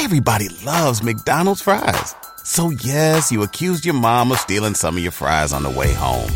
Everybody 0.00 0.48
loves 0.64 1.02
McDonald's 1.02 1.60
fries. 1.60 2.14
So 2.44 2.70
yes, 2.70 3.32
you 3.32 3.42
accused 3.42 3.84
your 3.84 3.96
mom 3.96 4.30
of 4.30 4.38
stealing 4.38 4.74
some 4.74 4.96
of 4.96 5.02
your 5.02 5.10
fries 5.10 5.52
on 5.52 5.64
the 5.64 5.70
way 5.70 5.92
home. 5.92 6.30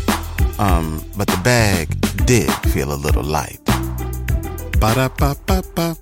Um, 0.59 1.01
but 1.15 1.27
the 1.27 1.39
bag 1.45 1.87
did 2.25 2.51
feel 2.73 2.91
a 2.91 2.99
little 2.99 3.23
light. 3.23 3.61
Ba-da-ba-ba-ba. 4.81 5.95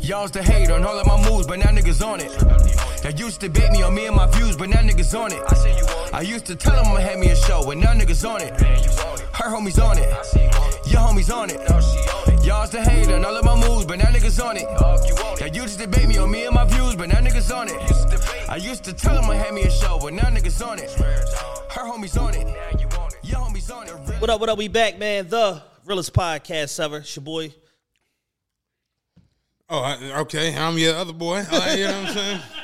Y'all 0.00 0.22
used 0.22 0.34
to 0.34 0.42
hate 0.42 0.70
on 0.70 0.84
all 0.84 0.96
of 0.96 1.06
my 1.06 1.28
moves, 1.28 1.48
but 1.48 1.58
now 1.58 1.72
niggas 1.72 2.00
on 2.06 2.20
it. 2.20 2.30
Y'all 3.02 3.12
used 3.26 3.40
to 3.40 3.48
bait 3.50 3.70
me 3.72 3.82
on 3.82 3.92
me 3.92 4.06
and 4.06 4.14
my 4.14 4.28
views, 4.28 4.56
but 4.56 4.68
now 4.68 4.80
niggas 4.80 5.18
on 5.18 5.32
it. 5.32 5.42
I 6.14 6.20
used 6.20 6.46
to 6.46 6.54
tell 6.54 6.76
them 6.76 6.86
I'ma 6.86 7.00
have 7.00 7.18
me 7.18 7.30
a 7.30 7.36
show, 7.36 7.64
but 7.66 7.76
now 7.76 7.92
niggas 7.92 8.24
on 8.24 8.40
it. 8.40 8.52
Her 9.34 9.50
homies 9.50 9.82
on 9.84 9.98
it. 9.98 10.08
Your 10.86 11.00
homies 11.00 11.34
on 11.34 11.50
it. 11.50 12.17
Y'all 12.48 12.62
used 12.62 12.72
to 12.72 12.82
hate 12.82 13.08
on 13.08 13.22
all 13.26 13.36
of 13.36 13.44
my 13.44 13.54
moves, 13.68 13.84
but 13.84 13.98
now 13.98 14.06
niggas 14.06 14.42
on 14.42 14.56
it. 14.56 14.62
Y'all 15.38 15.54
used 15.54 15.78
to 15.78 15.84
debate 15.84 16.08
me 16.08 16.16
on 16.16 16.30
me 16.30 16.46
and 16.46 16.54
my 16.54 16.64
views, 16.64 16.96
but 16.96 17.06
now 17.10 17.18
niggas 17.18 17.54
on 17.54 17.68
it. 17.68 18.48
I 18.48 18.56
used 18.56 18.84
to 18.84 18.94
tell 18.94 19.14
them 19.14 19.30
I'ma 19.30 19.52
me 19.52 19.64
a 19.64 19.70
show, 19.70 19.98
but 20.00 20.14
now 20.14 20.30
niggas 20.30 20.66
on 20.66 20.78
it. 20.78 20.90
Her 20.92 21.82
homies 21.82 22.18
on 22.18 22.34
it. 22.34 22.48
Your 23.22 23.40
homies 23.40 23.70
on 23.70 23.86
it. 23.86 24.18
What 24.18 24.30
up, 24.30 24.40
what 24.40 24.48
up? 24.48 24.56
We 24.56 24.68
back, 24.68 24.98
man. 24.98 25.28
The 25.28 25.62
realest 25.84 26.14
podcast 26.14 26.82
ever. 26.82 26.96
It's 26.96 27.14
your 27.14 27.22
boy. 27.22 27.52
Oh, 29.68 30.20
okay. 30.20 30.56
I'm 30.56 30.78
your 30.78 30.94
other 30.94 31.12
boy. 31.12 31.44
Uh, 31.52 31.74
you 31.76 31.84
know 31.84 32.00
what 32.00 32.08
I'm 32.08 32.14
saying? 32.14 32.40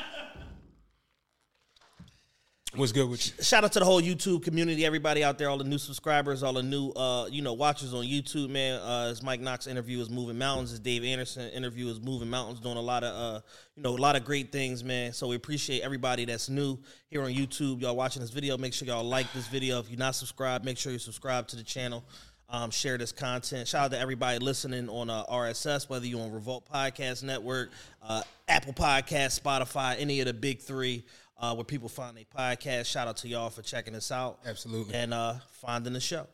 What's 2.75 2.91
good 2.91 3.09
with 3.09 3.25
you? 3.25 3.41
Shout 3.41 3.63
out 3.63 3.71
to 3.71 3.79
the 3.79 3.85
whole 3.85 4.01
YouTube 4.01 4.43
community, 4.43 4.85
everybody 4.85 5.23
out 5.23 5.37
there, 5.37 5.49
all 5.49 5.57
the 5.57 5.63
new 5.63 5.77
subscribers, 5.77 6.43
all 6.43 6.51
the 6.51 6.63
new 6.63 6.89
uh, 6.89 7.25
you 7.27 7.41
know, 7.41 7.53
watchers 7.53 7.93
on 7.93 8.03
YouTube, 8.03 8.49
man. 8.49 8.81
Uh 8.81 9.07
his 9.07 9.23
Mike 9.23 9.39
Knox 9.39 9.67
interview 9.67 10.01
is 10.01 10.09
Moving 10.09 10.37
Mountains, 10.37 10.71
his 10.71 10.81
Dave 10.81 11.05
Anderson 11.05 11.49
interview 11.51 11.87
is 11.87 12.01
Moving 12.01 12.29
Mountains, 12.29 12.59
doing 12.59 12.75
a 12.75 12.81
lot 12.81 13.05
of 13.05 13.15
uh, 13.15 13.41
you 13.77 13.83
know, 13.83 13.91
a 13.91 13.95
lot 13.95 14.17
of 14.17 14.25
great 14.25 14.51
things, 14.51 14.83
man. 14.83 15.13
So 15.13 15.27
we 15.27 15.37
appreciate 15.37 15.83
everybody 15.83 16.25
that's 16.25 16.49
new 16.49 16.77
here 17.07 17.21
on 17.21 17.31
YouTube. 17.31 17.81
Y'all 17.81 17.95
watching 17.95 18.21
this 18.21 18.31
video. 18.31 18.57
Make 18.57 18.73
sure 18.73 18.85
y'all 18.85 19.05
like 19.05 19.31
this 19.31 19.47
video. 19.47 19.79
If 19.79 19.89
you're 19.89 19.97
not 19.97 20.15
subscribed, 20.15 20.65
make 20.65 20.77
sure 20.77 20.91
you 20.91 20.99
subscribe 20.99 21.47
to 21.49 21.55
the 21.55 21.63
channel. 21.63 22.03
Um, 22.49 22.71
share 22.71 22.97
this 22.97 23.11
content. 23.11 23.67
Shout 23.69 23.85
out 23.85 23.91
to 23.91 23.99
everybody 23.99 24.37
listening 24.39 24.89
on 24.89 25.09
uh, 25.09 25.23
RSS, 25.31 25.89
whether 25.89 26.05
you're 26.05 26.21
on 26.21 26.31
Revolt 26.31 26.69
Podcast 26.71 27.23
Network, 27.23 27.71
uh, 28.03 28.21
Apple 28.47 28.73
Podcast, 28.73 29.39
Spotify, 29.41 29.95
any 29.97 30.19
of 30.19 30.27
the 30.27 30.33
big 30.33 30.59
three 30.59 31.05
uh, 31.37 31.53
where 31.53 31.65
people 31.65 31.89
find 31.89 32.15
their 32.17 32.25
podcast. 32.25 32.85
Shout 32.85 33.07
out 33.07 33.17
to 33.17 33.27
y'all 33.27 33.49
for 33.49 33.61
checking 33.61 33.95
us 33.95 34.11
out. 34.11 34.39
Absolutely. 34.45 34.95
And 34.95 35.13
uh, 35.13 35.35
finding 35.51 35.93
the 35.93 35.99
show. 35.99 36.27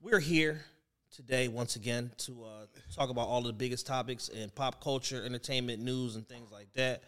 We're 0.00 0.20
here 0.20 0.60
today 1.14 1.48
once 1.48 1.76
again 1.76 2.10
to 2.18 2.44
uh, 2.44 2.66
talk 2.94 3.10
about 3.10 3.28
all 3.28 3.38
of 3.38 3.46
the 3.46 3.52
biggest 3.52 3.86
topics 3.86 4.28
in 4.28 4.50
pop 4.50 4.82
culture, 4.82 5.24
entertainment, 5.24 5.82
news, 5.82 6.16
and 6.16 6.28
things 6.28 6.50
like 6.52 6.72
that. 6.74 7.02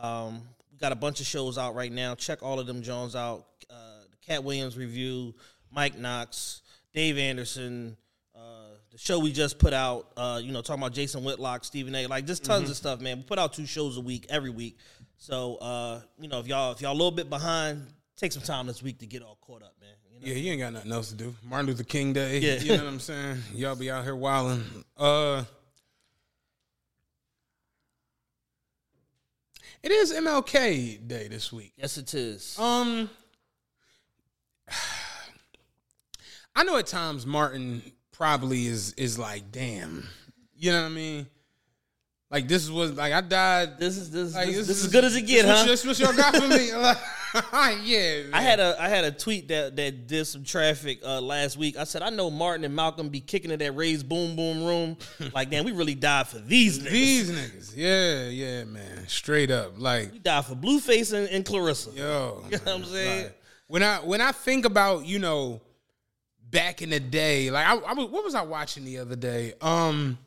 Um, 0.00 0.42
we 0.70 0.78
got 0.78 0.92
a 0.92 0.96
bunch 0.96 1.20
of 1.20 1.26
shows 1.26 1.58
out 1.58 1.74
right 1.74 1.92
now. 1.92 2.14
Check 2.14 2.42
all 2.42 2.60
of 2.60 2.66
them 2.66 2.82
Jones 2.82 3.16
out. 3.16 3.46
Uh, 3.70 4.02
the 4.10 4.16
Katt 4.26 4.44
Williams 4.44 4.76
review, 4.76 5.34
Mike 5.72 5.98
Knox, 5.98 6.62
Dave 6.92 7.18
Anderson, 7.18 7.96
uh, 8.36 8.68
the 8.92 8.98
show 8.98 9.18
we 9.18 9.32
just 9.32 9.58
put 9.58 9.72
out, 9.72 10.12
uh, 10.16 10.40
you 10.42 10.52
know, 10.52 10.62
talking 10.62 10.82
about 10.82 10.92
Jason 10.92 11.24
Whitlock, 11.24 11.64
Stephen 11.64 11.94
A. 11.94 12.06
Like 12.06 12.26
just 12.26 12.44
tons 12.44 12.70
of 12.70 12.76
stuff, 12.76 13.00
man. 13.00 13.18
We 13.18 13.22
put 13.24 13.38
out 13.38 13.52
two 13.52 13.66
shows 13.66 13.96
a 13.96 14.00
week 14.00 14.26
every 14.28 14.50
week. 14.50 14.78
So 15.18 15.56
uh, 15.56 16.00
you 16.18 16.28
know, 16.28 16.38
if 16.38 16.46
y'all 16.46 16.72
if 16.72 16.80
y'all 16.80 16.92
a 16.92 16.94
little 16.94 17.10
bit 17.10 17.28
behind, 17.28 17.86
take 18.16 18.32
some 18.32 18.42
time 18.42 18.66
this 18.66 18.82
week 18.82 18.98
to 19.00 19.06
get 19.06 19.22
all 19.22 19.36
caught 19.40 19.62
up, 19.62 19.74
man. 19.80 19.90
You 20.12 20.20
know? 20.20 20.26
Yeah, 20.26 20.34
you 20.34 20.52
ain't 20.52 20.60
got 20.60 20.72
nothing 20.72 20.92
else 20.92 21.10
to 21.10 21.16
do. 21.16 21.34
Martin 21.44 21.66
Luther 21.66 21.84
King 21.84 22.12
Day. 22.12 22.38
Yeah. 22.38 22.60
You 22.60 22.76
know 22.76 22.84
what 22.84 22.92
I'm 22.92 23.00
saying? 23.00 23.38
Y'all 23.52 23.76
be 23.76 23.90
out 23.90 24.04
here 24.04 24.16
wilding. 24.16 24.64
Uh 24.96 25.44
It 29.80 29.92
is 29.92 30.12
MLK 30.12 31.06
Day 31.06 31.28
this 31.28 31.52
week. 31.52 31.72
Yes, 31.76 31.98
it 31.98 32.12
is. 32.14 32.58
Um 32.58 33.10
I 36.56 36.64
know 36.64 36.76
at 36.76 36.86
times 36.86 37.26
Martin 37.26 37.82
probably 38.12 38.66
is 38.66 38.92
is 38.94 39.18
like, 39.18 39.50
damn. 39.50 40.08
You 40.56 40.72
know 40.72 40.82
what 40.82 40.90
I 40.90 40.94
mean? 40.94 41.26
Like 42.30 42.46
this 42.46 42.68
was 42.68 42.92
like 42.92 43.12
I 43.12 43.22
died. 43.22 43.78
This 43.78 43.96
is 43.96 44.10
this, 44.10 44.34
like, 44.34 44.48
this, 44.48 44.66
this 44.66 44.78
is 44.78 44.84
as 44.86 44.92
good 44.92 45.04
as 45.04 45.16
it 45.16 45.22
get, 45.22 45.46
huh? 45.46 45.64
What, 45.66 45.82
what 45.82 45.98
y'all 45.98 46.12
got 46.12 46.36
for 46.36 46.48
me? 46.48 46.70
Like, 47.52 47.78
yeah. 47.84 48.22
I 48.32 48.40
had 48.40 48.60
a 48.60 48.76
I 48.80 48.88
had 48.88 49.04
a 49.04 49.10
tweet 49.10 49.48
that 49.48 49.76
that 49.76 50.06
did 50.06 50.26
some 50.26 50.44
traffic 50.44 51.00
uh, 51.04 51.20
last 51.20 51.56
week. 51.56 51.76
I 51.76 51.84
said 51.84 52.02
I 52.02 52.10
know 52.10 52.30
Martin 52.30 52.64
and 52.64 52.74
Malcolm 52.74 53.08
be 53.08 53.20
kicking 53.20 53.50
it 53.50 53.60
at 53.60 53.76
Ray's 53.76 54.02
Boom 54.02 54.36
Boom 54.36 54.64
Room. 54.64 54.96
like, 55.34 55.50
damn, 55.50 55.64
we 55.64 55.72
really 55.72 55.94
died 55.94 56.26
for 56.26 56.38
these 56.38 56.78
niggas. 56.78 56.90
These 56.90 57.30
niggas, 57.30 57.76
yeah, 57.76 58.28
yeah, 58.28 58.64
man, 58.64 59.06
straight 59.08 59.50
up, 59.50 59.74
like, 59.76 60.12
we 60.12 60.18
died 60.18 60.46
for 60.46 60.54
Blueface 60.54 61.12
and, 61.12 61.28
and 61.28 61.44
Clarissa. 61.44 61.90
yo, 61.90 62.44
You 62.50 62.58
know 62.58 62.64
what 62.64 62.74
I'm 62.74 62.84
saying? 62.84 63.24
like, 63.24 63.42
when 63.66 63.82
I 63.82 63.96
when 63.98 64.20
I 64.20 64.32
think 64.32 64.64
about 64.64 65.06
you 65.06 65.18
know, 65.18 65.60
back 66.50 66.82
in 66.82 66.90
the 66.90 67.00
day, 67.00 67.50
like 67.50 67.66
I, 67.66 67.76
I 67.76 67.92
was, 67.92 68.08
what 68.08 68.24
was 68.24 68.34
I 68.34 68.42
watching 68.42 68.84
the 68.84 68.98
other 68.98 69.16
day? 69.16 69.52
Um, 69.60 70.18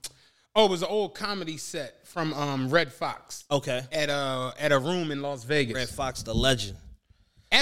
oh, 0.55 0.65
it 0.65 0.71
was 0.71 0.81
an 0.81 0.87
old 0.89 1.15
comedy 1.15 1.57
set 1.57 2.07
from 2.07 2.33
um 2.33 2.69
Redd 2.69 2.91
Foxx 2.91 3.45
Okay. 3.49 3.81
at 3.91 4.09
a 4.09 4.53
at 4.59 4.71
a 4.71 4.79
room 4.79 5.11
in 5.11 5.21
Las 5.21 5.43
Vegas. 5.43 5.75
Redd 5.75 5.89
Foxx, 5.89 6.23
the 6.23 6.33
legend. 6.33 6.77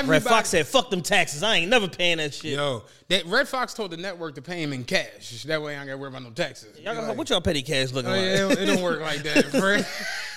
Redd 0.06 0.22
Foxx 0.22 0.50
said, 0.50 0.68
"Fuck 0.68 0.92
them 0.92 1.02
taxes. 1.02 1.42
I 1.42 1.56
ain't 1.56 1.70
never 1.70 1.88
paying 1.88 2.18
that 2.18 2.34
shit." 2.34 2.54
Yo, 2.54 2.84
that 3.08 3.26
Redd 3.26 3.48
Foxx 3.48 3.74
told 3.74 3.90
the 3.92 3.98
network 3.98 4.36
to 4.36 4.42
pay 4.42 4.62
him 4.62 4.72
in 4.72 4.84
cash. 4.84 5.44
That 5.44 5.62
way 5.62 5.76
I 5.76 5.80
ain't 5.80 5.88
gotta 5.88 5.98
worry 5.98 6.10
about 6.10 6.24
no 6.24 6.30
taxes. 6.30 6.80
Y'all 6.80 6.94
got, 6.94 7.08
Like, 7.08 7.18
what 7.18 7.30
y'all 7.30 7.42
petty 7.42 7.64
cash 7.64 7.92
looking 7.92 8.12
oh, 8.12 8.16
like? 8.16 8.22
yeah, 8.22 8.52
it, 8.52 8.60
it 8.60 8.66
don't 8.68 8.84
work 8.84 9.02
like 9.02 9.24
that, 9.24 9.86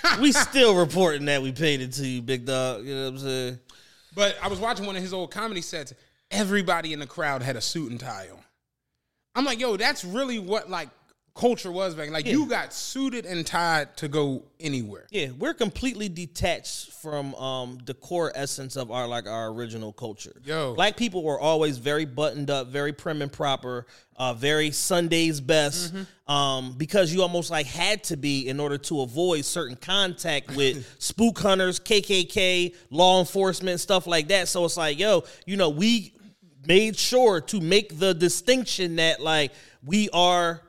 we 0.21 0.33
still 0.33 0.75
reporting 0.75 1.27
that 1.27 1.43
we 1.43 1.53
paid 1.53 1.83
it 1.83 1.93
to 1.93 2.07
you, 2.07 2.23
big 2.23 2.47
dog. 2.47 2.87
You 2.87 2.95
know 2.95 3.05
what 3.05 3.11
I'm 3.11 3.19
saying? 3.19 3.59
But 4.15 4.37
I 4.43 4.49
was 4.49 4.59
watching 4.59 4.87
one 4.87 4.97
of 4.97 5.03
his 5.03 5.13
old 5.13 5.31
comedy 5.31 5.61
sets. 5.61 5.93
Everybody 6.31 6.95
in 6.95 6.99
the 6.99 7.07
crowd 7.07 7.43
had 7.43 7.57
a 7.57 7.61
suit 7.61 7.91
and 7.91 8.01
tie 8.01 8.29
on. 8.33 8.39
I'm 9.35 9.45
like, 9.45 9.61
yo, 9.61 9.77
that's 9.77 10.03
really 10.05 10.39
what 10.39 10.71
like 10.71 10.89
culture 11.35 11.73
was 11.73 11.95
back. 11.95 12.11
Like 12.11 12.27
you 12.27 12.47
got 12.47 12.73
suited 12.73 13.25
and 13.27 13.47
tied 13.47 13.97
to 13.99 14.09
go 14.09 14.45
anywhere. 14.61 15.07
Yeah, 15.11 15.29
we're 15.39 15.55
completely 15.55 16.09
detached 16.09 16.93
from 16.93 17.35
um, 17.37 17.79
the 17.85 17.95
core 17.95 18.33
essence 18.35 18.77
of 18.77 18.91
our 18.91 19.07
like 19.09 19.27
our 19.27 19.49
original 19.49 19.93
culture. 19.93 20.35
Yo. 20.45 20.75
black 20.75 20.97
people 20.97 21.23
were 21.23 21.41
always 21.41 21.79
very 21.79 22.05
buttoned 22.05 22.51
up, 22.51 22.69
very 22.69 22.93
prim 22.93 23.23
and 23.23 23.33
proper, 23.33 23.87
uh, 24.17 24.35
very 24.35 24.71
Sunday's 24.71 25.41
best, 25.41 25.95
um, 26.29 26.75
because 26.77 27.13
you 27.13 27.23
almost 27.23 27.51
like 27.51 27.67
had 27.67 28.05
to 28.05 28.17
be 28.17 28.49
in 28.49 28.61
order 28.61 28.79
to 28.79 29.01
avoid 29.01 29.45
certain 29.45 29.77
contact 29.77 30.55
with 30.55 30.87
spook 30.99 31.39
hunters, 31.39 31.81
KKK, 31.81 32.75
law 32.91 33.21
enforcement, 33.21 33.81
stuff 33.81 34.07
like 34.07 34.29
that. 34.29 34.49
So 34.49 34.65
it's 34.65 34.77
like, 34.77 34.99
yo, 34.99 35.25
you 35.47 35.57
know, 35.57 35.71
we 35.71 36.13
made 36.67 36.97
sure 36.97 37.41
to 37.41 37.61
make 37.61 37.99
the 37.99 38.15
distinction 38.15 38.97
that 38.97 39.21
like 39.21 39.53
we 39.85 40.09
are 40.11 40.61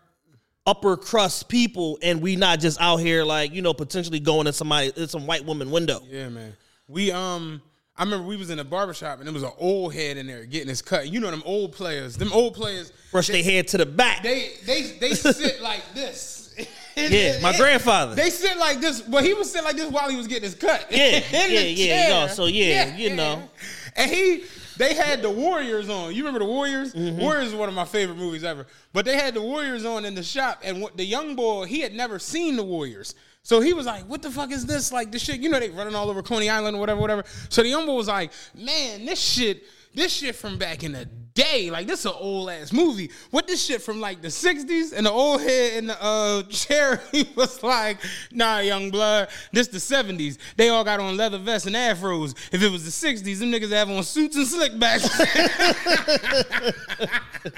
upper 0.66 0.96
crust 0.96 1.50
people 1.50 1.97
and 2.01 2.22
we 2.22 2.35
not 2.35 2.59
just 2.59 2.79
out 2.79 2.97
here 2.97 3.24
like 3.25 3.53
you 3.53 3.62
know 3.62 3.74
potentially 3.74 4.19
going 4.19 4.47
in 4.47 4.53
somebody 4.53 4.91
in 4.96 5.07
some 5.07 5.28
white 5.28 5.44
woman 5.46 5.69
window 5.72 6.00
Yeah, 6.09 6.29
man. 6.29 6.56
We 6.88 7.12
um 7.12 7.62
I 7.97 8.03
remember 8.03 8.25
we 8.25 8.38
was 8.38 8.50
in 8.50 8.57
a 8.59 8.63
barbershop 8.63 9.19
and 9.19 9.28
there 9.28 9.34
was 9.34 9.44
an 9.44 9.51
old 9.59 9.94
head 9.94 10.18
in 10.18 10.25
there 10.25 10.46
getting 10.46 10.69
his 10.69 10.81
cut. 10.81 11.09
You 11.09 11.19
know 11.19 11.29
them 11.29 11.44
old 11.46 11.74
players. 11.74 12.18
Them 12.18 12.31
old 12.34 12.56
players 12.56 12.91
brush 13.12 13.28
their 13.28 13.44
head 13.44 13.68
to 13.69 13.78
the 13.78 13.85
back 13.85 14.24
they 14.24 14.51
they 14.66 14.81
they 15.00 15.13
sit 15.13 15.62
like 15.62 15.84
this. 15.94 16.40
yeah 16.95 17.40
my 17.41 17.56
grandfather 17.57 18.16
They 18.16 18.30
sit 18.30 18.57
like 18.57 18.80
this. 18.80 19.06
Well, 19.07 19.24
he 19.24 19.34
was 19.34 19.51
sitting 19.51 19.66
like 19.66 19.75
this 19.75 19.91
while 19.91 20.09
he 20.09 20.16
was 20.16 20.28
getting 20.28 20.44
his 20.44 20.56
cut. 20.56 20.88
Yeah, 20.90 21.22
yeah, 21.31 21.47
yeah, 21.47 21.85
chair. 21.88 22.09
no, 22.09 22.28
so 22.34 22.45
yeah, 22.45 22.95
you 22.95 23.16
know. 23.16 23.50
And 23.95 24.09
he, 24.09 24.44
they 24.78 24.94
had 24.94 25.22
the 25.22 25.29
Warriors 25.29 25.89
on. 25.89 26.13
You 26.13 26.23
remember 26.23 26.39
the 26.39 26.51
Warriors? 26.51 26.94
Mm-hmm. 26.94 27.19
Warriors 27.19 27.47
is 27.47 27.56
one 27.56 27.69
of 27.69 27.75
my 27.75 27.85
favorite 27.85 28.17
movies 28.17 28.44
ever. 28.44 28.66
But 28.91 29.06
they 29.06 29.16
had 29.16 29.34
the 29.34 29.41
Warriors 29.41 29.85
on 29.85 30.06
in 30.06 30.16
the 30.16 30.23
shop, 30.23 30.61
and 30.63 30.81
what 30.81 30.97
the 30.97 31.06
young 31.06 31.35
boy, 31.35 31.66
he 31.66 31.81
had 31.81 31.94
never 31.94 32.19
seen 32.19 32.56
the 32.56 32.63
Warriors. 32.63 33.16
So 33.44 33.59
he 33.59 33.74
was 33.74 33.86
like, 33.86 34.07
"What 34.07 34.21
the 34.21 34.31
fuck 34.31 34.51
is 34.51 34.65
this? 34.65 34.94
Like 34.94 35.12
this 35.12 35.21
shit? 35.21 35.42
You 35.42 35.50
know 35.50 35.59
they 35.59 35.69
running 35.69 35.95
all 35.95 36.09
over 36.09 36.24
Coney 36.24 36.50
Island 36.50 36.77
or 36.77 36.80
whatever, 36.80 37.01
whatever." 37.01 37.24
So 37.50 37.62
the 37.62 37.69
young 37.69 37.86
boy 37.86 37.95
was 37.95 38.07
like, 38.07 38.31
"Man, 38.56 39.06
this 39.06 39.19
shit, 39.19 39.63
this 39.94 40.13
shit 40.13 40.36
from 40.36 40.57
back 40.57 40.84
in 40.84 40.92
the 40.94 41.06
day, 41.34 41.69
like 41.72 41.88
this 41.88 42.01
is 42.01 42.06
an 42.06 42.13
old 42.16 42.50
ass 42.50 42.72
movie. 42.72 43.10
What 43.31 43.48
this 43.48 43.63
shit 43.63 43.81
from 43.81 44.00
like 44.00 44.22
the 44.22 44.28
'60s?" 44.28 44.94
And 44.94 45.06
the 45.06 45.12
old 45.12 45.42
head 45.42 45.78
in 45.78 45.88
the 45.88 46.04
uh, 46.04 46.44
chair, 46.50 47.01
he 47.12 47.28
was 47.36 47.62
like, 47.63 47.98
"Nah, 48.31 48.60
young 48.60 48.92
blood, 48.92 49.30
this 49.51 49.68
the 49.68 49.78
'70s. 49.78 50.38
They 50.56 50.69
all 50.69 50.84
got 50.84 51.00
on 51.00 51.18
leather 51.18 51.38
vests 51.38 51.68
and 51.68 51.75
afros. 51.75 52.36
If 52.51 52.62
it 52.62 52.72
was 52.72 52.84
the 52.86 52.92
'60s, 53.07 53.40
them 53.40 53.51
niggas 53.51 53.72
have 53.72 53.90
on 53.90 54.04
suits 54.04 54.36
and 54.36 54.48
slickbacks." 54.48 55.10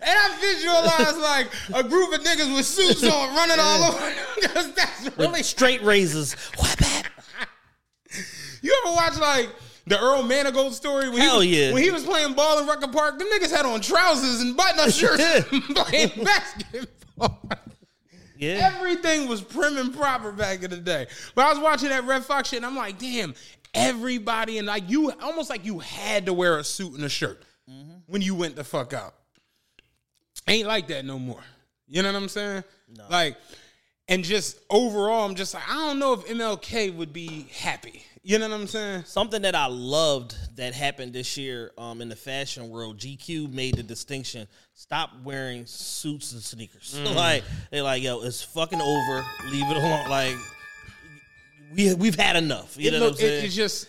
And 0.02 0.10
I 0.10 0.38
visualize 0.42 1.18
like 1.18 1.48
a 1.76 1.88
group 1.88 2.14
of 2.14 2.22
niggas 2.22 2.54
with 2.56 2.66
suits 2.66 3.04
on 3.04 3.36
running 3.36 3.58
all 3.60 3.92
over. 3.92 4.14
Because 4.36 4.74
that's 4.76 5.18
really 5.18 5.44
straight 5.44 5.82
razors 5.84 6.36
You 8.62 8.84
ever 8.86 8.96
watch 8.96 9.18
like 9.20 9.50
the 9.88 10.00
Earl 10.00 10.24
Manigault 10.24 10.74
story? 10.74 11.10
When 11.10 11.19
Hell 11.19 11.39
he 11.39 11.50
was, 11.50 11.57
yeah. 11.57 11.74
When 11.74 11.83
he 11.83 11.92
was 11.92 12.04
playing 12.04 12.33
ball 12.33 12.60
in 12.60 12.68
Rucker 12.68 12.88
Park, 12.88 13.19
the 13.19 13.25
niggas 13.25 13.56
had 13.56 13.66
on 13.66 13.81
trousers 13.81 14.42
and 14.42 14.56
button 14.56 14.80
up 14.80 14.89
shirts 14.92 15.44
playing 15.74 16.12
basketball. 16.24 17.42
Yeah. 18.38 18.72
Everything 18.75 19.28
was 19.28 19.42
prim 19.42 19.78
and 19.78 19.94
proper 19.95 20.31
back 20.31 20.63
in 20.63 20.72
the 20.72 20.78
day. 20.78 21.07
But 21.36 21.45
I 21.45 21.50
was 21.50 21.60
watching 21.60 21.89
that 21.89 22.06
Redd 22.06 22.25
Foxx 22.25 22.50
shit 22.50 22.57
and 22.57 22.66
I'm 22.66 22.75
like, 22.75 22.98
damn, 22.98 23.36
everybody 23.74 24.57
and 24.57 24.68
like 24.68 24.89
you 24.89 25.12
almost 25.22 25.50
like 25.50 25.63
you 25.63 25.80
had 25.80 26.25
to 26.25 26.34
wear 26.34 26.57
a 26.57 26.63
suit 26.63 26.94
and 26.95 27.04
a 27.04 27.10
shirt 27.10 27.44
mm-hmm. 27.69 27.98
when 28.07 28.22
you 28.22 28.34
went 28.34 28.56
the 28.56 28.63
fuck 28.63 28.94
out. 28.94 29.13
Ain't 30.48 30.68
like 30.68 30.88
that 30.88 31.06
no 31.06 31.19
more. 31.19 31.44
You 31.88 32.01
know 32.01 32.12
what 32.12 32.22
I'm 32.22 32.30
saying? 32.30 32.63
Like, 33.10 33.38
and 34.07 34.24
just 34.24 34.60
overall, 34.69 35.25
I'm 35.25 35.36
just 35.36 35.54
like, 35.54 35.69
I 35.69 35.74
don't 35.74 36.00
know 36.00 36.13
if 36.13 36.25
MLK 36.25 36.95
would 36.95 37.13
be 37.13 37.48
happy. 37.60 38.04
You 38.24 38.38
know 38.38 38.48
what 38.50 38.54
I'm 38.60 38.68
saying? 38.68 39.06
Something 39.06 39.42
that 39.42 39.56
I 39.56 39.66
loved 39.66 40.36
that 40.58 40.76
happened 40.76 41.12
this 41.14 41.38
year 41.38 41.72
um, 41.78 42.02
in 42.02 42.10
the 42.10 42.16
fashion 42.16 42.70
world, 42.70 43.00
GQ 43.00 43.52
made 43.52 43.76
the 43.78 43.84
distinction: 43.84 44.48
stop 44.76 45.10
wearing 45.24 45.66
suits 45.66 46.32
and 46.34 46.42
sneakers. 46.42 47.00
like 47.16 47.44
they're 47.72 47.82
like, 47.82 48.04
yo, 48.04 48.22
it's 48.22 48.44
fucking 48.44 48.80
over. 48.80 49.26
Leave 49.50 49.66
it 49.66 49.78
alone. 49.78 50.08
Like 50.10 50.36
we 51.74 51.94
we've 51.96 52.16
had 52.16 52.36
enough. 52.36 52.78
You 52.78 52.90
It 52.90 52.94
know 52.94 53.00
look- 53.00 53.14
what 53.14 53.22
I'm 53.22 53.26
it- 53.26 53.30
saying? 53.30 53.46
it's 53.46 53.56
just 53.56 53.88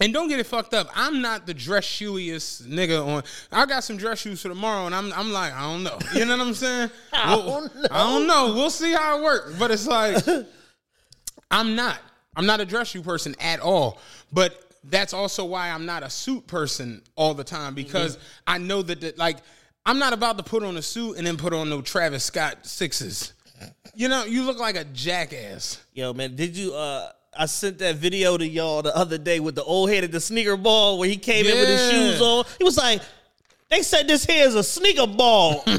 and 0.00 0.12
don't 0.12 0.28
get 0.28 0.38
it 0.40 0.44
fucked 0.46 0.74
up. 0.74 0.88
I'm 0.94 1.22
not 1.22 1.46
the 1.46 1.54
dress 1.54 1.84
shoeiest 1.86 2.66
nigga 2.66 3.06
on. 3.06 3.22
I 3.50 3.64
got 3.66 3.82
some 3.84 3.96
dress 3.96 4.18
shoes 4.20 4.42
for 4.42 4.48
tomorrow, 4.48 4.84
and 4.84 4.94
I'm 4.94 5.10
I'm 5.14 5.32
like 5.32 5.54
I 5.54 5.62
don't 5.62 5.84
know. 5.84 5.98
You 6.14 6.26
know 6.26 6.36
what 6.36 6.46
I'm 6.48 6.54
saying? 6.54 6.90
I 7.14 7.34
We'll- 7.34 7.46
don't 7.46 7.74
know. 7.76 7.88
I 7.90 7.98
don't 8.10 8.26
know. 8.26 8.52
We'll 8.54 8.68
see 8.68 8.92
how 8.92 9.18
it 9.18 9.22
works. 9.24 9.54
But 9.58 9.70
it's 9.70 9.86
like 9.86 10.22
I'm 11.50 11.74
not. 11.74 11.96
I'm 12.36 12.46
not 12.46 12.60
a 12.60 12.64
dress 12.64 12.88
shoe 12.88 13.02
person 13.02 13.34
at 13.40 13.60
all. 13.60 13.98
But 14.32 14.58
that's 14.84 15.12
also 15.12 15.44
why 15.44 15.70
I'm 15.70 15.86
not 15.86 16.02
a 16.02 16.10
suit 16.10 16.46
person 16.46 17.02
all 17.14 17.34
the 17.34 17.44
time 17.44 17.74
because 17.74 18.16
Mm-hmm. 18.16 18.24
I 18.46 18.58
know 18.58 18.82
that 18.82 19.00
the, 19.00 19.14
like 19.16 19.38
I'm 19.86 19.98
not 19.98 20.12
about 20.12 20.38
to 20.38 20.44
put 20.44 20.62
on 20.62 20.76
a 20.76 20.82
suit 20.82 21.18
and 21.18 21.26
then 21.26 21.36
put 21.36 21.52
on 21.52 21.68
no 21.68 21.82
Travis 21.82 22.24
Scott 22.24 22.66
sixes. 22.66 23.32
You 23.94 24.08
know, 24.08 24.24
you 24.24 24.42
look 24.42 24.58
like 24.58 24.74
a 24.76 24.84
jackass. 24.84 25.80
Yo, 25.94 26.12
man, 26.12 26.34
did 26.34 26.56
you? 26.56 26.74
uh 26.74 27.10
I 27.34 27.46
sent 27.46 27.78
that 27.78 27.96
video 27.96 28.36
to 28.36 28.46
y'all 28.46 28.82
the 28.82 28.94
other 28.94 29.16
day 29.16 29.40
with 29.40 29.54
the 29.54 29.64
old 29.64 29.88
head 29.88 30.04
at 30.04 30.12
the 30.12 30.20
sneaker 30.20 30.56
ball 30.56 30.98
where 30.98 31.08
he 31.08 31.16
came 31.16 31.46
in 31.46 31.58
with 31.58 31.68
his 31.68 31.90
shoes 31.90 32.20
on. 32.20 32.44
He 32.58 32.64
was 32.64 32.76
like, 32.76 33.00
"They 33.72 33.82
said 33.82 34.06
this 34.06 34.24
here 34.26 34.46
is 34.46 34.54
a 34.54 34.62
sneaker 34.62 35.06
ball." 35.06 35.64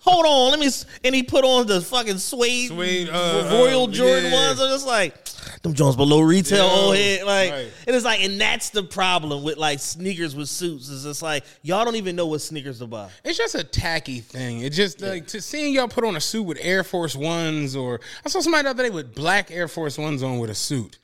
Hold 0.00 0.24
on, 0.24 0.50
let 0.50 0.60
me. 0.60 0.68
And 1.04 1.14
he 1.14 1.22
put 1.22 1.44
on 1.44 1.66
the 1.66 1.82
fucking 1.82 2.16
suede, 2.16 2.68
Suede, 2.68 3.10
uh, 3.10 3.50
Royal 3.52 3.84
uh, 3.84 3.92
Jordan 3.92 4.32
yeah. 4.32 4.48
ones. 4.48 4.60
I'm 4.60 4.70
just 4.70 4.86
like, 4.86 5.24
them 5.62 5.74
Jones 5.74 5.94
below 5.94 6.20
retail 6.20 6.66
Yo, 6.66 6.74
old 6.74 6.96
head. 6.96 7.26
Like, 7.26 7.50
right. 7.50 7.68
and 7.86 7.94
it's 7.94 8.04
like, 8.04 8.20
and 8.20 8.40
that's 8.40 8.70
the 8.70 8.82
problem 8.82 9.42
with 9.42 9.58
like 9.58 9.78
sneakers 9.78 10.34
with 10.34 10.48
suits. 10.48 10.88
Is 10.88 11.04
it's 11.04 11.20
like 11.20 11.44
y'all 11.62 11.84
don't 11.84 11.96
even 11.96 12.16
know 12.16 12.26
what 12.26 12.40
sneakers 12.40 12.78
to 12.78 12.86
buy. 12.86 13.10
It's 13.24 13.36
just 13.36 13.54
a 13.54 13.62
tacky 13.62 14.20
thing. 14.20 14.62
It 14.62 14.70
just 14.70 15.02
like 15.02 15.26
to 15.28 15.42
seeing 15.42 15.74
y'all 15.74 15.88
put 15.88 16.04
on 16.04 16.16
a 16.16 16.20
suit 16.20 16.44
with 16.44 16.58
Air 16.62 16.82
Force 16.82 17.14
Ones, 17.14 17.76
or 17.76 18.00
I 18.24 18.30
saw 18.30 18.40
somebody 18.40 18.64
the 18.64 18.70
other 18.70 18.84
day 18.84 18.90
with 18.90 19.14
black 19.14 19.50
Air 19.50 19.68
Force 19.68 19.98
Ones 19.98 20.22
on 20.22 20.38
with 20.38 20.48
a 20.48 20.54
suit. 20.54 20.98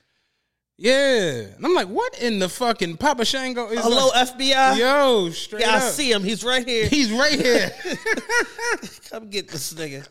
Yeah, 0.79 1.39
and 1.55 1.65
I'm 1.65 1.73
like, 1.73 1.87
what 1.87 2.21
in 2.21 2.37
the 2.37 2.47
fucking 2.47 2.97
Papa 2.97 3.25
Shango 3.25 3.69
is? 3.69 3.79
Hello, 3.79 4.09
like- 4.09 4.27
FBI. 4.37 4.77
yo, 4.77 5.29
straight 5.31 5.63
yeah, 5.63 5.75
I 5.77 5.79
see 5.79 6.11
him. 6.11 6.23
He's 6.23 6.43
right 6.43 6.67
here. 6.67 6.87
He's 6.89 7.11
right 7.11 7.33
here. 7.33 7.71
Come 9.09 9.27
get 9.29 9.47
this 9.47 9.73
nigga. 9.73 10.07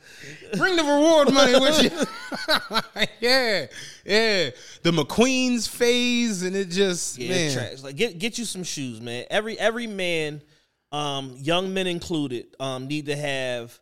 Bring 0.57 0.75
the 0.75 0.83
reward 0.83 1.33
money 1.33 1.53
with 1.61 1.83
you. 1.85 1.91
yeah, 3.21 3.67
yeah. 4.05 4.51
The 4.83 4.91
McQueen's 4.91 5.69
phase, 5.69 6.43
and 6.43 6.57
it 6.57 6.71
just 6.71 7.17
Yeah, 7.17 7.29
man. 7.31 7.53
trash. 7.53 7.83
Like 7.85 7.95
get 7.95 8.19
get 8.19 8.37
you 8.37 8.45
some 8.45 8.65
shoes, 8.65 9.01
man. 9.01 9.25
Every 9.31 9.57
every 9.61 9.87
man, 9.87 10.43
um, 10.91 11.37
young 11.39 11.73
men 11.75 11.87
included, 11.87 12.47
um, 12.59 12.89
need 12.89 13.07
to 13.07 13.15
have 13.15 13.79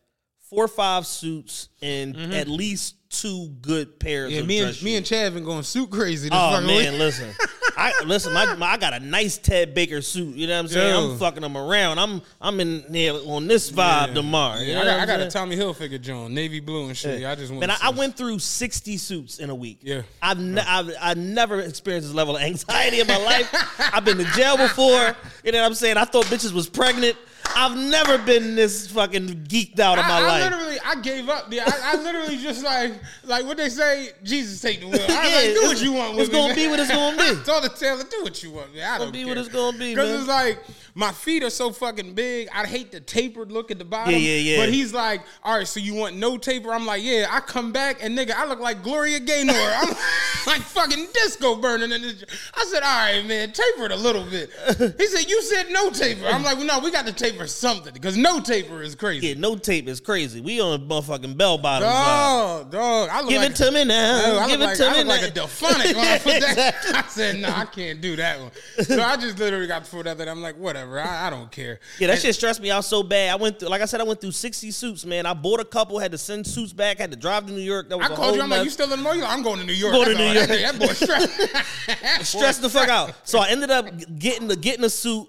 four 0.55 0.65
or 0.65 0.69
five 0.69 1.07
suits 1.07 1.69
and 1.83 2.17
at 2.33 2.49
least 2.49 2.97
two 3.11 3.49
good 3.61 3.99
pairs 4.01 4.33
Mm-hmm. 4.33 4.35
Yeah, 4.35 4.41
of 4.41 4.47
me 4.47 4.59
and 4.61 4.83
me 4.83 4.97
and. 4.97 5.07
Chad 5.07 5.35
been 5.35 5.45
going 5.45 5.63
suit 5.63 5.91
crazy. 5.91 6.29
This 6.29 6.39
Oh 6.41 6.61
man, 6.61 6.93
week. 6.93 6.99
listen. 6.99 7.31
I 7.77 7.93
listen. 8.05 8.33
My, 8.33 8.55
my 8.55 8.67
I 8.73 8.77
got 8.77 8.93
a 8.95 9.01
nice 9.01 9.37
Ted 9.37 9.75
Baker 9.75 10.01
suit. 10.01 10.37
You 10.37 10.47
know 10.47 10.55
what 10.55 10.61
I'm 10.61 10.69
saying? 10.69 10.95
Yo. 10.95 11.11
I'm 11.13 11.19
fucking 11.19 11.43
them 11.43 11.57
around. 11.57 11.99
I'm 11.99 12.23
I'm 12.41 12.59
in 12.61 12.85
there 12.89 13.15
on 13.15 13.47
this 13.49 13.71
vibe 13.71 14.15
tomorrow. 14.15 14.61
You 14.61 14.75
know 14.75 14.83
I 14.83 14.85
got, 14.85 15.01
I'm 15.01 15.07
got 15.07 15.21
a? 15.21 15.31
Tommy 15.31 15.57
Hilfiger 15.57 16.01
John, 16.01 16.33
navy 16.35 16.61
blue 16.61 16.87
and 16.87 16.97
shit. 16.97 17.25
I 17.25 17.35
just. 17.35 17.53
Man, 17.53 17.71
I, 17.71 17.77
I 17.83 17.91
went 17.91 18.17
through 18.17 18.39
60 18.39 18.97
suits 18.97 19.39
in 19.39 19.51
a 19.51 19.55
week. 19.55 19.81
Yeah. 19.83 20.03
I've, 20.23 20.39
ne- 20.39 20.61
I've 20.63 20.91
I 21.01 21.15
never 21.15 21.61
experienced 21.61 22.09
this 22.09 22.15
level 22.15 22.37
of 22.37 22.43
anxiety 22.43 23.01
in 23.01 23.07
my 23.09 23.17
life. 23.19 23.49
I've 23.93 24.05
been 24.05 24.19
to 24.19 24.25
jail 24.37 24.57
before. 24.57 25.17
You 25.45 25.53
know 25.53 25.61
what 25.61 25.67
I'm 25.67 25.75
saying? 25.75 25.97
I 25.97 26.05
thought 26.05 26.27
bitches 26.27 26.53
was 26.53 26.69
pregnant. 26.69 27.17
I've 27.57 27.77
never 27.77 28.19
been 28.19 28.57
this 28.57 28.91
fucking 28.91 29.45
geeked 29.49 29.79
out 29.79 29.99
in 29.99 30.05
my 30.07 30.11
I, 30.15 30.19
I 30.21 30.27
life. 30.27 30.53
literally, 30.53 30.77
I 30.85 30.95
gave 31.01 31.29
up. 31.29 31.47
Yeah, 31.53 31.65
I, 31.67 31.93
I 31.97 32.03
literally 32.03 32.37
just 32.39 32.65
like, 32.65 32.95
like 33.25 33.45
what 33.47 33.57
they 33.57 33.69
say, 33.69 34.11
Jesus 34.23 34.61
take 34.61 34.81
the 34.81 34.89
wheel. 34.89 35.01
I 35.09 35.29
Yeah, 35.29 35.47
like, 35.53 35.55
do 35.61 35.67
what 35.69 35.83
you 35.83 35.93
want. 35.93 36.11
it's 36.19 36.19
with 36.19 36.29
me, 36.31 36.35
gonna 36.35 36.49
man. 36.49 36.57
be 36.57 36.69
what 36.69 36.81
it's 36.81 36.91
gonna 36.91 37.17
be. 37.17 37.23
I 37.41 37.43
told 37.45 37.65
the 37.65 37.69
tailor, 37.71 38.05
do 38.05 38.23
what 38.23 38.43
you 38.43 38.51
want. 38.51 38.75
Man. 38.75 38.91
I 38.91 38.99
don't 38.99 39.13
be 39.13 39.19
care. 39.21 39.29
what 39.29 39.39
it's 39.39 39.49
gonna 39.49 39.79
be, 39.79 39.95
Because 39.95 40.21
it's 40.21 40.29
like 40.29 40.59
my 40.97 41.11
feet 41.11 41.43
are 41.43 41.51
so 41.51 41.73
fucking 41.73 42.15
big. 42.15 42.49
I 42.55 42.67
hate 42.67 42.93
the 42.93 43.01
tapered 43.01 43.51
look 43.51 43.73
at 43.73 43.79
the 43.79 43.85
bottom. 43.85 44.13
Yeah, 44.15 44.21
yeah, 44.21 44.37
yeah. 44.37 44.59
But 44.59 44.73
he's 44.73 44.95
like, 44.95 45.23
all 45.43 45.59
right, 45.59 45.67
so 45.67 45.81
you 45.81 45.93
want 45.95 46.17
no 46.17 46.39
taper? 46.39 46.73
I'm 46.73 46.87
like, 46.87 47.03
yeah. 47.03 47.27
I 47.29 47.41
come 47.41 47.73
back 47.73 47.99
and 48.01 48.17
nigga, 48.17 48.33
I 48.37 48.47
look 48.47 48.61
like 48.61 48.85
Gloria 48.85 49.19
Gaynor. 49.19 49.53
I'm 49.53 49.89
like 50.47 50.61
fucking 50.61 51.09
disco 51.13 51.57
burning 51.57 51.91
in 51.91 52.01
this. 52.01 52.25
I 52.55 52.65
said, 52.67 52.85
all 52.85 52.97
right, 52.97 53.27
man, 53.27 53.51
taper 53.51 53.87
it 53.87 53.91
a 53.91 53.97
little 53.97 54.25
bit. 54.25 54.51
He 55.05 55.07
said, 55.09 55.29
you 55.29 55.43
said 55.43 55.71
no 55.71 55.91
taper. 55.91 56.27
I'm 56.27 56.43
like, 56.43 56.57
well, 56.57 56.67
no, 56.67 56.79
we 56.79 56.91
got 56.91 57.07
to 57.07 57.13
taper 57.13 57.47
something 57.47 57.93
because 57.93 58.17
no 58.17 58.41
taper 58.41 58.83
is 58.83 58.95
crazy. 58.95 59.29
Yeah, 59.29 59.35
no 59.37 59.57
tape 59.57 59.89
is 59.89 60.01
crazy. 60.01 60.41
We 60.41 60.61
on 60.61 60.81
a 60.81 60.83
motherfucking 60.83 61.37
bell 61.37 61.59
bottoms. 61.59 61.91
Dog, 61.93 62.71
dog. 62.71 63.09
I 63.11 63.21
look 63.21 63.31
Give 63.31 63.43
like 63.43 63.51
it 63.51 63.57
to 63.57 63.71
me 63.73 63.85
now. 63.85 64.39
I 64.39 64.49
Give 64.49 64.61
it 64.61 64.65
like, 64.65 64.77
to 64.77 64.87
I 64.87 64.93
me 64.93 64.99
look 64.99 65.07
like 65.09 65.21
now. 65.23 65.45
a 65.45 65.47
Delfonic 65.47 65.95
when 65.95 66.07
I 66.07 66.19
put 66.19 66.41
that. 66.41 66.75
I 66.95 67.03
said, 67.09 67.41
no, 67.41 67.49
I 67.49 67.65
can't 67.65 68.01
do 68.01 68.17
that 68.17 68.41
one. 68.41 68.51
So 68.83 69.03
I 69.03 69.17
just 69.17 69.39
literally 69.39 69.67
got 69.67 69.87
foot 69.87 70.07
out 70.07 70.19
there. 70.19 70.29
I'm 70.29 70.43
like, 70.43 70.57
whatever. 70.57 70.84
I, 70.89 71.27
I 71.27 71.31
don't 71.31 71.51
care. 71.51 71.81
Yeah, 71.99 72.09
that 72.09 72.19
shit 72.21 72.35
stressed 72.35 72.61
me 72.61 72.71
out 72.71 72.85
so 72.85 73.03
bad. 73.03 73.33
I 73.33 73.37
went 73.37 73.59
through, 73.59 73.69
like 73.69 73.81
I 73.81 73.85
said, 73.85 74.01
I 74.01 74.05
went 74.05 74.21
through 74.21 74.33
60 74.33 74.71
suits, 74.73 75.07
man. 75.07 75.27
I 75.27 75.33
bought 75.33 75.61
a 75.61 75.65
couple, 75.65 75.99
had 75.99 76.13
to 76.13 76.19
send 76.19 76.47
suits 76.47 76.73
back, 76.73 76.99
had 76.99 77.11
to 77.13 77.17
drive 77.17 77.47
to 77.47 77.53
New 77.53 77.61
York. 77.61 77.89
That 77.89 77.99
was 77.99 78.11
I 78.11 78.13
a 78.13 78.17
call 78.17 78.27
whole 78.27 78.37
you. 78.37 78.43
I'm 78.43 78.51
like, 78.51 78.59
mess. 78.59 78.65
you 78.65 78.71
still 78.71 78.93
in 78.93 79.03
New 79.03 79.13
York? 79.13 79.31
I'm 79.31 79.43
going 79.43 79.61
to 79.61 79.67
New 79.67 79.73
York. 79.73 79.93
Going 79.93 80.09
to 80.09 80.15
New. 80.15 80.25
York. 80.25 80.49
That, 80.49 80.79
that 80.79 80.79
boy 80.79 80.93
stressed. 80.93 82.27
stressed 82.37 82.63
the 82.63 82.69
fuck 82.71 82.89
out. 82.89 83.15
So 83.25 83.39
I 83.39 83.49
ended 83.49 83.71
up 83.71 83.87
getting 84.19 84.49
the 84.49 84.57
getting 84.57 84.85
a 84.85 84.91
suit. 84.91 85.29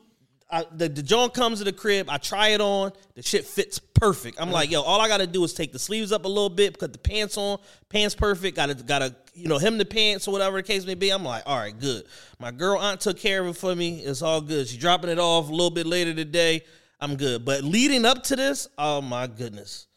I, 0.50 0.66
the 0.72 0.88
the 0.88 1.02
joint 1.02 1.34
comes 1.34 1.60
to 1.60 1.66
the 1.66 1.74
crib. 1.74 2.08
I 2.10 2.18
try 2.18 2.50
it 2.50 2.62
on. 2.62 2.92
The 3.16 3.24
shit 3.24 3.46
fits 3.46 3.80
perfect. 3.80 4.40
I'm 4.40 4.52
like, 4.52 4.70
yo, 4.70 4.82
all 4.82 5.02
I 5.02 5.08
gotta 5.08 5.26
do 5.26 5.44
is 5.44 5.54
take 5.54 5.72
the 5.72 5.80
sleeves 5.80 6.12
up 6.12 6.26
a 6.26 6.28
little 6.28 6.50
bit, 6.50 6.78
put 6.78 6.94
the 6.94 7.00
pants 7.00 7.38
on. 7.38 7.58
Pants 7.90 8.14
perfect. 8.14 8.56
Got 8.56 8.68
to 8.68 8.76
got 8.76 9.00
to 9.00 9.16
you 9.34 9.48
know 9.48 9.58
hem 9.58 9.78
the 9.78 9.86
pants 9.86 10.28
or 10.28 10.32
whatever 10.32 10.58
the 10.58 10.64
case 10.64 10.86
may 10.86 10.94
be. 10.94 11.10
I'm 11.10 11.24
like, 11.24 11.44
all 11.46 11.58
right, 11.58 11.78
good. 11.78 12.06
My 12.40 12.52
girl 12.52 12.78
aunt 12.78 13.02
took 13.02 13.18
care 13.18 13.42
of 13.42 13.48
it 13.48 13.58
for 13.58 13.76
me. 13.76 14.00
It's 14.00 14.22
all 14.22 14.42
good. 14.42 14.68
She 14.68 14.78
dropping 14.78 15.10
it 15.10 15.20
off 15.20 15.50
a 15.50 15.52
little 15.52 15.72
bit 15.72 15.88
later 15.88 16.14
today. 16.14 16.62
I'm 17.00 17.16
good. 17.16 17.44
But 17.44 17.64
leading 17.64 18.06
up 18.06 18.24
to 18.26 18.36
this, 18.36 18.68
oh 18.78 19.02
my 19.02 19.28
goodness, 19.28 19.88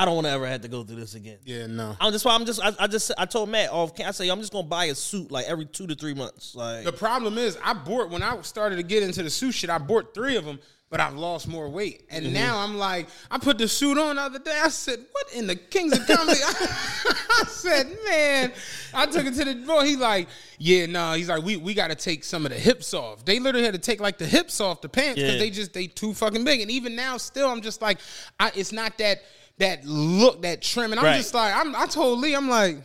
I 0.00 0.04
don't 0.04 0.14
want 0.14 0.26
to 0.28 0.30
ever 0.30 0.46
have 0.46 0.60
to 0.60 0.68
go 0.68 0.84
through 0.84 0.96
this 1.00 1.14
again. 1.14 1.38
Yeah, 1.44 1.66
no. 1.66 1.96
I'm 2.00 2.12
just 2.12 2.24
why 2.24 2.34
I'm 2.34 2.44
just 2.46 2.62
I, 2.62 2.72
I 2.78 2.86
just 2.86 3.10
I 3.18 3.24
told 3.26 3.48
Matt 3.48 3.70
off. 3.70 3.98
I 4.00 4.10
say 4.12 4.28
I'm 4.28 4.38
just 4.38 4.52
gonna 4.52 4.66
buy 4.66 4.86
a 4.86 4.94
suit 4.94 5.30
like 5.32 5.46
every 5.46 5.66
two 5.66 5.86
to 5.88 5.94
three 5.96 6.14
months. 6.14 6.54
Like 6.54 6.84
The 6.84 6.92
problem 6.92 7.36
is, 7.36 7.58
I 7.64 7.72
bought 7.74 8.08
when 8.10 8.22
I 8.22 8.40
started 8.42 8.76
to 8.76 8.84
get 8.84 9.02
into 9.02 9.22
the 9.24 9.30
suit 9.30 9.52
shit. 9.52 9.70
I 9.70 9.78
bought 9.78 10.14
three 10.14 10.36
of 10.36 10.44
them, 10.44 10.60
but 10.88 11.00
I've 11.00 11.14
lost 11.16 11.48
more 11.48 11.68
weight, 11.68 12.04
and 12.10 12.24
Mm-hmm. 12.24 12.32
now 12.34 12.58
I'm 12.58 12.76
like, 12.78 13.08
I 13.30 13.38
put 13.38 13.58
the 13.58 13.66
suit 13.66 13.98
on 13.98 14.16
the 14.16 14.22
other 14.22 14.38
day. 14.38 14.56
I 14.62 14.68
said, 14.68 15.00
"What 15.10 15.32
in 15.34 15.48
the 15.48 15.56
kings 15.56 15.92
of 15.98 16.06
comedy?" 16.06 16.38
I 16.44 17.44
said, 17.48 17.86
"Man," 18.08 18.52
I 18.94 19.06
took 19.06 19.26
it 19.26 19.34
to 19.34 19.44
the 19.44 19.54
boy. 19.66 19.84
He 19.84 19.96
like, 19.96 20.28
"Yeah, 20.58 20.86
no." 20.86 21.14
He's 21.14 21.28
like, 21.28 21.42
"We 21.42 21.56
we 21.56 21.74
got 21.74 21.88
to 21.88 21.94
take 21.96 22.22
some 22.24 22.46
of 22.46 22.52
the 22.52 22.58
hips 22.58 22.94
off." 22.94 23.24
They 23.24 23.40
literally 23.40 23.64
had 23.64 23.74
to 23.74 23.80
take 23.80 24.00
like 24.00 24.18
the 24.18 24.26
hips 24.26 24.60
off 24.60 24.80
the 24.80 24.88
pants 24.88 25.16
because 25.16 25.34
Yeah. 25.34 25.38
they 25.40 25.50
just 25.50 25.72
they 25.72 25.86
too 25.88 26.14
fucking 26.14 26.44
big. 26.44 26.60
And 26.60 26.70
even 26.70 26.94
now, 26.94 27.16
still, 27.16 27.48
I'm 27.50 27.62
just 27.62 27.82
like, 27.82 27.98
I, 28.38 28.52
it's 28.54 28.72
not 28.72 28.96
that 28.98 29.22
that 29.58 29.84
look 29.84 30.42
that 30.42 30.62
trim, 30.62 30.92
and 30.92 30.98
I'm 31.00 31.06
Right. 31.06 31.16
just 31.16 31.34
like, 31.34 31.54
I'm, 31.54 31.74
I 31.76 31.86
told 31.86 32.20
Lee, 32.20 32.34
I'm 32.34 32.48
like. 32.48 32.76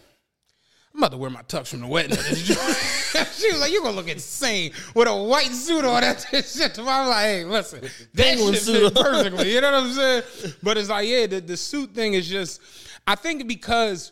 I'm 0.96 1.00
about 1.00 1.12
to 1.14 1.18
wear 1.18 1.32
my 1.32 1.42
tux 1.42 1.70
from 1.70 1.82
the 1.82 1.88
wedding. 1.88 2.12
of 2.12 2.18
this 2.20 2.44
joint. 2.44 3.28
she 3.36 3.52
was 3.52 3.60
like, 3.60 3.72
"You're 3.72 3.82
gonna 3.82 3.96
look 3.96 4.08
insane 4.10 4.74
with 4.94 5.08
a 5.08 5.16
white 5.24 5.50
suit 5.52 5.84
on." 5.86 6.02
That 6.04 6.46
shit. 6.46 6.78
I'm 6.78 6.86
like, 6.86 7.24
"Hey, 7.26 7.44
listen, 7.46 7.82
that 8.14 8.38
shit 8.38 8.56
suit 8.62 8.94
fit 8.94 8.96
perfectly." 9.04 9.54
You 9.56 9.62
know 9.62 9.72
what 9.72 9.84
I'm 9.86 9.92
saying? 9.92 10.24
But 10.62 10.78
it's 10.78 10.90
like, 10.90 11.08
yeah, 11.08 11.26
the, 11.26 11.42
the 11.42 11.58
suit 11.58 11.96
thing 11.96 12.14
is 12.14 12.30
just. 12.30 12.62
I 13.08 13.16
think 13.16 13.48
because 13.48 14.12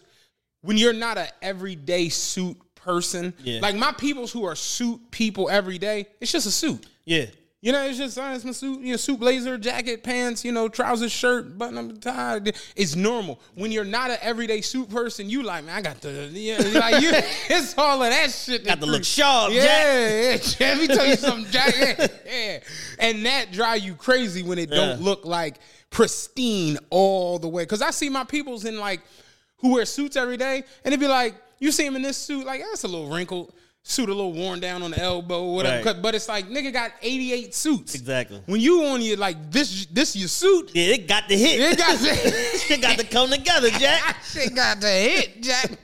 when 0.62 0.76
you're 0.76 0.92
not 0.92 1.20
an 1.20 1.28
everyday 1.44 2.10
suit 2.10 2.58
person, 2.74 3.36
Yeah. 3.44 3.60
like 3.62 3.76
my 3.76 3.92
peoples 3.92 4.32
who 4.32 4.44
are 4.46 4.56
suit 4.56 5.00
people 5.12 5.52
every 5.52 5.78
day, 5.78 6.08
it's 6.20 6.32
just 6.32 6.48
a 6.48 6.52
suit. 6.52 6.84
yeah, 7.06 7.26
You 7.64 7.72
know, 7.72 7.86
it's 7.86 8.00
just 8.00 8.18
uh, 8.18 8.32
it's 8.34 8.44
my 8.44 8.54
suit, 8.54 8.82
you 8.82 8.92
know, 8.92 8.98
suit 8.98 9.20
blazer, 9.20 9.56
jacket, 9.56 10.02
pants, 10.02 10.44
you 10.44 10.52
know, 10.52 10.68
trousers, 10.68 11.12
shirt, 11.12 11.60
button 11.60 11.78
up 11.78 12.02
tie. 12.02 12.42
It's 12.76 12.96
normal. 12.96 13.40
When 13.54 13.72
you're 13.72 13.86
not 13.86 14.10
an 14.10 14.18
everyday 14.20 14.62
suit 14.62 14.90
person, 14.90 15.30
you 15.30 15.44
like, 15.44 15.66
man, 15.66 15.76
I 15.78 15.82
got 15.84 16.02
the 16.02 16.28
yeah, 16.34 16.58
like 16.80 17.04
you, 17.04 17.12
it's 17.56 17.78
all 17.78 18.02
of 18.02 18.10
that 18.10 18.32
shit. 18.32 18.66
got 18.66 18.80
to 18.80 18.88
look 18.88 19.04
sharp. 19.04 19.54
yeah, 19.54 20.38
Jack. 20.38 20.42
yeah. 20.60 20.68
Let 20.70 20.78
me 20.80 20.88
tell 20.88 21.06
you 21.06 21.16
something, 21.16 21.52
Jack. 21.52 21.76
Yeah, 21.78 22.08
yeah. 22.26 22.60
And 22.98 23.24
that 23.28 23.52
drive 23.52 23.82
you 23.82 23.94
crazy 23.94 24.42
when 24.42 24.58
it 24.58 24.70
Yeah. 24.70 24.78
don't 24.78 25.02
look 25.02 25.24
like 25.24 25.58
pristine 25.92 26.80
all 26.90 27.38
the 27.38 27.48
way. 27.48 27.64
Cause 27.68 27.84
I 27.84 27.92
see 27.92 28.10
my 28.10 28.24
peoples 28.24 28.66
in 28.66 28.80
like 28.80 29.02
who 29.58 29.74
wear 29.74 29.86
suits 29.86 30.16
every 30.16 30.38
day, 30.38 30.64
and 30.84 30.92
it'd 30.92 31.00
be 31.00 31.08
like, 31.08 31.36
you 31.60 31.72
see 31.72 31.86
him 31.86 31.96
in 31.96 32.02
this 32.02 32.18
suit, 32.18 32.44
like 32.48 32.62
that's 32.62 32.86
a 32.86 32.88
little 32.88 33.08
wrinkled. 33.14 33.54
Suit 33.84 34.10
a 34.10 34.14
little 34.14 34.32
worn 34.32 34.60
down 34.60 34.84
on 34.84 34.92
the 34.92 35.00
elbow, 35.02 35.52
whatever. 35.54 35.84
Right. 35.94 36.02
But 36.02 36.14
it's 36.14 36.30
like 36.30 36.48
nigga 36.48 36.72
got 36.72 36.92
88 37.02 37.56
suits. 37.56 37.96
Exactly. 37.96 38.42
When 38.46 38.62
you 38.62 38.86
on 38.86 39.02
your 39.02 39.18
like 39.18 39.52
this 39.52 39.88
this 39.88 40.16
your 40.16 40.28
suit, 40.28 40.70
Yeah, 40.74 40.94
it 40.94 41.08
got 41.08 41.28
the 41.28 41.36
hit. 41.36 41.60
it 41.60 41.78
got 41.80 41.98
the 41.98 42.10
It 42.74 42.82
got 42.82 43.00
to 43.00 43.06
come 43.08 43.32
together, 43.32 43.70
Jack. 43.72 44.18
shit 44.24 44.54
got 44.56 44.80
the 44.82 44.88
hit, 44.88 45.42
Jack. 45.42 45.72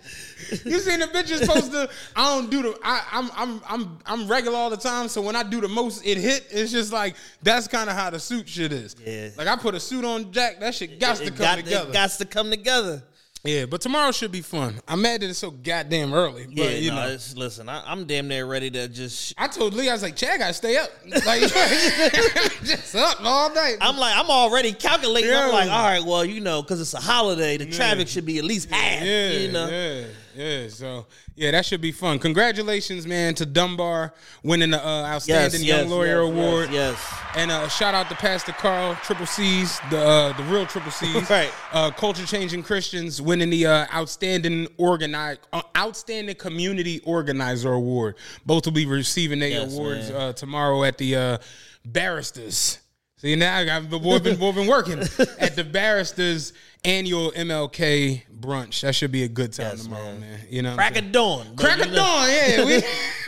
You 0.64 0.80
seen 0.80 1.00
the 1.02 1.08
bitches 1.08 1.40
supposed 1.40 1.72
to? 1.74 1.90
I 2.16 2.34
don't 2.34 2.50
do 2.50 2.62
the. 2.62 2.80
I, 2.82 3.02
I'm 3.12 3.30
I'm 3.36 3.62
I'm 3.68 4.00
I'm 4.06 4.28
regular 4.30 4.56
all 4.58 4.70
the 4.70 4.78
time. 4.78 5.10
So 5.10 5.22
when 5.22 5.36
I 5.36 5.44
do 5.44 5.60
the 5.60 5.68
most, 5.68 6.06
it 6.06 6.18
hit. 6.18 6.48
It's 6.52 6.72
just 6.72 6.94
like 6.94 7.18
that's 7.44 7.68
kind 7.68 7.90
of 7.90 7.98
how 7.98 8.12
the 8.12 8.20
suit 8.20 8.48
shit 8.48 8.72
is. 8.72 8.96
Yeah. 9.06 9.30
Like 9.36 9.48
I 9.48 9.58
put 9.58 9.76
a 9.76 9.80
suit 9.80 10.06
on, 10.06 10.32
Jack. 10.32 10.62
That 10.62 10.74
shit 10.74 11.02
got 11.02 11.18
to 11.18 11.26
come 11.32 11.38
got, 11.38 11.56
together. 11.58 11.90
it 11.90 11.94
got 11.94 12.12
to 12.12 12.26
come 12.26 12.50
together. 12.50 13.04
Yeah, 13.44 13.66
but 13.66 13.82
tomorrow 13.82 14.12
should 14.12 14.32
be 14.32 14.42
fun. 14.42 14.76
I'm 14.88 15.02
mad 15.02 15.22
that 15.22 15.30
it's 15.30 15.40
so 15.40 15.52
goddamn 15.52 16.14
early. 16.14 16.46
But 16.48 16.56
Yeah, 16.56 16.70
you 16.72 16.90
no, 16.92 16.96
know. 16.96 17.18
listen, 17.36 17.70
I, 17.70 17.84
I'm 17.90 18.06
damn 18.06 18.28
near 18.28 18.46
ready 18.46 18.70
to 18.72 18.88
just. 18.88 19.34
I 19.38 19.48
told 19.48 19.74
Lee, 19.74 19.90
I 19.90 19.94
was 19.94 20.02
like, 20.04 20.16
Chad, 20.16 20.40
gotta 20.40 20.54
stay 20.54 20.78
up. 20.78 20.90
Like, 21.26 21.42
just 22.64 22.96
up 22.96 23.24
all 23.24 23.54
night. 23.54 23.78
I'm 23.80 23.98
like, 23.98 24.16
I'm 24.18 24.30
already 24.30 24.74
calculating. 24.74 25.32
I'm 25.34 25.52
like, 25.52 25.70
all 25.70 25.84
right, 25.84 26.04
well, 26.04 26.26
you 26.26 26.42
know, 26.42 26.62
because 26.62 26.82
it's 26.82 26.94
a 26.94 27.00
holiday, 27.00 27.58
the 27.58 27.66
traffic 27.68 28.08
should 28.08 28.26
be 28.26 28.38
at 28.38 28.44
least 28.44 28.70
half. 28.70 29.04
Yeah, 29.04 29.30
you 29.32 29.52
know, 29.52 29.68
yeah, 29.70 30.04
yeah. 30.38 30.68
So 30.68 31.06
yeah, 31.36 31.52
that 31.52 31.66
should 31.66 31.82
be 31.82 31.92
fun. 31.92 32.20
Congratulations, 32.20 33.08
man, 33.08 33.34
to 33.36 33.46
Dunbar 33.46 34.14
winning 34.44 34.72
the 34.72 34.86
uh, 34.86 35.06
outstanding 35.06 35.62
yes, 35.62 35.80
young 35.80 35.90
lawyer 35.90 36.24
yes, 36.24 36.32
award. 36.32 36.70
Yes, 36.72 37.14
And 37.36 37.52
uh, 37.52 37.68
shout 37.68 37.94
out 37.94 38.10
to 38.10 38.16
Pastor 38.16 38.52
Carl, 38.52 38.96
Triple 39.04 39.26
C's, 39.26 39.80
the 39.90 40.00
uh, 40.00 40.38
the 40.38 40.44
real 40.44 40.66
Triple 40.66 40.92
C's, 40.92 41.30
Right. 41.30 41.52
Uh, 41.72 41.92
Culture 41.92 42.26
Changing 42.26 42.64
Christians 42.64 43.22
winning 43.22 43.50
the 43.50 43.66
uh, 43.66 43.86
outstanding 43.94 44.68
organize, 44.78 45.38
uh, 45.52 45.62
outstanding 45.76 46.36
community 46.36 47.02
organizer 47.04 47.74
award. 47.74 48.16
Both 48.46 48.66
will 48.66 48.74
be 48.74 48.86
receiving 48.86 49.40
their 49.40 49.50
Yes, 49.50 49.74
awards 49.74 50.10
uh, 50.12 50.34
tomorrow 50.34 50.84
at 50.84 50.98
the 50.98 51.16
uh, 51.16 51.38
barristers. 51.86 52.80
See 53.20 53.36
now 53.36 53.58
I 53.58 53.66
got 53.66 53.90
the 53.90 53.98
boy 53.98 54.20
been, 54.20 54.38
been 54.38 54.68
working 54.68 55.00
at 55.40 55.56
the 55.56 55.64
barristers 55.64 56.54
annual 56.86 57.32
MLK 57.32 58.22
brunch. 58.40 58.82
That 58.82 58.96
should 58.96 59.12
be 59.12 59.24
a 59.24 59.28
good 59.28 59.54
time 59.54 59.72
Yes, 59.72 59.84
tomorrow, 59.84 60.04
man. 60.06 60.20
man. 60.22 60.40
You 60.50 60.62
know, 60.62 60.76
crack 60.76 60.98
of 60.98 61.12
dawn. 61.12 61.56
Crack 61.56 61.80
of 61.86 61.94
dawn, 61.94 62.30
yeah. 62.30 62.66
We 62.66 62.74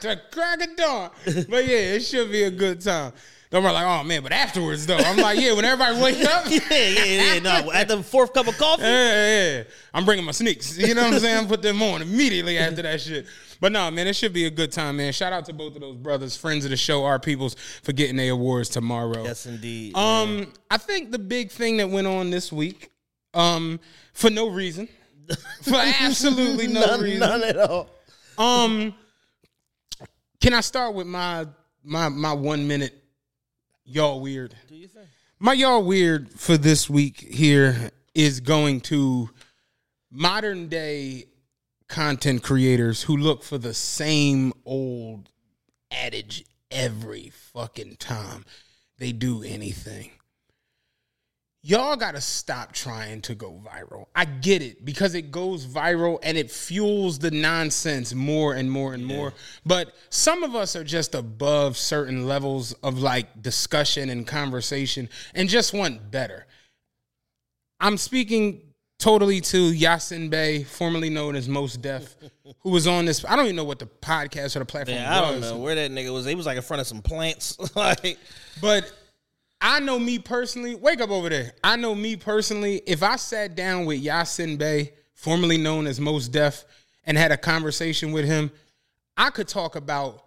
the 0.00 0.20
crack 0.30 0.62
of 0.62 0.76
dawn. 0.76 1.10
But 1.48 1.66
yeah, 1.66 1.94
it 1.96 2.00
should 2.00 2.30
be 2.30 2.44
a 2.44 2.50
good 2.50 2.80
time. 2.80 3.12
Don't 3.50 3.62
like, 3.64 3.84
oh 3.84 4.02
man, 4.02 4.22
but 4.22 4.32
afterwards 4.32 4.86
though, 4.86 4.96
I'm 4.96 5.18
like, 5.18 5.38
yeah, 5.38 5.52
when 5.52 5.66
everybody 5.66 6.00
wakes 6.00 6.24
up, 6.26 6.46
yeah, 6.48 6.60
Yeah, 6.70 7.34
yeah. 7.34 7.38
No, 7.40 7.70
at 7.70 7.86
the 7.86 8.02
fourth 8.02 8.32
cup 8.32 8.46
of 8.48 8.56
coffee. 8.56 8.82
yeah, 8.82 9.56
yeah, 9.58 9.62
I'm 9.92 10.06
bringing 10.06 10.24
my 10.24 10.32
sneaks. 10.32 10.78
You 10.78 10.94
know 10.94 11.02
what 11.02 11.12
I'm 11.14 11.20
saying? 11.20 11.48
Put 11.48 11.60
them 11.60 11.82
on 11.82 12.00
immediately 12.00 12.56
after 12.56 12.80
that 12.80 13.02
shit. 13.02 13.26
But 13.60 13.72
no, 13.72 13.90
man, 13.90 14.06
it 14.08 14.16
should 14.16 14.32
be 14.32 14.46
a 14.46 14.50
good 14.50 14.72
time, 14.72 14.96
man. 14.96 15.12
Shout 15.12 15.34
out 15.34 15.44
to 15.44 15.52
both 15.52 15.74
of 15.74 15.82
those 15.82 15.96
brothers, 15.96 16.34
friends 16.34 16.64
of 16.64 16.70
the 16.70 16.78
show, 16.78 17.04
our 17.04 17.18
peoples, 17.20 17.54
for 17.82 17.92
getting 17.92 18.16
their 18.16 18.32
awards 18.32 18.70
tomorrow. 18.70 19.22
Yes, 19.22 19.44
indeed. 19.44 19.94
Um, 19.96 20.50
I 20.70 20.78
think 20.78 21.10
the 21.12 21.18
big 21.18 21.50
thing 21.50 21.76
that 21.76 21.90
went 21.90 22.06
on 22.06 22.30
this 22.30 22.50
week, 22.50 22.90
um, 23.34 23.80
for 24.12 24.30
no 24.30 24.48
reason, 24.48 24.88
for 25.62 25.76
absolutely 25.76 26.66
no 26.66 26.80
none, 26.80 27.00
reason, 27.00 27.20
none 27.20 27.42
at 27.42 27.56
all. 27.56 27.88
um, 28.38 28.94
can 30.40 30.54
I 30.54 30.60
start 30.60 30.94
with 30.94 31.06
my 31.06 31.46
my 31.82 32.08
my 32.08 32.32
one 32.32 32.66
minute? 32.66 32.94
Y'all 33.84 34.20
weird. 34.20 34.54
Do 34.68 34.74
you 34.76 34.88
think? 34.88 35.06
My 35.38 35.54
y'all 35.54 35.82
weird 35.82 36.30
for 36.30 36.56
this 36.56 36.88
week 36.88 37.20
here 37.20 37.90
is 38.14 38.40
going 38.40 38.80
to 38.82 39.30
modern 40.10 40.68
day 40.68 41.24
content 41.88 42.42
creators 42.42 43.02
who 43.02 43.16
look 43.16 43.42
for 43.42 43.58
the 43.58 43.74
same 43.74 44.52
old 44.64 45.30
adage 45.90 46.44
every 46.70 47.30
fucking 47.30 47.96
time 47.96 48.44
they 48.98 49.12
do 49.12 49.42
anything. 49.42 50.10
Y'all 51.64 51.94
got 51.94 52.16
to 52.16 52.20
stop 52.20 52.72
trying 52.72 53.20
to 53.22 53.36
go 53.36 53.62
viral. 53.64 54.06
I 54.16 54.24
get 54.24 54.62
it 54.62 54.84
because 54.84 55.14
it 55.14 55.30
goes 55.30 55.64
viral 55.64 56.18
and 56.24 56.36
it 56.36 56.50
fuels 56.50 57.20
the 57.20 57.30
nonsense 57.30 58.12
more 58.14 58.54
and 58.54 58.68
more 58.68 58.94
and 58.94 59.06
more. 59.06 59.32
But 59.64 59.94
some 60.10 60.42
of 60.42 60.56
us 60.56 60.74
are 60.74 60.82
just 60.82 61.14
above 61.14 61.76
certain 61.76 62.26
levels 62.26 62.72
of 62.82 62.98
like 62.98 63.42
discussion 63.42 64.10
and 64.10 64.26
conversation 64.26 65.08
and 65.36 65.48
just 65.48 65.72
want 65.72 66.10
better. 66.10 66.46
I'm 67.78 67.96
speaking 67.96 68.62
totally 68.98 69.40
to 69.40 69.72
Yasin 69.72 70.30
Bey, 70.30 70.64
formerly 70.64 71.10
known 71.10 71.36
as 71.36 71.48
Mos 71.48 71.76
Def, 71.76 72.16
who 72.60 72.70
was 72.70 72.88
on 72.88 73.04
this. 73.04 73.24
I 73.24 73.36
don't 73.36 73.44
even 73.44 73.56
know 73.56 73.64
what 73.64 73.78
the 73.78 73.86
podcast 73.86 74.56
or 74.56 74.60
the 74.60 74.64
platform 74.64 74.98
Man, 74.98 75.12
I 75.12 75.20
don't 75.20 75.40
was. 75.40 75.50
know 75.52 75.58
where 75.58 75.76
that 75.76 75.92
nigga 75.92 76.12
was. 76.12 76.24
He 76.24 76.34
was 76.34 76.46
like 76.46 76.56
in 76.56 76.62
front 76.62 76.80
of 76.80 76.88
some 76.88 77.02
plants. 77.02 77.56
like, 77.76 78.18
But 78.60 78.92
I 79.64 79.78
know 79.78 79.96
me 79.96 80.18
personally. 80.18 80.74
Wake 80.74 81.00
up 81.00 81.10
over 81.10 81.28
there. 81.28 81.52
I 81.62 81.76
know 81.76 81.94
me 81.94 82.16
personally. 82.16 82.82
If 82.84 83.04
I 83.04 83.14
sat 83.14 83.54
down 83.54 83.86
with 83.86 84.02
Yasin 84.02 84.58
Bey, 84.58 84.92
formerly 85.14 85.56
known 85.56 85.86
as 85.86 86.00
Mos 86.00 86.26
Def, 86.26 86.64
and 87.04 87.16
had 87.16 87.30
a 87.30 87.36
conversation 87.36 88.10
with 88.10 88.24
him, 88.24 88.50
I 89.16 89.30
could 89.30 89.46
talk 89.46 89.76
about 89.76 90.24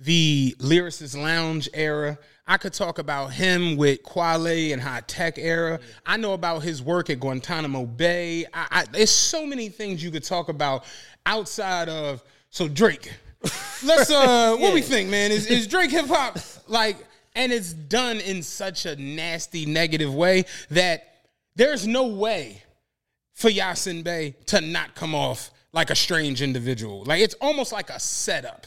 the 0.00 0.56
Lyricist 0.58 1.16
Lounge 1.16 1.68
era. 1.72 2.18
I 2.44 2.56
could 2.56 2.72
talk 2.72 2.98
about 2.98 3.28
him 3.32 3.76
with 3.76 4.02
Kweli 4.02 4.72
and 4.72 4.82
Hi-Tek 4.82 5.38
era. 5.38 5.78
I 6.04 6.16
know 6.16 6.32
about 6.32 6.64
his 6.64 6.82
work 6.82 7.08
at 7.08 7.20
Guantanamo 7.20 7.86
Bay. 7.86 8.46
I, 8.52 8.66
I, 8.70 8.84
there's 8.90 9.10
so 9.10 9.46
many 9.46 9.68
things 9.68 10.02
you 10.02 10.10
could 10.10 10.24
talk 10.24 10.48
about 10.48 10.84
outside 11.24 11.88
of. 11.88 12.24
So 12.50 12.66
Drake, 12.66 13.12
let's 13.84 14.10
uh, 14.10 14.56
what 14.58 14.74
we 14.74 14.82
think, 14.82 15.08
man? 15.08 15.30
Is 15.30 15.46
is 15.46 15.68
Drake 15.68 15.92
hip 15.92 16.06
hop 16.06 16.36
like? 16.66 16.96
And 17.34 17.52
it's 17.52 17.72
done 17.72 18.20
in 18.20 18.42
such 18.42 18.86
a 18.86 18.96
nasty, 18.96 19.66
negative 19.66 20.14
way 20.14 20.44
that 20.70 21.04
there's 21.56 21.86
no 21.86 22.06
way 22.08 22.62
for 23.32 23.50
Yasin 23.50 24.04
Bey 24.04 24.34
to 24.46 24.60
not 24.60 24.94
come 24.94 25.14
off 25.14 25.50
like 25.72 25.90
a 25.90 25.96
strange 25.96 26.42
individual. 26.42 27.04
Like 27.04 27.20
it's 27.20 27.34
almost 27.40 27.72
like 27.72 27.90
a 27.90 27.98
setup. 27.98 28.66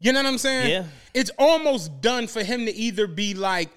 You 0.00 0.12
know 0.12 0.20
what 0.20 0.28
I'm 0.28 0.38
saying? 0.38 0.70
Yeah. 0.70 0.84
It's 1.14 1.30
almost 1.38 2.00
done 2.00 2.26
for 2.26 2.42
him 2.42 2.66
to 2.66 2.74
either 2.74 3.06
be 3.06 3.34
like 3.34 3.68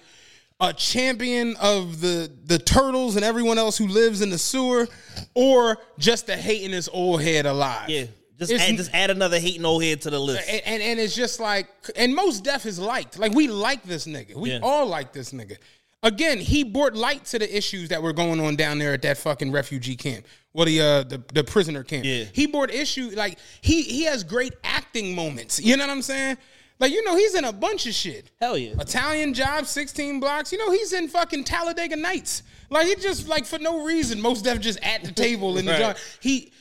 a 0.60 0.72
champion 0.72 1.56
of 1.56 2.00
the 2.00 2.30
the 2.46 2.58
turtles 2.58 3.16
and 3.16 3.24
everyone 3.24 3.58
else 3.58 3.76
who 3.76 3.88
lives 3.88 4.22
in 4.22 4.30
the 4.30 4.38
sewer, 4.38 4.88
or 5.34 5.78
just 5.98 6.26
the 6.26 6.36
hating 6.36 6.70
his 6.70 6.88
old 6.88 7.22
head 7.22 7.44
alive. 7.44 7.90
yeah, 7.90 8.04
just 8.38 8.50
It's- 8.52 8.68
add, 8.68 8.76
just 8.76 8.90
add 8.92 9.10
another 9.10 9.38
hating 9.38 9.64
old 9.64 9.82
head 9.84 10.00
to 10.02 10.10
the 10.10 10.18
list. 10.20 10.48
and, 10.48 10.62
and 10.66 10.82
and 10.82 11.00
it's 11.00 11.14
just 11.14 11.40
like 11.40 11.68
and 11.96 12.14
Mos 12.14 12.40
Def 12.40 12.66
is 12.66 12.78
liked. 12.78 13.18
Like 13.18 13.32
we 13.32 13.48
like 13.48 13.82
this 13.84 14.06
nigga. 14.06 14.34
We 14.34 14.50
Yeah. 14.50 14.60
all 14.62 14.86
like 14.86 15.12
this 15.12 15.30
nigga. 15.32 15.56
Again, 16.02 16.38
he 16.38 16.64
brought 16.64 16.94
light 16.94 17.24
to 17.26 17.38
the 17.38 17.56
issues 17.56 17.88
that 17.88 18.02
were 18.02 18.12
going 18.12 18.38
on 18.38 18.56
down 18.56 18.78
there 18.78 18.92
at 18.92 19.00
that 19.02 19.16
fucking 19.16 19.50
refugee 19.52 19.96
camp. 19.96 20.26
Well, 20.52 20.66
the 20.66 20.80
uh 20.80 21.02
the, 21.04 21.22
the 21.32 21.44
prisoner 21.44 21.82
camp. 21.82 22.04
Yeah. 22.04 22.24
He 22.32 22.46
brought 22.46 22.70
issue 22.70 23.10
like 23.14 23.38
he 23.62 23.82
he 23.82 24.04
has 24.04 24.22
great 24.24 24.52
acting 24.64 25.14
moments. 25.14 25.60
You 25.60 25.76
know 25.76 25.86
what 25.86 25.92
I'm 25.92 26.02
saying? 26.02 26.36
Like 26.80 26.92
you 26.92 27.04
know 27.04 27.16
he's 27.16 27.34
in 27.34 27.44
a 27.44 27.52
bunch 27.52 27.86
of 27.86 27.94
shit. 27.94 28.30
Hell 28.40 28.58
yeah. 28.58 28.74
Italian 28.80 29.32
job, 29.32 29.64
16 29.66 30.18
blocks. 30.20 30.50
You 30.52 30.58
know, 30.58 30.72
he's 30.72 30.92
in 30.92 31.08
fucking 31.08 31.44
Talladega 31.44 31.96
Nights. 31.96 32.42
Like 32.68 32.86
he 32.88 32.96
just 32.96 33.28
like 33.28 33.46
for 33.46 33.58
no 33.60 33.84
reason, 33.84 34.20
Mos 34.20 34.42
Def 34.42 34.60
just 34.60 34.80
at 34.82 35.04
the 35.04 35.12
table 35.12 35.56
in 35.56 35.64
the 35.66 35.72
Right. 35.72 35.80
job. 35.80 35.96
He 36.20 36.52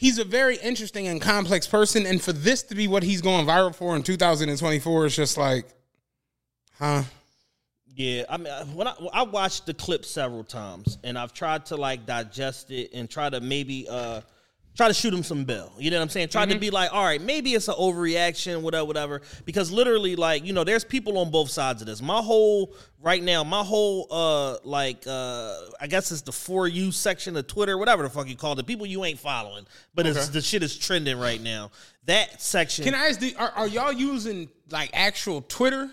he's 0.00 0.18
a 0.18 0.24
very 0.24 0.56
interesting 0.56 1.06
and 1.08 1.20
complex 1.20 1.66
person. 1.66 2.06
And 2.06 2.20
for 2.20 2.32
this 2.32 2.62
to 2.64 2.74
be 2.74 2.88
what 2.88 3.02
he's 3.02 3.20
going 3.20 3.46
viral 3.46 3.74
for 3.74 3.94
in 3.94 4.02
2024, 4.02 5.06
it's 5.06 5.14
just 5.14 5.36
like, 5.36 5.66
huh? 6.78 7.02
Yeah, 7.94 8.24
I 8.30 8.38
mean, 8.38 8.52
when 8.74 8.88
I 8.88 8.94
I 9.12 9.22
watched 9.24 9.66
the 9.66 9.74
clip 9.74 10.06
several 10.06 10.42
times, 10.42 10.96
and 11.04 11.18
I've 11.18 11.34
tried 11.34 11.66
to 11.66 11.76
like 11.76 12.06
digest 12.06 12.70
it 12.70 12.90
and 12.94 13.10
try 13.10 13.28
to 13.28 13.40
maybe 13.40 13.86
uh 13.90 14.22
try 14.76 14.88
to 14.88 14.94
shoot 14.94 15.12
him 15.12 15.22
some 15.22 15.44
bell. 15.44 15.72
You 15.78 15.90
know 15.90 15.98
what 15.98 16.04
I'm 16.04 16.08
saying? 16.08 16.28
Try 16.28 16.46
to 16.46 16.58
be 16.58 16.70
like, 16.70 16.92
all 16.92 17.04
right, 17.04 17.20
maybe 17.20 17.54
it's 17.54 17.68
an 17.68 17.74
overreaction, 17.74 18.62
whatever, 18.62 18.84
whatever. 18.86 19.22
Because 19.44 19.70
literally, 19.70 20.16
like, 20.16 20.44
you 20.44 20.52
know, 20.52 20.64
there's 20.64 20.84
people 20.84 21.18
on 21.18 21.30
both 21.30 21.50
sides 21.50 21.82
of 21.82 21.86
this. 21.86 22.00
My 22.00 22.20
whole 22.20 22.74
right 23.02 23.22
now, 23.22 23.44
my 23.44 23.62
whole 23.62 24.06
uh 24.10 24.56
like 24.64 25.04
uh 25.06 25.54
I 25.80 25.86
guess 25.88 26.12
it's 26.12 26.22
the 26.22 26.32
for 26.32 26.68
you 26.68 26.92
section 26.92 27.36
of 27.36 27.46
Twitter, 27.46 27.76
whatever 27.76 28.02
the 28.02 28.10
fuck 28.10 28.28
you 28.28 28.36
call 28.36 28.58
it. 28.58 28.66
People 28.66 28.86
you 28.86 29.04
ain't 29.04 29.18
following, 29.18 29.66
but 29.94 30.06
it's 30.06 30.28
the 30.28 30.40
shit 30.40 30.62
is 30.62 30.76
trending 30.76 31.18
right 31.18 31.40
now. 31.40 31.70
That 32.06 32.40
section, 32.40 32.84
Can 32.84 32.94
I 32.94 33.08
ask, 33.08 33.20
the, 33.20 33.36
are, 33.36 33.50
are 33.50 33.68
y'all 33.68 33.92
using 33.92 34.48
like 34.70 34.90
actual 34.94 35.42
Twitter? 35.42 35.90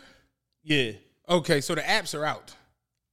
yeah. 0.63 0.91
Okay, 1.29 1.59
so 1.59 1.75
the 1.75 1.81
apps 1.81 2.17
are 2.17 2.23
out. 2.23 2.55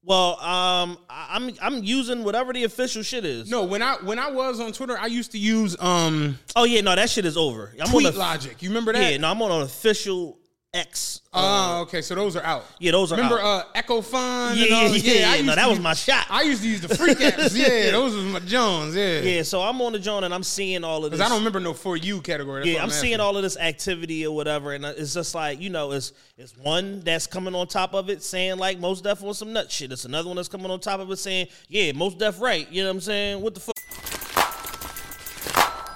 Well, 0.06 0.38
um, 0.40 0.98
I'm 1.08 1.50
I'm 1.62 1.82
using 1.82 2.24
whatever 2.24 2.52
the 2.52 2.64
official 2.64 3.02
shit 3.02 3.24
is. 3.24 3.50
No, 3.50 3.64
when 3.64 3.80
I 3.82 3.94
when 3.96 4.18
I 4.18 4.30
was 4.30 4.60
on 4.60 4.72
Twitter, 4.72 4.98
I 4.98 5.06
used 5.06 5.32
to 5.32 5.38
use 5.38 5.76
um 5.80 6.38
Oh 6.54 6.64
yeah, 6.64 6.82
no, 6.82 6.94
that 6.94 7.08
shit 7.08 7.24
is 7.24 7.36
over. 7.38 7.72
I'm 7.80 7.88
Tweet 7.88 8.08
on 8.08 8.16
Logic. 8.16 8.62
You 8.62 8.68
remember 8.68 8.92
that? 8.92 9.12
Yeah, 9.12 9.16
no, 9.16 9.30
I'm 9.30 9.40
on 9.40 9.50
an 9.50 9.62
official 9.62 10.38
X. 10.74 11.22
Oh, 11.32 11.82
okay. 11.82 12.02
So 12.02 12.14
those 12.14 12.36
are 12.36 12.42
out. 12.42 12.66
Yeah, 12.78 12.92
those 12.92 13.12
are 13.12 13.14
out. 13.14 13.18
Remember 13.18 13.40
out. 13.40 13.66
uh 13.74 13.82
Echofon? 13.82 14.56
Yeah, 14.56 14.64
and 14.64 14.74
all, 14.74 14.96
yeah, 14.96 15.12
yeah, 15.12 15.30
I 15.30 15.36
yeah. 15.36 15.42
No, 15.42 15.54
that 15.54 15.64
to 15.64 15.70
was 15.70 15.80
my 15.80 15.94
shot. 15.94 16.26
I 16.28 16.42
used 16.42 16.62
to 16.62 16.68
use 16.68 16.80
the 16.80 16.94
freak 16.94 17.18
apps. 17.20 17.56
Yeah, 17.56 17.92
those 17.92 18.14
was 18.14 18.24
my 18.24 18.40
Jones. 18.40 18.96
Yeah. 18.96 19.20
yeah, 19.20 19.42
so 19.42 19.62
I'm 19.62 19.80
on 19.80 19.92
the 19.92 19.98
joint 20.00 20.24
and 20.24 20.34
I'm 20.34 20.42
seeing 20.42 20.82
all 20.82 21.04
of 21.04 21.12
this. 21.12 21.18
Because 21.18 21.26
I 21.26 21.28
don't 21.28 21.38
remember 21.38 21.60
no 21.60 21.74
for 21.74 21.96
you 21.96 22.20
category. 22.20 22.60
That's 22.60 22.68
yeah, 22.68 22.74
what 22.78 22.84
I'm 22.84 22.90
seeing 22.90 23.20
all 23.20 23.36
of 23.36 23.42
this 23.42 23.56
activity 23.56 24.26
or 24.26 24.34
whatever, 24.34 24.72
and 24.72 24.84
uh, 24.84 24.92
it's 24.96 25.14
just 25.14 25.34
like 25.34 25.60
you 25.60 25.70
know, 25.70 25.92
it's 25.92 26.12
it's 26.36 26.56
one 26.56 27.00
that's 27.00 27.26
coming 27.26 27.54
on 27.54 27.68
top 27.68 27.94
of 27.94 28.10
it 28.10 28.22
saying 28.22 28.58
like 28.58 28.80
Mos 28.80 29.00
Def 29.00 29.22
on 29.22 29.34
some 29.34 29.52
nut 29.52 29.70
shit. 29.70 29.92
It's 29.92 30.04
another 30.04 30.28
one 30.28 30.36
that's 30.36 30.48
coming 30.48 30.70
on 30.70 30.80
top 30.80 31.00
of 31.00 31.10
it 31.10 31.16
saying 31.16 31.46
yeah, 31.68 31.92
Mos 31.92 32.14
Def 32.14 32.40
right. 32.40 32.70
You 32.70 32.82
know 32.82 32.88
what 32.88 32.96
I'm 32.96 33.00
saying? 33.00 33.40
What 33.40 33.54
the 33.54 33.60
fuck? 33.60 33.74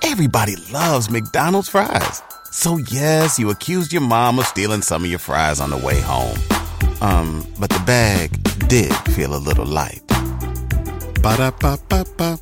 Everybody 0.05 0.55
loves 0.73 1.11
McDonald's 1.11 1.69
fries. 1.69 2.23
So 2.59 2.79
yes, 2.91 3.39
you 3.39 3.51
accused 3.51 3.93
your 3.93 4.03
mom 4.03 4.41
of 4.41 4.45
stealing 4.45 4.83
some 4.83 5.05
of 5.05 5.09
your 5.09 5.21
fries 5.21 5.61
on 5.61 5.71
the 5.71 5.77
way 5.77 6.01
home. 6.01 6.37
Um, 7.01 7.47
but 7.61 7.71
the 7.71 7.81
bag 7.87 8.33
did 8.67 8.93
feel 9.15 9.37
a 9.37 9.39
little 9.39 9.65
light. 9.65 10.03
Ba-da-ba-ba-ba. 11.23 12.41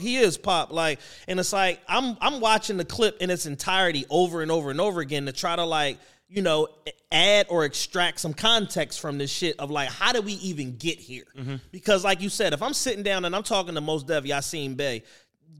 He 0.00 0.16
is 0.16 0.36
pop 0.36 0.72
like, 0.72 0.98
and 1.28 1.38
it's 1.38 1.52
like 1.52 1.80
I'm 1.86 2.16
I'm 2.20 2.40
watching 2.40 2.76
the 2.76 2.84
clip 2.84 3.18
in 3.22 3.30
its 3.30 3.46
entirety 3.46 4.04
over 4.10 4.42
and 4.42 4.50
over 4.50 4.72
and 4.72 4.80
over 4.80 5.00
again 5.00 5.26
to 5.26 5.32
try 5.32 5.54
to 5.54 5.64
like 5.64 6.00
you 6.28 6.42
know 6.42 6.66
add 7.12 7.46
or 7.48 7.64
extract 7.64 8.18
some 8.18 8.34
context 8.34 8.98
from 8.98 9.16
this 9.16 9.30
shit 9.30 9.60
of 9.60 9.70
like 9.70 9.90
how 9.90 10.12
did 10.12 10.24
we 10.24 10.32
even 10.32 10.76
get 10.76 10.98
here? 10.98 11.26
Because 11.70 12.02
like 12.02 12.20
you 12.20 12.30
said, 12.30 12.52
if 12.52 12.64
I'm 12.64 12.74
sitting 12.74 13.04
down 13.04 13.24
and 13.24 13.36
I'm 13.36 13.44
talking 13.44 13.76
to 13.76 13.80
Mos 13.80 14.02
Def 14.02 14.24
Yasin 14.24 14.76
Bey. 14.76 15.04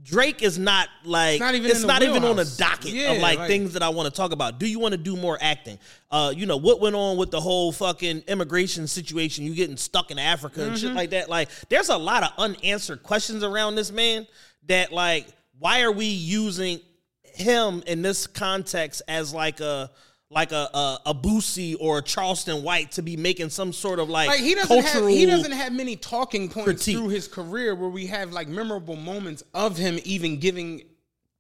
Drake 0.05 0.43
is 0.43 0.59
not 0.59 0.89
like 1.05 1.39
not 1.39 1.55
even 1.55 1.71
it's 1.71 1.85
not 1.85 2.03
even 2.03 2.17
on 2.17 2.23
the 2.23 2.29
wheelhouse. 2.43 2.57
docket 2.57 2.91
Yeah, 2.93 3.13
of 3.13 3.23
like, 3.23 3.39
like- 3.39 3.49
things 3.49 3.75
that 3.75 3.83
I 3.83 3.89
want 3.91 4.13
to 4.13 4.17
talk 4.17 4.33
about. 4.33 4.59
Do 4.59 4.67
you 4.67 4.79
want 4.81 4.93
to 4.93 4.99
do 4.99 5.17
more 5.17 5.39
acting? 5.41 5.79
Uh, 6.11 6.33
you 6.37 6.45
know 6.47 6.57
what 6.57 6.81
went 6.81 6.97
on 6.97 7.17
with 7.17 7.31
the 7.31 7.41
whole 7.41 7.71
fucking 7.71 8.25
immigration 8.27 8.87
situation? 8.89 9.45
You 9.45 9.55
getting 9.55 9.77
stuck 9.77 10.11
in 10.11 10.19
Africa 10.19 10.63
and 10.63 10.73
Mm-hmm. 10.73 10.87
shit 10.87 10.93
like 10.95 11.11
that. 11.11 11.29
Like, 11.29 11.51
there's 11.69 11.89
a 11.89 11.97
lot 11.97 12.25
of 12.25 12.31
unanswered 12.37 13.03
questions 13.05 13.45
around 13.45 13.77
this 13.77 13.93
man. 13.93 14.27
That 14.67 14.93
like, 14.93 15.27
why 15.59 15.83
are 15.83 15.93
we 15.93 16.07
using 16.07 16.81
him 17.23 17.83
in 17.87 18.03
this 18.03 18.27
context 18.27 19.03
as 19.09 19.33
like 19.33 19.61
a 19.61 19.91
like 20.33 20.53
a 20.53 20.69
a, 20.75 20.99
a 21.07 21.15
Boosie 21.15 21.77
or 21.79 21.99
a 21.99 22.03
Charleston 22.03 22.63
White 22.63 22.93
to 22.93 23.03
be 23.03 23.17
making 23.17 23.51
some 23.51 23.73
sort 23.73 23.99
of 23.99 24.09
like, 24.09 24.29
Like 24.29 24.41
he 24.41 24.55
doesn't 24.55 24.69
cultural 24.69 25.07
have 25.07 25.15
he 25.15 25.27
doesn't 25.27 25.53
have 25.53 25.73
many 25.73 25.97
talking 25.97 26.49
points 26.49 26.65
critique. 26.65 26.97
through 26.97 27.09
his 27.09 27.29
career 27.29 27.75
where 27.75 27.91
we 27.91 28.07
have 28.07 28.33
like 28.33 28.49
memorable 28.49 28.97
moments 28.97 29.43
of 29.55 29.77
him 29.77 29.99
even 30.05 30.39
giving 30.39 30.83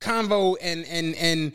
convo 0.01 0.57
and 0.61 0.85
and 0.87 1.15
and 1.17 1.53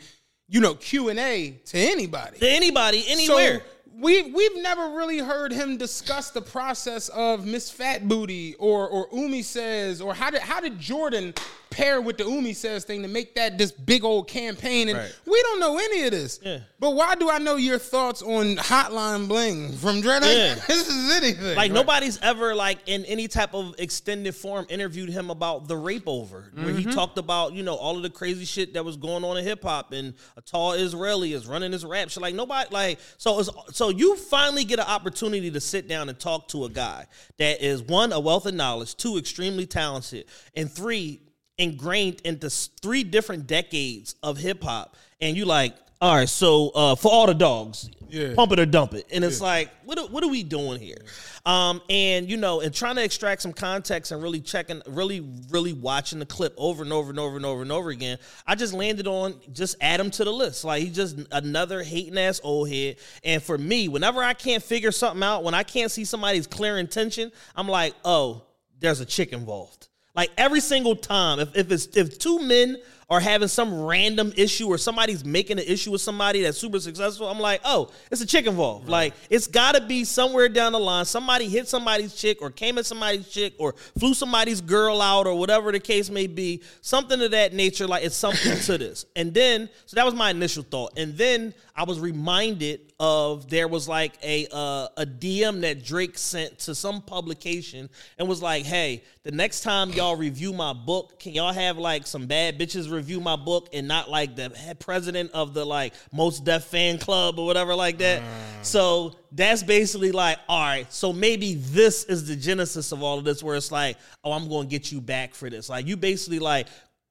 you 0.48 0.60
know 0.60 0.74
Q 0.74 1.10
and 1.10 1.18
A 1.18 1.50
to 1.66 1.78
anybody. 1.78 2.38
to 2.38 2.48
anybody 2.48 3.04
anywhere. 3.08 3.58
So 3.58 3.64
we 4.00 4.30
we've 4.30 4.56
never 4.62 4.90
really 4.90 5.18
heard 5.18 5.52
him 5.52 5.76
discuss 5.76 6.30
the 6.30 6.40
process 6.40 7.08
of 7.10 7.44
Miss 7.44 7.70
Fat 7.70 8.08
Booty 8.08 8.54
or 8.58 8.88
or 8.88 9.08
Umi 9.12 9.42
says 9.42 10.00
or 10.00 10.14
how 10.14 10.30
did 10.30 10.40
how 10.40 10.60
did 10.60 10.78
Jordan 10.78 11.34
pair 11.70 12.00
with 12.00 12.18
the 12.18 12.24
Umi 12.24 12.52
says 12.54 12.84
thing 12.84 13.02
to 13.02 13.08
make 13.08 13.34
that 13.34 13.58
this 13.58 13.72
big 13.72 14.04
old 14.04 14.28
campaign 14.28 14.88
and 14.88 14.98
Right. 14.98 15.14
we 15.26 15.42
don't 15.42 15.60
know 15.60 15.78
any 15.78 16.02
of 16.04 16.10
this. 16.10 16.40
Yeah. 16.42 16.60
But 16.80 16.94
why 16.94 17.14
do 17.14 17.28
I 17.30 17.38
know 17.38 17.56
your 17.56 17.78
thoughts 17.78 18.22
on 18.22 18.56
Hotline 18.56 19.28
Bling 19.28 19.72
from 19.76 20.00
Dread? 20.00 20.22
Yeah. 20.24 20.54
this 20.68 20.88
is 20.88 21.16
anything. 21.16 21.44
Like 21.48 21.56
Right. 21.56 21.72
nobody's 21.72 22.18
ever 22.22 22.54
like 22.54 22.78
in 22.86 23.04
any 23.06 23.28
type 23.28 23.54
of 23.54 23.74
extended 23.78 24.34
form 24.34 24.66
interviewed 24.68 25.10
him 25.10 25.30
about 25.30 25.68
the 25.68 25.76
rape 25.76 26.04
over, 26.06 26.50
where 26.54 26.66
Mm-hmm. 26.66 26.88
he 26.88 26.94
talked 26.94 27.18
about 27.18 27.52
you 27.52 27.62
know 27.62 27.74
all 27.74 27.96
of 27.96 28.02
the 28.02 28.10
crazy 28.10 28.44
shit 28.44 28.74
that 28.74 28.84
was 28.84 28.96
going 28.96 29.24
on 29.24 29.36
in 29.36 29.44
hip 29.44 29.62
hop 29.62 29.92
and 29.92 30.14
a 30.36 30.40
tall 30.40 30.72
Israeli 30.72 31.32
is 31.32 31.46
running 31.46 31.72
his 31.72 31.84
rap 31.84 32.10
shit. 32.10 32.22
Like 32.22 32.34
nobody 32.34 32.68
like 32.72 32.98
so 33.18 33.42
so 33.72 33.88
you 33.90 34.16
finally 34.16 34.64
get 34.64 34.78
an 34.78 34.86
opportunity 34.86 35.50
to 35.50 35.60
sit 35.60 35.88
down 35.88 36.08
and 36.08 36.18
talk 36.18 36.48
to 36.48 36.64
a 36.64 36.68
guy 36.68 37.06
that 37.38 37.64
is 37.64 37.82
one 37.82 38.12
a 38.12 38.20
wealth 38.20 38.46
of 38.46 38.54
knowledge, 38.54 38.94
two 38.96 39.18
extremely 39.18 39.66
talented, 39.66 40.24
and 40.54 40.70
three 40.70 41.20
ingrained 41.58 42.20
into 42.24 42.48
three 42.50 43.04
different 43.04 43.46
decades 43.46 44.14
of 44.22 44.38
hip 44.38 44.62
hop, 44.62 44.96
and 45.20 45.36
you 45.36 45.44
like. 45.44 45.74
All 46.00 46.14
right, 46.14 46.28
so 46.28 46.68
uh, 46.76 46.94
for 46.94 47.10
all 47.10 47.26
the 47.26 47.34
dogs, 47.34 47.90
Yeah. 48.08 48.32
pump 48.36 48.52
it 48.52 48.60
or 48.60 48.66
dump 48.66 48.94
it, 48.94 49.04
and 49.10 49.24
it's 49.24 49.40
like, 49.40 49.68
what 49.84 49.98
are, 49.98 50.06
what 50.06 50.22
are 50.22 50.28
we 50.28 50.44
doing 50.44 50.78
here? 50.80 50.98
Um, 51.44 51.82
and 51.90 52.30
you 52.30 52.36
know, 52.36 52.60
and 52.60 52.72
trying 52.72 52.94
to 52.94 53.02
extract 53.02 53.42
some 53.42 53.52
context 53.52 54.12
and 54.12 54.22
really 54.22 54.40
checking, 54.40 54.80
really, 54.86 55.26
really 55.50 55.72
watching 55.72 56.20
the 56.20 56.26
clip 56.26 56.54
over 56.56 56.84
and 56.84 56.92
over 56.92 57.10
and 57.10 57.18
over 57.18 57.36
and 57.36 57.44
over 57.44 57.62
and 57.62 57.72
over 57.72 57.90
again. 57.90 58.18
I 58.46 58.54
just 58.54 58.74
landed 58.74 59.08
on 59.08 59.40
just 59.52 59.74
add 59.80 59.98
him 59.98 60.12
to 60.12 60.22
the 60.24 60.32
list. 60.32 60.62
Like 60.62 60.84
he's 60.84 60.94
just 60.94 61.18
another 61.32 61.82
hating 61.82 62.16
ass 62.16 62.40
old 62.44 62.70
head. 62.70 62.98
And 63.24 63.42
for 63.42 63.58
me, 63.58 63.88
whenever 63.88 64.22
I 64.22 64.34
can't 64.34 64.62
figure 64.62 64.92
something 64.92 65.24
out, 65.24 65.42
when 65.42 65.54
I 65.54 65.64
can't 65.64 65.90
see 65.90 66.04
somebody's 66.04 66.46
clear 66.46 66.78
intention, 66.78 67.32
I'm 67.56 67.66
like, 67.66 67.94
oh, 68.04 68.44
there's 68.78 69.00
a 69.00 69.04
chick 69.04 69.32
involved. 69.32 69.88
Like 70.18 70.32
every 70.36 70.58
single 70.58 70.96
time, 70.96 71.38
if, 71.38 71.56
if 71.56 71.70
it's 71.70 71.86
if 71.96 72.18
two 72.18 72.40
men 72.40 72.76
are 73.10 73.20
having 73.20 73.48
some 73.48 73.82
random 73.82 74.32
issue 74.36 74.66
or 74.66 74.76
somebody's 74.76 75.24
making 75.24 75.58
an 75.58 75.64
issue 75.66 75.90
with 75.90 76.00
somebody 76.02 76.42
that's 76.42 76.58
super 76.58 76.78
successful, 76.78 77.26
I'm 77.26 77.40
like, 77.40 77.62
oh, 77.64 77.90
it's 78.10 78.20
a 78.20 78.26
chick 78.26 78.46
involved. 78.46 78.88
Like 78.88 79.14
it's 79.30 79.46
gotta 79.46 79.80
be 79.80 80.04
somewhere 80.04 80.48
down 80.48 80.72
the 80.72 80.80
line. 80.80 81.06
Somebody 81.06 81.48
hit 81.48 81.68
somebody's 81.68 82.14
chick 82.14 82.42
or 82.42 82.50
came 82.50 82.76
at 82.76 82.84
somebody's 82.84 83.28
chick 83.28 83.54
or 83.58 83.74
flew 83.98 84.12
somebody's 84.12 84.60
girl 84.60 85.00
out 85.00 85.26
or 85.26 85.38
whatever 85.38 85.72
the 85.72 85.80
case 85.80 86.10
may 86.10 86.26
be. 86.26 86.62
Something 86.82 87.22
of 87.22 87.30
that 87.30 87.54
nature, 87.54 87.86
like 87.86 88.04
it's 88.04 88.16
something 88.16 88.58
to 88.58 88.78
this. 88.78 89.06
And 89.16 89.32
then, 89.32 89.70
so 89.86 89.94
that 89.94 90.04
was 90.04 90.14
my 90.14 90.30
initial 90.30 90.62
thought. 90.62 90.92
And 90.98 91.16
then 91.16 91.54
I 91.74 91.84
was 91.84 92.00
reminded 92.00 92.92
of 93.00 93.48
there 93.48 93.68
was 93.68 93.88
like 93.88 94.14
a 94.22 94.46
uh, 94.52 94.88
a 94.96 95.06
DM 95.06 95.60
that 95.60 95.84
Drake 95.84 96.18
sent 96.18 96.58
to 96.60 96.74
some 96.74 97.00
publication 97.00 97.88
and 98.18 98.28
was 98.28 98.42
like, 98.42 98.64
"Hey, 98.64 99.04
the 99.22 99.30
next 99.30 99.60
time 99.60 99.90
y'all 99.90 100.16
review 100.16 100.52
my 100.52 100.72
book, 100.72 101.20
can 101.20 101.32
y'all 101.34 101.52
have 101.52 101.78
like 101.78 102.06
some 102.06 102.26
bad 102.26 102.58
bitches 102.58 102.90
review 102.98 103.20
my 103.20 103.36
book 103.36 103.68
and 103.72 103.88
not 103.88 104.10
like 104.10 104.36
the 104.36 104.50
head 104.50 104.80
president 104.80 105.30
of 105.32 105.54
the 105.54 105.64
like 105.64 105.94
Mos 106.12 106.40
Def 106.40 106.64
fan 106.64 106.98
club 106.98 107.38
or 107.38 107.46
whatever 107.46 107.74
like 107.74 107.98
that?" 107.98 108.22
Mm. 108.22 108.24
So 108.62 109.14
that's 109.32 109.62
basically 109.62 110.12
like, 110.12 110.38
all 110.48 110.60
right, 110.60 110.92
so 110.92 111.12
maybe 111.12 111.54
this 111.54 112.04
is 112.04 112.26
the 112.26 112.36
genesis 112.36 112.92
of 112.92 113.02
all 113.02 113.18
of 113.18 113.24
this, 113.24 113.42
where 113.42 113.56
it's 113.56 113.72
like, 113.72 113.96
oh, 114.24 114.32
I'm 114.32 114.48
going 114.48 114.68
to 114.68 114.70
get 114.70 114.92
you 114.92 115.00
back 115.00 115.34
for 115.34 115.48
this. 115.48 115.68
Like 115.68 115.86
you 115.86 115.96
basically 115.96 116.38
like 116.38 116.66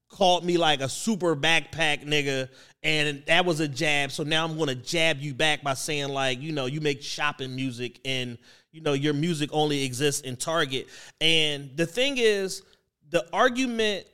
called 0.10 0.46
me 0.46 0.58
like 0.58 0.82
a 0.82 0.90
super 0.90 1.36
backpack 1.36 2.06
nigga 2.06 2.48
and 2.84 3.24
that 3.26 3.46
was 3.46 3.60
a 3.60 3.68
jab 3.68 4.10
so 4.10 4.24
now 4.24 4.46
i'm 4.46 4.58
gonna 4.58 4.74
jab 4.74 5.20
you 5.20 5.34
back 5.34 5.62
by 5.62 5.74
saying 5.74 6.08
like 6.08 6.42
you 6.42 6.54
know 6.54 6.66
you 6.66 6.80
make 6.80 7.02
shopping 7.02 7.54
music 7.54 8.00
and 8.06 8.38
you 8.72 8.80
know 8.82 8.94
your 8.94 9.14
music 9.14 9.50
only 9.52 9.84
exists 9.84 10.22
in 10.22 10.36
target 10.38 10.88
and 11.20 11.70
the 11.76 11.86
thing 11.86 12.16
is 12.18 12.64
the 13.10 13.26
argument 13.34 14.06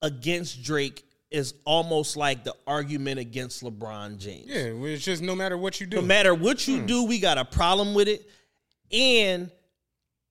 against 0.00 0.62
drake 0.62 1.04
is 1.32 1.54
almost 1.64 2.16
like 2.16 2.44
the 2.44 2.54
argument 2.66 3.18
against 3.18 3.62
lebron 3.62 4.18
james 4.18 4.46
yeah, 4.46 4.72
it's 4.88 5.04
just 5.04 5.22
no 5.22 5.34
matter 5.34 5.56
what 5.56 5.80
you 5.80 5.86
do. 5.86 5.96
no 5.96 6.02
matter 6.02 6.34
what 6.34 6.66
you 6.68 6.80
hmm. 6.80 6.86
do, 6.86 7.04
we 7.04 7.18
got 7.18 7.38
a 7.38 7.44
problem 7.44 7.94
with 7.94 8.08
it. 8.08 8.28
And 8.90 9.50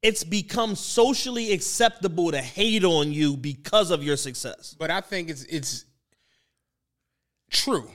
it's 0.02 0.24
become 0.24 0.76
socially 0.76 1.52
acceptable 1.54 2.32
to 2.32 2.40
hate 2.40 2.84
on 2.84 3.12
you 3.12 3.38
because 3.38 3.92
of 3.92 4.04
your 4.04 4.18
success. 4.18 4.76
but 4.78 4.92
I 4.92 5.02
think 5.02 5.30
it's 5.30 5.44
it's 5.44 5.86
true. 7.50 7.90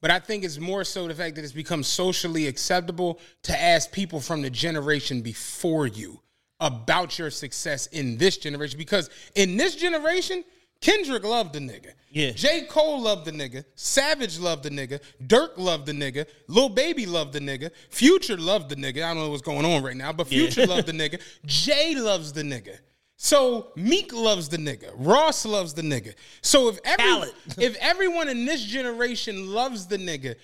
But 0.00 0.10
I 0.10 0.18
think 0.18 0.42
it's 0.42 0.58
more 0.58 0.82
so 0.82 1.06
the 1.06 1.14
fact 1.14 1.36
that 1.36 1.44
it's 1.44 1.52
become 1.52 1.84
socially 1.84 2.48
acceptable 2.48 3.20
to 3.44 3.60
ask 3.60 3.92
people 3.92 4.20
from 4.20 4.42
the 4.42 4.50
generation 4.50 5.20
before 5.20 5.86
you 5.86 6.20
about 6.58 7.18
your 7.20 7.30
success 7.30 7.86
in 7.86 8.18
this 8.18 8.36
generation. 8.36 8.78
Because 8.78 9.10
in 9.36 9.56
this 9.56 9.76
generation, 9.76 10.44
Kendrick 10.82 11.24
loved 11.24 11.54
the 11.54 11.60
nigga. 11.60 11.92
Yeah. 12.10 12.32
J. 12.32 12.66
Cole 12.68 13.00
loved 13.00 13.24
the 13.24 13.32
nigga. 13.32 13.64
Savage 13.74 14.38
loved 14.38 14.64
the 14.64 14.70
nigga. 14.70 15.00
Dirk 15.26 15.56
loved 15.56 15.86
the 15.86 15.92
nigga. 15.92 16.26
Lil 16.48 16.68
Baby 16.68 17.06
loved 17.06 17.32
the 17.32 17.40
nigga. 17.40 17.70
Future 17.88 18.36
loved 18.36 18.68
the 18.68 18.76
nigga. 18.76 19.02
I 19.02 19.14
don't 19.14 19.22
know 19.22 19.30
what's 19.30 19.42
going 19.42 19.64
on 19.64 19.82
right 19.82 19.96
now, 19.96 20.12
but 20.12 20.26
Future 20.26 20.66
loved 20.66 20.88
the 20.88 20.92
nigga. 21.08 21.20
Jay 21.46 21.94
loves 21.94 22.32
the 22.34 22.42
nigga. 22.42 22.78
So 23.16 23.68
Meek 23.76 24.12
loves 24.12 24.48
the 24.48 24.58
nigga. 24.58 24.92
Ross 24.96 25.46
loves 25.46 25.72
the 25.72 25.82
nigga. 25.82 26.14
So 26.42 26.68
if 26.68 26.78
every, 26.84 27.30
if 27.64 27.76
everyone 27.76 28.28
in 28.28 28.44
this 28.44 28.62
generation 28.62 29.54
loves 29.54 29.86
the 29.86 29.96
nigga, 29.96 30.34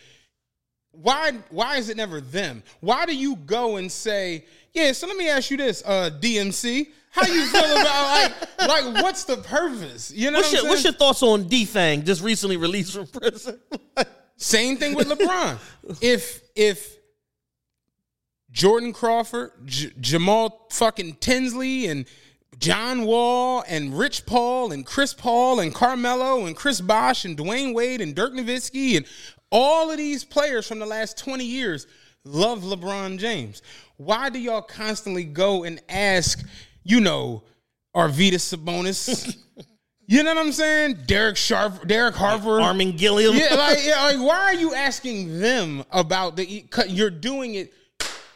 why 1.01 1.33
why 1.51 1.77
is 1.77 1.89
it 1.89 1.97
never 1.97 2.21
them? 2.21 2.63
Why 2.81 3.07
do 3.07 3.17
you 3.17 3.37
go 3.37 3.77
and 3.77 3.91
say, 3.91 4.45
yeah? 4.73 4.93
So 4.93 5.07
let 5.07 5.17
me 5.17 5.29
ask 5.29 5.51
you 5.51 5.57
this, 5.57 5.83
uh, 5.87 6.11
DMC, 6.21 6.89
how 7.11 7.27
you 7.27 7.47
feel 7.47 7.65
about 7.65 8.31
like 8.59 8.69
like 8.69 9.03
what's 9.03 9.25
the 9.25 9.37
purpose? 9.39 10.11
You 10.11 10.31
know 10.31 10.39
What's 10.39 10.53
what 10.53 10.63
your, 10.63 10.71
what's 10.71 10.85
your 10.85 10.93
thoughts 10.93 11.23
on 11.23 11.49
D 11.49 11.65
Fang 11.65 12.05
just 12.05 12.23
recently 12.23 12.57
released 12.57 12.95
from 12.95 13.07
prison? 13.07 13.61
Same 14.37 14.77
thing 14.77 14.95
with 14.95 15.09
LeBron. 15.09 15.59
if 16.01 16.43
if 16.55 16.97
Jordan 18.51 18.93
Crawford, 18.93 19.53
J- 19.67 19.93
Jamal 20.01 20.67
fucking 20.73 21.17
Tinsley, 21.17 21.87
and 21.87 22.07
John 22.59 23.05
Wall, 23.05 23.63
and 23.69 23.97
Rich 23.97 24.27
Paul, 24.27 24.73
and 24.73 24.85
Chris 24.85 25.15
Paul, 25.15 25.61
and 25.61 25.73
Carmelo, 25.75 26.47
and 26.47 26.57
Chris 26.57 26.81
Bosh, 26.81 27.25
and 27.25 27.37
Dwyane 27.37 27.75
Wade, 27.75 28.01
and 28.01 28.15
Dirk 28.15 28.33
Nowitzki, 28.33 28.97
and 28.97 29.07
all 29.51 29.91
of 29.91 29.97
these 29.97 30.25
players 30.25 30.67
from 30.67 30.79
the 30.79 30.87
last 30.87 31.19
20 31.19 31.45
years 31.45 31.87
love 32.25 32.63
LeBron 32.63 33.19
James. 33.19 33.63
Why 33.97 34.31
do 34.31 34.39
y'all 34.39 34.63
constantly 34.63 35.25
go 35.25 35.65
and 35.65 35.81
ask, 35.89 36.45
you 36.85 37.01
know, 37.01 37.43
Arvydas 37.95 38.55
Sabonis? 38.55 39.37
you 40.07 40.23
know 40.23 40.35
what 40.35 40.47
I'm 40.47 40.53
saying? 40.53 40.99
Derek 41.07 41.37
Sharp, 41.37 41.87
Derek 41.87 42.15
Harper, 42.15 42.61
Armen 42.61 42.97
Gilliam. 42.97 43.35
yeah, 43.35 43.55
like, 43.55 43.79
yeah, 43.85 44.03
like 44.03 44.19
why 44.19 44.39
are 44.39 44.55
you 44.55 44.75
asking 44.75 45.41
them 45.41 45.85
about 45.91 46.37
the? 46.37 46.65
You're 46.87 47.11
doing 47.11 47.55
it 47.55 47.73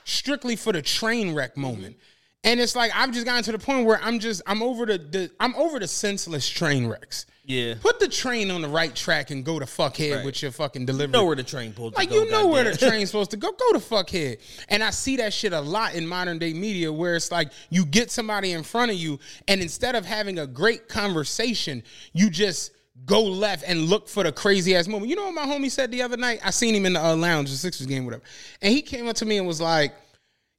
strictly 0.04 0.56
for 0.56 0.72
the 0.72 0.82
train 0.82 1.34
wreck 1.34 1.56
moment, 1.56 1.96
and 2.44 2.58
it's 2.58 2.74
like 2.74 2.90
I've 2.94 3.12
just 3.12 3.26
gotten 3.26 3.44
to 3.44 3.52
the 3.52 3.58
point 3.58 3.86
where 3.86 4.00
I'm 4.02 4.18
just 4.18 4.42
I'm 4.46 4.62
over 4.62 4.86
the, 4.86 4.98
the 4.98 5.30
I'm 5.38 5.54
over 5.54 5.78
the 5.78 5.88
senseless 5.88 6.48
train 6.48 6.86
wrecks. 6.86 7.26
Yeah. 7.44 7.74
Put 7.80 7.98
the 7.98 8.06
train 8.08 8.52
on 8.52 8.62
the 8.62 8.68
right 8.68 8.94
track 8.94 9.30
and 9.32 9.44
go 9.44 9.58
to 9.58 9.64
fuckhead 9.64 10.16
Right. 10.16 10.24
with 10.24 10.40
your 10.42 10.52
fucking 10.52 10.86
delivery. 10.86 11.10
know 11.12 11.24
where 11.24 11.34
the 11.34 11.42
train 11.42 11.72
pulled. 11.72 11.96
like 11.96 12.12
you 12.12 12.30
know 12.30 12.46
where 12.46 12.62
the 12.62 12.76
train's 12.76 13.10
supposed 13.10 13.32
to 13.32 13.36
go. 13.36 13.50
Go 13.50 13.72
to 13.72 13.78
fuckhead. 13.78 14.38
And 14.68 14.82
I 14.82 14.90
see 14.90 15.16
that 15.16 15.32
shit 15.32 15.52
a 15.52 15.60
lot 15.60 15.94
in 15.94 16.06
modern 16.06 16.38
day 16.38 16.52
media 16.52 16.92
where 16.92 17.16
it's 17.16 17.32
like 17.32 17.50
you 17.68 17.84
get 17.84 18.12
somebody 18.12 18.52
in 18.52 18.62
front 18.62 18.92
of 18.92 18.96
you, 18.96 19.18
and 19.48 19.60
instead 19.60 19.96
of 19.96 20.06
having 20.06 20.38
a 20.38 20.46
great 20.46 20.88
conversation, 20.88 21.82
you 22.12 22.30
just 22.30 22.70
go 23.06 23.20
left 23.24 23.64
and 23.66 23.86
look 23.86 24.08
for 24.08 24.22
the 24.22 24.30
crazy 24.30 24.76
ass 24.76 24.86
moment. 24.86 25.10
You 25.10 25.16
know 25.16 25.24
what 25.24 25.34
my 25.34 25.46
homie 25.46 25.70
said 25.70 25.90
the 25.90 26.02
other 26.02 26.16
night? 26.16 26.38
I 26.44 26.50
seen 26.50 26.74
him 26.74 26.86
in 26.86 26.92
the 26.92 27.04
uh, 27.04 27.16
lounge, 27.16 27.50
the 27.50 27.56
Sixers 27.56 27.86
game, 27.88 28.04
whatever. 28.04 28.22
And 28.60 28.72
he 28.72 28.82
came 28.82 29.08
up 29.08 29.16
to 29.16 29.24
me 29.24 29.38
and 29.38 29.46
was 29.48 29.60
like, 29.60 29.92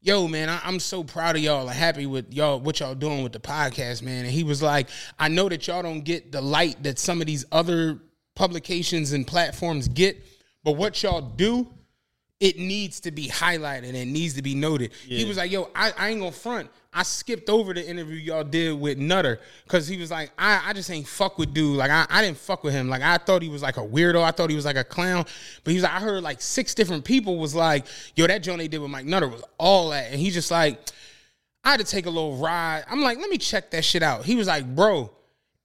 Yo, 0.05 0.27
man, 0.27 0.49
I, 0.49 0.59
I'm 0.65 0.81
so 0.81 1.01
proud 1.01 1.37
of 1.37 1.41
y'all. 1.41 1.69
I'm 1.69 1.73
happy 1.73 2.05
with 2.05 2.33
y'all, 2.33 2.59
what 2.59 2.81
y'all 2.81 2.93
doing 2.93 3.23
with 3.23 3.31
the 3.31 3.39
podcast, 3.39 4.01
man. 4.01 4.25
And 4.25 4.33
he 4.33 4.43
was 4.43 4.61
like, 4.61 4.89
I 5.17 5.29
know 5.29 5.47
that 5.47 5.65
y'all 5.65 5.81
don't 5.81 6.01
get 6.01 6.29
the 6.29 6.41
light 6.41 6.83
that 6.83 6.99
some 6.99 7.21
of 7.21 7.27
these 7.27 7.45
other 7.53 8.01
publications 8.35 9.13
and 9.13 9.25
platforms 9.25 9.87
get, 9.87 10.21
but 10.61 10.73
what 10.73 11.01
y'all 11.01 11.21
do, 11.21 11.73
it 12.41 12.59
needs 12.59 12.99
to 12.99 13.11
be 13.11 13.29
highlighted 13.29 13.87
and 13.87 13.95
it 13.95 14.07
needs 14.07 14.33
to 14.33 14.41
be 14.41 14.55
noted. 14.55 14.91
He 15.19 15.23
was 15.23 15.37
like, 15.37 15.51
yo, 15.51 15.69
I, 15.73 15.93
I 15.97 16.09
ain't 16.09 16.19
gonna 16.19 16.33
front. 16.33 16.69
I 16.93 17.03
skipped 17.03 17.49
over 17.49 17.73
the 17.73 17.87
interview 17.87 18.15
y'all 18.15 18.43
did 18.43 18.79
with 18.79 18.97
Nutter 18.97 19.39
because 19.63 19.87
he 19.87 19.97
was 19.97 20.11
like, 20.11 20.31
I, 20.37 20.61
I 20.65 20.73
just 20.73 20.89
ain't 20.91 21.07
fuck 21.07 21.37
with 21.37 21.53
dude. 21.53 21.77
Like, 21.77 21.91
I, 21.91 22.05
I 22.09 22.21
didn't 22.21 22.37
fuck 22.37 22.63
with 22.63 22.73
him. 22.73 22.89
Like, 22.89 23.01
I 23.01 23.17
thought 23.17 23.41
he 23.41 23.49
was 23.49 23.61
like 23.61 23.77
a 23.77 23.81
weirdo. 23.81 24.21
I 24.21 24.31
thought 24.31 24.49
he 24.49 24.55
was 24.55 24.65
like 24.65 24.75
a 24.75 24.83
clown. 24.83 25.25
But 25.63 25.71
he 25.71 25.77
was 25.77 25.83
like, 25.83 25.93
I 25.93 25.99
heard 25.99 26.21
like 26.23 26.41
six 26.41 26.73
different 26.75 27.03
people 27.03 27.37
was 27.37 27.55
like, 27.55 27.85
yo, 28.15 28.27
that 28.27 28.43
joint 28.43 28.59
they 28.59 28.67
did 28.67 28.79
with 28.79 28.91
Mike 28.91 29.05
Nutter 29.05 29.27
was 29.27 29.43
all 29.57 29.89
that. 29.89 30.11
And 30.11 30.19
he's 30.19 30.33
just 30.33 30.51
like, 30.51 30.79
I 31.63 31.71
had 31.71 31.79
to 31.79 31.85
take 31.85 32.05
a 32.05 32.09
little 32.09 32.37
ride. 32.37 32.83
I'm 32.89 33.01
like, 33.01 33.17
let 33.17 33.29
me 33.29 33.37
check 33.37 33.71
that 33.71 33.83
shit 33.83 34.03
out. 34.03 34.25
He 34.25 34.35
was 34.35 34.47
like, 34.47 34.75
bro, 34.75 35.11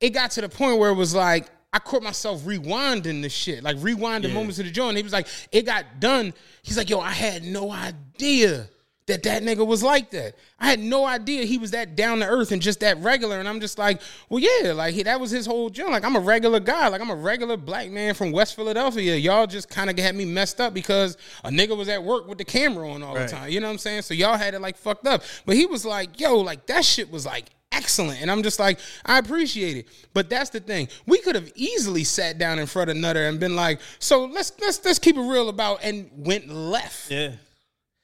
it 0.00 0.10
got 0.10 0.30
to 0.32 0.40
the 0.40 0.48
point 0.48 0.78
where 0.78 0.90
it 0.90 0.94
was 0.94 1.14
like, 1.14 1.48
I 1.72 1.78
caught 1.78 2.02
myself 2.02 2.42
rewinding 2.42 3.20
the 3.20 3.28
shit, 3.28 3.62
like 3.62 3.76
rewinding 3.76 4.32
moments 4.32 4.58
of 4.58 4.64
the 4.64 4.70
joint. 4.70 4.96
He 4.96 5.02
was 5.02 5.12
like, 5.12 5.26
it 5.52 5.66
got 5.66 6.00
done. 6.00 6.32
He's 6.62 6.78
like, 6.78 6.88
yo, 6.88 7.00
I 7.00 7.10
had 7.10 7.44
no 7.44 7.70
idea 7.70 8.68
that 9.08 9.22
that 9.24 9.42
nigga 9.42 9.66
was 9.66 9.82
like 9.82 10.10
that. 10.12 10.34
I 10.58 10.68
had 10.70 10.78
no 10.80 11.04
idea 11.04 11.44
he 11.44 11.58
was 11.58 11.72
that 11.72 11.96
down 11.96 12.20
to 12.20 12.26
earth 12.26 12.52
and 12.52 12.62
just 12.62 12.80
that 12.80 12.96
regular. 12.98 13.38
And 13.40 13.48
I'm 13.48 13.60
just 13.60 13.78
like, 13.78 14.00
well, 14.28 14.38
yeah, 14.40 14.72
like 14.72 14.94
he, 14.94 15.02
that 15.02 15.20
was 15.20 15.30
his 15.30 15.44
whole 15.44 15.68
joint. 15.68 15.90
Like 15.90 16.04
I'm 16.04 16.16
a 16.16 16.20
regular 16.20 16.60
guy. 16.60 16.88
Like 16.88 17.00
I'm 17.00 17.10
a 17.10 17.14
regular 17.16 17.56
black 17.56 17.90
man 17.90 18.14
from 18.14 18.32
West 18.32 18.54
Philadelphia. 18.56 19.16
Y'all 19.16 19.46
just 19.46 19.68
kind 19.68 19.90
of 19.90 19.98
had 19.98 20.14
me 20.14 20.24
messed 20.24 20.60
up 20.60 20.72
because 20.72 21.16
a 21.44 21.50
nigga 21.50 21.76
was 21.76 21.88
at 21.88 22.02
work 22.02 22.28
with 22.28 22.38
the 22.38 22.44
camera 22.44 22.90
on 22.90 23.02
all 23.02 23.14
Right. 23.14 23.28
the 23.28 23.34
time. 23.34 23.50
You 23.50 23.60
know 23.60 23.66
what 23.66 23.72
I'm 23.72 23.78
saying? 23.78 24.02
So 24.02 24.14
y'all 24.14 24.36
had 24.36 24.54
it 24.54 24.60
like 24.60 24.76
fucked 24.76 25.06
up. 25.06 25.22
But 25.44 25.56
he 25.56 25.66
was 25.66 25.84
like, 25.84 26.20
yo, 26.20 26.36
like 26.38 26.66
that 26.66 26.84
shit 26.84 27.10
was 27.10 27.26
like 27.26 27.46
excellent. 27.70 28.20
And 28.22 28.30
I'm 28.30 28.42
just 28.42 28.58
like, 28.58 28.78
I 29.04 29.18
appreciate 29.18 29.76
it. 29.76 29.88
But 30.14 30.28
that's 30.30 30.50
the 30.50 30.60
thing. 30.60 30.88
We 31.06 31.18
could 31.20 31.34
have 31.34 31.50
easily 31.54 32.04
sat 32.04 32.38
down 32.38 32.58
in 32.58 32.66
front 32.66 32.90
of 32.90 32.96
Nutter 32.96 33.26
and 33.28 33.38
been 33.38 33.56
like, 33.56 33.80
so 33.98 34.24
let's 34.24 34.52
let's 34.60 34.84
let's 34.84 34.98
keep 34.98 35.16
it 35.16 35.20
real 35.22 35.48
about 35.48 35.80
and 35.82 36.10
went 36.16 36.48
left. 36.48 37.10
Yeah. 37.10 37.32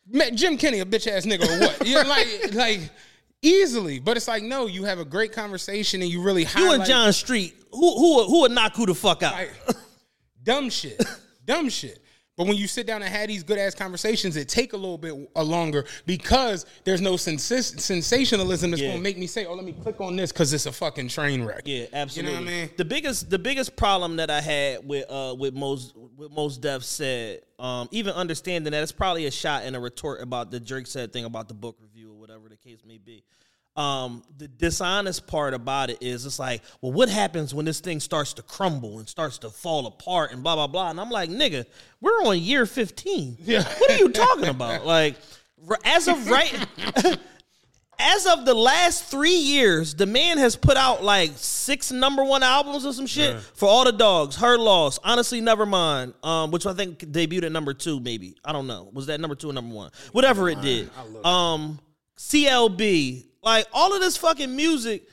Met 0.07 0.35
Jim 0.35 0.57
Kenney 0.59 0.81
a 0.81 0.85
bitch 0.85 1.07
ass 1.11 1.25
nigga 1.27 1.45
or 1.49 1.61
what? 1.61 1.87
You 1.87 1.95
know, 1.95 2.03
like 2.09 2.55
like 2.55 2.81
easily. 3.43 3.99
But 4.01 4.17
it's 4.17 4.29
like, 4.29 4.43
no, 4.43 4.67
you 4.67 4.85
have 4.85 4.99
a 4.99 5.05
great 5.05 5.33
conversation 5.33 6.03
and 6.03 6.11
you 6.11 6.23
really 6.23 6.47
You 6.57 6.73
and 6.73 6.85
John 6.85 7.13
Street. 7.13 7.55
Who 7.73 7.99
who 7.99 8.25
who 8.25 8.41
would 8.43 8.53
knock 8.53 8.75
who 8.77 8.87
the 8.87 8.95
fuck 8.95 9.23
out? 9.23 9.35
like, 9.35 9.53
dumb 10.43 10.71
shit. 10.71 11.03
dumb 11.45 11.69
shit. 11.69 12.01
But 12.37 12.49
when 12.49 12.57
you 12.57 12.67
sit 12.67 12.85
down 12.85 13.01
and 13.01 13.15
have 13.15 13.29
these 13.29 13.45
good 13.45 13.59
ass 13.59 13.77
conversations, 13.77 14.35
it 14.37 14.49
take 14.49 14.73
a 14.73 14.77
little 14.77 14.99
bit 14.99 15.15
uh, 15.37 15.43
longer 15.45 15.85
because 16.05 16.67
there's 16.83 17.01
no 17.01 17.17
sens- 17.17 17.45
sensationalism 17.45 18.73
that's 18.73 18.83
Yeah. 18.83 18.89
gonna 18.91 19.03
make 19.03 19.17
me 19.17 19.29
say, 19.29 19.47
"Oh, 19.47 19.55
let 19.55 19.65
me 19.65 19.73
click 19.73 20.01
on 20.01 20.17
this" 20.17 20.33
because 20.33 20.53
it's 20.53 20.67
a 20.67 20.73
fucking 20.73 21.09
train 21.09 21.45
wreck. 21.45 21.63
Yeah, 21.65 21.87
absolutely. 21.93 22.33
You 22.33 22.39
know 22.41 22.45
what 22.45 22.53
I 22.53 22.57
mean? 22.63 22.71
The 22.77 22.85
biggest 22.85 23.31
the 23.31 23.39
biggest 23.39 23.77
problem 23.77 24.17
that 24.17 24.31
I 24.31 24.41
had 24.41 24.85
with 24.87 25.09
uh 25.09 25.37
with 25.39 25.55
most 25.55 25.95
with 26.17 26.33
Mos 26.33 26.59
Def 26.59 26.83
said, 26.83 27.43
um, 27.65 27.89
even 27.93 28.13
understanding 28.13 28.71
that 28.73 28.83
it's 28.83 28.93
probably 28.93 29.25
a 29.25 29.31
shot 29.31 29.63
and 29.65 29.75
a 29.75 29.81
retort 29.81 30.21
about 30.21 30.51
the 30.51 30.61
Drake 30.61 30.87
said 30.87 31.15
thing 31.15 31.25
about 31.25 31.49
the 31.49 31.55
book 31.55 31.79
review 31.81 32.11
or 32.11 32.15
whatever 32.15 32.51
the 32.51 32.59
case 32.59 32.81
may 32.87 32.99
be. 32.99 33.25
Um, 33.75 34.23
the 34.37 34.49
dishonest 34.49 35.27
part 35.27 35.55
about 35.55 35.89
it 35.89 35.97
is 36.03 36.27
it's 36.27 36.39
like, 36.39 36.61
well, 36.83 36.93
what 36.93 37.09
happens 37.09 37.55
when 37.55 37.65
this 37.65 37.81
thing 37.81 38.01
starts 38.01 38.35
to 38.35 38.43
crumble 38.43 38.99
and 38.99 39.09
starts 39.09 39.39
to 39.39 39.49
fall 39.49 39.87
apart 39.87 40.31
and 40.33 40.43
blah 40.43 40.57
blah 40.57 40.67
blah? 40.67 40.91
And 40.91 41.01
I'm 41.01 41.09
like, 41.09 41.31
nigga, 41.31 41.65
we're 42.03 42.23
on 42.27 42.39
year 42.39 42.67
15. 42.67 43.39
Yeah. 43.41 43.63
What 43.63 43.91
are 43.93 43.97
you 43.97 44.11
talking 44.11 44.49
about? 44.49 44.85
Like, 44.85 45.17
as 45.87 46.07
of 46.07 46.29
right 46.29 46.67
as 47.99 48.27
of 48.27 48.45
the 48.45 48.55
last 48.55 49.05
three 49.05 49.37
years, 49.37 49.95
the 49.95 50.07
man 50.07 50.39
has 50.39 50.57
put 50.57 50.77
out 50.77 51.03
like 51.03 51.33
six 51.37 51.91
number 51.93 52.25
one 52.25 52.43
albums 52.43 52.85
or 52.87 52.93
some 52.93 53.07
shit 53.07 53.41
for 53.55 53.69
all 53.69 53.85
the 53.85 53.93
dogs. 53.93 54.37
Her 54.37 54.59
loss, 54.59 54.99
honestly, 55.05 55.41
never 55.41 55.67
mind. 55.67 56.15
Um, 56.23 56.51
which 56.51 56.67
I 56.67 56.73
think 56.75 56.99
debuted 56.99 57.45
at 57.45 57.53
number 57.53 57.75
two, 57.75 58.01
maybe. 58.01 58.37
I 58.45 58.53
don't 58.53 58.67
know. 58.67 58.91
Was 58.93 59.07
that 59.07 59.21
number 59.21 59.35
two 59.35 59.51
or 59.51 59.53
number 59.53 59.75
one? 59.75 59.91
Whatever 60.13 60.49
it 60.49 60.61
did. 60.61 60.91
Um, 61.25 61.79
CLB, 62.19 63.27
like 63.43 63.67
all 63.73 63.95
of 63.95 64.01
this 64.01 64.17
fucking 64.17 64.55
music. 64.55 65.09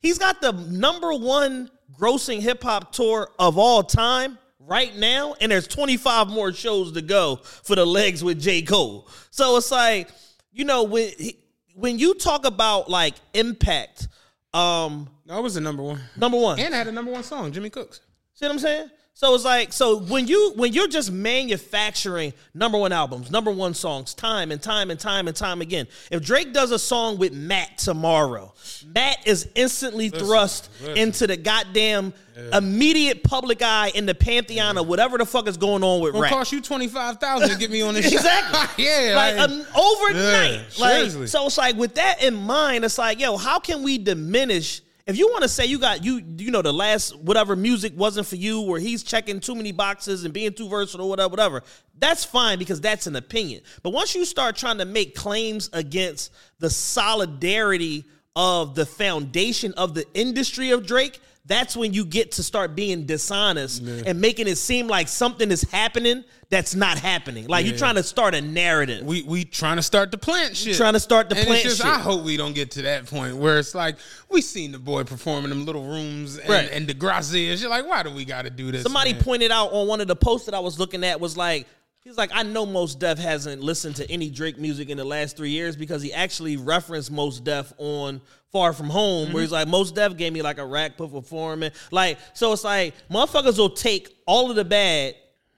He's 0.00 0.18
got 0.18 0.40
the 0.40 0.52
number 0.52 1.12
one 1.14 1.70
grossing 1.98 2.40
hip 2.40 2.62
hop 2.62 2.92
tour 2.92 3.28
of 3.38 3.58
all 3.58 3.82
time 3.82 4.38
right 4.60 4.94
now, 4.96 5.34
and 5.40 5.50
there's 5.50 5.66
25 5.66 6.28
more 6.28 6.52
shows 6.52 6.92
to 6.92 7.02
go 7.02 7.36
for 7.42 7.74
the 7.74 7.84
legs 7.86 8.22
with 8.22 8.40
J. 8.40 8.62
Cole. 8.62 9.08
So 9.30 9.56
it's 9.56 9.70
like, 9.70 10.08
you 10.52 10.64
know, 10.64 10.84
when 10.84 11.10
he, 11.18 11.38
when 11.78 11.98
you 11.98 12.14
talk 12.14 12.44
about 12.44 12.90
like 12.90 13.14
impact, 13.34 14.08
um, 14.52 15.08
That 15.26 15.42
was 15.42 15.54
the 15.54 15.60
number 15.60 15.82
one. 15.82 16.00
number 16.16 16.38
one. 16.38 16.58
And 16.58 16.74
I 16.74 16.78
had 16.78 16.88
a 16.88 16.92
number 16.92 17.12
one 17.12 17.22
song, 17.22 17.52
Jimmy 17.52 17.70
Cooks. 17.70 18.00
See 18.34 18.46
what 18.46 18.52
I'm 18.52 18.58
saying? 18.58 18.90
So 19.14 19.34
it's 19.34 19.44
like 19.44 19.72
so 19.72 19.98
when 19.98 20.28
you 20.28 20.52
when 20.54 20.72
you're 20.72 20.86
just 20.86 21.10
manufacturing 21.10 22.32
number 22.54 22.78
one 22.78 22.92
albums, 22.92 23.32
number 23.32 23.50
one 23.50 23.74
songs, 23.74 24.14
time 24.14 24.52
and 24.52 24.62
time 24.62 24.92
and 24.92 25.00
time 25.00 25.26
and 25.26 25.36
time 25.36 25.60
again. 25.60 25.88
If 26.12 26.22
Drake 26.22 26.52
does 26.52 26.70
a 26.70 26.78
song 26.78 27.18
with 27.18 27.32
Matt 27.32 27.78
tomorrow, 27.78 28.54
Matt 28.86 29.26
is 29.26 29.48
instantly 29.56 30.08
thrust 30.10 30.70
into 30.94 31.26
the 31.26 31.36
goddamn 31.36 32.14
immediate 32.52 33.22
public 33.22 33.62
eye 33.62 33.90
in 33.94 34.06
the 34.06 34.14
pantheon 34.14 34.78
of 34.78 34.86
whatever 34.86 35.18
the 35.18 35.26
fuck 35.26 35.48
is 35.48 35.56
going 35.56 35.82
on 35.82 36.00
with 36.00 36.14
rap. 36.14 36.30
cost 36.30 36.52
you 36.52 36.60
twenty 36.60 36.88
five 36.88 37.18
thousand 37.18 37.50
to 37.50 37.56
get 37.56 37.70
me 37.70 37.82
on 37.82 37.94
this. 37.94 38.04
shit. 38.10 38.14
Exactly. 38.14 38.84
yeah. 38.84 39.14
like 39.16 39.36
like- 39.36 39.50
um, 39.50 39.66
overnight. 39.76 40.52
Yeah, 40.52 40.60
like 40.78 40.94
seriously. 40.96 41.26
so, 41.26 41.46
it's 41.46 41.58
like 41.58 41.76
with 41.76 41.94
that 41.96 42.22
in 42.22 42.34
mind, 42.34 42.84
it's 42.84 42.98
like, 42.98 43.20
yo, 43.20 43.36
how 43.36 43.58
can 43.58 43.82
we 43.82 43.98
diminish? 43.98 44.82
If 45.06 45.16
you 45.16 45.28
want 45.28 45.42
to 45.42 45.48
say 45.48 45.64
you 45.64 45.78
got 45.78 46.04
you, 46.04 46.20
you 46.36 46.50
know, 46.50 46.60
the 46.60 46.72
last 46.72 47.18
whatever 47.18 47.56
music 47.56 47.94
wasn't 47.96 48.26
for 48.26 48.36
you, 48.36 48.60
or 48.60 48.78
he's 48.78 49.02
checking 49.02 49.40
too 49.40 49.54
many 49.54 49.72
boxes 49.72 50.24
and 50.24 50.34
being 50.34 50.52
too 50.52 50.68
versatile, 50.68 51.08
whatever, 51.08 51.30
whatever, 51.30 51.62
that's 51.98 52.24
fine 52.24 52.58
because 52.58 52.80
that's 52.80 53.06
an 53.06 53.16
opinion. 53.16 53.62
But 53.82 53.90
once 53.90 54.14
you 54.14 54.26
start 54.26 54.54
trying 54.56 54.78
to 54.78 54.84
make 54.84 55.14
claims 55.14 55.70
against 55.72 56.30
the 56.58 56.68
solidarity 56.68 58.04
of 58.36 58.74
the 58.74 58.84
foundation 58.86 59.72
of 59.78 59.94
the 59.94 60.04
industry 60.14 60.70
of 60.70 60.86
Drake, 60.86 61.20
that's 61.48 61.76
when 61.76 61.92
you 61.92 62.04
get 62.04 62.32
to 62.32 62.42
start 62.42 62.76
being 62.76 63.06
dishonest 63.06 63.82
and 63.82 64.20
making 64.20 64.46
it 64.46 64.56
seem 64.56 64.86
like 64.86 65.08
something 65.08 65.50
is 65.50 65.62
happening 65.62 66.22
that's 66.50 66.74
not 66.74 66.98
happening. 66.98 67.46
Like 67.46 67.66
you're 67.66 67.76
trying 67.76 67.96
to 67.96 68.02
start 68.02 68.34
a 68.34 68.40
narrative. 68.40 69.04
we 69.04 69.22
we 69.22 69.44
trying 69.44 69.76
to 69.76 69.82
start 69.82 70.10
the 70.10 70.18
plant 70.18 70.56
shit. 70.56 70.76
Trying 70.76 70.94
to 70.94 71.00
start 71.00 71.28
the 71.28 71.36
and 71.36 71.46
plant 71.46 71.62
just, 71.62 71.78
shit. 71.78 71.86
I 71.86 71.98
hope 71.98 72.22
we 72.24 72.36
don't 72.36 72.54
get 72.54 72.70
to 72.72 72.82
that 72.82 73.06
point 73.06 73.36
where 73.36 73.58
it's 73.58 73.74
like 73.74 73.96
we 74.30 74.40
seen 74.40 74.72
the 74.72 74.78
boy 74.78 75.04
perform 75.04 75.44
in 75.44 75.50
them 75.50 75.66
little 75.66 75.84
rooms 75.84 76.38
and, 76.38 76.48
Right. 76.48 76.70
and 76.70 76.88
Degrassi 76.88 77.50
and 77.50 77.58
shit. 77.58 77.68
Like, 77.68 77.86
why 77.86 78.02
do 78.02 78.10
we 78.10 78.24
got 78.24 78.42
to 78.42 78.50
do 78.50 78.70
this? 78.72 78.82
Somebody 78.82 79.12
man? 79.12 79.22
pointed 79.22 79.50
out 79.50 79.72
on 79.72 79.88
one 79.88 80.00
of 80.00 80.06
the 80.06 80.16
posts 80.16 80.46
that 80.46 80.54
I 80.54 80.60
was 80.60 80.78
looking 80.78 81.04
at 81.04 81.20
was 81.20 81.36
like, 81.36 81.66
he's 82.08 82.16
like, 82.16 82.30
I 82.32 82.42
know 82.42 82.64
Mos 82.64 82.94
Def 82.94 83.18
hasn't 83.18 83.62
listened 83.62 83.96
to 83.96 84.10
any 84.10 84.30
Drake 84.30 84.58
music 84.58 84.88
in 84.88 84.96
the 84.96 85.04
last 85.04 85.36
three 85.36 85.50
years 85.50 85.76
because 85.76 86.00
he 86.00 86.10
actually 86.10 86.56
referenced 86.56 87.10
Mos 87.10 87.38
Def 87.38 87.70
on 87.76 88.22
Far 88.50 88.72
From 88.72 88.88
Home, 88.88 89.30
where 89.30 89.42
he's 89.42 89.48
mm-hmm. 89.48 89.56
like, 89.56 89.68
Most 89.68 89.94
Def 89.94 90.16
gave 90.16 90.32
me 90.32 90.40
like 90.40 90.56
a 90.56 90.64
rack 90.64 90.96
put 90.96 91.12
performing. 91.12 91.70
Like, 91.90 92.18
so 92.32 92.50
it's 92.54 92.64
like 92.64 92.94
motherfuckers 93.10 93.58
will 93.58 93.68
take 93.68 94.16
all 94.26 94.48
of 94.48 94.56
the 94.56 94.64
bad, 94.64 95.16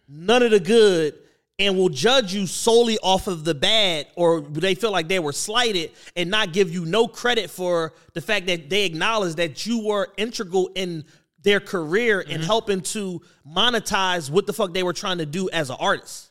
none 0.08 0.42
of 0.42 0.50
the 0.50 0.60
good. 0.60 1.14
And 1.60 1.76
will 1.76 1.90
judge 1.90 2.32
you 2.32 2.46
solely 2.46 2.96
off 3.02 3.26
of 3.26 3.44
the 3.44 3.54
bad, 3.54 4.06
or 4.16 4.40
they 4.40 4.74
feel 4.74 4.90
like 4.90 5.08
they 5.08 5.18
were 5.18 5.34
slighted, 5.34 5.90
and 6.16 6.30
not 6.30 6.54
give 6.54 6.72
you 6.72 6.86
no 6.86 7.06
credit 7.06 7.50
for 7.50 7.92
the 8.14 8.22
fact 8.22 8.46
that 8.46 8.70
they 8.70 8.86
acknowledge 8.86 9.34
that 9.34 9.66
you 9.66 9.84
were 9.84 10.08
integral 10.16 10.70
in 10.74 11.04
their 11.42 11.60
career 11.60 12.20
and 12.20 12.30
mm-hmm. 12.30 12.42
helping 12.44 12.80
to 12.80 13.20
monetize 13.46 14.30
what 14.30 14.46
the 14.46 14.54
fuck 14.54 14.72
they 14.72 14.82
were 14.82 14.94
trying 14.94 15.18
to 15.18 15.26
do 15.26 15.50
as 15.50 15.68
an 15.68 15.76
artist. 15.78 16.29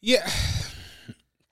Yeah. 0.00 0.28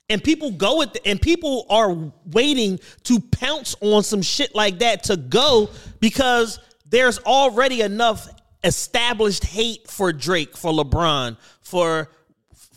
And 0.09 0.23
people 0.23 0.53
go 0.53 0.79
with 0.79 0.97
and 1.05 1.21
people 1.21 1.67
are 1.69 1.97
waiting 2.27 2.79
to 3.05 3.19
pounce 3.19 3.75
on 3.81 4.05
some 4.05 4.23
shit 4.23 4.55
like 4.55 4.79
that 4.79 5.05
to 5.05 5.17
go 5.17 5.69
because 5.99 6.61
there's 6.89 7.19
already 7.21 7.81
enough 7.81 8.29
established 8.63 9.45
hate 9.45 9.89
for 9.91 10.13
Drake, 10.13 10.57
for 10.57 10.73
LeBron, 10.73 11.37
for 11.61 12.09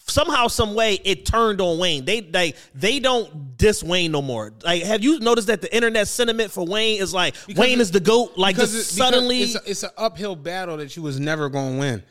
somehow, 0.08 0.48
some 0.48 0.74
way 0.74 0.96
it 1.06 1.24
turned 1.28 1.62
on 1.62 1.78
Wayne. 1.78 2.04
They 2.04 2.22
they 2.22 2.56
they 2.74 3.00
don't 3.00 3.56
diss 3.58 3.84
Wayne 3.84 4.12
no 4.12 4.24
more. 4.24 4.52
Like, 4.64 4.82
have 4.82 5.04
you 5.04 5.20
noticed 5.20 5.48
that 5.48 5.62
the 5.62 5.74
internet 5.74 6.08
sentiment 6.08 6.50
for 6.50 6.66
Wayne 6.66 7.00
is 7.00 7.14
like 7.14 7.36
Wayne 7.56 7.78
it- 7.78 7.82
is 7.82 7.92
the 7.92 8.00
goat? 8.00 8.38
Like, 8.38 8.56
just 8.56 8.74
it- 8.74 8.84
suddenly, 8.86 9.44
it's, 9.44 9.56
a, 9.56 9.62
it's 9.70 9.84
an 9.84 9.92
uphill 9.98 10.36
battle 10.36 10.78
that 10.78 10.96
you 10.96 11.04
was 11.04 11.20
never 11.20 11.48
gonna 11.50 11.78
win. 11.78 12.04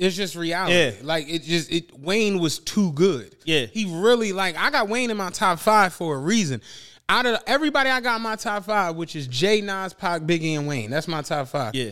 It's 0.00 0.16
just 0.16 0.34
reality. 0.34 0.74
Yeah. 0.74 0.92
Like 1.02 1.28
it 1.28 1.42
just 1.42 1.70
it 1.70 1.96
Wayne 1.98 2.38
was 2.40 2.58
too 2.58 2.92
good. 2.92 3.36
Yeah. 3.44 3.66
He 3.66 3.84
really 4.00 4.32
like 4.32 4.56
I 4.56 4.70
got 4.70 4.88
Wayne 4.88 5.10
in 5.10 5.16
my 5.16 5.30
top 5.30 5.58
five 5.58 5.92
for 5.92 6.16
a 6.16 6.18
reason. 6.18 6.62
Out 7.08 7.26
of 7.26 7.38
everybody 7.46 7.90
I 7.90 8.00
got 8.00 8.16
in 8.16 8.22
my 8.22 8.36
top 8.36 8.64
five, 8.64 8.96
which 8.96 9.14
is 9.14 9.26
Jay, 9.26 9.60
Nas, 9.60 9.92
Pac, 9.92 10.22
Biggie, 10.22 10.56
and 10.56 10.66
Wayne. 10.66 10.90
That's 10.90 11.06
my 11.08 11.22
top 11.22 11.48
five. 11.48 11.74
yeah, 11.74 11.90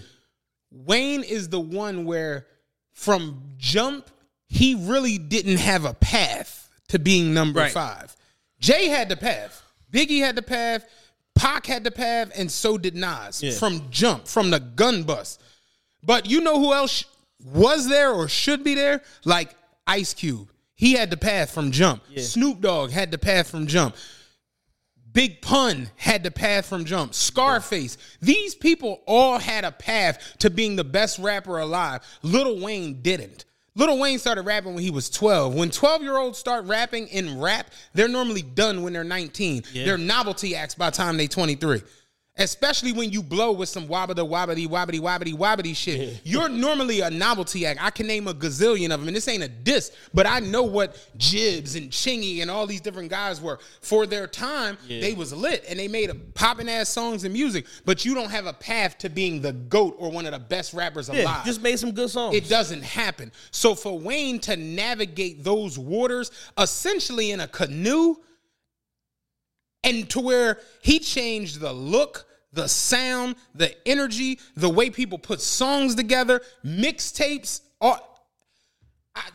Wayne 0.70 1.22
is 1.22 1.48
the 1.48 1.60
one 1.60 2.04
where 2.04 2.46
from 2.92 3.42
jump, 3.58 4.08
he 4.48 4.74
really 4.74 5.18
didn't 5.18 5.58
have 5.58 5.84
a 5.84 5.94
path 5.94 6.70
to 6.88 6.98
being 6.98 7.34
number 7.34 7.60
Right. 7.60 7.72
five. 7.72 8.16
Jay 8.60 8.86
had 8.88 9.08
the 9.08 9.16
path. 9.16 9.62
Biggie 9.92 10.20
had 10.20 10.34
the 10.36 10.42
path. 10.42 10.84
Pac 11.34 11.66
had 11.66 11.84
the 11.84 11.90
path, 11.90 12.30
and 12.34 12.50
so 12.50 12.78
did 12.78 12.94
Nas 12.96 13.42
Yeah. 13.42 13.52
from 13.52 13.90
jump, 13.90 14.26
from 14.26 14.50
the 14.50 14.58
gun 14.60 15.02
bust. 15.04 15.40
But 16.02 16.26
you 16.26 16.40
know 16.40 16.58
who 16.58 16.72
else 16.72 17.04
was 17.44 17.88
there 17.88 18.12
or 18.12 18.28
should 18.28 18.64
be 18.64 18.74
there? 18.74 19.02
Like 19.24 19.54
Ice 19.86 20.14
Cube. 20.14 20.50
He 20.74 20.92
had 20.92 21.10
the 21.10 21.16
path 21.16 21.50
from 21.50 21.72
jump. 21.72 22.02
Snoop 22.22 22.60
Dogg 22.60 22.90
had 22.90 23.10
the 23.10 23.18
path 23.18 23.50
from 23.50 23.66
jump. 23.66 23.96
Big 25.12 25.40
Pun 25.42 25.90
had 25.96 26.22
the 26.22 26.30
path 26.30 26.66
from 26.66 26.84
jump. 26.84 27.14
Scarface. 27.14 27.96
These 28.20 28.54
people 28.54 29.02
all 29.06 29.38
had 29.38 29.64
a 29.64 29.72
path 29.72 30.36
to 30.38 30.50
being 30.50 30.76
the 30.76 30.84
best 30.84 31.18
rapper 31.18 31.58
alive. 31.58 32.02
Little 32.22 32.60
Wayne 32.60 33.02
didn't. 33.02 33.44
Little 33.74 33.98
Wayne 33.98 34.18
started 34.18 34.42
rapping 34.42 34.74
when 34.74 34.82
he 34.82 34.90
was 34.90 35.08
12. 35.10 35.54
When 35.54 35.70
12 35.70 36.02
year 36.02 36.16
olds 36.18 36.38
start 36.38 36.64
rapping 36.66 37.08
in 37.08 37.40
rap, 37.40 37.70
they're 37.94 38.08
normally 38.08 38.42
done 38.42 38.82
when 38.82 38.92
they're 38.92 39.04
19. 39.04 39.62
They're 39.86 39.98
novelty 39.98 40.54
acts 40.54 40.74
by 40.74 40.90
the 40.90 40.96
time 40.96 41.16
they're 41.16 41.28
23. 41.28 41.82
Especially 42.38 42.92
when 42.92 43.10
you 43.10 43.22
blow 43.22 43.52
with 43.52 43.68
some 43.68 43.88
wobbity 43.88 44.26
wobbity 44.28 44.66
wobbity 44.66 45.00
wobbity 45.00 45.34
wobbity 45.34 45.76
shit. 45.76 46.20
You're 46.24 46.48
normally 46.48 47.00
a 47.00 47.10
novelty 47.10 47.66
act. 47.66 47.82
I 47.82 47.90
can 47.90 48.06
name 48.06 48.28
a 48.28 48.34
gazillion 48.34 48.92
of 48.92 49.00
them, 49.00 49.08
and 49.08 49.16
this 49.16 49.26
ain't 49.28 49.42
a 49.42 49.48
diss, 49.48 49.90
but 50.14 50.26
I 50.26 50.40
know 50.40 50.62
what 50.62 50.96
Jibbs 51.16 51.74
and 51.74 51.90
Chingy 51.90 52.40
and 52.40 52.50
all 52.50 52.66
these 52.66 52.80
different 52.80 53.10
guys 53.10 53.40
were. 53.40 53.58
For 53.80 54.06
their 54.06 54.26
time, 54.26 54.78
they 54.88 55.14
was 55.14 55.32
lit 55.32 55.64
and 55.68 55.78
they 55.78 55.88
made 55.88 56.10
a 56.10 56.14
popping 56.14 56.68
ass 56.68 56.88
songs 56.88 57.24
and 57.24 57.32
music, 57.32 57.66
but 57.84 58.04
you 58.04 58.14
don't 58.14 58.30
have 58.30 58.46
a 58.46 58.52
path 58.52 58.98
to 58.98 59.08
being 59.08 59.40
the 59.40 59.52
GOAT 59.52 59.96
or 59.98 60.10
one 60.10 60.26
of 60.26 60.32
the 60.32 60.38
best 60.38 60.74
rappers 60.74 61.08
yeah, 61.12 61.22
alive. 61.22 61.44
just 61.44 61.62
made 61.62 61.78
some 61.78 61.92
good 61.92 62.10
songs. 62.10 62.34
It 62.34 62.48
doesn't 62.48 62.82
happen. 62.82 63.32
So 63.50 63.74
for 63.74 63.98
Wayne 63.98 64.38
to 64.40 64.56
navigate 64.56 65.42
those 65.42 65.78
waters 65.78 66.30
essentially 66.56 67.30
in 67.30 67.40
a 67.40 67.48
canoe 67.48 68.16
and 69.84 70.08
to 70.10 70.20
where 70.20 70.58
he 70.82 70.98
changed 70.98 71.60
the 71.60 71.72
look, 71.72 72.26
the 72.52 72.66
sound, 72.68 73.36
the 73.54 73.74
energy, 73.86 74.38
the 74.56 74.68
way 74.68 74.90
people 74.90 75.18
put 75.18 75.40
songs 75.40 75.94
together, 75.94 76.40
mixtapes, 76.64 77.60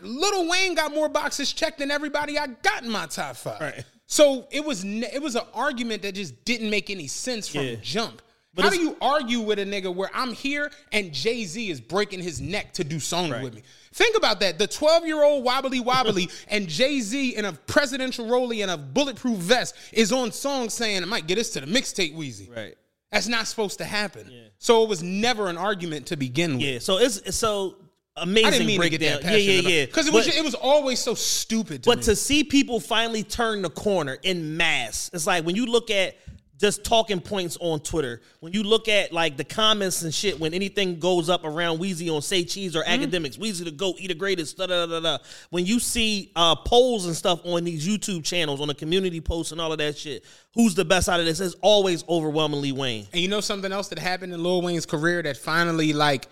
Little 0.02 0.49
Wayne 0.49 0.76
got 0.76 0.93
more 0.93 1.10
boxes 1.10 1.52
checked 1.52 1.80
than 1.80 1.91
everybody 1.91 2.39
I 2.39 2.47
got 2.47 2.84
in 2.84 2.89
my 2.89 3.06
top 3.06 3.36
five. 3.36 3.60
Right. 3.60 3.84
So 4.06 4.47
it 4.52 4.63
was 4.63 4.84
it 4.86 5.21
was 5.21 5.36
an 5.36 5.43
argument 5.54 6.04
that 6.04 6.15
just 6.15 6.45
didn't 6.45 6.69
make 6.69 6.89
any 6.89 7.08
sense 7.08 7.47
from 7.49 7.62
Yeah. 7.65 7.76
jump. 7.82 8.21
But 8.56 8.65
How 8.65 8.69
do 8.69 8.80
you 8.80 8.95
argue 9.02 9.39
with 9.41 9.58
a 9.58 9.65
nigga 9.65 9.93
where 9.93 10.12
I'm 10.13 10.32
here 10.32 10.71
and 10.91 11.12
Jay 11.12 11.43
Z 11.43 11.69
is 11.71 11.82
breaking 11.82 12.21
his 12.21 12.39
neck 12.39 12.71
to 12.73 12.84
do 12.84 12.99
songs 12.99 13.34
with 13.41 13.56
me? 13.56 13.63
Think 13.93 14.15
about 14.15 14.39
that. 14.41 14.60
The 14.60 14.67
12 14.67 15.06
year 15.08 15.23
old 15.23 15.43
wobbly 15.43 15.80
wobbly 15.80 16.30
and 16.47 16.67
Jay 16.69 16.99
Z 17.02 17.36
in 17.36 17.45
a 17.45 17.54
presidential 17.54 18.28
rollie 18.28 18.62
and 18.62 18.69
a 18.69 18.78
bulletproof 18.78 19.38
vest 19.39 19.76
is 19.91 20.12
on 20.12 20.32
songs 20.32 20.73
saying, 20.76 21.02
I 21.02 21.06
might 21.06 21.26
get 21.28 21.36
this 21.36 21.49
to 21.54 21.62
the 21.62 21.67
mixtape 21.67 22.15
Weezy. 22.15 22.56
right. 22.56 22.76
That's 23.13 23.28
not 23.28 23.47
supposed 23.47 23.78
to 23.78 23.86
happen. 23.86 24.30
So 24.58 24.84
it 24.84 24.89
was 24.89 25.02
never 25.04 25.47
an 25.47 25.58
argument 25.58 26.08
to 26.08 26.17
begin 26.17 26.54
with. 26.54 26.62
Yeah, 26.63 26.80
so 26.80 26.97
it's 26.97 27.36
so 27.36 27.78
amazing 28.17 28.47
I 28.47 28.52
didn't 28.52 28.67
mean 28.67 28.82
to 28.82 28.89
breakdown. 28.89 28.99
get 28.99 29.23
that 29.23 29.41
yeah, 29.41 29.52
yeah, 29.62 29.69
yeah. 29.69 29.86
Because 29.86 30.08
it 30.08 30.13
was 30.13 30.26
But- 30.28 30.36
it 30.36 30.43
was 30.43 30.56
always 30.56 30.99
so 30.99 31.13
stupid. 31.13 31.84
To 31.84 31.89
But 31.91 31.99
me. 31.99 32.04
to 32.06 32.15
see 32.15 32.43
people 32.43 32.80
finally 32.80 33.23
turn 33.23 33.62
the 33.62 33.69
corner 33.69 34.17
in 34.23 34.58
mass, 34.58 35.10
it's 35.13 35.28
like 35.28 35.45
when 35.45 35.56
you 35.56 35.65
look 35.67 35.89
at 35.91 36.15
just 36.63 36.86
talking 36.86 37.19
points 37.19 37.58
on 37.60 37.78
Twitter, 37.82 38.21
when 38.39 38.54
you 38.54 38.63
look 38.63 38.88
at 38.88 39.12
like 39.12 39.36
the 39.36 39.43
comments 39.43 40.02
and 40.04 40.13
shit, 40.13 40.39
when 40.39 40.54
anything 40.54 40.97
goes 40.97 41.30
up 41.30 41.43
around 41.43 41.80
Weezy 41.80 42.10
on 42.10 42.21
Say 42.21 42.45
Cheese 42.45 42.73
or 42.73 42.84
Mm-hmm. 42.84 42.93
academics, 43.02 43.36
Weezy 43.36 43.65
the 43.65 43.71
GOAT, 43.71 43.97
eat 43.99 44.08
the 44.08 44.13
greatest, 44.13 44.56
da 44.58 44.67
da 44.67 44.86
da 44.86 45.02
da. 45.02 45.17
When 45.49 45.65
you 45.65 45.78
see 45.82 46.32
uh, 46.38 46.56
polls 46.56 47.06
and 47.06 47.13
stuff 47.13 47.41
on 47.45 47.65
these 47.65 47.86
YouTube 47.86 48.23
channels, 48.23 48.62
on 48.62 48.69
the 48.69 48.76
community 48.76 49.19
posts 49.19 49.52
and 49.52 49.60
all 49.60 49.73
of 49.73 49.78
that 49.80 49.97
shit, 49.97 50.23
who's 50.54 50.73
the 50.73 50.86
best 50.86 51.10
out 51.10 51.19
of 51.19 51.26
this? 51.26 51.41
It's 51.41 51.56
always 51.62 52.06
overwhelmingly 52.08 52.71
Wayne. 52.71 53.08
And 53.12 53.21
you 53.21 53.28
know 53.28 53.41
something 53.41 53.73
else 53.73 53.89
that 53.89 53.99
happened 53.99 54.32
in 54.32 54.41
Lil 54.41 54.62
Wayne's 54.62 54.86
career 54.86 55.21
that 55.21 55.36
finally 55.36 55.91
like 55.91 56.28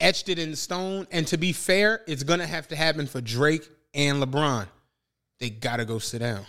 etched 0.00 0.28
it 0.28 0.40
in 0.40 0.56
stone. 0.56 1.06
And 1.12 1.24
to 1.28 1.36
be 1.36 1.52
fair, 1.52 2.00
it's 2.08 2.24
gonna 2.24 2.48
have 2.48 2.66
to 2.68 2.74
happen 2.76 3.06
for 3.06 3.20
Drake 3.20 3.68
and 3.94 4.20
LeBron. 4.20 4.66
They 5.38 5.50
gotta 5.50 5.84
go 5.84 6.00
sit 6.00 6.18
down. 6.18 6.44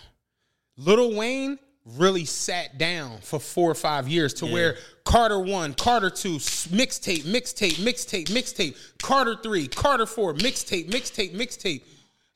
Lil 0.76 1.14
Wayne 1.16 1.60
really 1.84 2.24
sat 2.24 2.78
down 2.78 3.18
for 3.20 3.38
four 3.38 3.70
or 3.70 3.74
five 3.74 4.08
years 4.08 4.32
to 4.34 4.46
where 4.46 4.76
Carter 5.04 5.38
one, 5.38 5.74
Carter 5.74 6.10
two, 6.10 6.36
mixtape, 6.36 7.22
mixtape, 7.22 7.74
mixtape, 7.74 8.26
mixtape, 8.26 8.76
Carter 9.02 9.36
three, 9.42 9.68
Carter 9.68 10.06
four, 10.06 10.34
mixtape, 10.34 10.90
mixtape, 10.90 11.34
mixtape. 11.36 11.82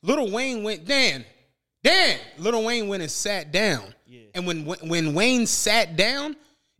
Little 0.01 0.31
Wayne 0.31 0.63
went, 0.63 0.85
Dan, 0.85 1.25
Dan. 1.83 2.19
Little 2.37 2.63
Wayne 2.63 2.87
went 2.87 3.01
and 3.01 3.11
sat 3.11 3.51
down. 3.51 3.93
And 4.33 4.45
when 4.45 4.65
when 4.65 5.13
Wayne 5.13 5.45
sat 5.45 5.95
down, 5.95 6.35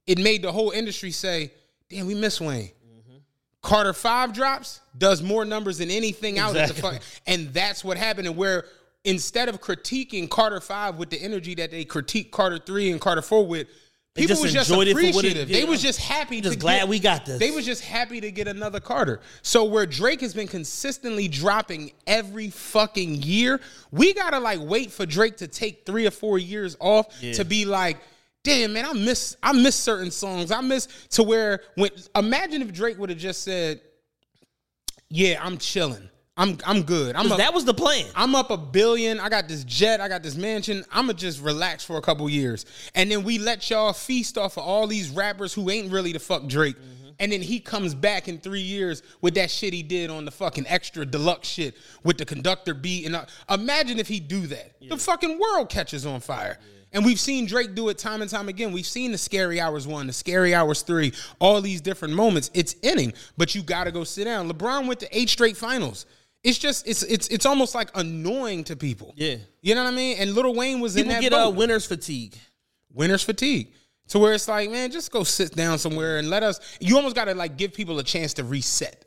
it 0.05 0.19
made 0.19 0.41
the 0.43 0.51
whole 0.51 0.71
industry 0.71 1.11
say, 1.11 1.51
"Damn, 1.89 2.07
we 2.07 2.15
miss 2.15 2.39
Wayne." 2.39 2.69
Mm-hmm. 2.69 3.17
Carter 3.61 3.93
five 3.93 4.33
drops 4.33 4.79
does 4.97 5.21
more 5.21 5.45
numbers 5.45 5.79
than 5.79 5.89
anything 5.89 6.39
out 6.39 6.55
at 6.55 6.67
the 6.69 6.73
fuck, 6.73 7.01
and 7.27 7.53
that's 7.53 7.83
what 7.83 7.97
happened. 7.97 8.27
And 8.27 8.37
where 8.37 8.65
instead 9.05 9.49
of 9.49 9.61
critiquing 9.61 10.29
Carter 10.29 10.59
five 10.59 10.95
with 10.95 11.09
the 11.09 11.21
energy 11.21 11.55
that 11.55 11.71
they 11.71 11.85
critique 11.85 12.31
Carter 12.31 12.59
three 12.59 12.91
and 12.91 12.99
Carter 12.99 13.21
four 13.21 13.45
with, 13.45 13.67
They 14.15 14.23
people 14.23 14.35
just 14.35 14.43
was 14.43 14.53
just 14.53 14.69
enjoyed 14.69 14.87
it 14.87 14.91
for 14.91 14.97
what 14.97 15.05
it- 15.05 15.11
appreciative. 15.11 15.47
they 15.49 15.59
yeah. 15.63 15.69
was 15.69 15.81
just 15.81 15.99
happy. 15.99 16.41
Just 16.41 16.53
to 16.55 16.59
glad 16.59 16.79
get- 16.79 16.87
we 16.89 16.99
got 16.99 17.25
this. 17.25 17.39
They 17.39 17.51
was 17.51 17.65
just 17.65 17.83
happy 17.83 18.19
to 18.21 18.31
get 18.31 18.47
another 18.47 18.79
Carter. 18.79 19.21
So 19.41 19.63
where 19.63 19.85
Drake 19.85 20.21
has 20.21 20.33
been 20.33 20.47
consistently 20.47 21.27
dropping 21.27 21.91
every 22.07 22.49
fucking 22.49 23.21
year, 23.23 23.61
we 23.91 24.13
gotta 24.13 24.39
like 24.39 24.59
wait 24.61 24.91
for 24.91 25.05
Drake 25.05 25.37
to 25.37 25.47
take 25.47 25.85
three 25.85 26.05
or 26.05 26.11
four 26.11 26.37
years 26.37 26.75
off 26.79 27.07
to 27.21 27.45
be 27.45 27.65
like, 27.65 27.97
damn 28.43 28.73
man, 28.73 28.85
I 28.85 28.93
miss 28.93 29.37
I 29.41 29.53
miss 29.53 29.75
certain 29.75 30.11
songs. 30.11 30.51
I 30.51 30.59
miss 30.61 30.87
to 31.11 31.23
where 31.23 31.61
when 31.75 31.91
imagine 32.15 32.61
if 32.61 32.73
Drake 32.73 32.97
would 32.99 33.09
have 33.09 33.19
just 33.19 33.43
said, 33.43 33.79
Yeah, 35.09 35.39
I'm 35.43 35.57
chilling. 35.57 36.09
I'm 36.39 36.57
I'm 36.65 36.83
good. 36.83 37.17
I'm 37.17 37.27
that 37.37 37.53
was 37.53 37.65
the 37.65 37.73
plan. 37.73 38.05
I'm 38.15 38.33
up 38.33 38.49
a 38.49 38.55
billion. 38.55 39.19
I 39.19 39.27
got 39.27 39.49
this 39.49 39.65
jet. 39.65 39.99
I 39.99 40.07
got 40.07 40.23
this 40.23 40.35
mansion. 40.35 40.85
I'ma 40.89 41.11
just 41.11 41.41
relax 41.41 41.83
for 41.83 41.97
a 41.97 42.01
couple 42.01 42.27
years, 42.29 42.65
and 42.95 43.11
then 43.11 43.23
we 43.23 43.37
let 43.37 43.69
y'all 43.69 43.91
feast 43.91 44.37
off 44.37 44.57
of 44.57 44.63
all 44.63 44.87
these 44.87 45.09
rappers 45.09 45.53
who 45.53 45.69
ain't 45.69 45.91
really 45.91 46.13
the 46.13 46.19
fuck 46.19 46.47
Drake. 46.47 46.77
And 47.21 47.33
then 47.33 47.41
he 47.41 47.59
comes 47.59 47.93
back 47.93 48.29
in 48.29 48.37
three 48.37 48.61
years 48.61 49.03
with 49.19 49.33
that 49.33 49.51
shit 49.51 49.73
he 49.73 49.83
did 49.83 50.09
on 50.09 50.23
the 50.23 50.31
fucking 50.31 50.65
extra 50.67 51.05
deluxe 51.05 51.49
shit 51.49 51.75
with 52.05 52.17
the 52.17 52.23
conductor 52.23 52.73
beat. 52.73 53.05
And 53.05 53.13
uh, 53.13 53.25
imagine 53.49 53.99
if 53.99 54.07
he 54.07 54.21
do 54.21 54.47
that, 54.47 54.79
the 54.79 54.95
fucking 54.95 55.37
world 55.37 55.67
catches 55.69 56.05
on 56.05 56.21
fire. 56.21 56.57
And 56.93 57.03
we've 57.05 57.19
seen 57.19 57.45
Drake 57.45 57.75
do 57.75 57.89
it 57.89 57.97
time 57.97 58.21
and 58.21 58.31
time 58.31 58.47
again. 58.47 58.71
We've 58.71 58.85
seen 58.85 59.11
the 59.11 59.17
Scary 59.17 59.59
Hours 59.59 59.85
one, 59.85 60.07
the 60.07 60.13
Scary 60.13 60.55
Hours 60.55 60.81
three, 60.81 61.11
all 61.39 61.59
these 61.59 61.81
different 61.81 62.13
moments. 62.13 62.49
It's 62.53 62.75
inning, 62.81 63.11
but 63.37 63.53
you 63.53 63.63
got 63.63 63.83
to 63.83 63.91
go 63.91 64.05
sit 64.05 64.23
down. 64.23 64.49
LeBron 64.49 64.87
went 64.87 65.01
to 65.01 65.17
eight 65.17 65.29
straight 65.29 65.57
finals. 65.57 66.05
It's 66.43 66.57
just 66.57 66.87
it's 66.87 67.03
it's 67.03 67.27
it's 67.27 67.45
almost 67.45 67.75
like 67.75 67.89
annoying 67.95 68.63
to 68.65 68.75
people. 68.75 69.13
Yeah. 69.17 69.35
you 69.61 69.75
know 69.75 69.83
what 69.83 69.93
I 69.93 69.95
mean. 69.95 70.17
And 70.19 70.33
Little 70.33 70.55
Wayne 70.55 70.79
was 70.79 70.95
People 70.95 71.11
in 71.11 71.15
that 71.15 71.21
get 71.21 71.31
boat. 71.31 71.47
uh, 71.47 71.51
winner's 71.51 71.85
fatigue. 71.85 72.35
winner's 72.93 73.23
fatigue, 73.23 73.73
to 74.09 74.19
where 74.19 74.33
it's 74.33 74.47
like, 74.47 74.69
man, 74.71 74.89
just 74.91 75.11
go 75.11 75.23
sit 75.23 75.53
down 75.55 75.77
somewhere 75.77 76.17
and 76.17 76.29
let 76.29 76.43
us. 76.43 76.59
You 76.79 76.95
almost 76.95 77.15
got 77.15 77.25
to 77.25 77.33
like 77.35 77.57
give 77.57 77.73
people 77.73 77.99
a 77.99 78.03
chance 78.03 78.33
to 78.35 78.43
reset. 78.45 79.05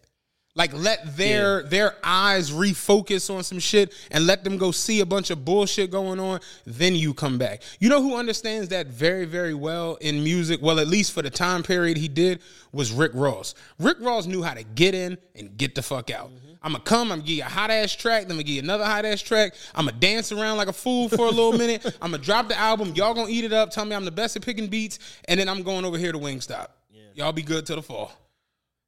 Like 0.54 0.74
let 0.74 1.16
their 1.16 1.62
their 1.62 1.94
eyes 2.04 2.50
refocus 2.50 3.34
on 3.34 3.42
some 3.42 3.58
shit 3.58 3.94
and 4.10 4.26
let 4.26 4.44
them 4.44 4.58
go 4.58 4.70
see 4.70 5.00
a 5.00 5.06
bunch 5.06 5.30
of 5.30 5.46
bullshit 5.46 5.90
going 5.90 6.20
on, 6.20 6.40
then 6.66 6.94
you 6.94 7.14
come 7.14 7.38
back. 7.38 7.62
You 7.80 7.88
know 7.88 8.02
who 8.02 8.16
understands 8.16 8.68
that 8.68 8.88
very 8.88 9.24
very 9.24 9.54
well 9.54 9.94
in 10.02 10.22
music, 10.22 10.60
well 10.60 10.78
at 10.78 10.88
least 10.88 11.12
for 11.12 11.22
the 11.22 11.30
time 11.30 11.62
period 11.62 11.96
he 11.96 12.08
did 12.08 12.42
was 12.70 12.92
Rick 12.92 13.12
Ross. 13.14 13.54
Rick 13.78 13.96
Ross 14.00 14.26
knew 14.26 14.42
how 14.42 14.52
to 14.52 14.62
get 14.62 14.94
in 14.94 15.16
and 15.34 15.56
get 15.56 15.74
the 15.74 15.80
fuck 15.80 16.10
out. 16.10 16.30
I'm 16.62 16.72
gonna 16.72 16.84
come, 16.84 17.12
I'm 17.12 17.18
gonna 17.18 17.22
give 17.22 17.36
you 17.36 17.42
a 17.42 17.46
hot 17.46 17.70
ass 17.70 17.94
track, 17.94 18.22
then 18.22 18.32
I'm 18.32 18.36
gonna 18.36 18.44
give 18.44 18.56
you 18.56 18.62
another 18.62 18.84
hot 18.84 19.04
ass 19.04 19.20
track. 19.20 19.54
I'm 19.74 19.86
gonna 19.86 19.98
dance 19.98 20.32
around 20.32 20.56
like 20.56 20.68
a 20.68 20.72
fool 20.72 21.08
for 21.08 21.26
a 21.26 21.30
little 21.30 21.52
minute. 21.58 21.84
I'm 22.00 22.10
gonna 22.12 22.22
drop 22.22 22.48
the 22.48 22.58
album, 22.58 22.94
y'all 22.94 23.14
gonna 23.14 23.30
eat 23.30 23.44
it 23.44 23.52
up, 23.52 23.70
tell 23.70 23.84
me 23.84 23.96
I'm 23.96 24.04
the 24.04 24.10
best 24.10 24.36
at 24.36 24.42
picking 24.42 24.68
beats, 24.68 24.98
and 25.26 25.38
then 25.38 25.48
I'm 25.48 25.62
going 25.62 25.84
over 25.84 25.98
here 25.98 26.12
to 26.12 26.18
Wingstop. 26.18 26.68
Y'all 27.14 27.32
be 27.32 27.42
good 27.42 27.66
till 27.66 27.76
the 27.76 27.82
fall. 27.82 28.12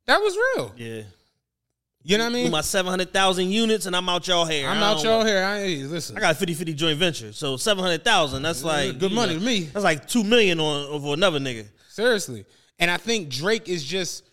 That 0.07 0.19
was 0.19 0.37
real. 0.37 0.73
Yeah. 0.77 1.03
You 2.07 2.19
know 2.19 2.25
what 2.25 2.35
I 2.35 2.37
Do 2.37 2.43
mean? 2.45 2.53
my 2.53 2.61
700,000 2.61 3.51
units 3.51 3.87
and 3.87 3.97
I'm 3.97 4.07
out 4.09 4.29
y'all 4.29 4.45
hair. 4.45 4.69
I'm 4.69 4.83
out 4.83 5.03
y'all 5.03 5.25
here. 5.25 5.43
I 5.43 5.61
hey, 5.61 5.77
listen. 5.85 6.17
I 6.17 6.21
got 6.21 6.33
a 6.33 6.35
50 6.35 6.53
50 6.53 6.75
joint 6.75 6.99
venture. 6.99 7.33
So 7.33 7.57
700,000, 7.57 8.43
that's 8.43 8.63
like. 8.63 8.99
good 8.99 9.13
money 9.13 9.35
know, 9.35 9.41
to 9.41 9.45
me. 9.45 9.61
That's 9.61 9.85
like 9.85 10.07
2 10.07 10.23
million 10.23 10.61
on 10.61 11.01
for 11.01 11.15
another 11.15 11.39
nigga. 11.39 11.67
Seriously. 11.89 12.45
And 12.79 12.91
I 12.91 12.99
think 12.99 13.31
Drake 13.31 13.69
is 13.71 13.83
just 13.83 14.25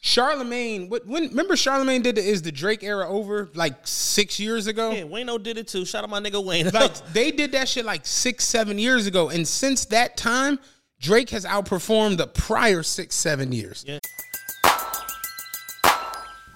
Charlemagne. 0.00 0.88
What 0.88 1.06
when 1.06 1.28
remember 1.28 1.56
Charlemagne 1.56 2.00
did 2.02 2.16
the, 2.16 2.22
is 2.22 2.42
the 2.42 2.52
Drake 2.52 2.82
era 2.82 3.08
over 3.08 3.50
like 3.54 3.86
six 3.86 4.40
years 4.40 4.66
ago? 4.66 4.92
Yeah, 4.92 5.02
Wayno 5.02 5.42
did 5.42 5.58
it 5.58 5.68
too. 5.68 5.84
Shout 5.84 6.02
out 6.02 6.10
my 6.10 6.20
nigga 6.20 6.42
Wayne. 6.42 6.70
Like 6.70 6.94
they 7.12 7.30
did 7.30 7.52
that 7.52 7.68
shit 7.68 7.84
like 7.84 8.06
six, 8.06 8.44
seven 8.44 8.78
years 8.78 9.06
ago. 9.06 9.28
And 9.28 9.46
since 9.46 9.84
that 9.86 10.16
time, 10.16 10.58
Drake 11.00 11.30
has 11.30 11.44
outperformed 11.44 12.16
the 12.16 12.26
prior 12.26 12.82
six, 12.82 13.14
seven 13.14 13.52
years. 13.52 13.84
Yeah. 13.86 13.98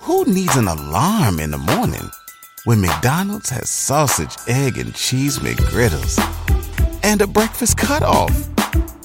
Who 0.01 0.25
needs 0.25 0.57
an 0.57 0.69
alarm 0.69 1.41
in 1.41 1.51
the 1.51 1.59
morning 1.59 2.11
when 2.65 2.81
McDonald's 2.81 3.51
has 3.51 3.69
sausage, 3.71 4.37
egg, 4.49 4.79
and 4.79 4.95
cheese 4.95 5.39
McGriddles 5.39 6.19
and 7.03 7.21
a 7.21 7.27
breakfast 7.27 7.77
cutoff? 7.77 8.33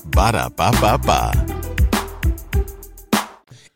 Ba 0.06 0.32
da 0.32 0.50
ba 0.50 0.72
ba 0.80 0.98
ba. 0.98 1.59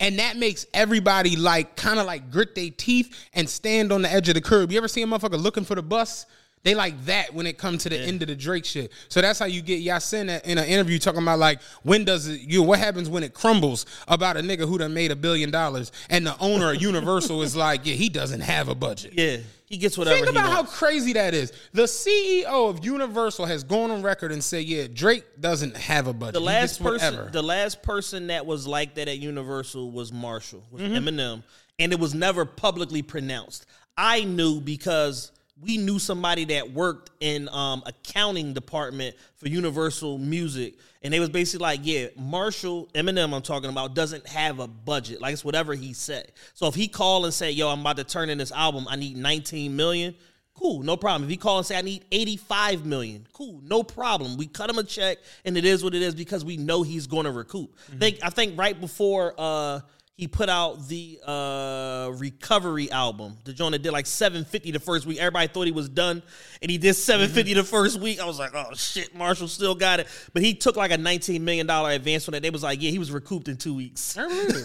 And 0.04 0.20
that 0.20 0.36
makes 0.36 0.66
everybody 0.74 1.38
like 1.38 1.78
kind 1.78 1.98
of 1.98 2.06
like 2.06 2.30
grit 2.30 2.56
their 2.56 2.70
teeth 2.70 3.30
and 3.34 3.50
stand 3.50 3.94
on 3.94 4.02
the 4.02 4.12
edge 4.12 4.28
of 4.28 4.36
the 4.36 4.42
curb. 4.42 4.70
You 4.70 4.78
ever 4.78 4.90
see 4.90 5.02
a 5.02 5.06
motherfucker 5.06 5.42
looking 5.42 5.64
for 5.64 5.76
the 5.76 5.82
bus? 5.82 6.26
They 6.64 6.76
like 6.76 7.06
that 7.06 7.34
when 7.34 7.46
it 7.46 7.58
comes 7.58 7.84
to 7.84 7.90
the 7.90 8.00
end 8.00 8.22
of 8.22 8.30
the 8.30 8.36
Drake 8.36 8.64
shit. 8.64 8.92
So 9.10 9.20
that's 9.22 9.38
how 9.38 9.46
you 9.46 9.62
get 9.62 9.84
Yasiin 9.84 10.44
in 10.46 10.58
an 10.58 10.66
interview 10.66 10.98
talking 10.98 11.22
about 11.22 11.40
like 11.40 11.62
when 11.84 12.06
does 12.06 12.28
it 12.28 12.40
you 12.42 12.64
what 12.64 12.80
happens 12.80 13.10
when 13.10 13.22
it 13.24 13.34
crumbles 13.34 13.86
about 14.08 14.38
a 14.38 14.40
nigga 14.40 14.68
who 14.68 14.78
done 14.78 14.94
made 14.94 15.12
a 15.12 15.16
billion 15.16 15.52
dollars 15.52 15.92
and 16.10 16.26
the 16.26 16.38
owner 16.40 16.72
of 16.72 16.82
Universal 16.82 17.42
is 17.42 17.56
like, 17.56 17.86
yeah, 17.86 17.96
he 17.96 18.08
doesn't 18.08 18.40
have 18.42 18.70
a 18.70 18.76
budget. 18.76 19.12
yeah, 19.14 19.38
he 19.66 19.76
gets 19.78 19.98
whatever 19.98 20.24
Think 20.26 20.30
about 20.38 20.52
how 20.52 20.64
crazy 20.64 21.12
that 21.14 21.34
is. 21.34 21.52
The 21.74 21.84
CEO 21.84 22.70
of 22.70 22.86
Universal 22.86 23.46
has 23.48 23.64
gone 23.66 23.92
on 23.92 24.02
record 24.02 24.32
and 24.32 24.42
said, 24.44 24.64
yeah, 24.64 24.88
Drake 24.92 25.26
doesn't 25.42 25.76
have 25.76 26.08
a 26.08 26.14
budget. 26.14 26.36
the 26.36 26.40
last 26.40 26.78
gets 26.78 26.80
whatever. 26.80 27.18
person, 27.18 27.32
the 27.34 27.42
last 27.44 27.84
person 27.84 28.28
that 28.28 28.46
was 28.46 28.66
like 28.68 28.96
that 28.96 29.08
at 29.10 29.20
Universal 29.20 29.92
was 29.92 30.14
Marshall, 30.14 30.64
was 30.72 30.82
Mm-hmm. 30.82 31.08
Eminem, 31.08 31.44
and 31.80 31.92
it 31.92 32.00
was 32.00 32.14
never 32.14 32.46
publicly 32.46 33.02
pronounced. 33.02 33.66
I 33.98 34.24
knew 34.24 34.62
because 34.62 35.32
we 35.64 35.78
knew 35.78 36.00
somebody 36.00 36.46
that 36.46 36.72
worked 36.72 37.12
in 37.20 37.50
um, 37.50 37.84
accounting 37.86 38.54
department 38.54 39.16
for 39.36 39.48
Universal 39.48 40.18
Music, 40.18 40.76
and 41.02 41.14
they 41.14 41.20
was 41.20 41.30
basically 41.30 41.64
like, 41.64 41.80
yeah, 41.84 42.08
Marshall 42.18 42.90
Eminem, 42.94 43.34
I'm 43.34 43.42
talking 43.42 43.70
about, 43.70 43.96
doesn't 43.96 44.28
have 44.28 44.60
a 44.60 44.68
budget. 44.68 45.22
Like 45.22 45.34
it's 45.34 45.46
whatever 45.46 45.74
he 45.74 45.94
said. 45.94 46.32
So 46.54 46.68
if 46.68 46.76
he 46.76 46.88
call 46.88 47.26
and 47.26 47.34
say, 47.34 47.52
yo, 47.52 47.70
I'm 47.70 47.82
about 47.82 47.98
to 47.98 48.04
turn 48.04 48.30
in 48.30 48.38
this 48.38 48.52
album, 48.52 48.88
I 48.90 48.96
need 48.96 49.18
19 49.18 49.76
million. 49.76 50.16
Cool, 50.56 50.84
no 50.84 50.96
problem. 50.96 51.24
If 51.24 51.30
he 51.32 51.38
call 51.38 51.58
and 51.58 51.66
say 51.66 51.76
I 51.78 51.82
need 51.82 52.06
85 52.12 52.86
million, 52.86 53.26
cool, 53.34 53.60
no 53.64 53.82
problem. 53.82 54.38
We 54.38 54.46
cut 54.46 54.70
him 54.70 54.78
a 54.78 54.84
check 54.84 55.18
and 55.46 55.58
it 55.58 55.66
is 55.66 55.84
what 55.84 55.96
it 55.96 56.04
is 56.04 56.14
because 56.14 56.46
we 56.46 56.58
know 56.58 56.84
he's 56.84 57.08
going 57.08 57.26
to 57.26 57.32
recoup. 57.32 57.76
I 57.92 57.96
think 57.98 58.20
I 58.22 58.30
think 58.30 58.58
right 58.58 58.80
before 58.80 59.34
uh 59.38 59.80
he 60.16 60.28
put 60.28 60.48
out 60.48 60.88
the 60.88 61.20
uh 61.26 62.12
recovery 62.16 62.92
album, 62.92 63.38
the 63.46 63.54
joint 63.54 63.72
that 63.72 63.82
did 63.82 63.92
like 63.92 64.06
750 64.06 64.72
the 64.72 64.80
first 64.80 65.08
week. 65.08 65.18
Everybody 65.18 65.48
thought 65.48 65.66
he 65.66 65.72
was 65.72 65.90
done 65.90 66.22
and 66.62 66.70
he 66.70 66.78
did 66.78 66.94
750 66.94 67.56
the 67.56 67.64
first 67.64 68.00
week. 68.00 68.20
I 68.22 68.26
was 68.26 68.38
like, 68.38 68.52
"Oh 68.54 68.74
shit, 68.76 69.16
Marshall 69.16 69.48
still 69.48 69.74
got 69.74 70.00
it." 70.00 70.08
But 70.34 70.44
he 70.44 70.54
took 70.54 70.76
like 70.76 70.92
a 70.92 70.98
19 70.98 71.44
million 71.44 71.66
dollar 71.66 71.92
advance 71.92 72.28
on 72.28 72.34
that. 72.34 72.44
They 72.44 72.52
was 72.52 72.62
like, 72.64 72.82
"Yeah, 72.82 72.92
he 72.92 73.00
was 73.00 73.12
recouped 73.12 73.48
in 73.48 73.58
2 73.58 73.74
weeks." 73.74 74.16
I 74.18 74.24
remember. 74.24 74.60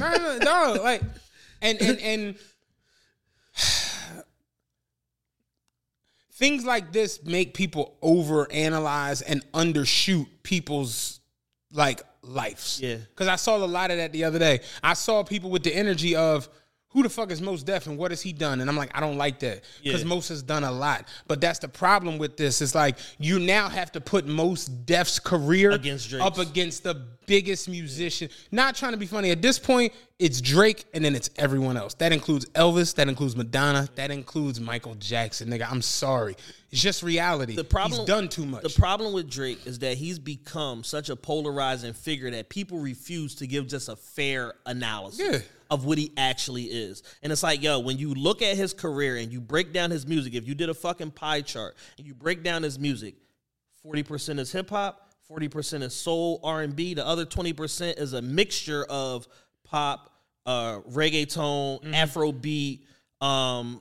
no, 0.00 0.16
no, 0.16 0.38
no, 0.38 0.82
like, 0.82 1.02
and 1.60 1.80
and 1.82 1.98
and 2.00 2.34
things 6.32 6.64
like 6.64 6.92
this 6.92 7.22
make 7.24 7.52
people 7.52 7.98
overanalyze 8.02 9.22
and 9.26 9.44
undershoot 9.52 10.26
people's 10.42 11.20
like 11.72 12.02
lives. 12.22 12.80
Yeah. 12.82 12.96
because 13.10 13.28
I 13.28 13.36
saw 13.36 13.56
a 13.56 13.66
lot 13.66 13.90
of 13.90 13.96
that 13.98 14.12
the 14.12 14.24
other 14.24 14.38
day. 14.38 14.60
I 14.82 14.94
saw 14.94 15.22
people 15.22 15.50
with 15.50 15.62
the 15.64 15.74
energy 15.74 16.16
of. 16.16 16.48
Who 16.94 17.02
the 17.02 17.08
fuck 17.08 17.30
is 17.30 17.40
Mos 17.40 17.62
Def 17.62 17.86
and 17.86 17.96
what 17.96 18.10
has 18.10 18.20
he 18.20 18.34
done? 18.34 18.60
And 18.60 18.68
I'm 18.68 18.76
like, 18.76 18.90
I 18.94 19.00
don't 19.00 19.16
like 19.16 19.38
that 19.38 19.62
because 19.82 20.02
Yeah. 20.02 20.08
Mos 20.08 20.28
has 20.28 20.42
done 20.42 20.62
a 20.62 20.70
lot. 20.70 21.08
But 21.26 21.40
that's 21.40 21.58
the 21.58 21.68
problem 21.68 22.18
with 22.18 22.36
this. 22.36 22.60
It's 22.60 22.74
like 22.74 22.98
you 23.18 23.38
now 23.38 23.70
have 23.70 23.92
to 23.92 24.00
put 24.02 24.26
Mos 24.26 24.66
Def's 24.66 25.18
career 25.18 25.70
Against 25.70 26.10
Drake's. 26.10 26.22
up 26.26 26.36
against 26.36 26.82
the 26.82 27.06
biggest 27.32 27.66
musician. 27.66 28.28
Not 28.50 28.74
trying 28.74 28.92
to 28.92 28.98
be 28.98 29.06
funny. 29.06 29.30
At 29.30 29.40
this 29.40 29.58
point, 29.58 29.94
it's 30.18 30.42
Drake 30.42 30.84
and 30.92 31.02
then 31.02 31.16
it's 31.16 31.30
everyone 31.36 31.78
else. 31.78 31.94
That 31.94 32.12
includes 32.12 32.44
Elvis. 32.50 32.94
That 32.96 33.08
includes 33.08 33.34
Madonna. 33.34 33.88
That 33.94 34.10
includes 34.10 34.60
Michael 34.60 34.94
Jackson. 34.96 35.48
Nigga, 35.48 35.66
I'm 35.70 35.80
sorry. 35.80 36.36
It's 36.70 36.82
just 36.82 37.02
reality. 37.02 37.56
the 37.56 37.64
problem 37.64 38.00
He's 38.00 38.06
done 38.06 38.28
too 38.28 38.44
much. 38.44 38.62
The 38.64 38.78
problem 38.78 39.14
with 39.14 39.30
Drake 39.30 39.66
is 39.66 39.78
that 39.78 39.96
he's 39.96 40.18
become 40.18 40.84
such 40.84 41.08
a 41.08 41.16
polarizing 41.16 41.94
figure 41.94 42.30
that 42.32 42.50
people 42.50 42.78
refuse 42.80 43.34
to 43.36 43.46
give 43.46 43.66
just 43.66 43.88
a 43.88 43.96
fair 43.96 44.52
analysis 44.66 45.20
Yeah. 45.32 45.38
of 45.70 45.86
what 45.86 45.96
he 45.96 46.12
actually 46.18 46.64
is. 46.64 47.02
And 47.22 47.32
it's 47.32 47.42
like, 47.42 47.62
yo, 47.62 47.78
when 47.78 47.96
you 47.96 48.12
look 48.12 48.42
at 48.42 48.58
his 48.58 48.74
career 48.74 49.16
and 49.16 49.32
you 49.32 49.40
break 49.40 49.72
down 49.72 49.90
his 49.90 50.06
music, 50.06 50.34
if 50.34 50.46
you 50.46 50.54
did 50.54 50.68
a 50.68 50.74
fucking 50.74 51.12
pie 51.12 51.40
chart 51.40 51.76
and 51.96 52.06
you 52.06 52.12
break 52.12 52.42
down 52.42 52.62
his 52.62 52.78
music, 52.78 53.14
40% 53.86 54.38
is 54.38 54.52
hip 54.52 54.68
hop, 54.68 55.08
40% 55.32 55.82
is 55.82 55.94
soul, 55.94 56.40
R&B, 56.42 56.94
the 56.94 57.06
other 57.06 57.24
20% 57.24 57.98
is 57.98 58.12
a 58.12 58.20
mixture 58.22 58.84
of 58.84 59.26
pop, 59.64 60.10
uh, 60.44 60.80
reggaeton, 60.90 61.82
Afrobeat, 61.94 62.80
um, 63.24 63.80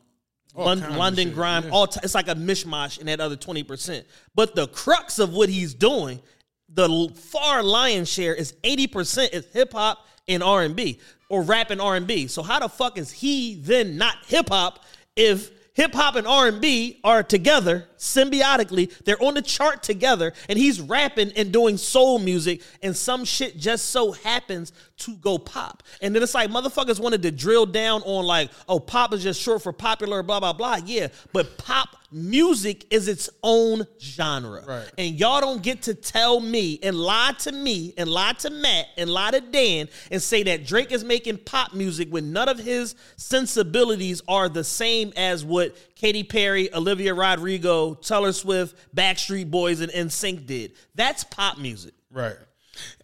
Lon- 0.55 0.97
London 0.97 1.31
grime, 1.31 1.71
all 1.71 1.87
t- 1.87 1.99
it's 2.03 2.13
like 2.15 2.27
a 2.27 2.35
mishmash 2.35 2.99
in 2.99 3.07
that 3.07 3.19
other 3.19 3.35
20%. 3.35 4.03
But 4.35 4.55
the 4.55 4.67
crux 4.67 5.17
of 5.19 5.33
what 5.33 5.49
he's 5.49 5.73
doing, 5.73 6.21
the 6.69 7.09
far 7.15 7.63
lion's 7.63 8.09
share 8.09 8.33
is 8.35 8.53
80% 8.63 9.33
is 9.33 9.45
hip 9.53 9.73
hop 9.73 10.05
and 10.27 10.43
R&B 10.43 10.99
or 11.29 11.41
rap 11.41 11.71
and 11.71 11.81
R&B. 11.81 12.27
So 12.27 12.43
how 12.43 12.59
the 12.59 12.69
fuck 12.69 12.97
is 12.97 13.11
he 13.11 13.55
then 13.55 13.97
not 13.97 14.17
hip 14.27 14.49
hop 14.49 14.83
if 15.15 15.51
hip 15.73 15.93
hop 15.93 16.15
and 16.15 16.27
R&B 16.27 16.99
are 17.03 17.23
together 17.23 17.87
symbiotically? 18.01 18.91
They're 19.05 19.21
on 19.21 19.35
the 19.35 19.41
chart 19.41 19.83
together 19.83 20.33
and 20.49 20.57
he's 20.57 20.81
rapping 20.81 21.31
and 21.37 21.53
doing 21.53 21.77
soul 21.77 22.19
music 22.19 22.61
and 22.81 22.95
some 22.97 23.23
shit 23.23 23.57
just 23.57 23.85
so 23.85 24.11
happens 24.11 24.73
to 24.97 25.15
go 25.17 25.37
pop. 25.37 25.83
And 26.01 26.13
then 26.13 26.23
it's 26.23 26.33
like 26.33 26.49
motherfuckers 26.49 26.99
wanted 26.99 27.21
to 27.23 27.31
drill 27.31 27.65
down 27.65 28.01
on 28.03 28.25
like, 28.25 28.49
oh, 28.67 28.79
pop 28.79 29.13
is 29.13 29.23
just 29.23 29.41
short 29.41 29.61
for 29.61 29.71
popular, 29.71 30.23
blah, 30.23 30.39
blah, 30.39 30.53
blah. 30.53 30.79
Yeah, 30.83 31.07
but 31.31 31.57
pop 31.57 31.95
music 32.11 32.85
is 32.91 33.07
its 33.07 33.29
own 33.41 33.87
genre. 33.99 34.63
Right. 34.65 34.91
And 34.97 35.19
y'all 35.19 35.41
don't 35.41 35.63
get 35.63 35.83
to 35.83 35.93
tell 35.93 36.39
me 36.39 36.79
and 36.83 36.95
lie 36.95 37.33
to 37.39 37.51
me 37.51 37.93
and 37.97 38.09
lie 38.09 38.33
to 38.33 38.49
Matt 38.49 38.87
and 38.97 39.09
lie 39.09 39.31
to 39.31 39.39
Dan 39.39 39.87
and 40.11 40.21
say 40.21 40.43
that 40.43 40.65
Drake 40.65 40.91
is 40.91 41.03
making 41.03 41.37
pop 41.37 41.73
music 41.73 42.09
when 42.09 42.33
none 42.33 42.49
of 42.49 42.59
his 42.59 42.95
sensibilities 43.15 44.21
are 44.27 44.49
the 44.49 44.63
same 44.63 45.13
as 45.15 45.45
what 45.45 45.75
Katy 46.01 46.23
Perry, 46.23 46.73
Olivia 46.73 47.13
Rodrigo, 47.13 47.93
Taylor 47.93 48.31
Swift, 48.31 48.75
Backstreet 48.95 49.51
Boys, 49.51 49.81
and 49.81 49.91
NSYNC 49.91 50.47
did. 50.47 50.71
That's 50.95 51.23
pop 51.23 51.59
music. 51.59 51.93
Right. 52.09 52.37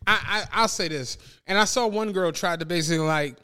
I, 0.08 0.20
I 0.52 0.62
I'll 0.62 0.68
say 0.68 0.88
this, 0.88 1.20
and 1.46 1.60
I 1.60 1.66
saw 1.66 1.86
one 1.86 2.12
girl 2.12 2.32
tried 2.32 2.62
to 2.62 2.66
basically 2.66 3.06
like 3.06 3.36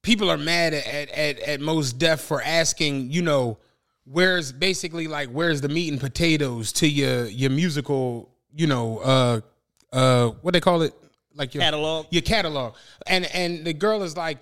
people 0.00 0.30
are 0.30 0.38
mad 0.38 0.72
at 0.72 1.10
at 1.10 1.38
at, 1.40 1.60
Mos 1.60 1.92
Def 1.92 2.22
for 2.22 2.40
asking, 2.40 3.10
you 3.10 3.20
know, 3.20 3.58
where's 4.04 4.50
basically 4.50 5.08
like 5.08 5.28
where's 5.28 5.60
the 5.60 5.68
meat 5.68 5.92
and 5.92 6.00
potatoes 6.00 6.72
to 6.74 6.88
your 6.88 7.26
your 7.26 7.50
musical, 7.50 8.30
you 8.54 8.66
know, 8.66 8.98
uh 9.00 9.40
uh 9.92 10.28
what 10.40 10.54
they 10.54 10.60
call 10.60 10.80
it, 10.80 10.94
like 11.34 11.52
your 11.52 11.62
Catalog? 11.62 12.06
your 12.08 12.22
catalog, 12.22 12.76
and 13.06 13.26
and 13.26 13.66
the 13.66 13.74
girl 13.74 14.02
is 14.02 14.16
like, 14.16 14.38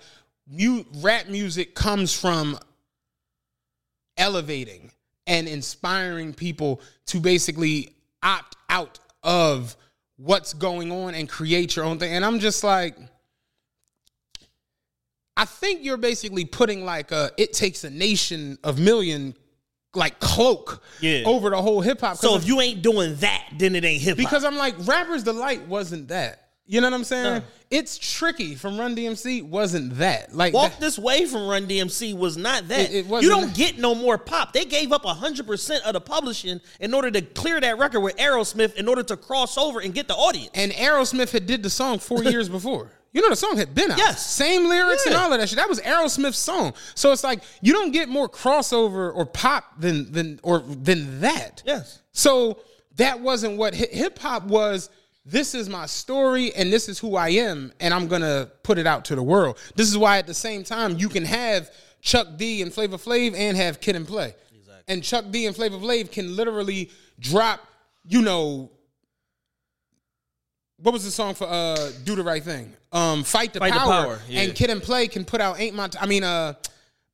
mu- 0.49 0.85
rap 1.01 1.27
music 1.27 1.75
comes 1.75 2.17
from 2.17 2.57
elevating 4.17 4.91
and 5.27 5.47
inspiring 5.47 6.33
people 6.33 6.81
to 7.07 7.19
basically 7.19 7.95
opt 8.21 8.55
out 8.69 8.99
of 9.23 9.75
what's 10.17 10.53
going 10.53 10.91
on 10.91 11.15
and 11.15 11.27
create 11.27 11.75
your 11.75 11.85
own 11.85 11.97
thing. 11.99 12.13
And 12.13 12.23
I'm 12.23 12.39
just 12.39 12.63
like, 12.63 12.97
I 15.35 15.45
think 15.45 15.83
you're 15.83 15.97
basically 15.97 16.45
putting 16.45 16.85
like 16.85 17.11
a 17.11 17.31
it 17.37 17.53
takes 17.53 17.83
a 17.83 17.89
nation 17.89 18.57
of 18.63 18.79
million 18.79 19.35
like 19.95 20.19
cloak 20.19 20.83
Yeah. 21.01 21.23
over 21.25 21.49
the 21.49 21.61
whole 21.61 21.81
hip 21.81 22.01
hop. 22.01 22.17
So 22.17 22.35
if 22.35 22.47
you 22.47 22.61
ain't 22.61 22.81
doing 22.81 23.15
that, 23.17 23.47
then 23.57 23.75
it 23.75 23.83
ain't 23.85 24.01
hip 24.01 24.17
hop. 24.17 24.25
because 24.25 24.43
I'm 24.43 24.57
like 24.57 24.75
rappers 24.85 25.23
delight 25.23 25.67
wasn't 25.67 26.09
that. 26.09 26.42
You 26.65 26.79
know 26.79 26.87
what 26.87 26.93
I'm 26.93 27.03
saying? 27.03 27.23
No. 27.39 27.41
It's 27.69 27.97
tricky 27.97 28.55
from 28.55 28.77
Run 28.79 28.95
DMC 28.95 29.43
wasn't 29.43 29.97
that. 29.97 30.33
Like 30.33 30.53
Walk 30.53 30.71
that- 30.71 30.79
This 30.79 30.97
Way 30.97 31.25
from 31.25 31.47
Run 31.47 31.67
DMC 31.67 32.13
was 32.17 32.37
not 32.37 32.67
that. 32.69 32.89
It- 32.89 32.95
it 32.95 33.05
wasn't 33.07 33.23
you 33.23 33.29
don't 33.29 33.47
that. 33.47 33.55
get 33.55 33.77
no 33.79 33.93
more 33.93 34.17
pop. 34.17 34.53
They 34.53 34.63
gave 34.63 34.93
up 34.93 35.03
100% 35.03 35.81
of 35.81 35.93
the 35.93 35.99
publishing 36.01 36.61
in 36.79 36.93
order 36.93 37.11
to 37.11 37.21
clear 37.21 37.59
that 37.59 37.77
record 37.77 37.99
with 37.99 38.15
Aerosmith 38.15 38.75
in 38.75 38.87
order 38.87 39.03
to 39.03 39.17
cross 39.17 39.57
over 39.57 39.79
and 39.81 39.93
get 39.93 40.07
the 40.07 40.15
audience. 40.15 40.51
and 40.53 40.71
Aerosmith 40.71 41.31
had 41.31 41.47
did 41.47 41.63
the 41.63 41.69
song 41.69 41.99
four 41.99 42.23
years 42.31 42.47
before. 42.47 42.91
You 43.11 43.21
know 43.21 43.29
the 43.29 43.35
song 43.35 43.57
had 43.57 43.75
been 43.75 43.91
out. 43.91 43.97
Yes. 43.99 44.25
Same 44.25 44.67
lyrics 44.67 45.05
and 45.05 45.15
all 45.15 45.31
of 45.31 45.39
that 45.39 45.47
shit. 45.49 45.57
That 45.57 45.69
was 45.69 45.79
Aerosmith's 45.81 46.37
song. 46.39 46.73
So 46.95 47.11
it's 47.11 47.23
like 47.23 47.43
you 47.61 47.71
don't 47.73 47.91
get 47.91 48.09
more 48.09 48.27
crossover 48.29 49.13
or 49.13 49.25
pop 49.27 49.79
than 49.79 50.11
than 50.11 50.39
or 50.41 50.59
than 50.61 51.19
that. 51.21 51.61
Yes. 51.65 51.99
So 52.11 52.59
that 52.95 53.19
wasn't 53.19 53.57
what 53.57 53.75
hip 53.75 54.17
hop 54.17 54.45
was. 54.45 54.89
This 55.25 55.55
is 55.55 55.69
my 55.69 55.85
story 55.85 56.53
and 56.53 56.71
this 56.71 56.89
is 56.89 56.99
who 56.99 57.15
I 57.15 57.29
am 57.29 57.71
and 57.79 57.93
I'm 57.93 58.07
going 58.07 58.21
to 58.21 58.51
put 58.63 58.77
it 58.77 58.85
out 58.85 59.05
to 59.05 59.15
the 59.15 59.23
world. 59.23 59.57
This 59.75 59.89
is 59.89 59.97
why 59.97 60.17
at 60.17 60.27
the 60.27 60.33
same 60.33 60.63
time 60.63 60.97
you 60.97 61.07
can 61.07 61.23
have 61.23 61.71
Chuck 62.01 62.27
D 62.35 62.61
and 62.61 62.73
Flavor 62.73 62.97
Flav 62.97 63.33
and 63.33 63.55
have 63.55 63.79
Kid 63.79 63.95
and 63.95 64.05
Play. 64.05 64.35
And 64.89 65.01
Chuck 65.01 65.25
D 65.31 65.45
and 65.45 65.55
Flavor 65.55 65.77
Flav 65.77 66.11
can 66.11 66.35
literally 66.35 66.91
drop, 67.19 67.61
you 68.05 68.21
know, 68.21 68.69
what 70.77 70.91
was 70.91 71.05
the 71.05 71.11
song 71.11 71.33
for 71.35 71.47
uh 71.47 71.91
Do 72.03 72.15
the 72.15 72.23
Right 72.23 72.43
Thing? 72.43 72.73
Um 72.91 73.23
Fight 73.23 73.53
the 73.53 73.59
Fight 73.59 73.71
the 73.71 73.79
Power. 73.79 74.03
Power, 74.03 74.19
yeah. 74.27 74.41
And 74.41 74.53
Kid 74.53 74.69
and 74.69 74.83
Play 74.83 75.07
can 75.07 75.23
put 75.23 75.39
out 75.39 75.57
Ain't 75.57 75.73
My 75.73 75.87
T- 75.87 75.97
I 76.01 76.05
mean 76.05 76.25
uh 76.25 76.55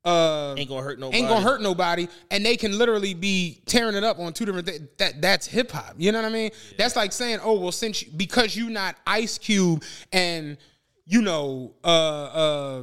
uh 0.05 0.55
Ain't 0.57 0.69
gonna 0.69 0.81
hurt 0.81 0.99
nobody. 0.99 1.17
ain't 1.17 1.27
gonna 1.27 1.41
hurt 1.41 1.61
nobody, 1.61 2.07
and 2.31 2.45
they 2.45 2.55
can 2.55 2.77
literally 2.77 3.13
be 3.13 3.61
tearing 3.65 3.95
it 3.95 4.03
up 4.03 4.17
on 4.19 4.31
two 4.33 4.45
different. 4.45 4.67
Th- 4.67 4.81
that 4.97 5.21
that's 5.21 5.45
hip 5.45 5.71
hop. 5.71 5.95
You 5.97 6.11
know 6.11 6.21
what 6.21 6.29
I 6.29 6.33
mean? 6.33 6.51
That's 6.77 6.95
like 6.95 7.11
saying, 7.11 7.39
oh 7.43 7.59
well, 7.59 7.71
since 7.71 8.03
you, 8.03 8.11
because 8.15 8.55
you 8.55 8.69
not 8.69 8.95
Ice 9.05 9.37
Cube 9.37 9.83
and 10.13 10.57
you 11.05 11.21
know 11.21 11.73
uh 11.83 11.87
uh 11.87 12.81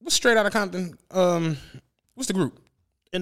what's 0.00 0.16
straight 0.16 0.36
out 0.36 0.46
of 0.46 0.52
Compton? 0.52 0.96
Um, 1.10 1.56
what's 2.14 2.26
the 2.28 2.34
group? 2.34 2.60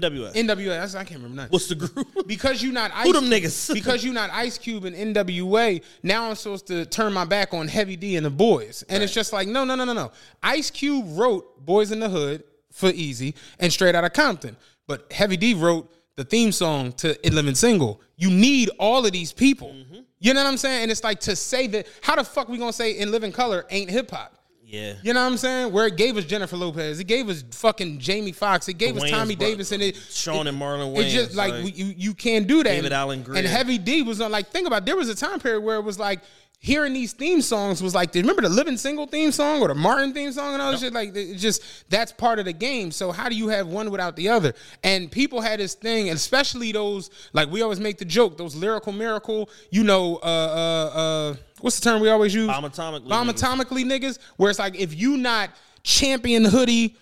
NWA. 0.01 0.33
NWA. 0.35 0.69
That's, 0.69 0.95
I 0.95 1.05
can't 1.05 1.21
remember 1.21 1.37
nothing. 1.37 1.51
What's 1.51 1.69
the 1.69 1.75
group? 1.75 2.09
because 2.27 2.63
you 2.63 2.73
not 2.73 2.91
Ice 2.95 3.07
Who 3.07 3.13
them 3.13 3.25
niggas? 3.25 3.73
because 3.73 4.05
you 4.05 4.13
not 4.13 4.31
Ice 4.31 4.59
Cube 4.59 4.85
and 4.85 5.15
NWA. 5.15 5.83
Now 6.03 6.29
I'm 6.29 6.35
supposed 6.35 6.67
to 6.69 6.87
turn 6.87 7.13
my 7.13 7.25
back 7.25 7.55
on 7.55 7.69
Heavy 7.69 7.97
D 7.97 8.17
and 8.17 8.25
the 8.25 8.31
Boys, 8.31 8.85
and 8.89 9.03
it's 9.03 9.13
just 9.13 9.33
like 9.33 9.49
no, 9.49 9.65
no, 9.65 9.75
no, 9.75 9.85
no, 9.85 9.93
no. 9.93 10.13
Ice 10.43 10.71
Cube 10.71 11.05
wrote 11.09 11.65
Boys 11.65 11.93
in 11.93 12.01
the 12.01 12.09
Hood 12.09 12.45
for 12.71 12.91
Eazy 12.91 13.35
and 13.59 13.73
Straight 13.73 13.95
Outta 13.95 14.11
Compton, 14.11 14.57
but 14.87 15.13
Heavy 15.13 15.37
D 15.37 15.55
wrote 15.55 15.91
the 16.17 16.25
theme 16.25 16.53
song 16.53 16.93
to 16.93 17.27
In 17.27 17.35
Living 17.35 17.55
Single. 17.55 18.01
You 18.17 18.31
need 18.31 18.71
all 18.79 19.05
of 19.05 19.13
these 19.13 19.33
people. 19.33 19.69
Mm-hmm. 19.69 20.01
You 20.21 20.33
know 20.33 20.43
what 20.43 20.49
I'm 20.49 20.57
saying? 20.57 20.83
And 20.83 20.91
it's 20.91 21.05
like 21.05 21.21
to 21.21 21.37
say 21.37 21.67
that 21.69 21.87
how 22.01 22.17
the 22.17 22.25
fuck 22.25 22.49
we 22.49 22.59
gonna 22.59 22.73
say 22.73 22.93
In 22.99 23.11
Living 23.11 23.33
Color 23.33 23.67
ain't 23.71 23.91
hip 23.91 24.11
hop? 24.11 24.39
Yeah. 24.75 24.95
You 25.03 25.13
know 25.15 25.21
what 25.23 25.33
I'm 25.33 25.37
saying? 25.37 25.73
Where 25.73 25.87
it 25.87 25.97
gave 25.97 26.17
us 26.17 26.25
Jennifer 26.25 26.57
Lopez, 26.57 26.99
it 27.01 27.05
gave 27.05 27.29
us 27.29 27.45
fucking 27.53 27.99
Jamie 28.01 28.33
Foxx, 28.33 28.69
it 28.69 28.75
gave 28.75 28.97
us 28.97 29.09
Tommy 29.11 29.37
bro- 29.37 29.47
Davis, 29.49 29.73
and 29.73 29.83
it 29.83 29.97
Sean 29.97 30.47
it- 30.47 30.51
and 30.51 30.61
Marlon 30.61 30.97
It 30.99 31.11
just 31.11 31.35
like, 31.35 31.53
like, 31.53 31.65
we, 31.65 31.73
you 31.73 31.95
you 31.97 32.15
can't 32.15 32.47
do 32.47 32.59
that. 32.59 32.71
David 32.71 32.87
And- 32.87 32.95
Alan 32.95 33.23
Grier. 33.23 33.39
and 33.39 33.47
Heavy 33.47 33.79
D 33.79 34.03
was 34.03 34.21
on 34.21 34.33
like 34.33 34.49
think 34.49 34.67
about 34.67 34.83
it, 34.83 34.87
there 34.87 34.97
was 34.97 35.09
a 35.09 35.15
time 35.15 35.39
period 35.41 35.61
where 35.63 35.77
it 35.77 35.83
was 35.85 35.99
like 35.99 36.21
hearing 36.59 36.95
these 36.95 37.13
theme 37.13 37.43
songs 37.43 37.83
was 37.83 37.95
like 37.95 38.15
remember 38.15 38.41
the 38.41 38.49
Living 38.49 38.79
Single 38.79 39.07
theme 39.07 39.31
song 39.33 39.61
or 39.61 39.69
the 39.69 39.75
Martin 39.75 40.15
theme 40.15 40.33
song 40.33 40.55
and 40.55 40.63
all 40.63 40.73
that 40.73 40.81
shit 40.81 40.95
like 40.95 41.15
it 41.15 41.35
just 41.37 41.63
that's 41.91 42.11
part 42.11 42.39
of 42.39 42.47
the 42.47 42.55
game. 42.55 42.91
So 42.91 43.13
how 43.13 43.29
do 43.29 43.37
you 43.37 43.49
have 43.49 43.67
one 43.67 43.91
without 43.91 44.17
the 44.17 44.31
other? 44.31 44.55
And 44.83 45.11
people 45.13 45.43
had 45.43 45.61
this 45.61 45.75
thing, 45.75 46.09
especially 46.09 46.73
those 46.73 47.11
like 47.35 47.51
we 47.51 47.61
always 47.61 47.81
make 47.81 47.99
the 47.99 48.07
joke 48.07 48.39
those 48.39 48.55
lyrical 48.57 48.93
miracle, 48.93 49.51
you 49.71 49.85
know, 49.85 50.17
uh 50.17 50.27
uh 50.27 50.99
uh 50.99 51.37
what's 51.65 51.81
the 51.81 51.91
term 51.91 52.01
we 52.01 52.09
always 52.09 52.33
use? 52.33 52.47
Bomb 52.47 52.65
atomically 52.65 53.09
Bomb 53.09 53.29
niggas. 53.29 53.43
atomically 53.43 53.85
niggas. 53.85 54.19
Where 54.37 54.51
it's 54.51 54.59
like 54.59 54.77
if 54.77 54.95
you 54.95 55.17
not 55.17 55.51
champion 55.83 56.45
hoodie. 56.45 56.97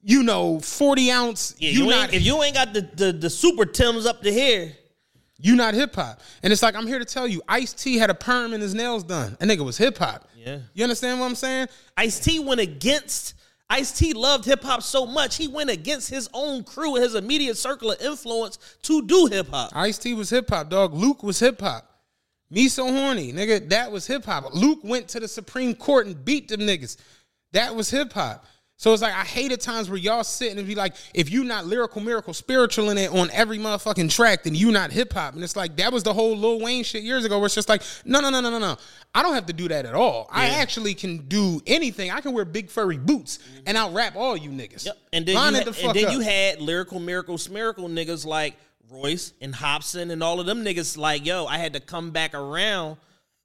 You 0.00 0.22
know, 0.22 0.60
forty 0.60 1.10
ounce. 1.10 1.56
Yeah, 1.58 1.70
you, 1.70 1.84
you, 1.84 1.90
not 1.90 2.14
if 2.14 2.22
you 2.22 2.40
ain't 2.40 2.54
got 2.54 2.72
the, 2.72 2.82
the, 2.94 3.12
the 3.12 3.28
super 3.28 3.66
Tims 3.66 4.06
up 4.06 4.22
to 4.22 4.32
here, 4.32 4.72
you 5.40 5.56
not 5.56 5.74
hip 5.74 5.96
hop. 5.96 6.20
And 6.44 6.52
it's 6.52 6.62
like 6.62 6.76
I'm 6.76 6.86
here 6.86 7.00
to 7.00 7.04
tell 7.04 7.26
you, 7.26 7.42
Ice 7.48 7.72
T 7.72 7.96
had 7.96 8.08
a 8.08 8.14
perm 8.14 8.52
and 8.52 8.62
his 8.62 8.76
nails 8.76 9.02
done. 9.02 9.36
A 9.40 9.44
nigga 9.44 9.64
was 9.64 9.76
hip 9.76 9.98
hop. 9.98 10.28
Yeah. 10.36 10.60
You 10.72 10.84
understand 10.84 11.18
what 11.18 11.26
I'm 11.26 11.34
saying? 11.34 11.66
Ice 11.96 12.20
T 12.20 12.38
went 12.38 12.60
against. 12.60 13.34
Ice 13.68 13.90
T 13.90 14.12
loved 14.12 14.44
hip 14.44 14.62
hop 14.62 14.84
so 14.84 15.04
much 15.04 15.36
he 15.36 15.48
went 15.48 15.68
against 15.68 16.08
his 16.08 16.30
own 16.32 16.62
crew 16.62 16.94
and 16.94 17.02
his 17.02 17.16
immediate 17.16 17.56
circle 17.56 17.90
of 17.90 18.00
influence 18.00 18.56
to 18.82 19.02
do 19.02 19.26
hip 19.26 19.48
hop. 19.48 19.72
Ice 19.74 19.98
T 19.98 20.14
was 20.14 20.30
hip 20.30 20.48
hop, 20.48 20.70
dog. 20.70 20.94
Luke 20.94 21.24
was 21.24 21.40
hip 21.40 21.60
hop. 21.60 21.87
Me 22.50 22.68
so 22.68 22.90
horny, 22.90 23.32
nigga. 23.32 23.68
That 23.68 23.92
was 23.92 24.06
hip 24.06 24.24
hop. 24.24 24.54
Luke 24.54 24.80
went 24.82 25.08
to 25.08 25.20
the 25.20 25.28
Supreme 25.28 25.74
Court 25.74 26.06
and 26.06 26.24
beat 26.24 26.48
them 26.48 26.60
niggas. 26.60 26.96
That 27.52 27.74
was 27.74 27.90
hip 27.90 28.12
hop. 28.12 28.44
So 28.78 28.92
it's 28.92 29.02
like 29.02 29.12
I 29.12 29.24
hate 29.24 29.50
at 29.50 29.60
times 29.60 29.90
where 29.90 29.98
y'all 29.98 30.22
sit 30.22 30.56
and 30.56 30.64
be 30.64 30.76
like, 30.76 30.94
if 31.12 31.32
you 31.32 31.42
not 31.42 31.66
lyrical, 31.66 32.00
miracle, 32.00 32.32
spiritual 32.32 32.90
in 32.90 32.98
it 32.98 33.10
on 33.10 33.28
every 33.32 33.58
motherfucking 33.58 34.08
track, 34.08 34.44
then 34.44 34.54
you 34.54 34.70
not 34.70 34.92
hip 34.92 35.12
hop. 35.12 35.34
And 35.34 35.42
it's 35.42 35.56
like 35.56 35.76
that 35.78 35.92
was 35.92 36.04
the 36.04 36.14
whole 36.14 36.36
Lil 36.36 36.60
Wayne 36.60 36.84
shit 36.84 37.02
years 37.02 37.24
ago, 37.24 37.38
where 37.38 37.46
it's 37.46 37.56
just 37.56 37.68
like, 37.68 37.82
no, 38.04 38.20
no, 38.20 38.30
no, 38.30 38.40
no, 38.40 38.50
no, 38.50 38.60
no. 38.60 38.76
I 39.12 39.24
don't 39.24 39.34
have 39.34 39.46
to 39.46 39.52
do 39.52 39.66
that 39.66 39.84
at 39.84 39.96
all. 39.96 40.28
I 40.30 40.50
actually 40.50 40.94
can 40.94 41.26
do 41.26 41.60
anything. 41.66 42.12
I 42.12 42.20
can 42.20 42.32
wear 42.32 42.44
big 42.44 42.70
furry 42.70 42.98
boots 42.98 43.40
and 43.66 43.76
I'll 43.76 43.90
rap 43.90 44.14
all 44.14 44.36
you 44.36 44.50
niggas. 44.50 44.86
Yep. 44.86 44.98
And 45.12 45.26
then, 45.26 45.34
Line 45.34 45.54
you, 45.54 45.60
it 45.60 45.64
ha- 45.64 45.70
the 45.70 45.72
fuck 45.72 45.84
and 45.86 45.96
then 45.96 46.06
up. 46.06 46.12
you 46.12 46.20
had 46.20 46.60
lyrical 46.60 47.00
miracle 47.00 47.36
smiracle 47.36 47.88
niggas 47.90 48.24
like 48.24 48.56
Royce 48.90 49.32
and 49.40 49.54
Hobson 49.54 50.10
and 50.10 50.22
all 50.22 50.40
of 50.40 50.46
them 50.46 50.64
niggas 50.64 50.96
like, 50.96 51.26
yo, 51.26 51.46
I 51.46 51.58
had 51.58 51.72
to 51.74 51.80
come 51.80 52.10
back 52.10 52.34
around 52.34 52.96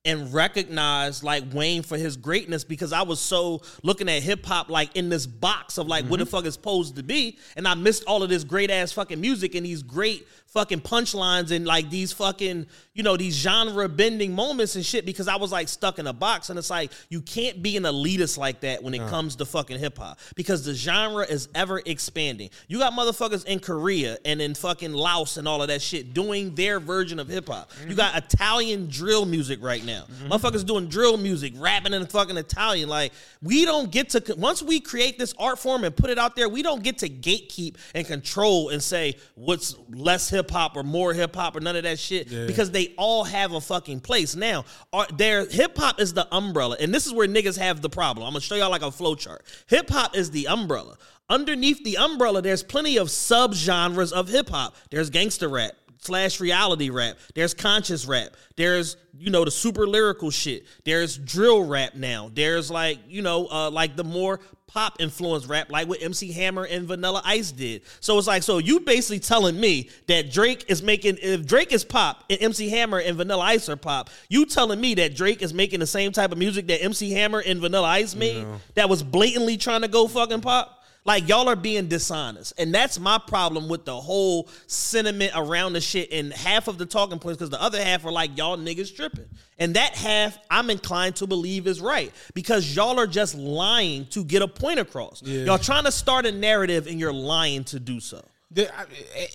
and 0.06 0.34
recognize 0.34 1.24
like 1.24 1.44
Wayne 1.54 1.82
for 1.82 1.98
his 1.98 2.18
greatness 2.18 2.66
because 2.66 2.92
I 2.92 3.04
was 3.04 3.22
so 3.22 3.62
looking 3.84 4.10
at 4.10 4.22
hip 4.22 4.46
hop 4.46 4.70
like 4.70 4.96
in 4.98 5.08
this 5.08 5.26
box 5.26 5.78
of 5.78 5.88
like 5.88 6.04
what 6.06 6.20
Mm-hmm. 6.20 6.26
the 6.26 6.30
fuck 6.30 6.46
is 6.46 6.56
supposed 6.56 6.98
to 6.98 7.04
be, 7.04 7.38
and 7.56 7.66
I 7.68 7.74
missed 7.76 8.04
all 8.06 8.22
of 8.22 8.30
this 8.30 8.44
great 8.44 8.70
ass 8.70 8.92
fucking 8.92 9.22
music 9.22 9.56
and 9.56 9.66
these 9.66 9.82
great 9.82 10.28
fucking 10.54 10.82
punchlines 10.82 11.50
and 11.50 11.66
like 11.66 11.90
these 11.90 12.14
fucking 12.14 12.68
you 12.94 13.02
know 13.02 13.18
these 13.18 13.36
genre 13.36 13.90
bending 13.90 14.34
moments 14.34 14.76
and 14.76 14.86
shit 14.86 15.04
because 15.04 15.28
I 15.28 15.36
was 15.36 15.52
like 15.52 15.68
stuck 15.68 15.98
in 15.98 16.06
a 16.06 16.14
box 16.14 16.52
and 16.52 16.60
it's 16.60 16.70
like 16.70 16.92
you 17.10 17.22
can't 17.22 17.64
be 17.64 17.76
an 17.76 17.84
elitist 17.84 18.38
like 18.38 18.62
that 18.62 18.84
when 18.84 18.94
it 18.94 19.00
comes 19.08 19.36
to 19.38 19.46
fucking 19.46 19.80
hip 19.80 19.98
hop 19.98 20.20
because 20.36 20.64
the 20.64 20.76
genre 20.76 21.26
is 21.26 21.50
ever 21.56 21.82
expanding. 21.88 22.52
You 22.68 22.78
got 22.78 22.94
motherfuckers 22.94 23.46
in 23.46 23.60
Korea 23.60 24.20
and 24.26 24.40
in 24.40 24.54
fucking 24.54 24.94
Laos 24.94 25.38
and 25.38 25.48
all 25.48 25.64
of 25.64 25.70
that 25.70 25.82
shit 25.82 26.14
doing 26.14 26.54
their 26.54 26.80
version 26.80 27.20
of 27.20 27.28
hip 27.28 27.48
hop. 27.48 27.72
You 27.80 27.88
mm-hmm. 27.88 27.96
got 27.96 28.16
Italian 28.16 28.90
drill 28.90 29.26
music 29.26 29.58
right 29.62 29.84
now. 29.84 30.04
Mm-hmm. 30.04 30.32
Motherfuckers 30.32 30.64
doing 30.64 30.88
drill 30.88 31.18
music, 31.18 31.54
rapping 31.58 31.94
in 31.94 32.06
fucking 32.06 32.38
Italian. 32.38 32.90
Like 32.90 33.12
we 33.42 33.66
don't 33.66 33.90
get 33.90 34.10
to 34.12 34.36
once 34.38 34.62
we 34.62 34.80
create 34.80 35.18
this 35.18 35.34
art 35.40 35.58
form 35.58 35.84
and 35.84 35.96
put 35.96 36.12
it 36.12 36.20
out 36.20 36.36
there, 36.36 36.48
we 36.48 36.62
don't 36.62 36.84
get 36.84 37.00
to 37.00 37.10
gatekeep 37.10 37.76
and 37.96 38.06
control 38.06 38.70
and 38.70 38.84
say 38.84 39.16
what's 39.34 39.76
less 39.90 40.30
hip 40.30 40.43
hop 40.52 40.76
or 40.78 40.84
more 40.84 41.14
hip 41.14 41.36
hop 41.36 41.56
or 41.56 41.60
none 41.60 41.76
of 41.76 41.84
that 41.84 42.00
shit 42.00 42.30
because 42.48 42.72
they 42.72 42.94
all 42.98 43.24
have 43.24 43.54
a 43.54 43.62
fucking 43.62 44.00
place. 44.00 44.36
Now, 44.36 44.66
are, 44.92 45.08
their 45.14 45.46
hip 45.46 45.78
hop 45.78 46.00
is 46.00 46.14
the 46.14 46.28
umbrella, 46.34 46.78
and 46.80 46.94
this 46.94 47.06
is 47.06 47.14
where 47.14 47.28
niggas 47.28 47.58
have 47.58 47.82
the 47.82 47.90
problem. 47.90 48.26
I'm 48.26 48.34
gonna 48.34 48.42
show 48.42 48.56
y'all 48.56 48.72
like 48.72 48.82
a 48.82 48.92
flow 48.92 49.16
chart. 49.16 49.44
Hip 49.68 49.90
hop 49.90 50.16
is 50.16 50.32
the 50.32 50.48
umbrella. 50.48 50.98
Underneath 51.30 51.84
the 51.84 51.98
umbrella, 51.98 52.42
there's 52.42 52.64
plenty 52.64 52.98
of 52.98 53.08
subgenres 53.08 54.12
of 54.12 54.28
hip 54.28 54.50
hop. 54.50 54.76
There's 54.92 55.10
gangster 55.10 55.48
rap 55.50 55.74
slash 56.04 56.40
reality 56.40 56.90
rap. 56.90 57.18
There's 57.34 57.54
conscious 57.54 58.06
rap. 58.06 58.32
There's 58.56 58.98
you 59.18 59.32
know 59.32 59.46
the 59.46 59.52
super 59.52 59.88
lyrical 59.88 60.32
shit. 60.32 60.66
There's 60.84 61.18
drill 61.18 61.64
rap 61.64 61.96
now. 61.96 62.30
There's 62.34 62.70
like 62.70 63.00
you 63.08 63.22
know 63.22 63.48
uh, 63.48 63.72
like 63.72 63.96
the 63.96 64.04
more 64.04 64.40
pop 64.68 64.98
influenced 65.00 65.48
rap, 65.48 65.72
like 65.72 65.88
what 65.88 66.02
MC 66.02 66.32
Hammer 66.32 66.66
and 66.66 66.88
Vanilla 66.88 67.22
Ice 67.24 67.52
did. 67.52 67.84
So 68.00 68.18
it's 68.18 68.28
like 68.28 68.44
so 68.44 68.58
you 68.58 68.80
basically 68.82 69.20
telling 69.20 69.60
me 69.60 69.90
that 70.08 70.32
Drake 70.32 70.66
is 70.68 70.82
making 70.82 71.18
if 71.22 71.46
Drake 71.46 71.72
is 71.72 71.86
pop 71.86 72.24
and 72.30 72.42
MC 72.42 72.70
Hammer 72.70 73.00
and 73.00 73.16
Vanilla 73.16 73.44
Ice 73.44 73.70
are 73.70 73.78
pop, 73.78 74.10
you 74.30 74.46
telling 74.46 74.82
me 74.82 74.96
that 74.96 75.16
Drake 75.16 75.42
is 75.42 75.54
making 75.54 75.80
the 75.80 75.88
same 75.88 76.12
type 76.12 76.32
of 76.32 76.38
music 76.38 76.68
that 76.68 76.84
MC 76.84 77.12
Hammer 77.12 77.42
and 77.46 77.62
Vanilla 77.62 77.88
Ice 77.88 78.16
made 78.16 78.46
that 78.76 78.90
was 78.90 79.04
blatantly 79.04 79.58
trying 79.58 79.82
to 79.82 79.88
go 79.88 80.08
fucking 80.08 80.42
pop? 80.42 80.83
Like 81.06 81.28
y'all 81.28 81.50
are 81.50 81.58
being 81.58 81.88
dishonest, 81.90 82.54
and 82.58 82.74
that's 82.74 82.98
my 82.98 83.18
problem 83.18 83.68
with 83.68 83.84
the 83.84 84.00
whole 84.00 84.48
sentiment 84.68 85.34
around 85.36 85.74
the 85.74 85.82
shit. 85.82 86.12
And 86.14 86.32
half 86.32 86.70
of 86.70 86.78
the 86.78 86.86
talking 86.86 87.20
points, 87.20 87.38
because 87.38 87.50
the 87.50 87.62
other 87.62 87.84
half 87.84 88.06
are 88.06 88.12
like 88.12 88.38
y'all 88.38 88.58
niggas 88.58 88.96
tripping, 88.96 89.28
and 89.60 89.74
that 89.76 89.96
half 89.96 90.38
I'm 90.50 90.70
inclined 90.70 91.18
to 91.18 91.28
believe 91.28 91.68
is 91.68 91.82
right 91.82 92.14
because 92.34 92.74
y'all 92.74 93.00
are 93.00 93.08
just 93.08 93.36
lying 93.36 94.06
to 94.12 94.24
get 94.24 94.42
a 94.44 94.48
point 94.48 94.80
across. 94.80 95.22
Y'all 95.46 95.58
trying 95.58 95.84
to 95.84 95.92
start 95.92 96.26
a 96.26 96.32
narrative, 96.32 96.88
and 96.88 96.98
you're 97.00 97.12
lying 97.12 97.66
to 97.66 97.80
do 97.82 98.00
so. 98.00 98.24
The- 98.52 98.74
I- 98.74 98.86
eh, 99.16 99.28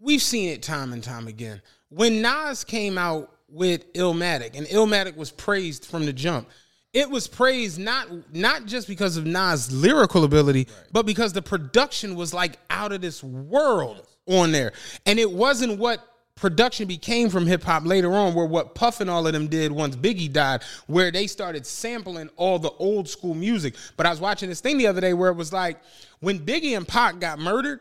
we've 0.00 0.22
seen 0.22 0.48
it 0.48 0.62
time 0.62 0.92
and 0.92 1.02
time 1.02 1.26
again. 1.28 1.60
When 1.90 2.22
Nas 2.22 2.64
came 2.64 2.96
out 2.98 3.30
with 3.48 3.92
Illmatic, 3.92 4.56
and 4.56 4.66
Illmatic 4.68 5.16
was 5.16 5.30
praised 5.30 5.84
from 5.84 6.06
the 6.06 6.12
jump, 6.14 6.48
it 6.92 7.08
was 7.08 7.26
praised 7.26 7.78
not 7.78 8.08
not 8.34 8.66
just 8.66 8.86
because 8.86 9.16
of 9.16 9.26
Nas' 9.26 9.72
lyrical 9.72 10.24
ability, 10.24 10.68
but 10.92 11.06
because 11.06 11.32
the 11.32 11.42
production 11.42 12.14
was 12.14 12.34
like 12.34 12.58
out 12.70 12.92
of 12.92 13.00
this 13.00 13.22
world 13.24 14.06
on 14.26 14.52
there, 14.52 14.72
and 15.06 15.18
it 15.18 15.30
wasn't 15.30 15.78
what 15.78 16.06
production 16.34 16.88
became 16.88 17.30
from 17.30 17.46
hip 17.46 17.62
hop 17.62 17.86
later 17.86 18.12
on, 18.12 18.34
where 18.34 18.46
what 18.46 18.74
Puff 18.74 19.00
and 19.00 19.08
all 19.08 19.26
of 19.26 19.32
them 19.32 19.46
did 19.48 19.72
once 19.72 19.96
Biggie 19.96 20.32
died, 20.32 20.62
where 20.86 21.10
they 21.10 21.26
started 21.26 21.64
sampling 21.66 22.28
all 22.36 22.58
the 22.58 22.72
old 22.72 23.08
school 23.08 23.34
music. 23.34 23.74
But 23.96 24.06
I 24.06 24.10
was 24.10 24.20
watching 24.20 24.48
this 24.48 24.60
thing 24.60 24.76
the 24.76 24.86
other 24.86 25.00
day 25.00 25.14
where 25.14 25.30
it 25.30 25.36
was 25.36 25.52
like 25.52 25.80
when 26.20 26.40
Biggie 26.40 26.76
and 26.76 26.86
Pac 26.86 27.20
got 27.20 27.38
murdered. 27.38 27.80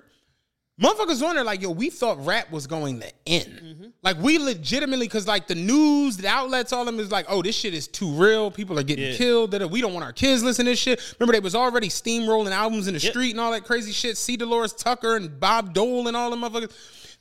Motherfuckers 0.82 1.22
on 1.22 1.36
there 1.36 1.44
like, 1.44 1.62
yo, 1.62 1.70
we 1.70 1.92
thought 1.92 2.26
rap 2.26 2.50
was 2.52 2.66
going 2.66 3.00
to 3.02 3.12
end. 3.28 3.94
Like 4.02 4.18
we 4.18 4.40
legitimately, 4.40 5.08
cause 5.08 5.28
like 5.28 5.46
the 5.46 5.54
news, 5.54 6.18
the 6.18 6.28
outlets, 6.28 6.74
all 6.74 6.80
of 6.82 6.88
them 6.88 7.00
is 7.00 7.12
like, 7.12 7.28
oh, 7.30 7.44
this 7.44 7.56
shit 7.56 7.76
is 7.76 7.88
too 7.88 8.10
real. 8.12 8.50
People 8.50 8.80
are 8.80 8.84
getting 8.84 9.12
Yeah. 9.12 9.16
killed. 9.18 9.52
That 9.52 9.70
we 9.70 9.80
don't 9.80 9.94
want 9.94 10.04
our 10.06 10.14
kids 10.14 10.42
listening 10.44 10.66
to 10.66 10.72
this 10.72 10.80
shit. 10.80 11.00
Remember, 11.20 11.34
they 11.34 11.40
was 11.40 11.54
already 11.54 11.88
steamrolling 11.90 12.50
albums 12.52 12.88
in 12.88 12.96
the 12.96 13.00
Yep. 13.00 13.12
street 13.12 13.32
and 13.32 13.40
all 13.40 13.52
that 13.52 13.64
crazy 13.64 13.92
shit. 13.92 14.18
C. 14.18 14.36
Delores 14.38 14.74
Tucker 14.74 15.16
and 15.18 15.40
Bob 15.40 15.74
Dole 15.76 16.08
and 16.08 16.18
all 16.18 16.32
them 16.32 16.42
motherfuckers. 16.42 16.72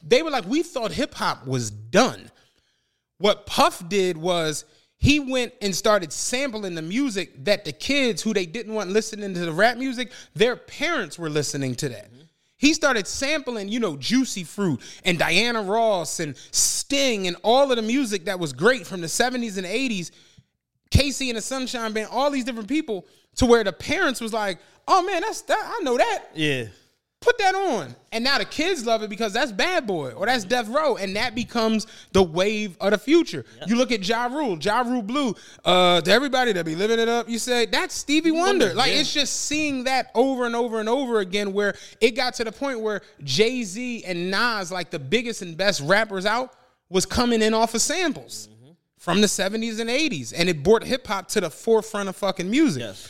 They 0.02 0.22
were 0.22 0.30
like, 0.30 0.46
we 0.46 0.62
thought 0.62 0.92
hip 0.92 1.12
hop 1.14 1.46
was 1.46 1.70
done. 1.70 2.30
What 3.18 3.44
Puff 3.44 3.86
did 3.90 4.16
was 4.16 4.64
he 4.96 5.20
went 5.20 5.52
and 5.60 5.76
started 5.76 6.12
sampling 6.14 6.74
the 6.74 6.82
music 6.82 7.44
that 7.44 7.66
the 7.66 7.72
kids 7.72 8.22
who 8.22 8.32
they 8.32 8.46
didn't 8.46 8.72
want 8.72 8.88
listening 8.90 9.34
to 9.34 9.40
the 9.40 9.52
rap 9.52 9.76
music, 9.76 10.12
their 10.34 10.56
parents 10.56 11.18
were 11.18 11.28
listening 11.28 11.74
to 11.74 11.90
that. 11.90 12.10
He 12.60 12.74
started 12.74 13.06
sampling, 13.06 13.70
you 13.70 13.80
know, 13.80 13.96
Juicy 13.96 14.44
Fruit 14.44 14.82
and 15.02 15.18
Diana 15.18 15.62
Ross 15.62 16.20
and 16.20 16.36
Sting 16.50 17.26
and 17.26 17.38
all 17.42 17.70
of 17.70 17.76
the 17.76 17.82
music 17.82 18.26
that 18.26 18.38
was 18.38 18.52
great 18.52 18.86
from 18.86 19.00
the 19.00 19.06
70s 19.06 19.56
and 19.56 19.66
80s. 19.66 20.10
KC 20.90 21.28
and 21.30 21.38
the 21.38 21.40
Sunshine 21.40 21.94
Band, 21.94 22.08
all 22.10 22.30
these 22.30 22.44
different 22.44 22.68
people, 22.68 23.06
to 23.36 23.46
where 23.46 23.64
the 23.64 23.72
parents 23.72 24.20
was 24.20 24.34
like, 24.34 24.58
"Oh 24.86 25.02
man, 25.02 25.22
that's 25.22 25.40
that. 25.42 25.76
I 25.78 25.82
know 25.82 25.96
that. 25.96 26.24
Yeah. 26.34 26.66
Put 27.20 27.36
that 27.38 27.54
on." 27.54 27.94
And 28.12 28.24
now 28.24 28.38
the 28.38 28.44
kids 28.44 28.86
love 28.86 29.02
it 29.02 29.10
because 29.10 29.32
that's 29.32 29.52
Bad 29.52 29.86
Boy 29.86 30.10
or 30.12 30.26
that's 30.26 30.44
Death 30.44 30.68
Row, 30.68 30.96
and 30.96 31.14
that 31.16 31.34
becomes 31.34 31.86
the 32.12 32.22
wave 32.22 32.76
of 32.80 32.90
the 32.92 32.98
future. 32.98 33.44
You 33.66 33.76
look 33.76 33.92
at 33.92 34.06
Ja 34.06 34.26
Rule, 34.26 34.58
Ja 34.58 34.80
Rule 34.80 35.02
Blue. 35.02 35.34
Uh, 35.64 36.00
to 36.00 36.10
everybody 36.10 36.52
that 36.52 36.64
be 36.64 36.74
living 36.74 36.98
it 36.98 37.08
up, 37.08 37.28
you 37.28 37.38
say 37.38 37.66
that's 37.66 37.94
Stevie 37.94 38.30
Wonder. 38.30 38.66
Wonder, 38.66 38.74
Like 38.74 38.92
yeah. 38.92 39.00
it's 39.00 39.12
just 39.12 39.44
seeing 39.44 39.84
that 39.84 40.10
over 40.14 40.46
and 40.46 40.56
over 40.56 40.80
and 40.80 40.88
over 40.88 41.20
again, 41.20 41.52
where 41.52 41.74
it 42.00 42.12
got 42.12 42.34
to 42.34 42.44
the 42.44 42.52
point 42.52 42.80
where 42.80 43.02
Jay 43.22 43.62
Z 43.64 44.04
and 44.04 44.30
Nas, 44.30 44.72
like 44.72 44.90
the 44.90 44.98
biggest 44.98 45.42
and 45.42 45.56
best 45.56 45.82
rappers 45.82 46.24
out, 46.26 46.54
was 46.88 47.06
coming 47.06 47.42
in 47.42 47.54
off 47.54 47.74
of 47.74 47.82
samples 47.82 48.48
from 48.98 49.20
the 49.20 49.26
70s 49.26 49.78
and 49.80 49.88
80s, 49.88 50.34
and 50.36 50.48
it 50.48 50.62
brought 50.62 50.82
hip 50.84 51.06
hop 51.06 51.28
to 51.28 51.40
the 51.40 51.48
forefront 51.50 52.08
of 52.08 52.16
fucking 52.16 52.50
music 52.50 52.80
Yes. 52.82 53.08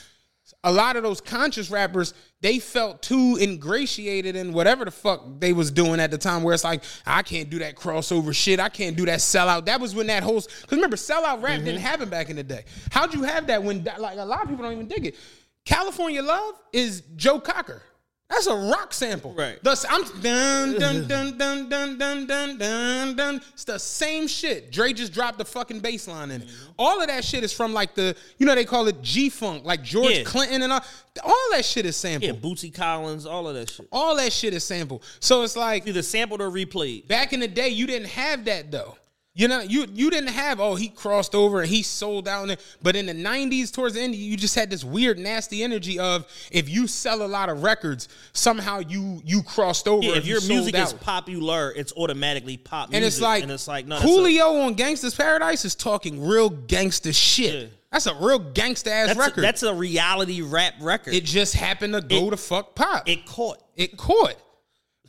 A 0.65 0.73
lot 0.73 0.97
of 0.97 1.03
those 1.03 1.21
conscious 1.21 1.71
rappers 1.71 2.13
they 2.43 2.59
felt 2.59 3.03
too 3.03 3.39
ingratiated 3.41 4.37
in 4.37 4.53
whatever 4.53 4.85
the 4.85 4.91
fuck 4.91 5.23
they 5.39 5.53
was 5.53 5.71
doing 5.71 6.01
at 6.01 6.11
the 6.11 6.19
time 6.19 6.43
where 6.43 6.55
it's 6.55 6.65
like 6.65 6.83
i 7.07 7.23
can't 7.23 7.51
do 7.51 7.59
that 7.59 7.77
crossover 7.77 8.35
shit. 8.35 8.61
I 8.61 8.69
can't 8.69 8.97
do 8.97 9.07
that 9.07 9.21
sellout. 9.21 9.67
That 9.67 9.81
was 9.81 9.95
when 9.95 10.07
that 10.09 10.23
whole 10.23 10.41
because 10.41 10.73
remember 10.73 10.97
sellout 10.97 11.43
rap 11.43 11.57
mm-hmm. 11.57 11.65
didn't 11.65 11.81
happen 11.81 12.09
back 12.09 12.31
in 12.31 12.37
the 12.37 12.43
day. 12.43 12.65
How'd 12.91 13.15
you 13.15 13.23
have 13.23 13.47
that 13.49 13.63
when 13.63 13.87
like 13.99 14.19
a 14.19 14.25
lot 14.25 14.43
of 14.43 14.49
people 14.49 14.65
don't 14.65 14.73
even 14.73 14.89
dig 14.89 15.07
it. 15.07 15.17
California 15.65 16.23
love 16.23 16.55
is 16.73 17.03
joe 17.17 17.39
cocker 17.39 17.83
that's 18.31 18.47
a 18.47 18.55
rock 18.55 18.95
sample. 18.95 19.35
Right. 19.35 19.59
Thus, 19.63 19.85
I'm 19.89 20.03
dun 20.23 20.79
dun 20.79 21.09
dun 21.09 21.37
dun 21.37 21.69
dun 21.69 21.99
dun 21.99 22.27
dun 22.27 22.59
dun 22.59 23.17
dun. 23.17 23.41
It's 23.53 23.65
the 23.65 23.79
same 23.79 24.27
shit. 24.29 24.71
Dre 24.71 24.93
just 24.93 25.13
dropped 25.13 25.39
the 25.39 25.45
fucking 25.45 25.81
bass 25.81 26.07
line 26.09 26.31
in 26.31 26.43
it. 26.43 26.49
Mm-hmm. 26.49 26.71
All 26.79 27.01
of 27.03 27.09
that 27.09 27.25
shit 27.25 27.43
is 27.45 27.53
from 27.53 27.73
like 27.75 27.95
the, 27.95 28.17
you 28.39 28.47
know, 28.47 28.55
they 28.55 28.65
call 28.65 28.87
it 28.89 29.03
G 29.03 29.29
Funk, 29.29 29.65
like 29.65 29.83
George 29.83 30.19
Yeah. 30.19 30.23
Clinton 30.25 30.63
and 30.63 30.73
all. 30.73 30.85
All 31.25 31.49
that 31.53 31.65
shit 31.65 31.85
is 31.87 32.03
Yeah, 32.05 32.19
sampled. 32.21 32.41
Bootsy 32.41 32.73
Collins, 32.73 33.27
all 33.27 33.49
of 33.49 33.55
that 33.57 33.69
shit. 33.69 33.89
All 33.91 34.15
that 34.17 34.33
shit 34.33 34.55
is 34.55 34.65
sampled. 34.65 35.03
So 35.19 35.43
it's 35.43 35.57
like 35.57 35.87
Either 35.89 36.03
sampled 36.03 36.41
or 36.41 36.49
replayed. 36.51 37.09
back 37.09 37.33
in 37.33 37.41
the 37.41 37.49
day, 37.49 37.69
you 37.69 37.87
didn't 37.87 38.09
have 38.09 38.45
that 38.45 38.71
though. 38.71 38.97
You 39.41 39.49
know, 39.49 39.61
you 39.61 39.87
you 39.95 40.11
didn't 40.11 40.29
have 40.29 40.61
oh 40.61 40.75
he 40.75 40.91
crossed 40.91 41.35
over 41.35 41.63
and 41.63 41.71
he 41.71 41.83
sold 41.83 42.29
out, 42.29 42.51
and 42.51 42.61
but 42.83 42.95
in 42.95 43.07
the 43.07 43.15
'90s 43.15 43.73
towards 43.73 43.95
the 43.95 44.03
end, 44.03 44.15
you 44.15 44.37
just 44.37 44.55
had 44.55 44.69
this 44.69 44.85
weird 44.85 45.19
nasty 45.19 45.63
energy 45.63 45.99
of 45.99 46.27
if 46.53 46.69
you 46.69 46.87
sell 46.87 47.23
a 47.23 47.27
lot 47.27 47.49
of 47.49 47.63
records, 47.63 48.09
somehow 48.35 48.81
you 48.81 49.23
you 49.25 49.43
crossed 49.43 49.89
over. 49.89 50.07
Yeah, 50.07 50.17
if 50.17 50.27
you 50.27 50.33
your 50.33 50.41
sold 50.43 50.51
music 50.51 50.75
is 50.75 50.93
popular, 50.93 51.73
it's 51.75 51.91
automatically 51.97 52.59
pop 52.59 52.91
music. 52.91 52.97
and 52.97 53.05
it's 53.07 53.19
like, 53.23 53.43
and 53.43 53.51
it's 53.51 53.67
like 53.67 53.87
no, 53.87 53.99
that's 53.99 54.05
a- 54.05 54.43
on 54.43 54.75
Gangsta's 54.75 55.15
Paradise 55.15 55.65
is 55.65 55.75
talking 55.75 56.23
real 56.23 56.51
gangster 56.51 57.15
shit. 57.15 57.55
Yeah. 57.55 57.69
That's 57.93 58.05
a 58.09 58.15
real 58.17 58.41
gangster 58.41 58.91
ass 58.91 59.07
that's 59.07 59.19
a, 59.19 59.23
record. 59.23 59.43
that's 59.43 59.63
a 59.63 59.73
reality 59.73 60.43
rap 60.43 60.75
record. 60.83 61.15
it 61.15 61.25
just 61.25 61.55
happened 61.55 61.95
to 61.95 62.03
go 62.03 62.27
It- 62.29 62.33
to 62.33 62.37
fuck 62.37 62.75
pop. 62.75 63.09
it 63.09 63.25
caught. 63.25 63.57
it 63.75 63.97
caught. 63.97 64.37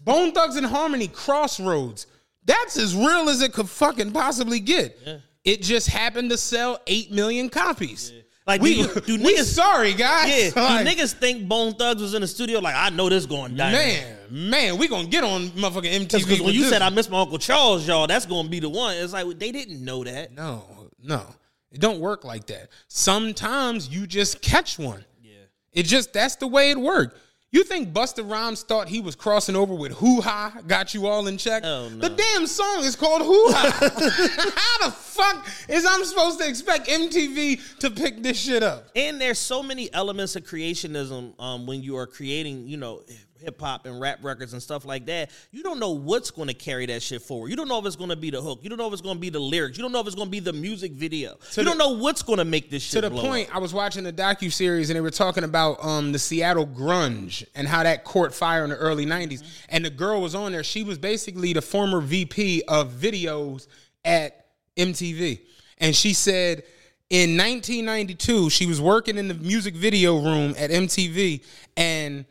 Bone 0.06 0.32
Thugs 0.32 0.56
and 0.56 0.66
Harmony, 0.66 1.10
Crossroads. 1.10 2.08
That's 2.46 2.78
as 2.78 2.96
real 2.96 3.30
as 3.30 3.42
it 3.42 3.54
could 3.54 3.70
fucking 3.70 4.12
possibly 4.12 4.60
get. 4.60 4.98
It 5.44 5.62
just 5.62 5.88
happened 5.88 6.30
to 6.32 6.38
sell 6.38 6.80
eight 6.88 7.12
million 7.12 7.50
copies. 7.50 8.14
Like, 8.48 8.62
we, 8.62 8.82
do- 8.82 9.02
do 9.02 9.16
we 9.24 9.36
niggas- 9.38 9.44
sorry 9.54 9.94
guys. 9.94 10.54
Yeah, 10.56 10.62
Like, 10.62 10.86
do 10.86 10.92
niggas 10.92 11.14
think 11.14 11.48
Bone 11.48 11.74
Thugs 11.76 12.02
was 12.02 12.16
in 12.16 12.22
the 12.22 12.28
studio? 12.28 12.60
Like 12.60 12.76
I 12.76 12.89
know 12.89 13.08
this 13.08 13.26
going 13.28 13.56
down. 13.56 13.72
man, 13.72 14.18
man, 14.32 14.78
we 14.78 14.88
gonna 14.88 15.08
get 15.08 15.24
on 15.24 15.50
motherfucking 15.50 16.08
MTV. 16.08 16.26
because 16.26 16.42
when 16.42 16.54
you 16.56 16.62
this. 16.62 16.70
said 16.72 16.82
I 16.82 16.89
miss 16.89 17.10
my 17.10 17.22
Uncle 17.22 17.38
Charles, 17.38 17.88
y'all, 17.88 18.08
that's 18.08 18.26
gonna 18.26 18.50
be 18.50 18.60
the 18.60 18.68
one. 18.70 18.96
It's 18.98 19.14
like 19.14 19.28
they 19.38 19.52
didn't 19.52 19.84
know 19.86 20.04
that. 20.04 20.34
no, 20.34 20.66
no, 21.02 21.24
it 21.72 21.80
don't 21.80 22.00
work 22.00 22.26
like 22.26 22.48
that. 22.48 22.70
Sometimes 22.88 23.89
you 23.89 24.08
just 24.08 24.42
catch 24.42 24.78
one. 24.80 25.04
Yeah. 25.22 25.34
It 25.74 25.84
just 25.84 26.12
that's 26.14 26.36
the 26.38 26.48
way 26.48 26.72
it 26.72 26.78
worked. 26.80 27.18
You 27.54 27.66
think 27.66 27.91
Busta 27.91 28.30
Rhymes 28.30 28.64
thought 28.64 28.88
he 28.88 29.02
was 29.02 29.14
crossing 29.14 29.58
over 29.58 29.74
with 29.74 30.02
Woo 30.02 30.22
Hah 30.22 30.54
got 30.68 30.93
you 30.93 31.08
all 31.08 31.28
in 31.28 31.38
check? 31.38 31.64
Oh, 31.66 31.89
no. 31.89 32.08
The 32.08 32.16
damn 32.16 32.47
song 32.47 32.86
is 32.86 32.95
called 32.95 33.24
Woo 33.24 33.52
Hah. 33.52 33.72
How 34.56 34.88
the 34.88 34.91
fuck 34.93 35.45
is 35.68 35.86
I'm 35.86 36.06
supposed 36.06 36.39
to 36.39 36.47
expect 36.47 36.88
MTV 36.88 37.80
to 37.80 37.91
pick 37.91 38.24
this 38.24 38.39
shit 38.39 38.64
up? 38.64 38.88
And 38.95 39.20
there's 39.20 39.38
so 39.38 39.62
many 39.62 39.93
elements 39.93 40.38
of 40.38 40.43
creationism 40.43 41.38
um, 41.41 41.66
when 41.66 41.84
you 41.84 41.97
are 41.97 42.08
creating, 42.08 42.70
you 42.70 42.78
know, 42.78 43.02
hip 43.42 43.60
hop 43.60 43.86
and 43.86 44.00
rap 44.00 44.20
records 44.24 44.54
and 44.54 44.62
stuff 44.62 44.86
like 44.86 45.06
that. 45.08 45.32
You 45.52 45.64
don't 45.64 45.80
know 45.80 45.92
what's 45.92 46.32
going 46.32 46.48
to 46.48 46.54
carry 46.54 46.86
that 46.86 47.02
shit 47.02 47.22
forward. 47.22 47.50
You 47.50 47.56
don't 47.56 47.68
know 47.68 47.80
if 47.80 47.86
it's 47.86 47.96
going 47.96 48.10
to 48.10 48.16
be 48.16 48.30
the 48.30 48.42
hook. 48.42 48.60
You 48.62 48.70
don't 48.70 48.78
know 48.78 48.88
if 48.88 48.94
it's 48.94 49.02
going 49.02 49.16
to 49.16 49.20
be 49.20 49.30
the 49.30 49.39
lyrics. 49.39 49.78
You 49.78 49.82
don't 49.82 49.92
know 49.92 50.00
if 50.00 50.08
it's 50.08 50.16
going 50.16 50.28
to 50.28 50.32
be 50.32 50.39
the 50.39 50.54
music 50.54 50.94
video. 50.94 51.32
you 51.32 51.38
the- 51.56 51.64
don't 51.64 51.78
know 51.78 51.92
what's 51.98 52.22
going 52.22 52.38
to 52.38 52.46
make 52.46 52.70
this 52.70 52.84
shit 52.84 53.02
To 53.04 53.10
the 53.10 53.16
point, 53.16 53.50
up. 53.50 53.56
I 53.56 53.60
was 53.60 53.74
watching 53.74 54.04
the 54.04 54.14
docu 54.14 54.52
series 54.52 54.89
and 54.89 54.96
they 54.98 55.02
were 55.02 55.10
talking 55.12 55.44
about 55.44 55.84
um, 55.84 56.12
the 56.12 56.20
Seattle 56.20 56.68
grunge 56.68 57.44
and 57.56 57.68
how 57.68 57.84
that 57.84 58.04
caught 58.04 58.34
fire 58.34 58.64
in 58.64 58.70
the 58.70 58.78
early 58.78 59.06
'90s. 59.06 59.44
And 59.70 59.84
the 59.84 59.89
girl 59.89 60.22
was 60.22 60.36
on 60.36 60.52
there. 60.52 60.64
She 60.64 60.84
was 60.84 60.98
basically 60.98 61.54
the 61.54 61.62
former 61.62 62.00
VP 62.02 62.64
of 62.68 62.92
videos 62.92 63.68
at 64.06 64.46
MTV, 64.78 65.42
and 65.80 65.96
she 65.96 66.14
said. 66.14 66.64
In 67.10 67.36
1992, 67.36 68.50
she 68.52 68.66
was 68.66 68.80
working 68.80 69.18
in 69.18 69.28
the 69.28 69.34
music 69.34 69.76
video 69.76 70.18
room 70.24 70.56
at 70.58 70.70
MTV, 70.70 71.44
and 71.76 72.24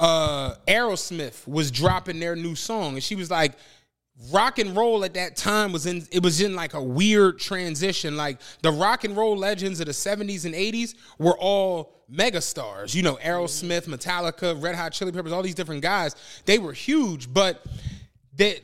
uh 0.00 0.54
Aerosmith 0.68 1.46
was 1.48 1.70
dropping 1.70 2.20
their 2.20 2.36
new 2.36 2.54
song 2.54 2.94
and 2.94 3.02
she 3.02 3.14
was 3.14 3.30
like 3.30 3.52
rock 4.30 4.58
and 4.58 4.76
roll 4.76 5.04
at 5.04 5.14
that 5.14 5.36
time 5.36 5.72
was 5.72 5.86
in 5.86 6.06
it 6.10 6.22
was 6.22 6.40
in 6.40 6.54
like 6.54 6.74
a 6.74 6.82
weird 6.82 7.38
transition. 7.38 8.16
Like 8.16 8.38
the 8.62 8.72
rock 8.72 9.04
and 9.04 9.16
roll 9.16 9.36
legends 9.36 9.80
of 9.80 9.86
the 9.86 9.92
70s 9.92 10.44
and 10.44 10.54
80s 10.54 10.94
were 11.18 11.36
all 11.38 11.94
megastars 12.10 12.94
you 12.94 13.02
know 13.02 13.16
Aerosmith 13.16 13.86
Metallica 13.86 14.60
Red 14.62 14.76
Hot 14.76 14.92
Chili 14.92 15.12
Peppers 15.12 15.32
all 15.32 15.42
these 15.42 15.54
different 15.54 15.82
guys. 15.82 16.14
They 16.44 16.58
were 16.58 16.72
huge 16.72 17.32
but 17.32 17.64
that 18.36 18.60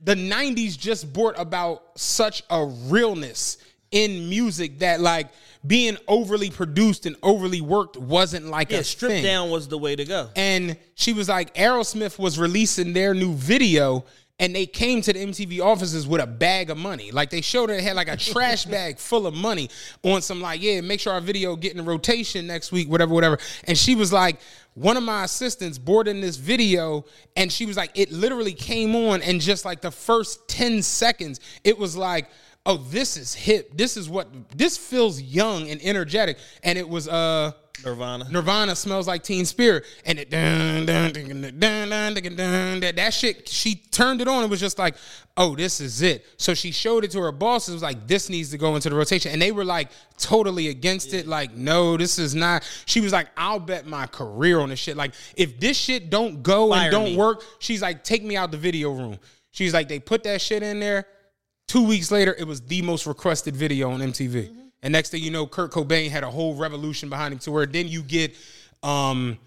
the 0.00 0.14
90s 0.14 0.76
just 0.76 1.12
brought 1.12 1.38
about 1.38 1.98
such 1.98 2.42
a 2.50 2.64
realness 2.64 3.58
in 3.92 4.28
music 4.28 4.80
that 4.80 5.00
like 5.00 5.28
being 5.66 5.96
overly 6.08 6.50
produced 6.50 7.06
and 7.06 7.16
overly 7.22 7.60
worked 7.60 7.96
wasn't 7.96 8.46
like 8.46 8.70
yeah, 8.70 8.78
a 8.78 8.84
strip 8.84 9.12
thing. 9.12 9.22
down 9.22 9.50
was 9.50 9.68
the 9.68 9.78
way 9.78 9.94
to 9.94 10.04
go. 10.04 10.28
And 10.34 10.76
she 10.94 11.12
was 11.12 11.28
like, 11.28 11.54
Aerosmith 11.54 12.18
was 12.18 12.38
releasing 12.38 12.92
their 12.92 13.14
new 13.14 13.34
video, 13.34 14.04
and 14.40 14.56
they 14.56 14.66
came 14.66 15.02
to 15.02 15.12
the 15.12 15.24
MTV 15.24 15.60
offices 15.60 16.06
with 16.06 16.20
a 16.20 16.26
bag 16.26 16.70
of 16.70 16.76
money. 16.76 17.12
Like 17.12 17.30
they 17.30 17.42
showed 17.42 17.70
her 17.70 17.76
they 17.76 17.82
had 17.82 17.94
like 17.94 18.08
a 18.08 18.16
trash 18.16 18.64
bag 18.66 18.98
full 18.98 19.26
of 19.26 19.34
money 19.34 19.70
on 20.02 20.20
some 20.20 20.40
like, 20.40 20.60
yeah, 20.60 20.80
make 20.80 20.98
sure 20.98 21.12
our 21.12 21.20
video 21.20 21.54
get 21.54 21.76
in 21.76 21.84
rotation 21.84 22.48
next 22.48 22.72
week, 22.72 22.90
whatever, 22.90 23.14
whatever. 23.14 23.38
And 23.64 23.78
she 23.78 23.94
was 23.94 24.12
like, 24.12 24.40
one 24.74 24.96
of 24.96 25.04
my 25.04 25.24
assistants 25.24 25.78
bored 25.78 26.08
in 26.08 26.20
this 26.20 26.36
video, 26.36 27.04
and 27.36 27.52
she 27.52 27.66
was 27.66 27.76
like, 27.76 27.90
it 27.94 28.10
literally 28.10 28.54
came 28.54 28.96
on, 28.96 29.20
and 29.22 29.40
just 29.40 29.64
like 29.64 29.82
the 29.82 29.90
first 29.90 30.48
10 30.48 30.82
seconds, 30.82 31.40
it 31.62 31.78
was 31.78 31.94
like, 31.94 32.30
oh, 32.66 32.76
this 32.76 33.16
is 33.16 33.34
hip. 33.34 33.76
This 33.76 33.96
is 33.96 34.08
what 34.08 34.28
this 34.56 34.76
feels 34.76 35.20
young 35.20 35.68
and 35.68 35.80
energetic. 35.82 36.38
And 36.62 36.78
it 36.78 36.88
was 36.88 37.08
uh 37.08 37.52
Nirvana. 37.84 38.28
Nirvana 38.30 38.76
smells 38.76 39.08
like 39.08 39.22
Teen 39.22 39.44
Spirit. 39.44 39.84
And 40.06 40.18
it 40.18 40.30
dun, 40.30 40.86
dun, 40.86 41.12
dun, 41.12 41.58
dun, 41.58 42.80
that, 42.80 42.96
that 42.96 43.14
shit, 43.14 43.48
she 43.48 43.74
turned 43.74 44.20
it 44.20 44.28
on. 44.28 44.44
It 44.44 44.50
was 44.50 44.60
just 44.60 44.78
like, 44.78 44.94
oh, 45.36 45.56
this 45.56 45.80
is 45.80 46.02
it. 46.02 46.24
So 46.36 46.54
she 46.54 46.70
showed 46.70 47.04
it 47.04 47.10
to 47.12 47.20
her 47.20 47.32
bosses. 47.32 47.70
It 47.70 47.74
was 47.74 47.82
like, 47.82 48.06
this 48.06 48.28
needs 48.28 48.50
to 48.50 48.58
go 48.58 48.76
into 48.76 48.88
the 48.90 48.94
rotation. 48.94 49.32
And 49.32 49.40
they 49.40 49.52
were 49.52 49.64
like 49.64 49.90
totally 50.16 50.68
against 50.68 51.12
yeah. 51.12 51.20
it. 51.20 51.26
Like, 51.26 51.54
no, 51.54 51.96
this 51.96 52.18
is 52.18 52.34
not. 52.34 52.62
She 52.86 53.00
was 53.00 53.12
like, 53.12 53.28
I'll 53.36 53.60
bet 53.60 53.86
my 53.86 54.06
career 54.06 54.60
on 54.60 54.68
this 54.68 54.78
shit. 54.78 54.96
Like, 54.96 55.14
if 55.36 55.58
this 55.58 55.76
shit 55.76 56.10
don't 56.10 56.42
go 56.42 56.70
Fire 56.70 56.82
and 56.82 56.92
don't 56.92 57.04
me. 57.04 57.16
work, 57.16 57.42
she's 57.58 57.82
like, 57.82 58.04
take 58.04 58.22
me 58.22 58.36
out 58.36 58.50
the 58.50 58.58
video 58.58 58.92
room. 58.92 59.18
She's 59.50 59.74
like, 59.74 59.88
they 59.88 59.98
put 59.98 60.22
that 60.24 60.40
shit 60.40 60.62
in 60.62 60.78
there. 60.78 61.06
Two 61.72 61.84
weeks 61.84 62.10
later, 62.10 62.36
it 62.38 62.46
was 62.46 62.60
the 62.60 62.82
most 62.82 63.06
requested 63.06 63.56
video 63.56 63.92
on 63.92 64.00
MTV. 64.00 64.54
And 64.82 64.92
next 64.92 65.08
thing 65.08 65.22
you 65.22 65.30
know, 65.30 65.46
Kurt 65.46 65.70
Cobain 65.70 66.10
had 66.10 66.22
a 66.22 66.30
whole 66.30 66.54
revolution 66.54 67.08
behind 67.08 67.32
him 67.32 67.38
to 67.38 67.50
where 67.50 67.64
then 67.64 67.88
you 67.88 68.02
get 68.02 68.36
um 68.82 69.38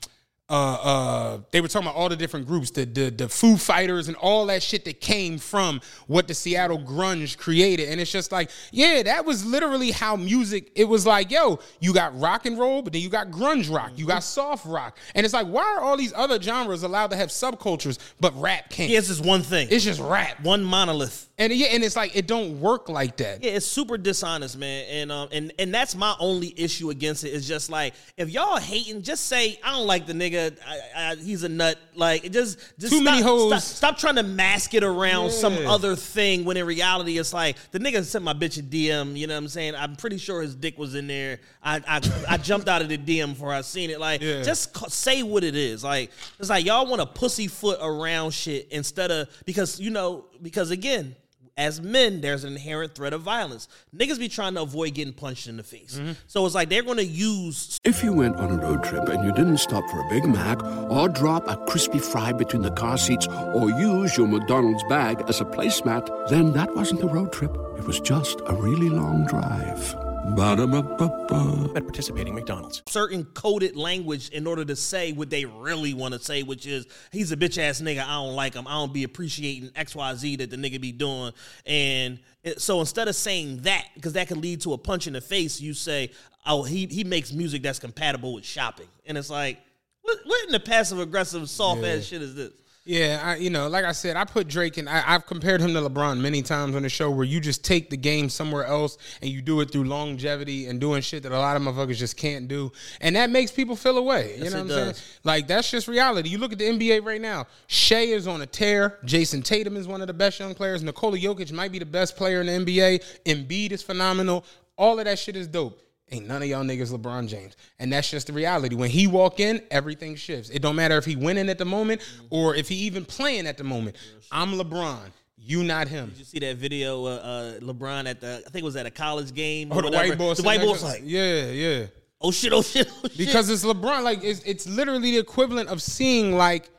uh 0.50 0.54
uh 0.54 1.40
they 1.52 1.62
were 1.62 1.68
talking 1.68 1.88
about 1.88 1.96
all 1.96 2.10
the 2.10 2.16
different 2.16 2.48
groups, 2.48 2.72
the 2.72 2.86
the 2.86 3.12
the 3.12 3.30
Foo 3.30 3.58
Fighters 3.58 4.08
and 4.08 4.18
all 4.18 4.48
that 4.48 4.64
shit 4.64 4.86
that 4.86 5.02
came 5.02 5.38
from 5.38 5.82
what 6.08 6.28
the 6.28 6.34
Seattle 6.34 6.80
grunge 6.80 7.38
created. 7.38 7.90
And 7.90 8.02
it's 8.02 8.12
just 8.12 8.32
like, 8.32 8.50
yeah, 8.72 9.04
that 9.04 9.24
was 9.24 9.46
literally 9.46 9.92
how 9.92 10.16
music 10.16 10.72
it 10.74 10.86
was 10.86 11.06
like, 11.06 11.30
yo, 11.30 11.60
you 11.80 11.94
got 11.94 12.20
rock 12.20 12.48
and 12.48 12.58
roll, 12.58 12.82
but 12.82 12.92
then 12.94 13.04
you 13.04 13.10
got 13.10 13.30
grunge 13.30 13.72
rock, 13.72 13.92
you 13.98 14.08
got 14.08 14.24
soft 14.24 14.66
rock. 14.66 14.98
And 15.14 15.26
it's 15.26 15.34
like, 15.36 15.46
why 15.46 15.62
are 15.78 15.82
all 15.82 15.96
these 15.96 16.14
other 16.16 16.42
genres 16.42 16.82
allowed 16.82 17.12
to 17.12 17.18
have 17.18 17.30
subcultures, 17.30 18.00
but 18.20 18.34
rap 18.42 18.72
can't? 18.72 18.90
Yeah, 18.90 18.98
it's 18.98 19.10
just 19.10 19.24
one 19.24 19.44
thing. 19.44 19.68
It's 19.70 19.86
just 19.86 20.00
rap. 20.02 20.42
one 20.42 20.64
monolith. 20.64 21.30
And 21.38 21.52
yeah, 21.52 21.68
and 21.72 21.84
it's 21.84 21.98
like 21.98 22.16
it 22.16 22.28
don't 22.28 22.62
work 22.62 22.88
like 22.88 23.18
that. 23.18 23.44
Yeah, 23.44 23.52
it's 23.52 23.66
super 23.66 23.98
dishonest, 23.98 24.58
man, 24.58 24.86
and 24.90 25.12
um, 25.12 25.28
and 25.34 25.52
and 25.60 25.74
that's 25.74 25.94
my 25.94 26.16
only 26.18 26.54
issue 26.56 26.92
against 26.92 27.26
it. 27.26 27.34
Is 27.34 27.46
just 27.46 27.70
like 27.70 27.94
if 28.16 28.30
y'all 28.30 28.56
hating, 28.58 29.02
just 29.02 29.26
say 29.26 29.60
I 29.62 29.74
don't 29.74 29.86
like 29.86 30.06
the 30.08 30.14
nigga. 30.14 30.56
I, 30.66 31.12
I, 31.12 31.16
he's 31.16 31.44
a 31.44 31.50
nut. 31.50 31.78
Like 31.94 32.24
it 32.24 32.32
just, 32.32 32.58
just 32.80 32.94
Too 32.94 33.04
many 33.04 33.18
stop- 33.18 33.28
hoes. 33.30 33.64
Stop, 33.66 33.76
stop 33.96 33.98
trying 33.98 34.16
to 34.16 34.24
mask 34.24 34.76
it 34.76 34.84
around 34.86 35.32
some 35.32 35.58
other 35.68 35.98
thing 35.98 36.46
when 36.46 36.56
in 36.56 36.66
reality 36.66 37.18
it's 37.18 37.34
like 37.34 37.58
the 37.72 37.80
nigga 37.80 38.02
sent 38.06 38.24
my 38.24 38.34
bitch 38.34 38.58
a 38.58 38.64
DM. 38.64 39.18
You 39.18 39.28
know 39.28 39.34
what 39.34 39.40
I'm 39.40 39.48
saying? 39.50 39.76
I'm 39.76 39.98
pretty 39.98 40.18
sure 40.18 40.42
his 40.42 40.56
dick 40.56 40.78
was 40.78 40.96
in 40.96 41.08
there. 41.08 41.42
I 41.62 41.82
I, 41.86 42.02
I 42.30 42.38
jumped 42.38 42.70
out 42.70 42.82
of 42.82 42.88
the 42.88 42.98
DM 42.98 43.34
before 43.34 43.52
I 43.52 43.60
seen 43.60 43.90
it. 43.90 44.00
Like 44.00 44.22
Yeah. 44.22 44.42
just 44.42 44.90
say 44.90 45.22
what 45.22 45.44
it 45.44 45.58
is. 45.58 45.84
Like 45.84 46.12
it's 46.40 46.50
like 46.50 46.66
y'all 46.66 46.86
want 46.88 47.02
to 47.02 47.06
pussyfoot 47.08 47.80
around 47.82 48.32
shit 48.32 48.70
instead 48.72 49.12
of 49.12 49.28
because 49.46 49.82
you 49.82 49.90
know 49.92 50.24
because 50.42 50.72
again 50.72 51.14
as 51.58 51.82
men, 51.82 52.22
there's 52.22 52.44
an 52.44 52.54
inherent 52.54 52.96
threat 52.96 53.14
of 53.14 53.22
violence. 53.22 53.68
Niggas 53.96 54.20
be 54.20 54.28
trying 54.28 54.56
to 54.56 54.62
avoid 54.62 54.94
getting 54.94 55.14
punched 55.14 55.48
in 55.48 55.58
the 55.58 55.64
face. 55.64 55.98
Mm-hmm. 55.98 56.14
So 56.28 56.46
it's 56.46 56.56
like 56.56 56.70
they're 56.70 56.84
going 56.84 56.98
to 56.98 57.06
use 57.06 57.80
If 57.84 58.04
you 58.04 58.14
went 58.14 58.36
on 58.38 58.52
a 58.52 58.62
road 58.62 58.84
trip 58.84 59.08
and 59.08 59.24
you 59.24 59.32
didn't 59.32 59.58
stop 59.58 59.90
for 59.90 60.02
a 60.02 60.10
Big 60.10 60.26
Mac 60.26 60.62
or 60.64 61.08
drop 61.08 61.48
a 61.48 61.58
crispy 61.66 62.00
fry 62.00 62.34
between 62.34 62.62
the 62.62 62.72
car 62.72 62.98
seats 62.98 63.28
or 63.28 63.70
use 63.70 64.18
your 64.18 64.28
McDonald's 64.28 64.84
bag 64.90 65.24
as 65.28 65.40
a 65.40 65.46
placemat, 65.46 66.30
then 66.30 66.52
that 66.54 66.76
wasn't 66.76 67.02
a 67.02 67.08
road 67.08 67.32
trip. 67.32 67.56
It 67.78 67.86
was 67.86 68.00
just 68.00 68.42
a 68.48 68.56
really 68.56 68.90
long 68.90 69.26
drive. 69.26 70.05
Ba-da-ba-ba-ba. 70.34 71.74
at 71.76 71.84
participating 71.84 72.34
McDonald's. 72.36 72.82
certain 72.88 73.26
coded 73.26 73.76
language 73.76 74.30
in 74.30 74.48
order 74.48 74.66
to 74.66 74.76
say 74.76 75.12
what 75.12 75.30
they 75.30 75.46
really 75.46 75.94
want 75.94 76.14
to 76.14 76.20
say, 76.20 76.42
which 76.44 76.66
is 76.66 76.88
he's 77.12 77.32
a 77.32 77.38
bitch 77.38 77.58
ass 77.58 77.82
nigga. 77.82 78.04
I 78.04 78.14
don't 78.24 78.36
like 78.36 78.54
him. 78.54 78.66
I 78.68 78.72
don't 78.74 78.94
be 78.94 79.04
appreciating 79.04 79.72
X 79.76 79.96
Y 79.96 80.16
Z 80.16 80.36
that 80.38 80.50
the 80.50 80.58
nigga 80.58 80.82
be 80.82 80.92
doing. 80.92 81.32
And 81.66 82.20
it- 82.44 82.62
so 82.62 82.80
instead 82.80 83.08
of 83.08 83.16
saying 83.16 83.62
that, 83.62 83.86
because 83.96 84.14
that 84.14 84.28
could 84.28 84.38
lead 84.38 84.62
to 84.62 84.74
a 84.74 84.78
punch 84.78 85.08
in 85.08 85.14
the 85.14 85.22
face, 85.22 85.60
you 85.62 85.74
say, 85.74 86.12
oh, 86.46 86.64
he 86.64 86.86
he 86.88 87.04
makes 87.04 87.32
music 87.34 87.62
that's 87.62 87.80
compatible 87.80 88.34
with 88.34 88.46
shopping, 88.46 88.88
and 89.06 89.18
it's 89.18 89.30
like, 89.30 89.60
what, 90.02 90.18
what 90.26 90.46
in 90.46 90.52
the 90.52 90.60
passive 90.60 91.00
aggressive 91.00 91.50
soft 91.50 91.84
ass 91.84 92.04
shit 92.06 92.22
is 92.22 92.36
this? 92.36 92.52
Yeah, 92.88 93.20
I, 93.24 93.36
you 93.38 93.50
know, 93.50 93.68
like 93.68 93.84
I 93.84 93.94
said, 93.94 94.16
I 94.16 94.26
put 94.26 94.48
Drake 94.48 94.78
and 94.78 94.88
I, 94.88 95.02
I've 95.16 95.26
compared 95.26 95.60
him 95.60 95.74
to 95.74 95.80
LeBron 95.82 96.20
many 96.20 96.44
times 96.44 96.76
on 96.76 96.84
the 96.84 96.90
show 96.90 97.10
where 97.10 97.26
you 97.26 97.40
just 97.40 97.64
take 97.66 97.90
the 97.90 97.98
game 97.98 98.30
somewhere 98.30 98.64
else 98.64 99.00
and 99.24 99.32
you 99.32 99.42
do 99.42 99.60
it 99.62 99.72
through 99.72 99.86
longevity 99.86 100.68
and 100.68 100.80
doing 100.80 101.02
shit 101.02 101.24
that 101.24 101.32
a 101.32 101.40
lot 101.40 101.56
of 101.58 101.64
motherfuckers 101.64 101.96
just 101.96 102.16
can't 102.16 102.48
do. 102.48 102.72
And 103.02 103.16
that 103.16 103.32
makes 103.32 103.52
people 103.52 103.76
feel 103.76 103.98
away. 103.98 104.36
You 104.38 104.44
Yes, 104.44 104.54
know 104.54 104.60
what 104.60 104.64
I'm 104.66 104.70
saying? 104.70 104.88
does. 104.90 105.20
Like, 105.24 105.48
that's 105.48 105.72
just 105.72 105.88
reality. 105.88 106.30
You 106.30 106.38
look 106.38 106.52
at 106.54 106.60
the 106.60 106.66
NBA 106.66 107.04
right 107.04 107.20
now, 107.22 107.48
Shai 107.66 108.02
is 108.02 108.28
on 108.28 108.42
a 108.42 108.46
tear. 108.46 109.00
Jayson 109.04 109.42
Tatum 109.44 109.78
is 109.78 109.88
one 109.88 110.02
of 110.02 110.08
the 110.08 110.14
best 110.14 110.40
young 110.40 110.54
players. 110.54 110.84
Nikola 110.84 111.18
Jokic 111.18 111.52
might 111.52 111.72
be 111.72 111.80
the 111.80 111.86
best 111.88 112.16
player 112.16 112.40
in 112.42 112.46
the 112.46 112.54
NBA. 112.54 113.04
Embiid 113.26 113.72
is 113.72 113.82
phenomenal. 113.82 114.46
All 114.78 115.00
of 115.00 115.06
that 115.06 115.18
shit 115.18 115.36
is 115.36 115.48
dope. 115.48 115.82
Ain't 116.12 116.28
none 116.28 116.44
of 116.44 116.48
y'all 116.48 116.64
niggas 116.64 116.92
LeBron 116.92 117.28
James. 117.28 117.56
And 117.80 117.92
that's 117.92 118.10
just 118.12 118.28
the 118.28 118.34
reality. 118.34 118.76
When 118.76 118.92
he 118.92 119.08
walk 119.08 119.40
in, 119.40 119.62
everything 119.72 120.16
shifts. 120.16 120.52
It 120.52 120.62
don't 120.62 120.76
matter 120.76 120.98
if 120.98 121.06
he 121.06 121.16
winning 121.16 121.50
at 121.50 121.58
the 121.58 121.66
moment 121.66 122.02
or 122.30 122.54
if 122.56 122.70
he 122.70 122.76
even 122.76 123.06
playing 123.06 123.48
at 123.48 123.58
the 123.58 123.64
moment. 123.64 123.96
I'm 124.32 124.54
LeBron. 124.54 125.12
You 125.38 125.64
not 125.64 125.88
him. 125.88 126.14
You 126.16 126.24
see 126.24 126.40
that 126.40 126.58
video, 126.58 127.06
uh, 127.06 127.10
uh, 127.10 127.60
LeBron 127.60 128.08
at 128.08 128.22
the 128.22 128.44
I 128.46 128.50
think 128.50 128.62
it 128.62 128.64
was 128.64 128.76
at 128.76 128.86
a 128.86 128.92
college 128.92 129.34
game. 129.34 129.72
Oh, 129.72 129.78
or 129.78 129.82
the 129.82 129.88
whatever. 129.90 130.10
white 130.10 130.18
boy. 130.18 130.34
The 130.34 130.44
white 130.44 130.60
boy's 130.62 130.84
like, 130.84 131.02
yeah, 131.04 131.46
yeah. 131.52 131.86
oh 132.22 132.32
shit, 132.32 132.54
oh 132.54 132.62
shit, 132.62 132.88
oh 133.04 133.08
shit. 133.08 133.18
Because 133.18 133.50
it's 133.50 133.66
LeBron. 133.66 134.04
Like 134.04 134.24
it's 134.24 134.42
it's 134.42 134.68
literally 134.68 135.12
the 135.12 135.18
equivalent 135.20 135.70
of 135.70 135.82
seeing 135.82 136.36
like 136.36 136.70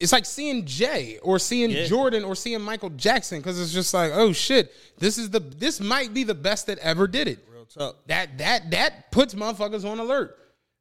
it's 0.00 0.12
like 0.12 0.26
seeing 0.26 0.64
Jay 0.66 1.18
or 1.22 1.38
seeing 1.38 1.70
Yeah. 1.70 1.86
Jordan 1.86 2.24
or 2.24 2.34
seeing 2.34 2.60
Michael 2.60 2.90
Jackson. 2.90 3.38
Because 3.38 3.60
it's 3.60 3.72
just 3.72 3.94
like, 3.94 4.12
oh 4.14 4.32
shit, 4.32 4.72
this 4.98 5.16
is 5.16 5.30
the 5.30 5.40
this 5.40 5.80
might 5.80 6.12
be 6.12 6.24
the 6.24 6.34
best 6.34 6.66
that 6.66 6.78
ever 6.78 7.06
did 7.06 7.28
it. 7.28 7.45
Talk. 7.72 8.06
That 8.06 8.38
that 8.38 8.70
that 8.70 9.12
puts 9.12 9.34
motherfuckers 9.34 9.84
on 9.90 9.98
alert. 9.98 10.38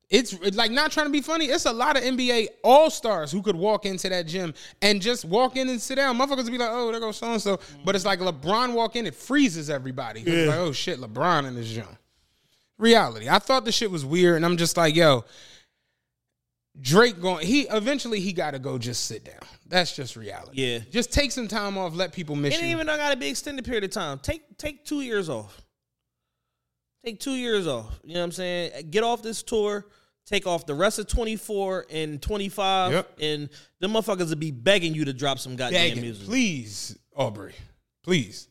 It's, 0.08 0.34
it's 0.34 0.56
like 0.56 0.70
not 0.70 0.92
trying 0.92 1.08
to 1.08 1.12
be 1.12 1.22
funny. 1.22 1.46
It's 1.46 1.66
a 1.66 1.74
lot 1.74 1.98
of 1.98 2.04
NBA 2.04 2.48
all 2.64 2.92
stars 2.92 3.32
who 3.32 3.42
could 3.42 3.56
walk 3.56 3.86
into 3.88 4.08
that 4.10 4.28
gym 4.28 4.54
and 4.84 5.02
just 5.02 5.26
walk 5.26 5.56
in 5.56 5.68
and 5.68 5.82
sit 5.82 5.96
down. 5.96 6.16
Motherfuckers 6.18 6.44
would 6.44 6.52
be 6.52 6.60
like, 6.60 6.70
oh, 6.72 6.92
there 6.92 7.00
goes 7.00 7.18
so 7.18 7.32
and 7.32 7.42
so. 7.42 7.60
But 7.84 7.96
it's 7.96 8.06
like 8.06 8.20
LeBron 8.20 8.74
walk 8.74 8.96
in, 8.96 9.08
it 9.08 9.16
freezes 9.16 9.68
everybody. 9.70 10.22
It's 10.22 10.48
like, 10.48 10.60
oh 10.60 10.72
shit, 10.72 11.00
LeBron 11.00 11.48
in 11.48 11.56
this 11.56 11.70
gym. 11.70 11.88
Reality. 12.78 13.28
I 13.30 13.40
thought 13.40 13.66
the 13.66 13.72
shit 13.72 13.90
was 13.90 14.06
weird, 14.06 14.36
and 14.36 14.46
I'm 14.46 14.58
just 14.58 14.78
like, 14.78 14.96
yo, 14.96 15.26
Drake 16.80 17.22
going. 17.22 17.46
He 17.48 17.62
eventually 17.62 18.20
he 18.20 18.34
got 18.34 18.52
to 18.52 18.60
go 18.60 18.78
just 18.78 19.06
sit 19.06 19.24
down. 19.24 19.40
That's 19.66 19.96
just 19.96 20.16
reality. 20.16 20.62
Yeah. 20.62 20.80
Just 20.92 21.12
take 21.14 21.32
some 21.32 21.48
time 21.48 21.78
off. 21.78 21.96
Let 21.96 22.12
people 22.14 22.36
miss 22.36 22.54
It 22.54 22.58
ain't 22.58 22.66
you. 22.68 22.76
even 22.76 22.88
though 22.88 22.94
I 22.94 22.98
got 22.98 23.12
to 23.12 23.18
be 23.18 23.28
extended 23.30 23.64
period 23.66 23.86
of 23.86 23.92
time. 23.92 24.20
Take 24.20 24.58
take 24.58 24.86
two 24.86 25.02
years 25.02 25.30
off. 25.30 25.62
Take 27.06 27.20
two 27.20 27.36
years 27.36 27.68
off. 27.68 28.00
You 28.04 28.16
know 28.16 28.22
what 28.22 28.26
I'm 28.26 28.32
saying? 28.32 28.90
Get 28.90 29.04
off 29.04 29.22
this 29.22 29.44
tour. 29.44 29.86
Take 30.26 30.48
off 30.48 30.66
the 30.66 30.74
rest 30.74 30.98
of 30.98 31.06
24 31.08 31.86
and 31.92 32.20
25, 32.20 32.92
Yep. 32.94 33.18
and 33.22 33.50
the 33.80 33.86
motherfuckers 33.88 34.30
will 34.30 34.38
be 34.38 34.50
begging 34.50 34.96
you 34.96 35.06
to 35.06 35.14
drop 35.14 35.38
some 35.38 35.56
goddamn 35.56 35.90
Begging, 35.90 36.02
music. 36.02 36.26
please, 36.26 36.98
Aubrey, 37.16 37.54
please. 38.04 38.48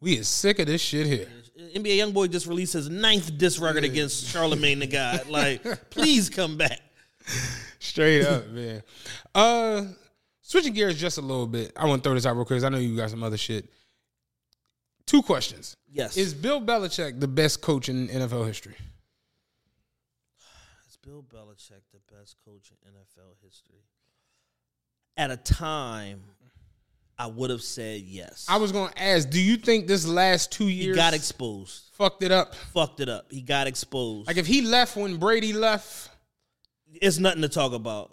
We 0.00 0.18
is 0.18 0.26
sick 0.26 0.58
of 0.58 0.66
this 0.66 0.80
shit 0.80 1.06
here. 1.06 1.28
NBA 1.76 1.98
YoungBoy 1.98 2.30
just 2.32 2.48
released 2.48 2.72
his 2.72 2.88
ninth 2.88 3.38
disc 3.38 3.62
record 3.62 3.84
against 3.84 4.26
Charlemagne 4.26 4.80
the 4.80 4.88
God. 4.88 5.26
Like, 5.30 5.62
please 5.90 6.28
come 6.28 6.56
back. 6.56 6.80
Straight 7.78 8.24
up, 8.26 8.48
man. 8.50 8.82
Uh 9.32 9.84
switching 10.42 10.72
gears 10.74 10.98
just 11.00 11.18
a 11.18 11.22
little 11.22 11.46
bit. 11.46 11.72
I 11.76 11.86
want 11.86 12.02
to 12.02 12.08
throw 12.08 12.14
this 12.14 12.26
out 12.26 12.34
real 12.34 12.44
quick. 12.44 12.62
I 12.64 12.68
know 12.68 12.78
you 12.78 12.96
got 12.96 13.10
some 13.10 13.22
other 13.22 13.36
shit. 13.38 13.68
Two 15.06 15.22
questions. 15.22 15.76
Yes. 15.90 16.16
Is 16.16 16.34
Bill 16.34 16.60
Belichick 16.60 17.20
the 17.20 17.28
best 17.28 17.62
coach 17.62 17.88
in 17.88 18.08
NFL 18.08 18.46
history? 18.46 18.74
Is 20.88 20.96
Bill 20.96 21.22
Belichick 21.22 21.82
the 21.92 22.00
best 22.14 22.36
coach 22.44 22.70
in 22.70 22.90
NFL 22.92 23.34
history? 23.42 23.84
At 25.16 25.30
a 25.30 25.36
time, 25.36 26.22
I 27.18 27.26
would 27.28 27.50
have 27.50 27.62
said 27.62 28.02
yes. 28.02 28.46
I 28.48 28.58
was 28.58 28.72
going 28.72 28.92
to 28.92 29.02
ask, 29.02 29.30
do 29.30 29.40
you 29.40 29.56
think 29.56 29.86
this 29.86 30.06
last 30.06 30.52
2 30.52 30.66
he 30.66 30.72
years 30.72 30.96
got 30.96 31.14
exposed. 31.14 31.90
fucked 31.92 32.22
it 32.22 32.32
up? 32.32 32.54
Fucked 32.54 33.00
it 33.00 33.08
up. 33.08 33.26
He 33.30 33.40
got 33.40 33.66
exposed. 33.66 34.26
Like 34.26 34.36
if 34.36 34.46
he 34.46 34.62
left 34.62 34.96
when 34.96 35.16
Brady 35.16 35.52
left, 35.52 36.10
it's 36.92 37.18
nothing 37.18 37.42
to 37.42 37.48
talk 37.48 37.72
about. 37.72 38.10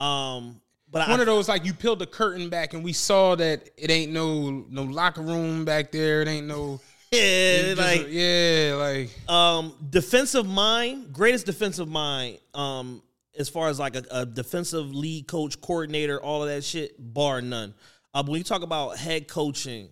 Um, 0.00 0.60
but 0.90 1.08
one 1.08 1.18
I, 1.18 1.22
of 1.22 1.26
those 1.26 1.48
like 1.48 1.64
you 1.64 1.74
peeled 1.74 1.98
the 1.98 2.06
curtain 2.06 2.48
back 2.48 2.74
and 2.74 2.82
we 2.84 2.92
saw 2.92 3.34
that 3.36 3.68
it 3.76 3.90
ain't 3.90 4.12
no 4.12 4.64
no 4.68 4.82
locker 4.84 5.22
room 5.22 5.64
back 5.64 5.92
there. 5.92 6.22
It 6.22 6.28
ain't 6.28 6.46
no 6.46 6.80
yeah, 7.12 7.74
just- 7.74 7.78
like 7.78 8.06
yeah, 8.08 8.74
like 8.78 9.30
um, 9.30 9.74
defensive 9.90 10.46
mind, 10.46 11.12
greatest 11.12 11.46
defensive 11.46 11.88
mind. 11.88 12.38
Um, 12.54 13.02
as 13.38 13.48
far 13.48 13.68
as 13.68 13.78
like 13.78 13.96
a, 13.96 14.02
a 14.10 14.26
defensive 14.26 14.94
lead 14.94 15.28
coach, 15.28 15.60
coordinator, 15.60 16.20
all 16.20 16.42
of 16.42 16.48
that 16.48 16.64
shit, 16.64 16.94
bar 16.98 17.42
none. 17.42 17.74
Uh, 18.14 18.22
when 18.26 18.38
you 18.38 18.44
talk 18.44 18.62
about 18.62 18.96
head 18.96 19.28
coaching, 19.28 19.88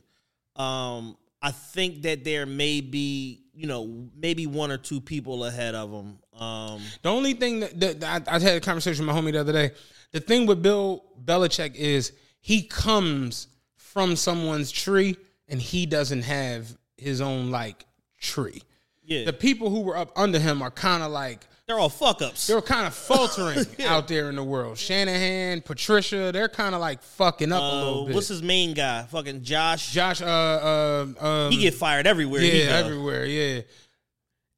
um, 0.56 1.16
I 1.42 1.50
think 1.50 2.02
that 2.02 2.24
there 2.24 2.46
may 2.46 2.80
be, 2.80 3.42
you 3.54 3.66
know, 3.66 4.08
maybe 4.16 4.46
one 4.46 4.70
or 4.70 4.78
two 4.78 4.98
people 4.98 5.44
ahead 5.44 5.74
of 5.74 5.90
them. 5.90 6.18
Um, 6.40 6.80
The 7.02 7.10
only 7.10 7.34
thing 7.34 7.60
that, 7.60 7.78
that 8.00 8.26
I, 8.26 8.36
I 8.36 8.38
had 8.38 8.56
a 8.56 8.60
conversation 8.60 9.06
with 9.06 9.14
my 9.14 9.20
homie 9.20 9.32
the 9.32 9.40
other 9.40 9.52
day. 9.52 9.72
The 10.14 10.20
thing 10.20 10.46
with 10.46 10.62
Bill 10.62 11.04
Belichick 11.24 11.74
is 11.74 12.12
he 12.40 12.62
comes 12.62 13.48
from 13.76 14.16
someone's 14.16 14.70
tree 14.70 15.16
and 15.48 15.60
he 15.60 15.86
doesn't 15.86 16.22
have 16.22 16.76
his 16.96 17.20
own 17.20 17.50
like 17.50 17.84
tree. 18.20 18.62
Yeah, 19.04 19.24
The 19.26 19.32
people 19.34 19.68
who 19.70 19.80
were 19.80 19.96
up 19.98 20.12
under 20.16 20.38
him 20.38 20.62
are 20.62 20.70
kind 20.70 21.02
of 21.02 21.10
like 21.12 21.46
they're 21.66 21.78
all 21.78 21.88
fuck 21.90 22.22
ups. 22.22 22.46
they're 22.46 22.60
kind 22.62 22.86
of 22.86 22.94
faltering 22.94 23.66
out 23.86 24.06
there 24.08 24.28
in 24.30 24.36
the 24.36 24.44
world. 24.44 24.78
Shanahan, 24.78 25.62
Patricia, 25.62 26.30
they're 26.32 26.48
kind 26.48 26.74
of 26.74 26.80
like 26.80 27.02
fucking 27.02 27.52
up 27.52 27.62
a 27.62 27.74
little 27.76 28.02
Uh, 28.02 28.06
bit. 28.06 28.14
what's 28.14 28.28
his 28.28 28.42
main 28.42 28.72
guy? 28.74 29.02
Fucking 29.04 29.42
Josh. 29.42 29.90
Josh? 29.92 30.22
Uh, 30.22 30.26
uh, 30.26 31.06
um, 31.26 31.50
he 31.52 31.58
get 31.58 31.74
fired 31.74 32.06
everywhere. 32.06 32.40
yeah, 32.42 32.50
he 32.52 32.62
everywhere. 32.68 33.24
Yeah. 33.26 33.60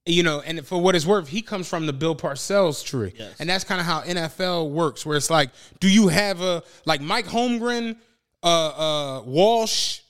You 0.08 0.22
know, 0.22 0.40
and 0.40 0.64
for 0.64 0.80
what 0.80 0.94
it's 0.94 1.04
worth, 1.04 1.26
he 1.26 1.42
comes 1.42 1.66
from 1.68 1.86
the 1.86 1.92
Bill 1.92 2.14
Parcells 2.14 2.84
tree, 2.84 3.12
Yes. 3.18 3.34
and 3.40 3.50
that's 3.50 3.64
kind 3.64 3.80
of 3.80 3.86
how 3.86 4.02
NFL 4.02 4.70
works. 4.70 5.04
Where 5.04 5.16
it's 5.16 5.30
like, 5.30 5.50
do 5.80 5.88
you 5.90 6.06
have 6.08 6.40
a 6.40 6.62
like 6.84 7.00
Mike 7.00 7.26
Holmgren, 7.26 7.96
uh, 8.42 8.46
uh, 8.46 9.22
Walsh, 9.26 10.00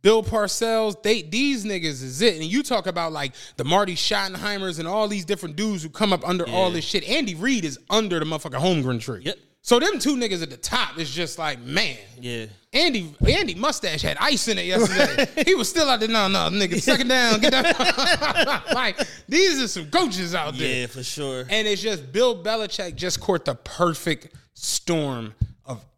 Bill 0.00 0.22
Parcells? 0.22 1.02
They 1.02 1.22
these 1.22 1.64
niggas 1.64 2.02
is 2.04 2.22
it. 2.22 2.36
And 2.36 2.44
you 2.44 2.62
talk 2.62 2.86
about 2.86 3.10
like 3.10 3.32
the 3.56 3.64
Marty 3.64 3.96
Schottenheimers 3.96 4.78
and 4.78 4.86
all 4.86 5.08
these 5.08 5.24
different 5.24 5.56
dudes 5.56 5.82
who 5.82 5.88
come 5.88 6.12
up 6.12 6.26
under 6.26 6.48
all 6.48 6.70
this 6.70 6.84
shit. 6.84 7.02
Andy 7.08 7.34
Reid 7.34 7.64
is 7.64 7.80
under 7.90 8.20
the 8.20 8.24
motherfucking 8.24 8.60
Holmgren 8.60 9.00
tree. 9.00 9.22
Yep. 9.24 9.38
So 9.66 9.80
them 9.80 9.98
two 9.98 10.14
niggas 10.14 10.44
at 10.44 10.50
the 10.50 10.56
top 10.56 10.96
is 10.96 11.10
just 11.10 11.40
like, 11.40 11.58
man, 11.58 11.96
Yeah. 12.20 12.46
Andy 12.72 13.12
Andy 13.26 13.56
mustache 13.56 14.00
had 14.00 14.16
ice 14.20 14.46
in 14.46 14.58
it 14.58 14.66
yesterday. 14.66 15.44
he 15.44 15.56
was 15.56 15.68
still 15.68 15.90
out 15.90 15.98
there. 15.98 16.08
No, 16.08 16.28
no, 16.28 16.48
nigga, 16.50 16.80
suck 16.80 17.00
it 17.00 17.08
down, 17.08 17.40
get 17.40 17.50
down. 17.50 17.64
like 18.72 18.96
these 19.28 19.60
are 19.60 19.66
some 19.66 19.90
coaches 19.90 20.36
out 20.36 20.56
there, 20.56 20.82
Yeah, 20.82 20.86
for 20.86 21.02
sure. 21.02 21.40
and 21.50 21.66
it's 21.66 21.82
just 21.82 22.12
Bill 22.12 22.44
Belichick 22.44 22.94
just 22.94 23.18
caught 23.20 23.44
the 23.44 23.56
perfect 23.56 24.28
storm 24.54 25.34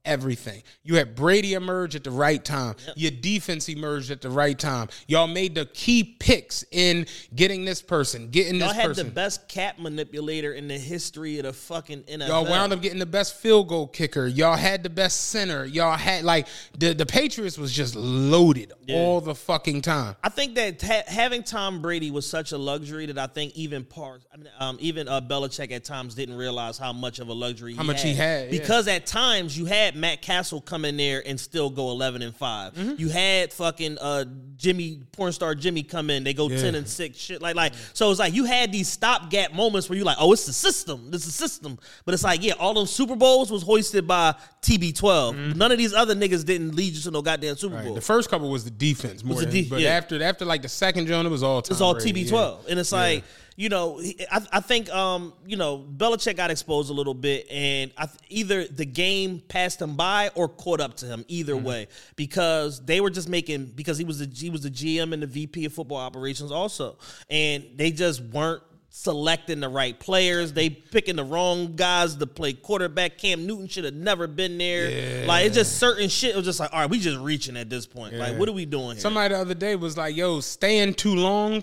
everything. 0.08 0.62
You 0.82 0.96
had 0.96 1.14
Brady 1.14 1.54
emerge 1.54 1.94
at 1.94 2.02
the 2.02 2.10
right 2.10 2.44
time. 2.44 2.74
Your 2.96 3.10
defense 3.10 3.68
emerged 3.68 4.10
at 4.10 4.20
the 4.20 4.30
right 4.30 4.58
time. 4.58 4.88
Y'all 5.06 5.26
made 5.26 5.54
the 5.54 5.66
key 5.66 6.16
picks 6.18 6.64
in 6.72 7.06
getting 7.34 7.64
this 7.64 7.82
person, 7.82 8.30
getting 8.30 8.56
Y'all 8.56 8.68
this 8.68 8.76
had 8.76 8.94
the 8.96 9.04
best 9.04 9.48
cap 9.48 9.78
manipulator 9.78 10.52
in 10.54 10.66
the 10.66 10.78
history 10.78 11.38
of 11.38 11.44
the 11.44 11.52
fucking 11.52 12.02
NFL. 12.04 12.28
Y'all 12.28 12.46
wound 12.46 12.72
up 12.72 12.80
getting 12.80 12.98
the 12.98 13.06
best 13.06 13.36
field 13.36 13.68
goal 13.68 13.86
kicker. 13.86 14.26
Y'all 14.26 14.56
had 14.56 14.82
the 14.82 14.90
best 14.90 15.26
center. 15.28 15.64
Y'all 15.64 15.96
had 15.96 16.24
like 16.24 16.46
the 16.78 16.94
the 16.94 17.06
Patriots 17.06 17.58
was 17.58 17.72
just 17.72 17.94
loaded 17.94 18.72
all 18.90 19.20
the 19.20 19.34
fucking 19.34 19.82
time. 19.82 20.16
I 20.22 20.30
think 20.30 20.54
that 20.54 20.80
ha- 20.82 21.02
having 21.06 21.42
Tom 21.42 21.82
Brady 21.82 22.10
was 22.10 22.28
such 22.28 22.52
a 22.52 22.58
luxury 22.58 23.06
that 23.06 23.18
I 23.18 23.26
think 23.26 23.54
even 23.54 23.84
part, 23.84 24.22
I 24.32 24.36
mean, 24.36 24.48
um, 24.58 24.78
even 24.80 25.08
uh, 25.08 25.20
Belichick 25.20 25.70
at 25.72 25.84
times 25.84 26.14
didn't 26.14 26.36
realize 26.36 26.78
how 26.78 26.92
much 26.92 27.18
of 27.18 27.28
a 27.28 27.32
luxury 27.32 27.74
How 27.74 27.82
much 27.82 28.02
he 28.02 28.14
had, 28.14 28.52
yeah. 28.52 28.58
because 28.58 28.88
at 28.88 29.06
times 29.06 29.56
you 29.58 29.66
had 29.66 29.96
Matt 30.00 30.22
Cassel 30.22 30.60
come 30.60 30.84
in 30.84 30.96
there 30.96 31.22
and 31.26 31.38
still 31.38 31.70
go 31.70 31.90
eleven 31.90 32.22
and 32.22 32.34
5 32.34 32.48
Mm-hmm. 32.48 32.94
You 32.98 33.08
had 33.08 33.52
fucking 33.52 33.98
uh, 33.98 34.24
Jimmy 34.56 35.00
porn 35.12 35.32
star 35.32 35.54
Jimmy 35.54 35.82
come 35.82 36.10
in, 36.10 36.24
they 36.24 36.34
go 36.34 36.48
ten 36.48 36.74
and 36.74 36.86
six, 36.88 37.18
shit 37.18 37.40
like 37.40 37.56
like. 37.56 37.72
So 37.92 38.10
it's 38.10 38.20
like 38.20 38.34
you 38.34 38.44
had 38.44 38.72
these 38.72 38.88
stopgap 38.88 39.52
moments 39.52 39.88
where 39.88 39.96
you're 39.96 40.06
like, 40.06 40.16
oh, 40.20 40.32
it's 40.32 40.46
the 40.46 40.52
system, 40.52 41.10
this 41.10 41.26
is 41.26 41.36
the 41.36 41.48
system. 41.48 41.78
But 42.04 42.14
it's 42.14 42.24
like, 42.24 42.42
yeah, 42.42 42.54
all 42.54 42.74
those 42.74 42.92
Super 42.92 43.16
Bowls 43.16 43.50
was 43.50 43.62
hoisted 43.62 44.06
by 44.06 44.34
TB12. 44.62 45.56
None 45.56 45.72
of 45.72 45.78
these 45.78 45.94
other 45.94 46.14
niggas 46.14 46.44
didn't 46.44 46.74
lead 46.74 46.94
you 46.94 47.00
to 47.02 47.10
no 47.10 47.22
goddamn 47.22 47.56
Super 47.56 47.76
Bowl. 47.76 47.84
Mm-hmm. 47.84 47.94
The 47.94 48.00
first 48.00 48.30
couple 48.30 48.50
was 48.50 48.64
the 48.64 48.70
defense 48.70 49.24
more, 49.24 49.40
than, 49.40 49.50
de- 49.50 49.68
but 49.68 49.80
yeah. 49.80 49.90
after 49.90 50.22
after 50.22 50.44
like 50.44 50.62
the 50.62 50.68
second 50.68 51.06
John, 51.06 51.26
it 51.26 51.30
was 51.30 51.42
all 51.42 51.58
It's 51.58 51.80
all 51.80 51.94
TB12, 51.94 52.30
yeah. 52.30 52.70
and 52.70 52.78
it's 52.78 52.92
like 52.92 53.24
you 53.60 53.68
know, 53.68 54.00
I, 54.30 54.40
I 54.52 54.60
think 54.60 54.88
um, 54.94 55.32
you 55.44 55.56
know 55.56 55.84
Belichick 55.96 56.36
got 56.36 56.52
exposed 56.52 56.90
a 56.90 56.92
little 56.92 57.12
bit, 57.12 57.50
and 57.50 57.90
I, 57.98 58.06
either 58.28 58.64
the 58.68 58.86
game 58.86 59.40
passed 59.48 59.82
him 59.82 59.96
by 59.96 60.30
or 60.36 60.48
caught 60.48 60.80
up 60.80 60.94
to 60.98 61.06
him. 61.06 61.24
Either 61.26 61.54
Mm-hmm. 61.54 61.64
way, 61.66 61.88
because 62.14 62.84
they 62.86 63.00
were 63.00 63.10
just 63.10 63.28
making 63.28 63.66
because 63.74 63.98
he 63.98 64.04
was 64.04 64.20
the 64.20 64.32
he 64.32 64.48
was 64.48 64.62
the 64.62 64.70
GM 64.70 65.12
and 65.12 65.20
the 65.22 65.26
VP 65.26 65.64
of 65.64 65.72
football 65.72 65.98
operations 65.98 66.52
also, 66.52 66.98
and 67.28 67.64
they 67.74 67.90
just 67.90 68.20
weren't 68.22 68.62
selecting 68.90 69.60
the 69.60 69.68
right 69.68 69.98
players. 69.98 70.52
They 70.52 70.70
picking 70.70 71.16
the 71.16 71.24
wrong 71.24 71.74
guys 71.76 72.14
to 72.16 72.26
play 72.26 72.52
quarterback. 72.52 73.18
Cam 73.18 73.44
Newton 73.46 73.66
should 73.68 73.84
have 73.84 73.94
never 73.94 74.26
been 74.28 74.56
there. 74.58 75.26
Like 75.26 75.46
it's 75.46 75.56
just 75.56 75.78
certain 75.78 76.08
shit. 76.08 76.30
It 76.34 76.36
was 76.36 76.44
just 76.44 76.60
like, 76.60 76.72
all 76.72 76.80
right, 76.80 76.90
we 76.90 76.98
just 77.00 77.18
reaching 77.18 77.56
at 77.56 77.68
this 77.68 77.86
point. 77.86 78.14
Like, 78.14 78.36
what 78.38 78.48
are 78.48 78.52
we 78.52 78.66
doing 78.66 78.92
here? 78.92 79.00
Somebody 79.00 79.34
the 79.34 79.40
other 79.40 79.54
day 79.54 79.74
was 79.76 79.96
like, 79.96 80.16
"Yo, 80.16 80.40
staying 80.40 80.94
too 80.94 81.14
long 81.16 81.62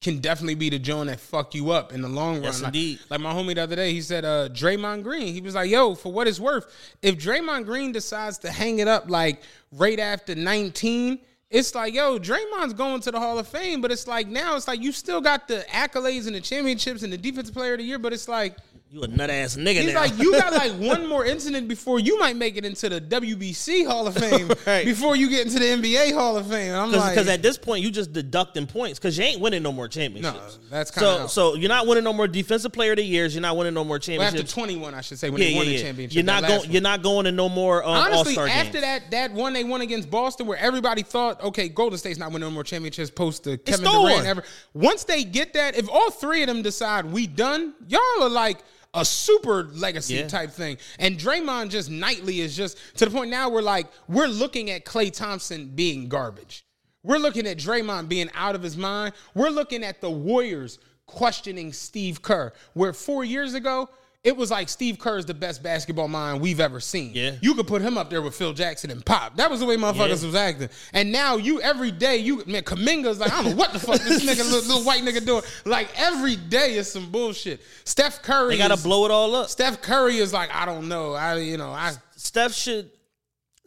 can 0.00 0.18
definitely 0.18 0.54
be 0.54 0.70
the 0.70 0.78
joint 0.78 1.08
that 1.08 1.20
fuck 1.20 1.54
you 1.54 1.70
up 1.70 1.92
in 1.92 2.02
the 2.02 2.08
long 2.08 2.34
run." 2.34 2.44
Yes, 2.44 2.62
like, 2.62 2.68
indeed. 2.68 2.98
Like 3.10 3.20
my 3.20 3.32
homie 3.32 3.54
the 3.54 3.62
other 3.62 3.76
day, 3.76 3.92
he 3.92 4.00
said, 4.00 4.24
"Uh, 4.24 4.48
Draymond 4.48 5.02
Green." 5.02 5.32
He 5.32 5.40
was 5.40 5.54
like, 5.54 5.70
"Yo, 5.70 5.94
for 5.94 6.12
what 6.12 6.28
it's 6.28 6.40
worth, 6.40 6.66
if 7.02 7.16
Draymond 7.16 7.64
Green 7.64 7.92
decides 7.92 8.38
to 8.38 8.50
hang 8.50 8.78
it 8.78 8.88
up 8.88 9.08
like 9.10 9.42
right 9.72 9.98
after 9.98 10.34
19." 10.34 11.20
It's 11.48 11.76
like, 11.76 11.94
yo, 11.94 12.18
Draymond's 12.18 12.74
going 12.74 13.00
to 13.02 13.12
the 13.12 13.20
Hall 13.20 13.38
of 13.38 13.46
Fame, 13.46 13.80
but 13.80 13.92
it's 13.92 14.08
like 14.08 14.26
now 14.26 14.56
it's 14.56 14.66
like 14.66 14.82
you 14.82 14.90
still 14.90 15.20
got 15.20 15.46
the 15.46 15.64
accolades 15.70 16.26
and 16.26 16.34
the 16.34 16.40
championships 16.40 17.04
and 17.04 17.12
the 17.12 17.16
defensive 17.16 17.54
player 17.54 17.74
of 17.74 17.78
the 17.78 17.84
year, 17.84 18.00
but 18.00 18.12
it's 18.12 18.28
like 18.28 18.56
you 18.96 19.02
a 19.02 19.08
nut 19.08 19.30
ass 19.30 19.56
nigga. 19.56 19.82
He's 19.82 19.92
now. 19.92 20.00
like, 20.00 20.18
you 20.18 20.32
got 20.32 20.52
like 20.52 20.72
one 20.78 21.06
more 21.06 21.24
incident 21.24 21.68
before 21.68 22.00
you 22.00 22.18
might 22.18 22.36
make 22.36 22.56
it 22.56 22.64
into 22.64 22.88
the 22.88 23.00
WBC 23.00 23.86
Hall 23.86 24.06
of 24.06 24.16
Fame 24.16 24.50
Right. 24.66 24.84
before 24.84 25.16
you 25.16 25.28
get 25.28 25.46
into 25.46 25.58
the 25.58 25.66
NBA 25.66 26.14
Hall 26.14 26.36
of 26.36 26.46
Fame. 26.48 26.74
I'm 26.74 26.90
like, 26.90 27.12
because 27.12 27.28
at 27.28 27.42
this 27.42 27.58
point 27.58 27.84
you 27.84 27.90
just 27.90 28.12
deducting 28.12 28.66
points 28.66 28.98
because 28.98 29.16
you 29.18 29.24
ain't 29.24 29.40
winning 29.40 29.62
no 29.62 29.70
more 29.70 29.86
championships. 29.86 30.58
No, 30.62 30.68
that's 30.70 30.94
so. 30.94 31.24
out. 31.24 31.30
So 31.30 31.54
you're 31.54 31.68
not 31.68 31.86
winning 31.86 32.04
no 32.04 32.12
more 32.12 32.26
defensive 32.26 32.72
player 32.72 32.92
of 32.92 32.96
the 32.96 33.04
years. 33.04 33.34
You're 33.34 33.42
not 33.42 33.56
winning 33.56 33.74
no 33.74 33.84
more 33.84 33.94
well, 33.94 34.00
championships. 34.00 34.50
after 34.50 34.54
21, 34.54 34.94
I 34.94 35.00
should 35.02 35.18
say, 35.18 35.30
when 35.30 35.42
yeah, 35.42 35.48
they 35.48 35.52
yeah, 35.52 35.58
won 35.58 35.66
the 35.66 35.82
championship. 35.82 36.14
You're 36.14 36.24
not 36.24 36.42
going. 36.46 36.60
one. 36.60 36.70
You're 36.70 36.82
not 36.82 37.02
going 37.02 37.24
to 37.26 37.32
no 37.32 37.48
more 37.48 37.84
um, 37.84 37.90
Honestly, 37.90 38.36
after 38.38 38.72
games. 38.72 38.84
that 38.84 39.10
that 39.10 39.32
one 39.32 39.52
they 39.52 39.64
won 39.64 39.82
against 39.82 40.10
Boston, 40.10 40.46
where 40.46 40.58
everybody 40.58 41.02
thought, 41.02 41.42
okay, 41.42 41.68
Golden 41.68 41.98
State's 41.98 42.18
not 42.18 42.32
winning 42.32 42.48
no 42.48 42.54
more 42.54 42.64
championships 42.64 43.10
post 43.10 43.44
the 43.44 43.58
Kevin. 43.58 43.84
Durant 43.84 44.26
ever. 44.26 44.44
Once 44.72 45.04
they 45.04 45.22
get 45.22 45.52
that, 45.52 45.76
if 45.76 45.88
all 45.90 46.10
three 46.10 46.42
of 46.42 46.48
them 46.48 46.62
decide 46.62 47.04
we 47.04 47.26
done, 47.26 47.74
y'all 47.88 48.00
are 48.20 48.28
like 48.28 48.58
a 48.96 49.04
super 49.04 49.64
legacy 49.74 50.14
Yeah. 50.14 50.26
type 50.26 50.50
thing. 50.50 50.78
And 50.98 51.18
Draymond 51.18 51.68
just 51.70 51.90
nightly 51.90 52.40
is 52.40 52.56
just 52.56 52.76
to 52.96 53.04
the 53.04 53.10
point 53.10 53.30
now 53.30 53.48
where 53.48 53.62
like 53.62 53.86
we're 54.08 54.26
looking 54.26 54.70
at 54.70 54.84
Klay 54.84 55.12
Thompson 55.12 55.68
being 55.68 56.08
garbage. 56.08 56.64
We're 57.04 57.18
looking 57.18 57.46
at 57.46 57.58
Draymond 57.58 58.08
being 58.08 58.30
out 58.34 58.54
of 58.56 58.62
his 58.62 58.76
mind. 58.76 59.14
We're 59.34 59.50
looking 59.50 59.84
at 59.84 60.00
the 60.00 60.10
Warriors 60.10 60.80
questioning 61.06 61.72
Steve 61.72 62.20
Kerr, 62.22 62.52
where 62.74 62.92
four 62.92 63.24
years 63.24 63.54
ago. 63.54 63.88
It 64.26 64.36
was 64.36 64.50
like 64.50 64.68
Steve 64.68 64.98
Kerr 64.98 65.18
is 65.18 65.24
the 65.24 65.34
best 65.34 65.62
basketball 65.62 66.08
mind 66.08 66.40
we've 66.40 66.58
ever 66.58 66.80
seen. 66.80 67.12
Yeah. 67.14 67.36
You 67.40 67.54
could 67.54 67.68
put 67.68 67.80
him 67.80 67.96
up 67.96 68.10
there 68.10 68.20
with 68.20 68.34
Phil 68.34 68.52
Jackson 68.52 68.90
and 68.90 69.06
Pop. 69.06 69.36
That 69.36 69.48
was 69.48 69.60
the 69.60 69.66
way 69.66 69.76
motherfuckers 69.76 70.20
Yeah. 70.20 70.26
was 70.26 70.34
acting. 70.34 70.68
And 70.92 71.12
now 71.12 71.36
you 71.36 71.60
every 71.60 71.92
day 71.92 72.16
you 72.16 72.42
man 72.44 72.64
Kuminga's 72.64 73.20
like 73.20 73.32
I 73.32 73.40
don't 73.42 73.52
know 73.52 73.56
what 73.56 73.72
the 73.72 73.78
fuck 73.78 74.00
this 74.00 74.24
nigga 74.24 74.38
little, 74.50 74.68
little 74.68 74.82
white 74.82 75.02
nigga 75.04 75.24
doing. 75.24 75.42
Like 75.64 75.88
every 75.96 76.34
day 76.34 76.74
is 76.74 76.90
some 76.90 77.10
bullshit. 77.12 77.60
Steph 77.84 78.20
Curry 78.22 78.54
they 78.56 78.58
got 78.58 78.68
to 78.68 78.74
is- 78.74 78.82
blow 78.82 79.04
it 79.04 79.12
all 79.12 79.32
up. 79.36 79.48
Steph 79.48 79.80
Curry 79.80 80.16
is 80.16 80.32
like 80.32 80.52
I 80.52 80.66
don't 80.66 80.88
know. 80.88 81.12
I 81.14 81.36
you 81.38 81.56
know 81.56 81.70
I 81.70 81.92
Steph 82.16 82.52
should. 82.52 82.90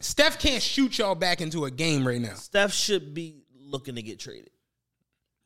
Steph 0.00 0.38
can't 0.38 0.62
shoot 0.62 0.98
y'all 0.98 1.14
back 1.14 1.40
into 1.40 1.64
a 1.64 1.70
game 1.70 2.06
right 2.06 2.20
now. 2.20 2.34
Steph 2.34 2.72
should 2.74 3.14
be 3.14 3.42
looking 3.58 3.94
to 3.94 4.02
get 4.02 4.18
traded. 4.20 4.50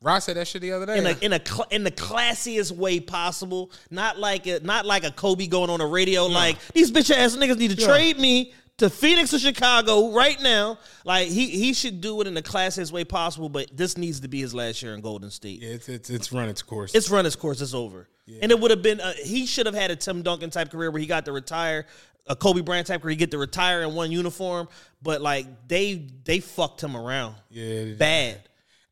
Ross 0.05 0.25
said 0.25 0.37
that 0.37 0.47
shit 0.47 0.61
the 0.61 0.71
other 0.71 0.85
day. 0.85 0.99
in 0.99 1.05
a 1.07 1.17
in 1.21 1.33
a 1.33 1.39
cl- 1.43 1.67
in 1.71 1.83
the 1.83 1.91
classiest 1.91 2.71
way 2.71 2.99
possible. 2.99 3.71
Not 3.89 4.19
like 4.19 4.45
a, 4.45 4.59
not 4.59 4.85
like 4.85 5.03
a 5.03 5.11
Kobe 5.11 5.47
going 5.47 5.69
on 5.71 5.79
the 5.79 5.85
radio 5.87 6.27
like 6.27 6.57
these 6.73 6.91
bitch 6.91 7.09
ass 7.09 7.35
niggas 7.35 7.57
need 7.57 7.71
to 7.71 7.75
trade 7.85 8.19
me 8.19 8.53
to 8.77 8.89
Phoenix 8.89 9.33
or 9.33 9.39
Chicago 9.39 10.11
right 10.13 10.39
now. 10.43 10.77
Like 11.05 11.27
he 11.29 11.47
he 11.47 11.73
should 11.73 12.01
do 12.01 12.21
it 12.21 12.27
in 12.27 12.35
the 12.35 12.43
classiest 12.43 12.91
way 12.91 13.03
possible. 13.03 13.49
But 13.49 13.75
this 13.75 13.97
needs 13.97 14.19
to 14.19 14.27
be 14.27 14.41
his 14.41 14.53
last 14.53 14.83
year 14.83 14.93
in 14.93 15.01
Golden 15.01 15.31
State. 15.31 15.61
yeah, 15.61 15.69
it's, 15.69 15.89
it's 15.89 16.09
it's 16.11 16.31
run 16.31 16.49
its 16.49 16.61
course. 16.61 16.93
It's 16.93 17.09
run 17.09 17.25
its 17.25 17.35
course. 17.35 17.59
It's 17.61 17.73
over. 17.73 18.07
And 18.41 18.51
it 18.51 18.59
would 18.59 18.71
have 18.71 18.81
been. 18.83 18.99
A, 18.99 19.13
he 19.13 19.45
should 19.45 19.65
have 19.65 19.75
had 19.75 19.91
a 19.91 19.95
Tim 19.95 20.21
Duncan 20.23 20.49
type 20.49 20.71
career 20.71 20.91
where 20.91 20.99
he 20.99 21.07
got 21.07 21.25
to 21.25 21.31
retire. 21.31 21.85
A 22.27 22.35
Kobe 22.35 22.61
Bryant 22.61 22.87
type 22.87 23.03
where 23.03 23.11
he 23.11 23.15
get 23.15 23.29
to 23.31 23.37
retire 23.37 23.83
in 23.83 23.93
one 23.93 24.11
uniform. 24.11 24.67
But 25.01 25.21
like 25.21 25.67
they 25.67 26.07
they 26.23 26.39
fucked 26.41 26.81
him 26.81 26.95
around. 26.95 27.35
yeah. 27.49 27.93
Bad. 27.93 28.41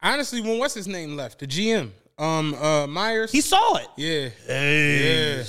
Honestly, 0.03 0.41
when 0.41 0.59
what's 0.59 0.73
his 0.73 0.87
name 0.87 1.15
left? 1.15 1.39
The 1.39 1.47
GM. 1.47 1.91
Um 2.19 2.53
uh 2.53 2.85
Myers. 2.87 3.31
He 3.31 3.41
saw 3.41 3.77
it. 3.77 3.87
yeah. 3.97 4.29
Hey. 4.45 5.37
Yeah. 5.37 5.43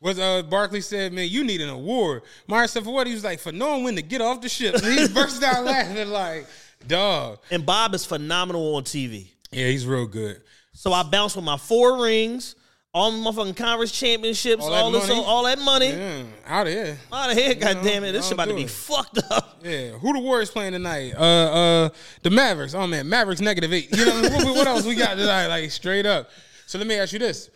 Was 0.00 0.18
uh 0.18 0.42
Barkley 0.42 0.82
said, 0.82 1.12
man, 1.12 1.28
you 1.28 1.42
need 1.42 1.60
an 1.62 1.70
award. 1.70 2.22
Myers 2.46 2.70
said 2.72 2.84
for 2.84 2.92
what? 2.92 3.06
He 3.06 3.14
was 3.14 3.24
like, 3.24 3.40
for 3.40 3.50
knowing 3.52 3.82
when 3.84 3.96
to 3.96 4.02
get 4.02 4.20
off 4.20 4.40
the 4.42 4.48
ship. 4.48 4.74
And 4.74 4.84
he 4.98 5.08
burst 5.14 5.42
out 5.42 5.64
laughing 5.64 6.10
like, 6.10 6.46
dog. 6.86 7.38
And 7.50 7.64
Bob 7.64 7.94
is 7.94 8.04
phenomenal 8.04 8.76
on 8.76 8.84
TV. 8.84 9.28
Yeah, 9.50 9.66
he's 9.68 9.86
real 9.86 10.06
good. 10.06 10.42
So 10.74 10.92
I 10.92 11.02
bounced 11.04 11.36
with 11.36 11.44
my 11.44 11.56
four 11.56 12.02
rings, 12.02 12.54
all 12.94 13.12
motherfucking 13.12 13.56
conference 13.56 13.90
championships, 13.90 14.62
All 14.64 14.72
all, 14.72 14.90
that 14.92 15.00
this, 15.00 15.08
money? 15.08 15.24
all 15.26 15.44
that 15.44 15.58
money. 15.58 15.90
Yeah, 15.90 16.22
out 16.46 16.66
of 16.68 16.72
here. 16.72 16.96
Out 17.12 17.30
of 17.30 17.36
here, 17.36 17.54
goddamn 17.54 18.04
it! 18.04 18.12
This 18.12 18.24
shit 18.26 18.34
about 18.34 18.48
to 18.48 18.54
be 18.54 18.62
it. 18.62 18.70
fucked 18.70 19.18
up. 19.30 19.60
Yeah, 19.64 19.90
who 19.90 20.12
the 20.12 20.20
Warriors 20.20 20.50
playing 20.50 20.72
tonight? 20.72 21.14
Uh, 21.16 21.20
uh, 21.20 21.88
the 22.22 22.30
Mavericks. 22.30 22.72
Oh 22.74 22.86
man, 22.86 23.08
Mavericks 23.08 23.40
negative 23.40 23.72
eight. 23.72 23.94
You 23.96 24.06
know 24.06 24.22
what, 24.22 24.56
what 24.56 24.66
else 24.66 24.86
we 24.86 24.94
got 24.94 25.16
tonight? 25.16 25.48
Like 25.48 25.70
straight 25.70 26.06
up. 26.06 26.30
So 26.66 26.78
let 26.78 26.86
me 26.86 26.94
ask 26.96 27.12
you 27.12 27.18
this: 27.18 27.50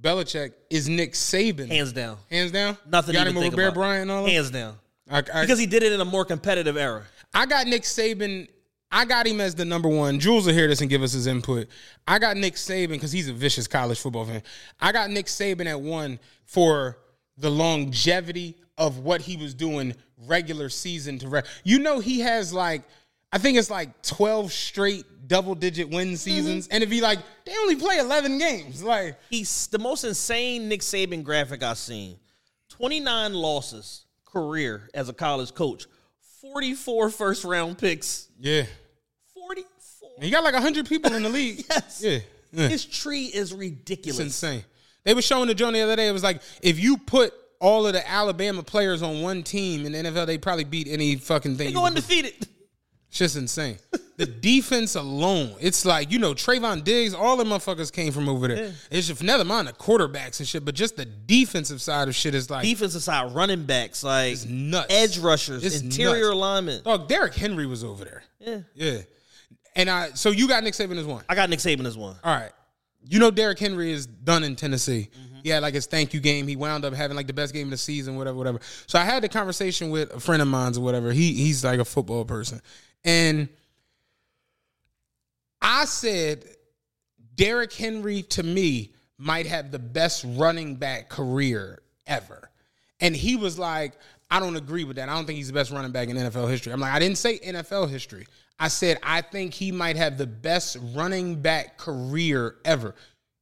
Belichick 0.00 0.52
is 0.70 0.88
Nick 0.88 1.14
Saban 1.14 1.68
Hands 1.68 1.92
down, 1.92 2.18
hands 2.30 2.52
down? 2.52 2.76
nothing. 2.86 3.14
Got 3.14 3.24
to 3.24 3.30
him 3.30 3.36
over 3.38 3.44
think 3.44 3.56
Bear 3.56 3.68
about. 3.68 3.74
Bryant 3.74 4.02
and 4.02 4.10
all 4.10 4.24
that. 4.24 4.30
Hands 4.30 4.50
down, 4.50 4.76
I, 5.10 5.18
I, 5.18 5.40
because 5.42 5.58
he 5.58 5.66
did 5.66 5.82
it 5.82 5.92
in 5.92 6.00
a 6.00 6.04
more 6.04 6.24
competitive 6.24 6.76
era. 6.76 7.04
I 7.34 7.46
got 7.46 7.66
Nick 7.66 7.82
Saban. 7.82 8.48
I 8.92 9.06
got 9.06 9.26
him 9.26 9.40
as 9.40 9.54
the 9.54 9.64
number 9.64 9.88
one. 9.88 10.20
Jules 10.20 10.46
will 10.46 10.52
hear 10.52 10.68
this 10.68 10.82
and 10.82 10.90
give 10.90 11.02
us 11.02 11.12
his 11.12 11.26
input. 11.26 11.66
I 12.06 12.18
got 12.18 12.36
Nick 12.36 12.54
Saban 12.54 12.90
because 12.90 13.10
he's 13.10 13.28
a 13.28 13.32
vicious 13.32 13.66
college 13.66 13.98
football 13.98 14.26
fan. 14.26 14.42
I 14.78 14.92
got 14.92 15.10
Nick 15.10 15.26
Saban 15.26 15.66
at 15.66 15.80
one 15.80 16.20
for 16.44 16.98
the 17.38 17.50
longevity 17.50 18.56
of 18.76 18.98
what 18.98 19.22
he 19.22 19.38
was 19.38 19.54
doing 19.54 19.94
regular 20.26 20.68
season 20.68 21.18
to 21.18 21.28
re- 21.28 21.42
you 21.64 21.78
know 21.78 21.98
he 21.98 22.20
has 22.20 22.52
like 22.52 22.82
I 23.32 23.38
think 23.38 23.56
it's 23.56 23.70
like 23.70 24.02
12 24.02 24.52
straight 24.52 25.06
double 25.26 25.54
digit 25.54 25.88
win 25.88 26.08
mm-hmm. 26.08 26.16
seasons. 26.16 26.68
And 26.68 26.84
if 26.84 26.90
he 26.90 27.00
like, 27.00 27.18
they 27.46 27.52
only 27.62 27.76
play 27.76 27.98
11 27.98 28.36
games. 28.36 28.82
Like, 28.82 29.18
He's 29.30 29.68
the 29.68 29.78
most 29.78 30.04
insane 30.04 30.68
Nick 30.68 30.82
Saban 30.82 31.24
graphic 31.24 31.62
I've 31.62 31.78
seen. 31.78 32.18
29 32.68 33.32
losses 33.32 34.04
career 34.26 34.90
as 34.92 35.08
a 35.08 35.14
college 35.14 35.54
coach. 35.54 35.86
44 36.42 37.08
first 37.08 37.44
round 37.44 37.78
picks. 37.78 38.28
yeah. 38.38 38.64
44. 40.16 40.16
And 40.18 40.24
you 40.24 40.30
got 40.30 40.44
like 40.44 40.54
100 40.54 40.86
people 40.88 41.12
in 41.14 41.22
the 41.22 41.28
league. 41.28 41.64
Yes. 41.70 42.02
Yeah. 42.02 42.18
yeah. 42.52 42.68
His 42.68 42.84
tree 42.84 43.24
is 43.26 43.52
ridiculous. 43.54 44.18
It's 44.18 44.26
insane. 44.42 44.64
They 45.04 45.14
were 45.14 45.22
showing 45.22 45.48
the 45.48 45.54
joint 45.54 45.74
the 45.74 45.80
other 45.80 45.96
day. 45.96 46.08
It 46.08 46.12
was 46.12 46.22
like, 46.22 46.42
if 46.62 46.78
you 46.78 46.96
put 46.98 47.32
all 47.60 47.86
of 47.86 47.92
the 47.92 48.08
Alabama 48.08 48.62
players 48.62 49.02
on 49.02 49.22
one 49.22 49.42
team 49.42 49.86
in 49.86 49.92
the 49.92 49.98
NFL, 50.10 50.26
they 50.26 50.38
probably 50.38 50.64
beat 50.64 50.86
any 50.88 51.16
fucking 51.16 51.52
thing. 51.56 51.66
They 51.66 51.70
you 51.70 51.74
go 51.76 51.86
undefeated. 51.86 52.34
It's 53.08 53.18
just 53.18 53.36
insane. 53.36 53.78
the 54.16 54.24
defense 54.26 54.94
alone, 54.94 55.54
it's 55.60 55.84
like, 55.84 56.10
you 56.10 56.18
know, 56.18 56.32
Trevon 56.34 56.82
Diggs, 56.82 57.12
all 57.14 57.36
the 57.36 57.44
motherfuckers 57.44 57.92
came 57.92 58.10
from 58.12 58.28
over 58.28 58.48
there. 58.48 58.72
It's 58.90 59.08
just 59.08 59.22
never 59.22 59.44
mind 59.44 59.68
the 59.68 59.72
quarterbacks 59.74 60.38
and 60.40 60.48
shit, 60.48 60.64
but 60.64 60.74
just 60.74 60.96
the 60.96 61.04
defensive 61.04 61.82
side 61.82 62.08
of 62.08 62.14
shit 62.14 62.34
is 62.34 62.48
like 62.48 62.62
Defensive 62.64 63.02
side 63.02 63.34
running 63.34 63.64
backs, 63.64 64.02
like 64.02 64.32
It's 64.32 64.44
nuts. 64.46 64.86
edge 64.94 65.18
rushers, 65.18 65.64
It's 65.64 65.80
interior 65.82 66.26
nuts. 66.26 66.34
alignment. 66.34 66.84
Dog, 66.84 67.06
Derrick 67.08 67.34
Henry 67.34 67.66
was 67.66 67.82
over 67.84 68.04
there. 68.04 68.22
Yeah. 68.40 68.58
Yeah. 68.74 68.98
And 69.74 69.88
I 69.88 70.10
so 70.14 70.30
you 70.30 70.48
got 70.48 70.62
Nick 70.64 70.74
Saban 70.74 70.98
as 70.98 71.06
one. 71.06 71.24
I 71.28 71.34
got 71.34 71.50
Nick 71.50 71.60
Saban 71.60 71.86
as 71.86 71.96
one. 71.96 72.16
All 72.22 72.34
right. 72.34 72.52
You 73.04 73.18
know 73.18 73.30
Derrick 73.30 73.58
Henry 73.58 73.90
is 73.90 74.06
done 74.06 74.44
in 74.44 74.54
Tennessee. 74.54 75.08
Mm-hmm. 75.12 75.40
He 75.42 75.48
had 75.48 75.62
like 75.62 75.74
his 75.74 75.86
thank 75.86 76.14
you 76.14 76.20
game. 76.20 76.46
He 76.46 76.56
wound 76.56 76.84
up 76.84 76.94
having 76.94 77.16
like 77.16 77.26
the 77.26 77.32
best 77.32 77.52
game 77.52 77.66
of 77.66 77.70
the 77.70 77.76
season, 77.76 78.16
whatever, 78.16 78.36
whatever. 78.36 78.60
So 78.86 78.98
I 78.98 79.04
had 79.04 79.22
the 79.22 79.28
conversation 79.28 79.90
with 79.90 80.12
a 80.12 80.20
friend 80.20 80.40
of 80.40 80.48
mine's 80.48 80.78
or 80.78 80.82
whatever. 80.82 81.12
He 81.12 81.32
he's 81.34 81.64
like 81.64 81.80
a 81.80 81.84
football 81.84 82.24
person. 82.24 82.60
And 83.04 83.48
I 85.60 85.84
said 85.84 86.44
Derrick 87.34 87.72
Henry 87.72 88.22
to 88.22 88.42
me 88.42 88.92
might 89.18 89.46
have 89.46 89.70
the 89.70 89.78
best 89.78 90.24
running 90.26 90.76
back 90.76 91.08
career 91.08 91.82
ever. 92.06 92.50
And 93.00 93.16
he 93.16 93.36
was 93.36 93.58
like, 93.58 93.94
I 94.30 94.40
don't 94.40 94.56
agree 94.56 94.84
with 94.84 94.96
that. 94.96 95.08
I 95.08 95.14
don't 95.14 95.26
think 95.26 95.36
he's 95.36 95.48
the 95.48 95.52
best 95.52 95.70
running 95.70 95.92
back 95.92 96.08
in 96.08 96.16
NFL 96.16 96.48
history. 96.48 96.72
I'm 96.72 96.80
like, 96.80 96.92
I 96.92 96.98
didn't 96.98 97.18
say 97.18 97.38
NFL 97.38 97.90
history. 97.90 98.26
I 98.58 98.68
said, 98.68 98.98
I 99.02 99.22
think 99.22 99.54
he 99.54 99.72
might 99.72 99.96
have 99.96 100.18
the 100.18 100.26
best 100.26 100.76
running 100.94 101.40
back 101.42 101.78
career 101.78 102.56
ever. 102.64 102.94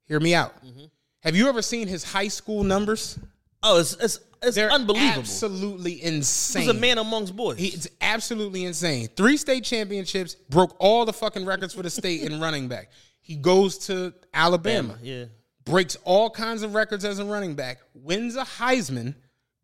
Hear 0.07 0.21
me 0.21 0.35
out. 0.35 0.57
Mm-hmm. 0.65 0.85
Have 1.23 1.37
you 1.37 1.49
ever 1.49 1.61
seen 1.63 1.89
his 1.89 2.03
high 2.05 2.29
school 2.29 2.65
numbers? 2.65 3.19
Oh, 3.63 3.79
it's 3.79 3.95
it's 3.95 4.21
it's 4.43 4.57
They're 4.57 4.71
unbelievable. 4.73 5.21
Absolutely 5.21 6.03
insane. 6.03 6.63
He's 6.63 6.71
a 6.71 6.75
man 6.75 6.97
amongst 6.97 7.37
boys. 7.37 7.59
He- 7.59 7.69
It's 7.69 7.89
absolutely 8.01 8.65
insane. 8.65 9.09
Three 9.15 9.37
state 9.37 9.65
championships, 9.65 10.35
broke 10.49 10.75
all 10.79 11.05
the 11.05 11.13
fucking 11.13 11.45
records 11.45 11.75
for 11.75 11.83
the 11.83 11.91
state 11.91 12.23
in 12.23 12.41
running 12.41 12.67
back. 12.69 12.91
He 13.21 13.37
goes 13.37 13.77
to 13.87 14.15
Alabama, 14.33 14.97
yeah. 15.03 15.27
breaks 15.65 15.97
all 16.05 16.31
kinds 16.31 16.63
of 16.63 16.75
records 16.75 17.05
as 17.05 17.19
a 17.19 17.25
running 17.27 17.55
back, 17.55 17.79
wins 17.95 18.35
a 18.35 18.45
Heisman, 18.45 19.15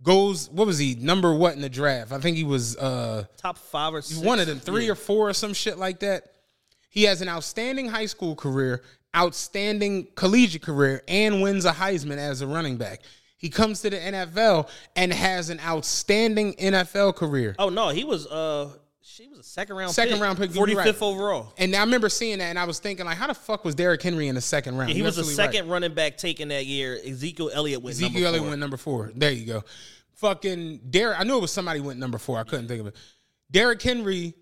goes, 0.03 0.51
what 0.51 0.67
was 0.67 0.79
he, 0.79 0.95
number 0.95 1.35
what 1.35 1.55
in 1.55 1.61
the 1.63 1.69
draft? 1.69 2.13
I 2.13 2.19
think 2.19 2.37
he 2.37 2.45
was 2.45 2.77
uh 2.77 3.25
Top 3.37 3.59
five 3.59 3.95
or 3.95 4.03
six. 4.03 4.21
one 4.21 4.41
of 4.41 4.47
them, 4.47 4.61
three 4.61 4.89
or 4.89 4.95
four 4.95 5.29
or 5.31 5.33
some 5.33 5.55
shit 5.55 5.79
like 5.79 6.01
that. 6.01 6.25
He 6.91 7.05
has 7.05 7.21
an 7.21 7.29
outstanding 7.29 7.89
high 7.89 8.07
school 8.07 8.35
career, 8.35 8.83
outstanding 9.15 10.09
collegiate 10.15 10.63
career, 10.63 11.03
and 11.09 11.43
wins 11.43 11.65
a 11.65 11.73
Heisman 11.73 12.17
as 12.19 12.41
a 12.41 12.47
running 12.47 12.77
back. 12.77 13.01
He 13.39 13.51
comes 13.51 13.83
to 13.83 13.91
the 13.91 13.99
NFL 13.99 14.69
and 14.97 15.13
has 15.13 15.51
an 15.51 15.61
outstanding 15.61 16.55
NFL 16.55 17.17
career. 17.17 17.55
Oh 17.59 17.69
no, 17.69 17.91
he 17.91 18.05
was 18.05 18.27
uh 18.27 18.71
she 19.09 19.29
was 19.29 19.39
a 19.39 19.43
second 19.43 19.77
round 19.77 19.93
Second 19.93 20.15
pick, 20.15 20.23
round 20.23 20.37
pick, 20.39 20.55
right. 20.57 20.85
fifth 20.85 21.01
overall. 21.01 21.53
And 21.59 21.75
I 21.77 21.81
remember 21.81 22.09
seeing 22.09 22.39
that, 22.39 22.47
and 22.47 22.59
I 22.59 22.65
was 22.65 22.81
thinking, 22.81 23.07
like, 23.07 23.17
how 23.17 23.29
the 23.29 23.35
fuck 23.35 23.65
was 23.65 23.75
Derrick 23.77 24.03
Henry 24.03 24.27
in 24.27 24.35
the 24.35 24.41
second 24.41 24.77
round? 24.77 24.91
he 24.91 24.97
You're 24.99 25.07
was 25.07 25.15
the 25.17 25.21
absolutely 25.21 25.45
right. 25.45 25.55
second 25.55 25.71
running 25.71 25.95
back 25.95 26.17
taken 26.17 26.49
that 26.49 26.67
year. 26.67 26.99
Ezekiel 27.07 27.51
Elliott 27.55 27.83
went 27.83 27.95
Ezekiel 27.95 28.13
number 28.15 28.27
Elliott 28.27 28.41
four. 28.43 28.49
went 28.51 28.61
number 28.61 28.77
four. 28.77 29.13
There 29.15 29.31
you 29.31 29.47
go. 29.47 29.65
Fucking 30.15 30.81
Derrick. 30.91 31.21
I 31.21 31.25
knew 31.25 31.37
it 31.37 31.41
was 31.41 31.53
somebody 31.53 31.81
went 31.81 32.01
number 32.01 32.19
four. 32.19 32.39
I 32.39 32.45
couldn't 32.45 32.67
think 32.69 32.81
of 32.81 32.89
it. 32.89 32.97
Derrick 33.51 33.81
Henry 33.81 34.35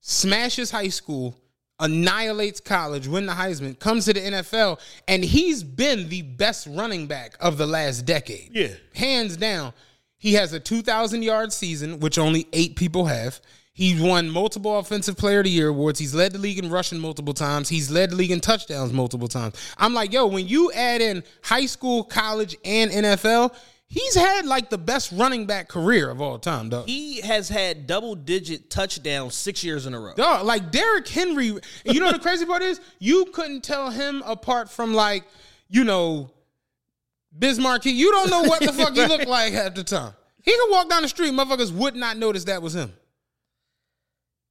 smashes 0.00 0.70
high 0.70 0.88
school, 0.88 1.36
annihilates 1.78 2.60
college, 2.60 3.06
win 3.06 3.26
the 3.26 3.32
Heisman, 3.32 3.78
comes 3.78 4.06
to 4.06 4.14
the 4.14 4.20
NFL, 4.20 4.80
and 5.06 5.24
he's 5.24 5.62
been 5.62 6.08
the 6.08 6.22
best 6.22 6.66
running 6.66 7.06
back 7.06 7.36
of 7.40 7.56
the 7.56 7.66
last 7.66 8.04
decade. 8.04 8.50
Yeah. 8.52 8.68
Hands 8.94 9.36
down. 9.36 9.72
He 10.18 10.34
has 10.34 10.52
a 10.52 10.60
2,000 10.60 11.22
yard 11.22 11.52
season, 11.52 12.00
which 12.00 12.18
only 12.18 12.46
eight 12.52 12.76
people 12.76 13.06
have. 13.06 13.40
He's 13.80 13.98
won 13.98 14.28
multiple 14.28 14.78
Offensive 14.78 15.16
Player 15.16 15.38
of 15.38 15.44
the 15.44 15.50
Year 15.50 15.68
awards. 15.68 15.98
He's 15.98 16.14
led 16.14 16.32
the 16.32 16.38
league 16.38 16.58
in 16.58 16.68
rushing 16.68 16.98
multiple 16.98 17.32
times. 17.32 17.70
He's 17.70 17.90
led 17.90 18.10
the 18.10 18.16
league 18.16 18.30
in 18.30 18.40
touchdowns 18.40 18.92
multiple 18.92 19.26
times. 19.26 19.56
I'm 19.78 19.94
like, 19.94 20.12
yo, 20.12 20.26
when 20.26 20.46
you 20.46 20.70
add 20.72 21.00
in 21.00 21.24
high 21.42 21.64
school, 21.64 22.04
college, 22.04 22.58
and 22.62 22.90
NFL, 22.90 23.54
he's 23.86 24.14
had 24.14 24.44
like 24.44 24.68
the 24.68 24.76
best 24.76 25.12
running 25.12 25.46
back 25.46 25.68
career 25.70 26.10
of 26.10 26.20
all 26.20 26.38
time, 26.38 26.68
dog. 26.68 26.88
He 26.88 27.22
has 27.22 27.48
had 27.48 27.86
double 27.86 28.14
digit 28.14 28.68
touchdowns 28.68 29.34
six 29.34 29.64
years 29.64 29.86
in 29.86 29.94
a 29.94 29.98
row. 29.98 30.12
Dog, 30.14 30.44
like 30.44 30.70
Derrick 30.70 31.08
Henry, 31.08 31.46
you 31.86 32.00
know 32.00 32.04
what 32.04 32.16
the 32.16 32.20
crazy 32.20 32.44
part 32.44 32.60
is? 32.60 32.82
You 32.98 33.24
couldn't 33.32 33.62
tell 33.62 33.88
him 33.88 34.22
apart 34.26 34.68
from 34.68 34.92
like, 34.92 35.24
you 35.70 35.84
know, 35.84 36.30
Bismarck. 37.38 37.86
You 37.86 38.10
don't 38.10 38.28
know 38.28 38.42
what 38.42 38.60
the 38.60 38.74
fuck 38.74 38.92
he 38.92 39.06
looked 39.06 39.26
like 39.26 39.54
at 39.54 39.74
the 39.74 39.84
time. 39.84 40.12
He 40.42 40.52
could 40.52 40.70
walk 40.70 40.90
down 40.90 41.00
the 41.00 41.08
street, 41.08 41.32
motherfuckers 41.32 41.72
would 41.72 41.96
not 41.96 42.18
notice 42.18 42.44
that 42.44 42.60
was 42.60 42.74
him. 42.74 42.92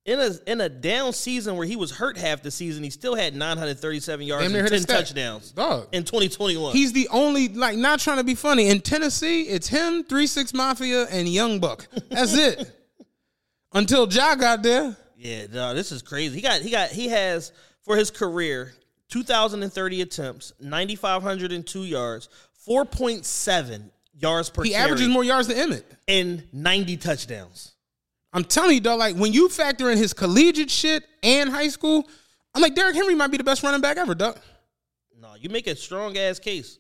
In 0.10 0.20
a 0.20 0.32
in 0.47 0.60
a 0.60 0.70
down 0.70 1.14
season 1.14 1.55
where 1.55 1.68
he 1.68 1.76
was 1.76 1.91
hurt 1.91 2.18
half 2.18 2.41
the 2.41 2.49
season, 2.49 2.84
he 2.84 2.89
still 2.89 3.14
had 3.14 3.36
937 3.36 4.26
yards 4.26 4.51
and 4.51 4.68
10 4.68 4.84
touchdowns 4.86 5.51
Dog. 5.51 5.88
in 5.91 6.03
2021. 6.03 6.74
He's 6.74 6.93
the 6.93 7.07
only, 7.10 7.49
like, 7.49 7.78
not 7.78 7.99
trying 7.99 8.18
to 8.18 8.24
be 8.24 8.34
funny. 8.34 8.70
In 8.70 8.82
Tennessee, 8.82 9.43
it's 9.43 9.68
him, 9.68 10.03
3 10.03 10.26
6 10.26 10.51
Mafia, 10.55 11.03
and 11.12 11.30
Young 11.30 11.60
Buck. 11.60 11.88
That's 12.10 12.36
it. 12.36 12.76
Until 13.74 14.07
Ja 14.12 14.34
got 14.34 14.64
there. 14.64 14.97
Yeah, 15.16 15.45
no, 15.53 15.76
this 15.76 15.91
is 15.91 16.01
crazy. 16.01 16.38
He 16.38 16.41
got 16.41 16.62
he 16.62 16.72
got 16.72 16.89
he 16.89 17.10
has 17.10 17.51
for 17.84 17.95
his 17.95 18.10
career 18.10 18.74
2030 19.10 20.01
attempts, 20.01 20.53
9502 20.60 21.84
yards, 21.84 22.30
4.7 22.68 23.91
yards 24.20 24.49
per 24.49 24.64
He 24.64 24.72
carry, 24.72 24.86
averages 24.86 25.07
more 25.07 25.24
yards 25.24 25.49
than 25.49 25.57
Emmitt. 25.57 25.84
and 26.07 26.43
90 26.51 26.97
touchdowns. 26.97 27.74
I'm 28.34 28.43
telling 28.43 28.75
you, 28.75 28.82
dog, 28.82 28.99
like 28.99 29.15
when 29.15 29.34
you 29.34 29.49
factor 29.49 29.89
in 29.89 29.97
his 29.97 30.13
collegiate 30.13 30.69
shit 30.69 31.03
and 31.23 31.49
high 31.49 31.69
school, 31.69 32.07
I'm 32.53 32.61
like, 32.61 32.75
Derrick 32.75 32.95
Henry 32.95 33.15
might 33.15 33.32
be 33.32 33.38
the 33.38 33.43
best 33.43 33.63
running 33.63 33.82
back 33.82 33.97
ever, 33.97 34.15
dog. 34.15 34.39
No, 35.19 35.34
you 35.39 35.49
make 35.49 35.67
a 35.67 35.75
strong 35.75 36.17
ass 36.17 36.39
case. 36.39 36.80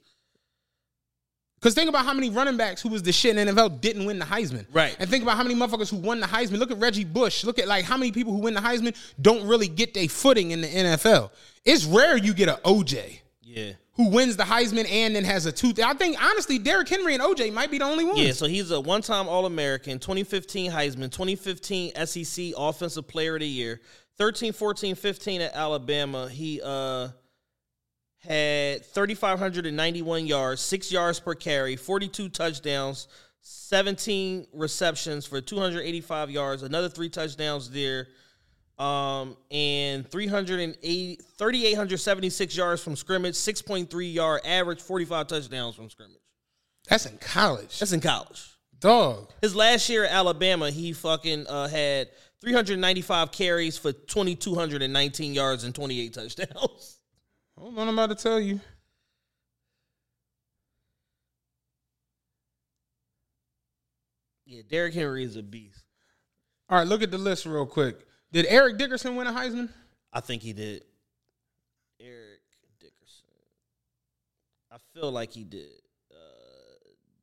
Because 1.59 1.73
think 1.73 1.89
about 1.89 2.05
how 2.05 2.13
many 2.13 2.29
running 2.29 2.55
backs 2.55 2.81
who 2.81 2.87
was 2.87 3.03
the 3.03 3.11
shit 3.11 3.35
in 3.35 3.47
the 3.47 3.51
NFL 3.51 3.81
didn't 3.81 4.05
win 4.05 4.17
the 4.17 4.25
Heisman. 4.25 4.65
Right. 4.71 4.95
And 4.97 5.09
think 5.09 5.23
about 5.23 5.35
how 5.35 5.43
many 5.43 5.55
motherfuckers 5.55 5.89
who 5.91 5.97
won 5.97 6.21
the 6.21 6.25
Heisman. 6.27 6.57
Look 6.57 6.71
at 6.71 6.77
Reggie 6.77 7.03
Bush. 7.03 7.43
Look 7.43 7.59
at 7.59 7.67
like 7.67 7.83
how 7.83 7.97
many 7.97 8.13
people 8.13 8.31
who 8.31 8.39
win 8.39 8.53
the 8.53 8.61
Heisman 8.61 8.95
don't 9.21 9.45
really 9.45 9.67
get 9.67 9.93
their 9.93 10.07
footing 10.07 10.51
in 10.51 10.61
the 10.61 10.67
NFL. 10.67 11.31
It's 11.65 11.83
rare 11.83 12.15
you 12.15 12.33
get 12.33 12.47
an 12.47 12.55
OJ 12.63 13.19
Yeah. 13.41 13.73
Who 13.99 14.07
wins 14.07 14.37
the 14.37 14.43
Heisman 14.43 14.89
and 14.89 15.13
then 15.13 15.25
has 15.25 15.45
a 15.45 15.51
two. 15.51 15.73
I 15.83 15.93
think 15.93 16.15
honestly, 16.23 16.57
Derrick 16.57 16.87
Henry 16.87 17.15
and 17.15 17.21
OJ 17.21 17.51
might 17.51 17.69
be 17.69 17.79
the 17.79 17.83
only 17.83 18.05
ones. 18.05 18.17
Yeah, 18.17 18.31
so 18.31 18.45
he's 18.45 18.71
a 18.71 18.79
one-time 18.79 19.27
All-American, 19.27 19.99
2015 19.99 20.71
Heisman, 20.71 21.11
2015 21.11 22.05
SEC 22.05 22.53
Offensive 22.57 23.09
Player 23.09 23.35
of 23.35 23.41
the 23.41 23.47
Year, 23.47 23.81
13, 24.17 24.53
14, 24.53 24.95
15 24.95 25.41
at 25.41 25.53
Alabama. 25.53 26.29
He 26.29 26.61
uh 26.63 27.09
had 28.19 28.85
3,591 28.85 30.25
yards, 30.25 30.61
six 30.61 30.93
yards 30.93 31.19
per 31.19 31.35
carry, 31.35 31.75
42 31.75 32.29
touchdowns, 32.29 33.09
17 33.41 34.47
receptions 34.53 35.25
for 35.25 35.41
285 35.41 36.31
yards, 36.31 36.63
another 36.63 36.87
three 36.87 37.09
touchdowns 37.09 37.69
there, 37.69 38.07
um, 38.79 39.35
and 39.51 40.09
380, 40.09 41.19
3,876 41.37 42.57
yards 42.57 42.81
from 42.81 42.95
scrimmage, 42.95 43.35
6.3 43.35 44.13
yard 44.13 44.41
average, 44.45 44.81
45 44.81 45.27
touchdowns 45.27 45.75
from 45.75 45.89
scrimmage. 45.89 46.15
That's 46.87 47.05
in 47.05 47.17
college. 47.17 47.77
That's 47.79 47.91
in 47.91 47.99
college. 47.99 48.49
dog. 48.79 49.31
His 49.41 49.55
last 49.55 49.89
year 49.89 50.05
at 50.05 50.11
Alabama, 50.11 50.71
he 50.71 50.93
fucking 50.93 51.45
uh, 51.47 51.67
had 51.67 52.09
395 52.41 53.31
carries 53.31 53.77
for 53.77 53.91
2,219 53.91 55.33
yards 55.33 55.65
and 55.65 55.75
28 55.75 56.13
touchdowns. 56.13 56.97
Hold 57.57 57.77
on, 57.77 57.89
I'm 57.89 57.99
about 57.99 58.17
to 58.17 58.23
tell 58.23 58.39
you. 58.39 58.61
Yeah, 64.45 64.61
Derrick 64.67 64.93
Henry 64.93 65.23
is 65.23 65.35
a 65.35 65.43
beast. 65.43 65.83
All 66.69 66.77
right, 66.77 66.87
look 66.87 67.03
at 67.03 67.11
the 67.11 67.17
list 67.17 67.45
real 67.45 67.65
quick. 67.65 67.99
Did 68.31 68.45
Eric 68.47 68.77
Dickerson 68.77 69.15
win 69.15 69.27
a 69.27 69.31
Heisman? 69.31 69.69
I 70.13 70.19
think 70.19 70.41
he 70.43 70.53
did. 70.53 70.83
Eric 71.99 72.41
Dickerson. 72.79 73.25
I 74.71 74.77
feel 74.93 75.11
like 75.11 75.31
he 75.31 75.43
did. 75.43 75.81
Uh, 76.11 76.15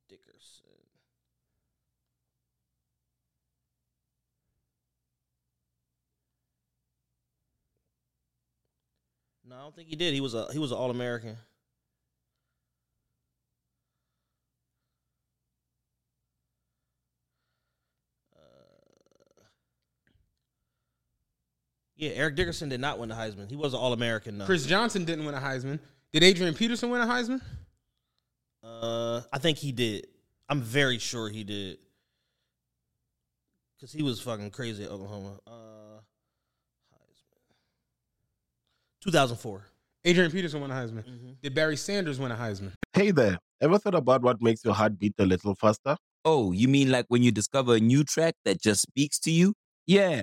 Dickerson. 0.08 0.66
No, 9.48 9.54
I 9.54 9.58
don't 9.60 9.74
think 9.76 9.88
he 9.88 9.96
did. 9.96 10.12
He 10.12 10.20
was 10.20 10.34
a 10.34 10.52
he 10.52 10.58
was 10.58 10.72
an 10.72 10.78
All 10.78 10.90
American. 10.90 11.36
Yeah, 21.96 22.10
Eric 22.10 22.36
Dickerson 22.36 22.68
did 22.68 22.80
not 22.80 22.98
win 22.98 23.08
the 23.08 23.14
Heisman. 23.14 23.48
He 23.48 23.56
was 23.56 23.72
an 23.72 23.80
All 23.80 23.92
American. 23.92 24.38
though. 24.38 24.44
Chris 24.44 24.66
Johnson 24.66 25.04
didn't 25.04 25.24
win 25.24 25.34
a 25.34 25.40
Heisman. 25.40 25.78
Did 26.12 26.22
Adrian 26.22 26.54
Peterson 26.54 26.90
win 26.90 27.00
a 27.00 27.06
Heisman? 27.06 27.40
Uh, 28.62 29.22
I 29.32 29.38
think 29.38 29.58
he 29.58 29.72
did. 29.72 30.06
I'm 30.48 30.60
very 30.60 30.98
sure 30.98 31.28
he 31.28 31.42
did. 31.44 31.78
Cause 33.80 33.92
he 33.92 34.02
was 34.02 34.20
fucking 34.20 34.50
crazy 34.50 34.84
at 34.84 34.90
Oklahoma. 34.90 35.38
Uh, 35.46 36.00
Heisman. 36.92 37.52
2004. 39.02 39.62
Adrian 40.04 40.30
Peterson 40.30 40.60
won 40.60 40.70
a 40.70 40.74
Heisman. 40.74 41.04
Did 41.42 41.54
Barry 41.54 41.76
Sanders 41.76 42.18
win 42.18 42.30
a 42.30 42.36
Heisman? 42.36 42.72
Hey 42.92 43.10
there, 43.10 43.38
ever 43.60 43.78
thought 43.78 43.94
about 43.94 44.22
what 44.22 44.40
makes 44.40 44.64
your 44.64 44.72
heart 44.74 44.98
beat 44.98 45.14
a 45.18 45.26
little 45.26 45.54
faster? 45.54 45.96
Oh, 46.24 46.52
you 46.52 46.68
mean 46.68 46.90
like 46.90 47.06
when 47.08 47.22
you 47.22 47.30
discover 47.32 47.74
a 47.74 47.80
new 47.80 48.04
track 48.04 48.34
that 48.44 48.60
just 48.60 48.82
speaks 48.82 49.18
to 49.20 49.30
you? 49.30 49.52
Yeah, 49.86 50.22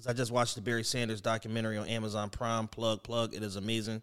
Because 0.00 0.14
I 0.14 0.16
just 0.16 0.32
watched 0.32 0.54
the 0.54 0.62
Barry 0.62 0.82
Sanders 0.82 1.20
documentary 1.20 1.76
on 1.76 1.86
Amazon 1.86 2.30
Prime. 2.30 2.68
Plug, 2.68 3.02
plug. 3.02 3.34
It 3.34 3.42
is 3.42 3.56
amazing. 3.56 4.00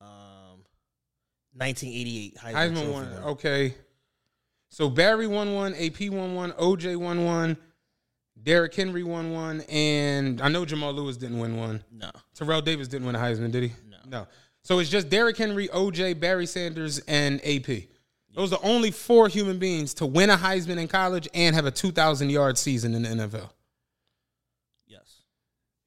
Um, 0.00 0.64
1988 1.54 2.34
Heisman, 2.38 2.54
Heisman 2.54 2.92
won. 2.92 3.06
Okay. 3.24 3.74
So 4.68 4.90
Barry 4.90 5.28
won 5.28 5.54
one, 5.54 5.74
AP 5.74 6.10
won 6.10 6.34
one, 6.34 6.50
OJ 6.52 6.96
won 6.96 7.24
one, 7.24 7.56
Derrick 8.42 8.74
Henry 8.74 9.04
won 9.04 9.32
one, 9.32 9.60
and 9.68 10.40
I 10.40 10.48
know 10.48 10.64
Jamal 10.64 10.92
Lewis 10.92 11.16
didn't 11.16 11.38
win 11.38 11.56
one. 11.56 11.84
No. 11.92 12.10
Terrell 12.34 12.60
Davis 12.60 12.88
didn't 12.88 13.06
win 13.06 13.14
a 13.14 13.18
Heisman, 13.20 13.52
did 13.52 13.62
he? 13.62 13.72
No. 13.88 13.96
No. 14.08 14.26
So 14.62 14.80
it's 14.80 14.90
just 14.90 15.08
Derrick 15.08 15.36
Henry, 15.36 15.68
OJ, 15.68 16.18
Barry 16.18 16.46
Sanders, 16.46 16.98
and 17.06 17.40
AP. 17.46 17.84
Those 18.34 18.52
are 18.52 18.58
the 18.58 18.66
only 18.66 18.90
four 18.90 19.28
human 19.28 19.60
beings 19.60 19.94
to 19.94 20.06
win 20.06 20.30
a 20.30 20.36
Heisman 20.36 20.78
in 20.78 20.88
college 20.88 21.28
and 21.32 21.54
have 21.54 21.64
a 21.64 21.70
2,000 21.70 22.28
yard 22.28 22.58
season 22.58 22.94
in 22.96 23.02
the 23.02 23.08
NFL. 23.08 23.50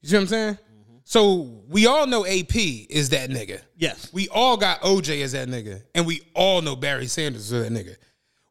You 0.01 0.09
see 0.09 0.15
what 0.15 0.21
I'm 0.21 0.27
saying? 0.27 0.57
So 1.03 1.63
we 1.67 1.87
all 1.87 2.07
know 2.07 2.25
AP 2.25 2.55
is 2.55 3.09
that 3.09 3.29
nigga. 3.29 3.61
Yes. 3.77 4.11
We 4.13 4.29
all 4.29 4.57
got 4.57 4.81
OJ 4.81 5.21
as 5.23 5.33
that 5.33 5.47
nigga, 5.47 5.81
and 5.93 6.05
we 6.05 6.21
all 6.33 6.61
know 6.61 6.75
Barry 6.75 7.07
Sanders 7.07 7.51
is 7.51 7.63
that 7.63 7.71
nigga. 7.71 7.95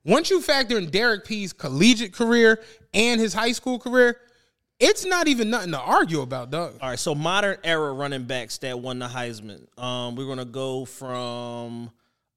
Once 0.04 0.30
you 0.30 0.40
factor 0.40 0.78
in 0.78 0.90
Derek 0.90 1.24
P's 1.24 1.52
collegiate 1.52 2.12
career 2.12 2.62
and 2.94 3.20
his 3.20 3.34
high 3.34 3.52
school 3.52 3.78
career, 3.78 4.18
it's 4.78 5.04
not 5.04 5.28
even 5.28 5.50
nothing 5.50 5.72
to 5.72 5.78
argue 5.78 6.22
about, 6.22 6.50
dog. 6.50 6.74
All 6.80 6.88
right, 6.88 6.98
so 6.98 7.14
modern 7.14 7.58
era 7.62 7.92
running 7.92 8.24
backs 8.24 8.56
that 8.58 8.80
won 8.80 8.98
the 8.98 9.06
Heisman. 9.08 9.66
Um, 9.78 10.16
we're 10.16 10.26
gonna 10.26 10.46
go 10.46 10.86
from 10.86 11.90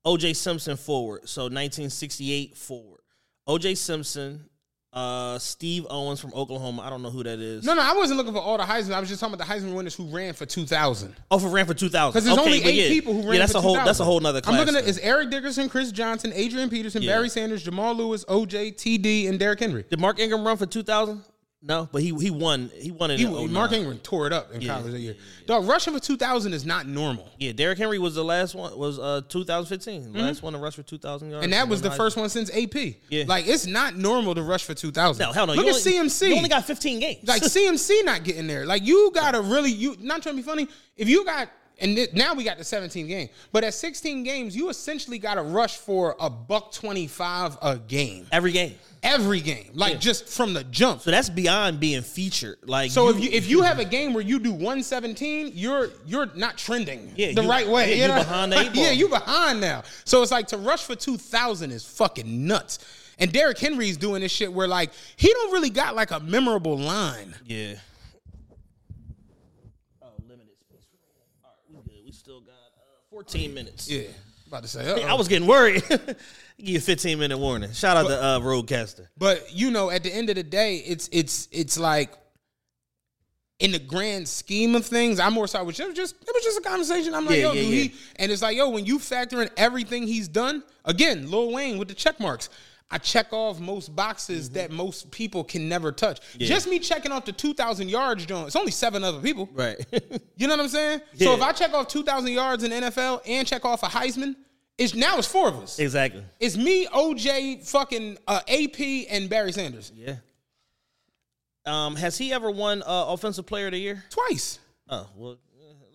O.J. 0.03 0.33
Simpson 0.33 0.75
forward. 0.75 1.27
So 1.29 1.43
1968 1.43 2.57
forward. 2.57 2.99
O.J. 3.47 3.75
Simpson, 3.75 4.49
uh, 4.93 5.39
Steve 5.39 5.87
Owens 5.89 6.19
from 6.19 6.31
Oklahoma. 6.33 6.83
I 6.83 6.89
don't 6.89 7.01
know 7.01 7.09
who 7.09 7.23
that 7.23 7.39
is. 7.39 7.63
No, 7.65 7.73
no, 7.73 7.81
I 7.81 7.93
wasn't 7.93 8.17
looking 8.17 8.33
for 8.33 8.39
all 8.39 8.57
the 8.57 8.63
Heisman. 8.63 8.93
I 8.93 8.99
was 8.99 9.09
just 9.09 9.19
talking 9.19 9.33
about 9.33 9.47
the 9.47 9.51
Heisman 9.53 9.73
winners 9.73 9.95
who 9.95 10.05
ran 10.05 10.33
for 10.33 10.45
2000. 10.45 11.15
Oh, 11.31 11.39
for 11.39 11.47
ran 11.49 11.65
for 11.65 11.73
2000. 11.73 12.11
Because 12.11 12.25
there's 12.25 12.37
Okay, 12.37 12.45
only 12.45 12.63
eight 12.63 12.75
yeah. 12.75 12.89
people 12.89 13.13
who 13.13 13.21
ran 13.23 13.33
Yeah, 13.33 13.39
that's 13.39 13.51
for 13.53 13.57
a 13.57 13.61
whole. 13.61 13.73
2000. 13.73 13.85
That's 13.87 13.99
a 13.99 14.05
whole 14.05 14.19
nother 14.19 14.41
class. 14.41 14.53
I'm 14.53 14.59
looking 14.59 14.75
at 14.79 14.87
it's 14.87 14.99
Eric 14.99 15.31
Dickerson, 15.31 15.67
Chris 15.69 15.91
Johnson, 15.91 16.31
Adrian 16.35 16.69
Peterson, 16.69 17.01
Yeah. 17.01 17.13
Barry 17.15 17.29
Sanders, 17.29 17.63
Jamal 17.63 17.95
Lewis, 17.95 18.23
OJ, 18.25 18.73
TD, 18.75 19.27
and 19.29 19.39
Derrick 19.39 19.59
Henry. 19.59 19.83
Did 19.89 19.99
Mark 19.99 20.19
Ingram 20.19 20.45
run 20.45 20.57
for 20.57 20.65
2000? 20.67 21.23
No, 21.65 21.87
but 21.91 22.01
he 22.01 22.13
he 22.15 22.29
won. 22.29 22.69
He 22.75 22.91
won 22.91 23.09
it. 23.09 23.19
He, 23.19 23.25
Mark 23.25 23.71
Ingram 23.71 23.97
tore 23.99 24.27
it 24.27 24.33
up 24.33 24.51
in 24.51 24.59
Yeah, 24.59 24.73
college 24.75 24.91
that 24.91 24.99
year. 24.99 25.15
Dog, 25.45 25.65
rushing 25.65 25.93
for 25.93 25.99
2000 25.99 26.53
is 26.53 26.65
not 26.65 26.87
normal. 26.87 27.29
Yeah, 27.39 27.53
Derrick 27.53 27.77
Henry 27.77 27.99
was 27.99 28.15
the 28.15 28.23
last 28.23 28.53
one. 28.53 28.77
Was 28.77 28.99
uh 28.99 29.21
2015 29.29 30.13
last 30.13 30.43
one 30.43 30.53
to 30.53 30.59
rush 30.59 30.75
for 30.75 30.83
2000 30.83 31.29
yards. 31.29 31.37
Mm-hmm. 31.37 31.43
And 31.45 31.53
that 31.53 31.69
was 31.69 31.81
the 31.81 31.89
Heisman. 31.89 31.97
first 31.97 32.17
one 32.17 32.27
since 32.29 32.51
AP. 32.51 32.75
Yeah. 33.09 33.23
Like 33.27 33.47
it's 33.47 33.65
not 33.65 33.95
normal 33.95 34.35
to 34.35 34.43
rush 34.43 34.65
for 34.65 34.73
2000. 34.73 35.25
No, 35.25 35.31
hell 35.31 35.47
no. 35.47 35.53
Look 35.53 35.65
you 35.65 35.71
at 35.71 35.77
only, 35.77 36.09
CMC. 36.09 36.29
You 36.29 36.35
only 36.35 36.49
got 36.49 36.65
15 36.65 36.99
games. 36.99 37.27
like 37.27 37.41
CMC 37.43 38.03
not 38.03 38.23
getting 38.25 38.45
there. 38.45 38.65
Like 38.65 38.83
you 38.83 39.11
gotta 39.15 39.41
really 39.41 39.71
you 39.71 39.95
not 40.01 40.21
trying 40.21 40.35
to 40.35 40.41
be 40.41 40.45
funny. 40.45 40.67
If 40.97 41.07
you 41.07 41.23
got 41.23 41.49
and 41.79 41.95
th- 41.95 42.13
now 42.13 42.33
we 42.33 42.43
got 42.43 42.57
the 42.57 42.63
17 42.63 43.07
game, 43.07 43.29
but 43.51 43.63
at 43.63 43.73
16 43.73 44.23
games, 44.23 44.55
you 44.55 44.69
essentially 44.69 45.17
got 45.17 45.35
to 45.35 45.41
rush 45.41 45.77
for 45.77 46.15
a 46.19 46.29
buck 46.29 46.71
25 46.71 47.57
a 47.61 47.77
game 47.77 48.27
every 48.31 48.51
game. 48.51 48.75
Every 49.03 49.41
game, 49.41 49.69
like 49.73 49.99
just 49.99 50.27
from 50.27 50.53
the 50.53 50.63
jump. 50.63 51.01
So 51.01 51.11
that's 51.11 51.29
beyond 51.29 51.79
being 51.79 52.01
featured. 52.01 52.57
Like 52.65 52.89
So 52.91 53.09
if 53.09 53.19
you 53.19 53.29
if 53.31 53.47
you 53.47 53.61
have 53.61 53.77
a 53.79 53.85
game 53.85 54.13
where 54.13 54.23
you 54.23 54.39
do 54.39 54.51
117, 54.51 55.51
you're 55.53 55.89
you're 56.05 56.27
not 56.35 56.57
trending 56.57 57.11
Yeah, 57.15 57.33
the 57.33 57.43
you- 57.43 57.49
right 57.49 57.67
way. 57.67 57.97
yeah, 57.97 58.01
you 58.03 58.07
know? 58.07 58.19
behind 58.19 58.51
the 58.53 58.71
yeah, 58.73 58.91
you 58.91 59.09
behind 59.09 59.61
now. 59.61 59.83
So 60.05 60.21
it's 60.23 60.31
like 60.31 60.47
to 60.47 60.57
rush 60.57 60.83
for 60.83 60.95
2000 60.95 61.71
is 61.71 61.85
fucking 61.85 62.47
nuts. 62.47 62.79
And 63.19 63.31
Derrick 63.31 63.59
Henry's 63.59 63.97
doing 63.97 64.21
this 64.21 64.31
shit 64.31 64.51
where 64.51 64.67
like 64.67 64.91
he 65.17 65.27
don't 65.31 65.51
really 65.51 65.69
got 65.69 65.95
like 65.95 66.09
a 66.11 66.19
memorable 66.19 66.77
line. 66.77 67.35
yeah. 67.45 67.75
Oh, 70.01 70.07
limited 70.27 70.57
space. 70.59 70.87
All 71.43 71.51
right, 71.51 71.59
we 71.69 71.75
good. 71.93 72.01
We 72.05 72.11
still 72.11 72.41
got 72.41 72.53
uh, 72.53 72.92
14 73.13 73.53
minutes. 73.53 73.87
Yeah, 73.87 74.07
about 74.47 74.63
to 74.63 74.67
say. 74.67 74.89
I 75.03 75.07
uh-oh. 75.07 75.15
was 75.17 75.27
getting 75.27 75.47
worried. 75.47 75.83
Give 75.89 76.17
you 76.57 76.77
a 76.79 76.81
15 76.81 77.19
minute 77.19 77.37
warning. 77.37 77.71
Shout 77.71 77.95
out 77.95 78.07
to 78.07 78.23
uh, 78.23 78.39
RodeCaster. 78.39 79.07
But 79.19 79.53
you 79.53 79.69
know, 79.69 79.91
at 79.91 80.01
the 80.01 80.11
end 80.11 80.31
of 80.31 80.35
the 80.35 80.41
day, 80.41 80.77
it's 80.77 81.09
it's 81.11 81.47
it's 81.51 81.77
like 81.77 82.11
in 83.59 83.71
the 83.71 83.79
grand 83.79 84.27
scheme 84.27 84.73
of 84.73 84.83
things, 84.83 85.19
I'm 85.19 85.33
more 85.33 85.47
so 85.47 85.61
it 85.61 85.65
was 85.65 85.77
just, 85.77 85.93
it 85.93 86.31
was 86.33 86.43
just 86.43 86.59
a 86.59 86.61
conversation. 86.61 87.13
I'm 87.13 87.25
like, 87.25 87.37
Yeah, 87.37 87.43
yo, 87.43 87.53
yeah, 87.53 87.61
do 87.61 87.67
yeah. 87.67 87.83
he? 87.83 87.93
And 88.17 88.31
it's 88.31 88.41
like, 88.41 88.57
yo, 88.57 88.69
when 88.69 88.85
you 88.85 88.97
factor 88.99 89.41
in 89.41 89.49
everything 89.55 90.05
he's 90.05 90.27
done, 90.27 90.63
again, 90.83 91.29
Lil 91.29 91.53
Wayne 91.53 91.77
with 91.77 91.87
the 91.87 91.93
check 91.93 92.19
marks. 92.19 92.49
I 92.91 92.97
check 92.99 93.33
off 93.33 93.59
most 93.59 93.95
boxes 93.95 94.49
Mm-hmm. 94.49 94.55
that 94.55 94.71
most 94.71 95.09
people 95.11 95.43
can 95.43 95.67
never 95.67 95.91
touch. 95.91 96.19
Just 96.37 96.67
me 96.67 96.77
checking 96.79 97.11
off 97.11 97.25
the 97.25 97.31
2,000 97.31 97.89
yards, 97.89 98.25
John. 98.25 98.45
It's 98.45 98.55
only 98.55 98.71
seven 98.71 99.03
other 99.03 99.19
people. 99.19 99.49
Right. 99.53 99.77
You 100.35 100.47
know 100.47 100.55
what 100.55 100.63
I'm 100.63 100.69
saying? 100.69 101.01
So 101.17 101.33
if 101.35 101.41
I 101.41 101.51
check 101.53 101.73
off 101.73 101.87
2,000 101.87 102.31
yards 102.31 102.63
in 102.63 102.71
NFL 102.71 103.21
and 103.25 103.47
check 103.47 103.63
off 103.65 103.81
a 103.83 103.85
Heisman, 103.87 104.35
it's 104.77 104.93
now 104.95 105.17
it's 105.17 105.27
four 105.27 105.47
of 105.47 105.55
us. 105.61 105.79
exactly. 105.79 106.23
It's 106.39 106.57
me, 106.57 106.85
OJ, 106.87 107.65
fucking 107.69 108.17
uh, 108.27 108.41
AP, 108.47 108.79
and 109.09 109.29
Barry 109.29 109.51
Sanders. 109.53 109.91
Yeah. 109.95 110.15
Um, 111.65 111.95
has 111.95 112.17
he 112.17 112.33
ever 112.33 112.51
won 112.51 112.81
uh, 112.81 113.05
Offensive 113.07 113.45
Player 113.45 113.67
of 113.67 113.71
the 113.73 113.77
Year? 113.79 114.03
Twice. 114.09 114.59
Oh, 114.89 115.07
well. 115.15 115.37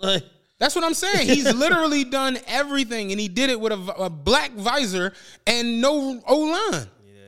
That's 0.58 0.74
what 0.74 0.84
I'm 0.84 0.94
saying. 0.94 1.28
He's 1.28 1.54
literally 1.54 2.04
done 2.04 2.38
everything, 2.46 3.12
and 3.12 3.20
he 3.20 3.28
did 3.28 3.50
it 3.50 3.60
with 3.60 3.72
a, 3.72 3.94
a 3.96 4.10
black 4.10 4.52
visor 4.52 5.12
and 5.46 5.80
no 5.80 6.20
O 6.26 6.38
line. 6.38 6.88
Yeah. 7.06 7.20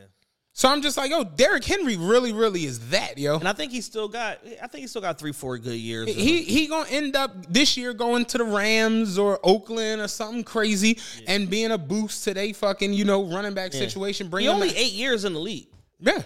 So 0.53 0.69
I'm 0.69 0.83
just 0.83 0.97
like, 0.97 1.11
yo, 1.11 1.23
Derrick 1.23 1.65
Henry 1.65 1.97
really, 1.97 2.33
really 2.33 2.65
is 2.65 2.91
that, 2.91 3.19
yo. 3.19 3.39
And 3.39 3.49
I 3.49 3.53
think 3.53 3.71
he 3.71 3.81
still 3.83 4.09
got. 4.09 4.39
I 4.61 4.67
think 4.67 4.83
he 4.83 4.87
still 4.89 5.01
got 5.01 5.17
three, 5.19 5.33
four 5.33 5.59
good 5.59 5.79
years. 5.79 6.09
He 6.09 6.43
he 6.43 6.67
gonna 6.67 6.91
end 6.91 7.15
up 7.15 7.47
this 7.53 7.77
year 7.77 7.95
going 7.95 8.25
to 8.27 8.39
the 8.39 8.45
Rams 8.45 9.17
or 9.17 9.39
Oakland 9.45 10.01
or 10.03 10.09
something 10.09 10.43
crazy 10.43 10.99
and 11.29 11.49
being 11.49 11.71
a 11.71 11.79
boost 11.79 12.25
to 12.25 12.35
they 12.35 12.53
fucking 12.53 12.93
you 12.93 13.05
know 13.05 13.33
running 13.33 13.55
back 13.55 13.73
situation. 13.73 14.29
Bring 14.29 14.43
he 14.43 14.49
only 14.49 14.69
back. 14.69 14.79
eight 14.79 14.93
years 14.93 15.25
in 15.25 15.35
the 15.35 15.41
league. 15.41 15.69
yeah, 16.01 16.23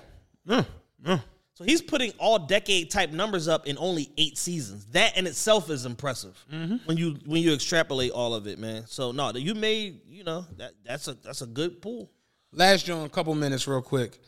yeah, 0.46 0.64
yeah. 1.04 1.18
So 1.54 1.64
he's 1.64 1.80
putting 1.80 2.10
all 2.18 2.38
decade 2.38 2.90
type 2.90 3.10
numbers 3.10 3.46
up 3.46 3.66
in 3.68 3.78
only 3.78 4.10
eight 4.18 4.36
seasons. 4.38 4.86
That 4.86 5.16
in 5.16 5.26
itself 5.26 5.70
is 5.70 5.86
impressive 5.86 6.36
Mm-hmm. 6.52 6.76
when 6.86 6.96
you 6.96 7.16
when 7.26 7.42
you 7.42 7.52
extrapolate 7.54 8.10
all 8.10 8.34
of 8.34 8.46
it, 8.46 8.58
man. 8.58 8.84
So 8.86 9.12
no, 9.12 9.30
you 9.30 9.54
made 9.54 10.00
you 10.08 10.24
know 10.24 10.44
that 10.56 10.72
that's 10.84 11.06
a 11.08 11.14
that's 11.14 11.42
a 11.42 11.46
good 11.46 11.80
pool. 11.80 12.10
Last 12.52 12.86
John, 12.86 13.04
a 13.04 13.08
couple 13.08 13.34
minutes, 13.34 13.66
real 13.68 13.82
quick. 13.82 14.20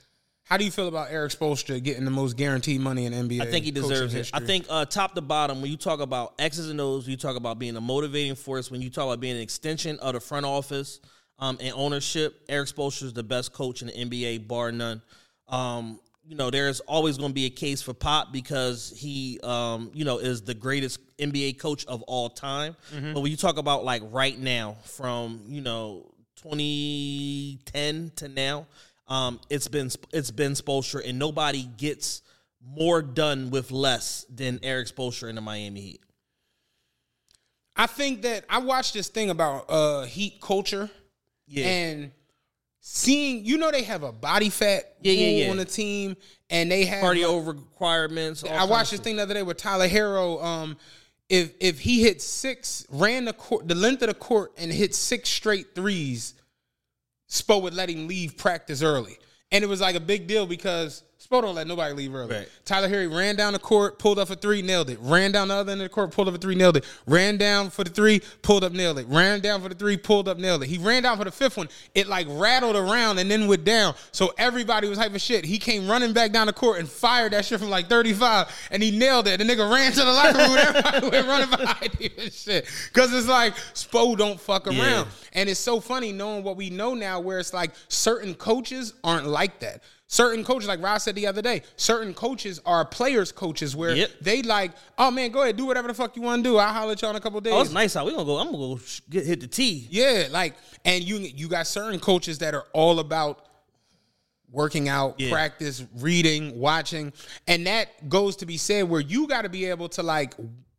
How 0.45 0.57
do 0.57 0.65
you 0.65 0.71
feel 0.71 0.87
about 0.87 1.11
Erik 1.11 1.33
Spoelstra 1.33 1.83
getting 1.83 2.05
the 2.05 2.11
most 2.13 2.37
guaranteed 2.37 2.81
money 2.81 3.07
in 3.07 3.13
NBA? 3.13 3.41
I 3.41 3.51
think 3.51 3.65
he 3.65 3.73
deserves 3.73 4.15
it. 4.15 4.31
I 4.33 4.39
think 4.39 4.67
uh, 4.71 4.85
top 4.85 5.17
to 5.17 5.21
bottom, 5.21 5.61
when 5.61 5.73
you 5.73 5.77
talk 5.77 5.99
about 5.99 6.35
X's 6.39 6.71
and 6.71 6.81
O's, 6.81 7.05
when 7.05 7.11
you 7.11 7.17
talk 7.17 7.35
about 7.35 7.59
being 7.59 7.75
a 7.77 7.81
motivating 7.81 8.37
force, 8.37 8.71
when 8.71 8.81
you 8.81 8.89
talk 8.89 9.07
about 9.07 9.19
being 9.19 9.35
an 9.35 9.43
extension 9.43 9.99
of 9.99 10.15
the 10.15 10.21
front 10.21 10.47
office 10.47 11.01
um, 11.41 11.59
and 11.61 11.73
ownership, 11.75 12.45
Erik 12.49 12.69
Spoelstra 12.69 13.05
is 13.05 13.13
the 13.13 13.25
best 13.25 13.53
coach 13.53 13.83
in 13.83 13.89
the 13.89 13.93
NBA, 13.95 14.47
bar 14.47 14.71
none. 14.71 15.03
Um, 15.49 15.99
you 16.29 16.35
know, 16.35 16.51
there's 16.51 16.81
always 16.81 17.19
going 17.19 17.31
to 17.31 17.35
be 17.35 17.47
a 17.47 17.51
case 17.51 17.81
for 17.81 17.95
Pop 17.95 18.33
because 18.33 18.93
he, 18.97 19.39
um, 19.43 19.91
you 19.95 20.05
know, 20.05 20.19
is 20.19 20.43
the 20.43 20.55
greatest 20.55 20.99
NBA 21.19 21.59
coach 21.59 21.87
of 21.87 22.03
all 22.03 22.29
time. 22.29 22.77
But 23.15 23.21
when 23.21 23.31
you 23.31 23.37
talk 23.37 23.59
about 23.59 23.85
like 23.85 24.03
right 24.11 24.39
now, 24.39 24.77
from 24.85 25.43
you 25.47 25.61
know 25.61 26.11
2010 26.43 28.13
to 28.17 28.29
now, 28.29 28.67
um, 29.09 29.41
it's 29.49 29.69
been 29.69 29.91
it's 30.13 30.33
been 30.33 30.53
Spoelstra, 30.53 31.09
and 31.09 31.19
nobody 31.19 31.63
gets 31.77 32.23
more 32.61 33.03
done 33.03 33.51
with 33.51 33.71
less 33.71 34.27
than 34.29 34.59
Erik 34.63 34.89
Spoelstra 34.89 35.29
in 35.29 35.37
the 35.37 35.41
Miami 35.41 35.81
Heat. 35.81 36.01
I 37.77 37.87
think 37.87 38.23
that 38.23 38.45
I 38.49 38.59
watched 38.59 38.95
this 38.95 39.09
thing 39.09 39.31
about 39.31 39.67
uh 39.69 40.03
Heat 40.03 40.41
culture 40.41 40.91
Yeah, 41.47 41.67
and 41.67 42.11
seeing 42.89 43.45
you 43.45 43.59
know 43.59 43.73
they 43.73 43.83
have 43.83 44.05
a 44.05 44.13
body 44.13 44.49
fat 44.49 44.95
Yeah, 45.03 45.13
yeah, 45.13 45.45
yeah. 45.45 45.51
on 45.51 45.57
the 45.57 45.65
team 45.65 46.17
and 46.51 46.71
they 46.71 46.85
have 46.85 47.03
cardio 47.03 47.45
requirements. 47.45 48.45
all 48.45 48.51
I 48.57 48.63
watched 48.63 48.93
this 48.93 49.01
thing 49.01 49.17
the 49.17 49.23
other 49.23 49.35
day 49.35 49.43
with 49.43 49.57
Tyler 49.57 49.89
Herro. 49.89 50.41
Um, 50.43 50.77
if 51.29 51.53
if 51.59 51.81
he 51.81 52.03
hit 52.03 52.23
six, 52.23 52.87
ran 52.89 53.25
the 53.25 53.33
court, 53.33 53.67
the 53.67 53.75
length 53.75 54.03
of 54.03 54.09
the 54.09 54.15
court, 54.15 54.53
and 54.57 54.73
hit 54.73 54.95
six 54.95 55.29
straight 55.29 55.75
threes, 55.75 56.35
Spo 57.29 57.61
would 57.61 57.75
let 57.75 57.91
him 57.91 58.07
leave 58.07 58.37
practice 58.37 58.83
early, 58.83 59.19
and 59.51 59.65
it 59.65 59.67
was 59.67 59.81
like 59.81 59.97
a 59.97 60.01
big 60.01 60.29
deal 60.29 60.47
because 60.47 61.03
Spo 61.27 61.43
don't 61.43 61.55
let 61.55 61.67
nobody 61.67 61.93
leave 61.95 62.15
early. 62.15 62.37
Right. 62.37 62.49
Tyler 62.65 62.89
Herro 62.89 63.17
ran 63.17 63.37
down 63.37 63.53
the 63.53 63.59
court, 63.59 63.99
pulled 63.99 64.19
up 64.19 64.29
for 64.29 64.35
three, 64.35 64.63
nailed 64.63 64.91
it. 64.91 64.99
Ran 65.01 65.33
down 65.33 65.49
the 65.49 65.55
other 65.55 65.73
end 65.73 65.81
of 65.81 65.87
the 65.87 65.95
court, 65.95 66.13
pulled 66.13 66.29
up 66.29 66.35
for 66.35 66.41
three, 66.41 66.55
nailed 66.55 66.77
it. 66.77 66.85
Ran 67.07 67.37
down 67.37 67.71
for 67.71 67.83
the 67.83 67.91
three, 67.91 68.21
pulled 68.43 68.63
up, 68.63 68.73
nailed 68.73 68.99
it. 68.99 69.07
Ran 69.09 69.41
down 69.41 69.61
for 69.61 69.69
the 69.69 69.75
three, 69.75 69.97
pulled 69.97 70.29
up, 70.29 70.39
nailed 70.39 70.63
it. 70.63 70.69
He 70.69 70.79
ran 70.79 71.03
down 71.03 71.19
for 71.19 71.25
the 71.25 71.33
fifth 71.33 71.57
one. 71.57 71.69
It 71.95 72.07
like 72.07 72.27
rattled 72.31 72.77
around 72.77 73.19
and 73.19 73.31
then 73.31 73.49
went 73.49 73.65
down. 73.65 73.95
So 74.13 74.33
everybody 74.39 74.89
was 74.89 74.99
hyping 74.99 75.21
shit. 75.21 75.45
He 75.45 75.59
came 75.59 75.89
running 75.89 76.13
back 76.13 76.33
down 76.33 76.47
the 76.47 76.53
court 76.53 76.79
and 76.79 76.89
fired 76.89 77.33
that 77.33 77.45
shit 77.45 77.59
from 77.59 77.71
like 77.71 77.89
35 77.89 78.69
and 78.71 78.83
he 78.83 78.97
nailed 78.97 79.27
it. 79.27 79.39
The 79.39 79.45
nigga 79.45 79.71
ran 79.71 79.93
to 79.93 79.99
the 79.99 80.05
locker 80.13 80.39
room 80.39 80.59
and 80.59 80.77
everybody 80.77 81.09
went 81.09 81.27
running 81.27 81.51
behind 81.51 81.95
him 81.95 82.13
and 82.19 82.33
shit. 82.33 82.67
Cause 82.93 83.13
it's 83.13 83.29
like 83.29 83.55
Spo 83.75 84.17
don't 84.17 84.41
fuck 84.41 84.69
around. 84.69 84.77
Yeah. 84.79 85.05
And 85.33 85.49
it's 85.49 85.61
so 85.61 85.81
funny 85.81 86.13
knowing 86.13 86.45
what 86.45 86.57
we 86.57 86.71
know 86.71 86.95
now, 86.95 87.21
where 87.21 87.39
it's 87.41 87.53
like 87.53 87.73
certain 87.89 88.35
coaches 88.35 88.95
aren't 89.03 89.27
like 89.27 89.59
that. 89.61 89.83
Certain 90.09 90.45
coaches, 90.45 90.69
like 90.69 90.81
Ross 90.81 91.03
said 91.03 91.17
the 91.17 91.27
other 91.27 91.43
day, 91.43 91.63
certain 91.77 92.15
coaches 92.15 92.61
are 92.65 92.85
players' 92.85 93.33
coaches 93.33 93.75
where 93.75 93.97
Yep. 93.97 94.11
they 94.21 94.41
like, 94.43 94.71
oh 94.99 95.11
man, 95.11 95.33
go 95.33 95.43
ahead, 95.43 95.57
do 95.57 95.67
whatever 95.67 95.89
the 95.89 95.95
fuck 95.95 96.15
you 96.15 96.23
want 96.23 96.45
to 96.45 96.49
do. 96.51 96.59
I'll 96.59 96.73
holler 96.73 96.93
at 96.93 97.03
you 97.03 97.09
in 97.09 97.17
a 97.17 97.21
couple 97.21 97.41
days. 97.41 97.53
Oh, 97.53 97.61
it's 97.61 97.73
nice 97.73 97.97
out. 97.97 98.07
We 98.07 98.13
gonna 98.13 98.25
go. 98.25 98.39
I'm 98.39 98.47
gonna 98.53 98.59
go 98.59 98.77
sh- 98.79 99.01
get 99.11 99.27
hit 99.27 99.41
the 99.41 99.49
tee. 99.49 99.89
Yeah, 99.91 100.29
like, 100.31 100.55
and 100.85 101.03
you 101.03 101.17
you 101.19 101.49
got 101.49 101.67
certain 101.67 101.99
coaches 101.99 102.39
that 102.39 102.55
are 102.55 102.67
all 102.73 103.01
about 103.01 103.47
working 104.53 104.89
out, 104.89 105.17
Yeah. 105.19 105.31
practice, 105.33 105.83
reading, 105.97 106.59
watching, 106.59 107.13
and 107.49 107.67
that 107.67 108.09
goes 108.09 108.37
to 108.37 108.47
be 108.47 108.57
said 108.59 108.89
where 108.89 109.01
you 109.01 109.27
got 109.27 109.43
to 109.43 109.49
be 109.49 109.65
able 109.67 109.89
to 109.91 110.03
like 110.05 110.35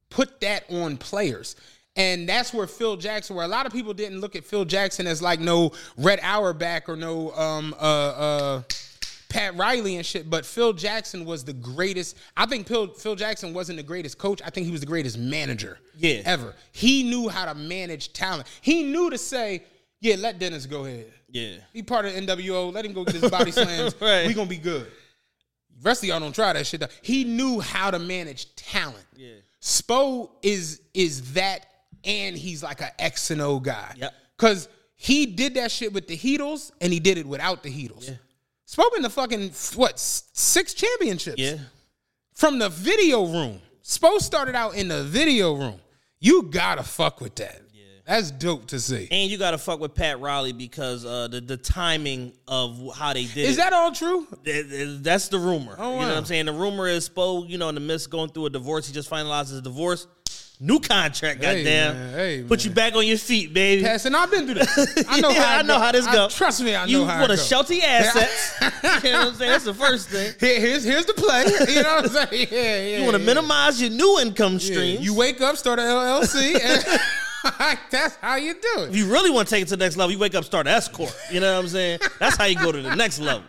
put 0.09 0.39
that 0.39 0.63
on 0.71 0.95
players. 0.97 1.57
And 1.97 2.29
that's 2.29 2.53
where 2.53 2.65
Phil 2.67 2.95
Jackson, 2.95 3.35
where 3.35 3.43
a 3.43 3.47
lot 3.49 3.65
of 3.65 3.73
people 3.73 3.93
didn't 3.93 4.21
look 4.21 4.35
at 4.35 4.45
Phil 4.45 4.63
Jackson 4.65 5.05
as 5.05 5.21
like 5.21 5.39
no 5.41 5.71
Red 5.97 6.19
Auerbach 6.23 6.87
or 6.87 6.95
no 6.95 7.31
um 7.33 7.73
uh 7.77 7.83
uh 7.83 8.61
Pat 9.29 9.55
Riley 9.57 9.97
and 9.97 10.05
shit, 10.05 10.29
but 10.29 10.45
Phil 10.45 10.73
Jackson 10.73 11.25
was 11.25 11.43
the 11.43 11.53
greatest. 11.53 12.17
I 12.35 12.45
think 12.45 12.67
Phil, 12.67 12.87
Phil 12.93 13.15
Jackson 13.15 13.53
wasn't 13.53 13.77
the 13.77 13.83
greatest 13.83 14.17
coach. 14.17 14.41
I 14.45 14.49
think 14.49 14.65
he 14.65 14.71
was 14.71 14.81
the 14.81 14.87
greatest 14.87 15.17
manager 15.17 15.79
Yeah. 15.97 16.21
ever. 16.25 16.53
He 16.71 17.03
knew 17.03 17.27
how 17.29 17.45
to 17.45 17.53
manage 17.55 18.13
talent. 18.13 18.47
He 18.61 18.83
knew 18.83 19.09
to 19.09 19.17
say, 19.17 19.63
yeah, 19.99 20.15
let 20.17 20.39
Dennis 20.39 20.65
go 20.65 20.85
ahead. 20.85 21.11
Yeah. 21.29 21.55
He 21.73 21.83
part 21.83 22.05
of 22.05 22.13
NWO. 22.13 22.71
Let 22.73 22.85
him 22.85 22.93
go 22.93 23.03
get 23.03 23.15
his 23.15 23.29
body 23.31 23.51
slams. 23.51 23.95
Right. 23.99 24.27
We 24.27 24.33
gonna 24.33 24.47
be 24.49 24.57
good. 24.57 24.87
Rest 25.83 26.01
of 26.03 26.09
y'all 26.09 26.19
don't 26.19 26.33
try 26.33 26.53
that 26.53 26.65
shit. 26.65 26.79
Though. 26.79 26.87
He 27.01 27.23
knew 27.23 27.59
how 27.59 27.91
to 27.91 27.99
manage 27.99 28.55
talent. 28.55 29.05
Yeah. 29.15 29.33
Spo 29.61 30.29
is 30.41 30.81
is 30.93 31.33
that, 31.33 31.65
and 32.03 32.35
he's 32.37 32.63
like 32.63 32.81
an 32.81 32.89
X 32.97 33.31
and 33.31 33.41
O 33.41 33.59
guy. 33.59 33.93
Yep. 33.97 34.13
Cause 34.37 34.69
he 34.95 35.25
did 35.27 35.55
that 35.55 35.69
shit 35.71 35.93
with 35.93 36.07
the 36.07 36.17
Heatles, 36.17 36.71
and 36.81 36.91
he 36.93 36.99
did 36.99 37.17
it 37.17 37.25
without 37.27 37.61
the 37.63 37.69
Heatles. 37.69 38.07
Yeah. 38.07 38.15
Spo 38.67 38.91
been 38.93 39.01
the 39.01 39.09
fucking 39.09 39.51
what 39.75 39.97
six 39.99 40.73
championships 40.73 41.37
Yeah. 41.39 41.57
from 42.35 42.59
the 42.59 42.69
video 42.69 43.25
room. 43.25 43.61
Spo 43.83 44.19
started 44.19 44.55
out 44.55 44.75
in 44.75 44.89
the 44.89 45.03
video 45.03 45.53
room. 45.53 45.79
You 46.19 46.43
gotta 46.43 46.83
fuck 46.83 47.21
with 47.21 47.35
that. 47.35 47.61
Yeah. 47.73 47.83
That's 48.05 48.31
dope 48.31 48.67
to 48.67 48.79
see. 48.81 49.07
And 49.09 49.31
you 49.31 49.37
gotta 49.37 49.57
fuck 49.57 49.79
with 49.79 49.93
Pat 49.95 50.19
Riley 50.19 50.51
because 50.51 51.05
uh, 51.05 51.29
the 51.29 51.39
the 51.39 51.55
timing 51.55 52.33
of 52.47 52.91
how 52.93 53.13
they 53.13 53.23
did 53.25 53.37
Is 53.49 53.55
it. 53.55 53.61
that 53.61 53.71
all 53.71 53.93
true? 53.93 54.27
Th- 54.43 54.67
th- 54.67 54.99
That's 55.01 55.29
the 55.29 55.39
rumor. 55.39 55.75
Oh, 55.77 55.93
You 55.93 56.01
know 56.01 56.07
what 56.09 56.17
I'm 56.17 56.25
saying? 56.25 56.47
The 56.47 56.53
rumor 56.53 56.87
is 56.87 57.07
Spo, 57.07 57.47
you 57.47 57.57
know, 57.57 57.69
in 57.69 57.75
the 57.75 57.81
midst 57.81 58.07
of 58.07 58.11
going 58.11 58.29
through 58.31 58.47
a 58.47 58.49
divorce, 58.49 58.85
he 58.87 58.93
just 58.93 59.09
finalized 59.09 59.51
his 59.51 59.61
divorce. 59.61 60.07
New 60.59 60.79
contract, 60.79 61.43
Hey, 61.43 61.63
goddamn. 61.63 61.93
man. 61.95 62.13
Hey, 62.15 62.43
Put 62.43 62.65
you 62.65 62.71
back 62.71 62.95
on 62.95 63.05
your 63.05 63.19
feet, 63.19 63.53
baby. 63.53 63.83
Pastor, 63.83 64.09
I've 64.15 64.31
been 64.31 64.45
through 64.45 64.55
that. 64.55 65.05
I 65.07 65.19
know 65.19 65.29
Yeah, 65.31 65.43
how 65.43 65.57
I 65.59 65.61
know 65.61 65.75
go. 65.75 65.79
how 65.79 65.91
this 65.91 66.07
go. 66.07 66.27
trust 66.29 66.61
me, 66.63 66.75
I 66.75 66.85
know 66.85 66.91
you 66.91 67.05
how 67.05 67.19
want 67.19 67.31
it 67.31 67.37
to 67.37 67.43
shelter 67.43 67.75
your 67.75 67.85
assets. 67.85 68.55
you 69.03 69.11
know 69.11 69.19
what 69.19 69.27
I'm 69.27 69.33
saying? 69.35 69.51
That's 69.51 69.65
the 69.65 69.73
first 69.75 70.09
thing. 70.09 70.33
Here- 70.39 70.59
here's 70.59 70.83
here's 70.83 71.05
the 71.05 71.13
play. 71.13 71.43
You 71.75 71.83
know 71.83 71.95
what 72.01 72.05
I'm 72.05 72.27
saying? 72.29 72.47
Yeah, 72.51 72.81
yeah. 72.87 72.97
You 72.97 73.03
want 73.03 73.17
to 73.17 73.21
yeah. 73.21 73.25
minimize 73.27 73.79
your 73.79 73.91
new 73.91 74.19
income 74.19 74.53
Yeah. 74.53 74.57
streams. 74.59 75.01
You 75.05 75.13
wake 75.13 75.41
up, 75.41 75.57
start 75.57 75.77
an 75.77 75.85
LLC, 75.85 76.55
and 76.59 76.99
that's 77.91 78.15
how 78.15 78.37
you 78.37 78.53
do 78.55 78.81
it. 78.83 78.89
if 78.89 78.95
you 78.95 79.11
really 79.11 79.29
want 79.29 79.47
to 79.47 79.53
take 79.53 79.61
it 79.61 79.67
to 79.67 79.75
the 79.77 79.85
next 79.85 79.95
level, 79.95 80.11
you 80.11 80.17
wake 80.17 80.33
up, 80.33 80.43
start 80.43 80.65
an 80.65 80.73
S 80.73 80.87
corp. 80.87 81.11
You 81.31 81.39
know 81.39 81.53
what 81.53 81.59
I'm 81.65 81.67
saying? 81.69 81.99
That's 82.19 82.35
how 82.35 82.45
you 82.45 82.55
go 82.55 82.71
to 82.71 82.81
the 82.81 82.95
next 82.95 83.19
level. 83.19 83.43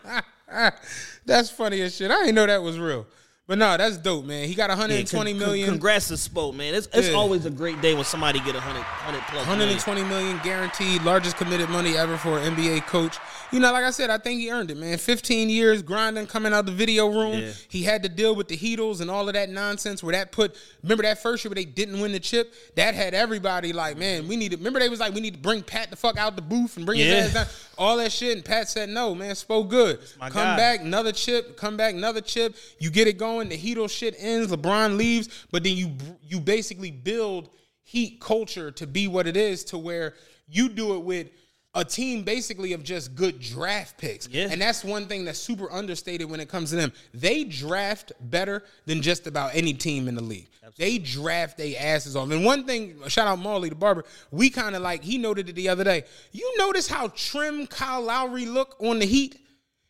that's 1.25 1.49
funny 1.49 1.81
as 1.81 1.95
shit. 1.97 2.11
I 2.11 2.19
didn't 2.21 2.35
know 2.35 2.47
that 2.47 2.63
was 2.63 2.79
real. 2.79 3.07
But 3.49 3.57
no, 3.57 3.79
that's 3.79 3.97
dope, 3.97 4.27
man. 4.27 4.47
He 4.47 4.55
got 4.55 4.69
Yeah, 4.69 4.77
120 4.77 5.33
con- 5.33 5.39
million. 5.41 5.67
con- 5.67 5.75
Congrats 5.77 6.09
to 6.09 6.15
Spo, 6.15 6.55
man. 6.55 6.75
It's, 6.75 6.87
it's 6.93 7.09
Yeah. 7.09 7.15
always 7.15 7.47
a 7.47 7.51
great 7.51 7.81
day 7.81 7.95
when 7.95 8.05
somebody 8.05 8.41
get 8.41 8.55
a 8.55 8.61
hundred 8.61 8.83
hundred 8.83 9.23
plus. 9.23 9.47
million. 9.47 9.49
120 9.49 10.03
million 10.05 10.39
guaranteed, 10.45 11.03
largest 11.03 11.39
committed 11.39 11.71
money 11.71 11.97
ever 11.97 12.19
for 12.19 12.39
an 12.39 12.55
NBA 12.55 12.81
coach. 12.87 13.17
You 13.51 13.61
know, 13.61 13.73
like 13.73 13.85
I 13.85 13.91
said, 13.91 14.11
I 14.11 14.19
think 14.19 14.39
he 14.43 14.51
earned 14.51 14.71
it, 14.71 14.77
man. 14.77 14.99
15 14.99 15.49
years 15.49 15.81
grinding, 15.81 16.27
coming 16.27 16.53
out 16.53 16.67
the 16.67 16.73
video 16.73 17.09
room. 17.09 17.39
Yeah. 17.39 17.53
He 17.71 17.83
had 17.83 18.03
to 18.03 18.11
deal 18.11 18.35
with 18.37 18.49
the 18.49 18.57
Heatles 18.59 19.01
and 19.01 19.11
all 19.11 19.27
of 19.27 19.33
that 19.33 19.49
nonsense 19.49 20.03
where 20.03 20.13
that 20.13 20.31
put, 20.31 20.55
remember 20.83 21.05
that 21.05 21.23
first 21.23 21.43
year 21.43 21.49
where 21.49 21.55
they 21.55 21.65
didn't 21.65 21.99
win 22.01 22.13
the 22.13 22.21
chip? 22.21 22.53
That 22.75 22.95
had 22.95 23.15
everybody 23.15 23.73
like, 23.73 23.97
man, 23.97 24.29
we 24.29 24.37
need 24.37 24.51
to, 24.51 24.59
remember 24.59 24.79
they 24.81 24.91
was 24.91 25.01
like, 25.01 25.15
we 25.15 25.23
need 25.23 25.33
to 25.33 25.41
bring 25.41 25.63
Pat 25.63 25.89
the 25.89 25.97
fuck 25.97 26.19
out 26.19 26.37
the 26.37 26.43
booth 26.43 26.77
and 26.77 26.85
bring 26.85 27.01
Yeah. 27.01 27.23
his 27.23 27.27
ass 27.29 27.33
down. 27.33 27.47
All 27.79 27.97
that 27.97 28.13
shit. 28.13 28.37
And 28.37 28.45
Pat 28.45 28.69
said, 28.69 28.91
no, 28.91 29.15
man, 29.15 29.35
Spo 29.35 29.67
good. 29.67 29.99
Come 30.21 30.31
guy. 30.33 30.57
back, 30.59 30.81
another 30.83 31.13
chip, 31.13 31.57
come 31.57 31.79
back, 31.79 31.95
another 31.95 32.21
chip. 32.21 32.55
You 32.79 32.91
get 32.91 33.09
it 33.09 33.17
going, 33.17 33.38
the 33.47 33.57
Heatles 33.57 33.91
shit 33.91 34.17
ends, 34.19 34.51
LeBron 34.51 34.97
leaves, 34.97 35.47
but 35.53 35.63
then 35.63 35.77
you 35.77 35.93
you 36.23 36.41
basically 36.41 36.91
build 36.91 37.51
Heat 37.85 38.21
culture 38.21 38.71
to 38.73 38.87
be 38.87 39.07
what 39.07 39.27
it 39.27 39.37
is 39.37 39.65
to 39.67 39.79
where 39.79 40.15
you 40.49 40.69
do 40.69 40.95
it 40.95 41.05
with 41.05 41.31
a 41.75 41.85
team 41.85 42.23
basically 42.23 42.73
of 42.73 42.83
just 42.83 43.15
good 43.15 43.39
draft 43.39 43.97
picks. 43.99 44.29
Yeah. 44.29 44.49
And 44.51 44.61
that's 44.61 44.83
one 44.85 45.07
thing 45.07 45.25
that's 45.25 45.39
super 45.39 45.71
understated 45.71 46.29
when 46.29 46.41
it 46.41 46.49
comes 46.49 46.71
to 46.71 46.77
them. 46.77 46.93
They 47.15 47.45
draft 47.45 48.13
better 48.21 48.65
than 48.87 49.01
just 49.01 49.27
about 49.27 49.55
any 49.55 49.75
team 49.75 50.09
in 50.09 50.15
the 50.15 50.23
league. 50.23 50.49
They 50.77 50.99
draft 50.99 51.57
their 51.57 51.75
asses 51.79 52.15
off. 52.15 52.31
And 52.31 52.45
one 52.45 52.65
thing, 52.65 52.97
shout 53.09 53.27
out 53.27 53.39
Marley 53.39 53.69
the 53.69 53.75
barber, 53.75 54.05
we 54.31 54.51
kind 54.51 54.77
of 54.77 54.83
like, 54.83 55.03
he 55.03 55.19
noted 55.19 55.49
it 55.49 55.55
the 55.55 55.69
other 55.69 55.85
day. 55.85 56.05
You 56.33 56.55
notice 56.59 56.89
how 56.89 57.09
trim 57.09 57.67
Kyle 57.67 58.03
Lowry 58.03 58.47
look 58.47 58.77
on 58.81 58.99
the 58.99 59.07
Heat? 59.07 59.41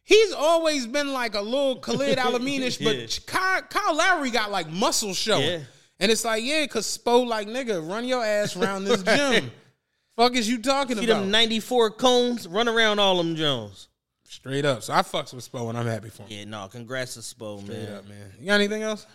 He's 0.08 0.32
always 0.32 0.86
been 0.86 1.12
like 1.12 1.34
a 1.34 1.40
little 1.42 1.76
Khalid 1.76 2.16
Alaminish, 2.16 2.80
Yeah. 2.80 2.92
but 2.92 3.20
Kyle, 3.26 3.60
Kyle 3.60 3.94
Lowry 3.94 4.30
got 4.30 4.50
like 4.50 4.66
muscle 4.70 5.12
showing. 5.12 5.42
Yeah. 5.44 5.58
And 6.00 6.10
it's 6.10 6.24
like, 6.24 6.42
yeah, 6.42 6.66
cause 6.66 6.86
Spo 6.96 7.26
like 7.26 7.46
nigga, 7.46 7.86
run 7.86 8.06
your 8.06 8.24
ass 8.24 8.56
around 8.56 8.84
this 8.84 9.02
gym. 9.16 9.50
Fuck 10.16 10.34
is 10.34 10.48
you 10.48 10.62
talking 10.62 10.96
See 10.96 11.04
about? 11.04 11.20
them 11.20 11.30
94 11.30 11.90
cones, 11.90 12.48
run 12.48 12.68
around 12.68 12.98
all 13.00 13.18
them 13.18 13.36
Jones. 13.36 13.88
Straight 14.24 14.64
up. 14.64 14.82
So 14.82 14.94
I 14.94 15.02
fucks 15.02 15.34
with 15.34 15.50
Spo 15.52 15.68
and 15.68 15.76
I'm 15.76 15.86
happy 15.86 16.08
for 16.08 16.22
him. 16.22 16.28
Yeah, 16.30 16.44
no, 16.44 16.68
congrats 16.68 17.14
to 17.14 17.20
Spo, 17.20 17.62
Straight 17.62 17.78
man. 17.78 17.92
up, 17.92 18.08
man. 18.08 18.32
You 18.40 18.46
got 18.46 18.54
anything 18.54 18.82
else? 18.82 19.06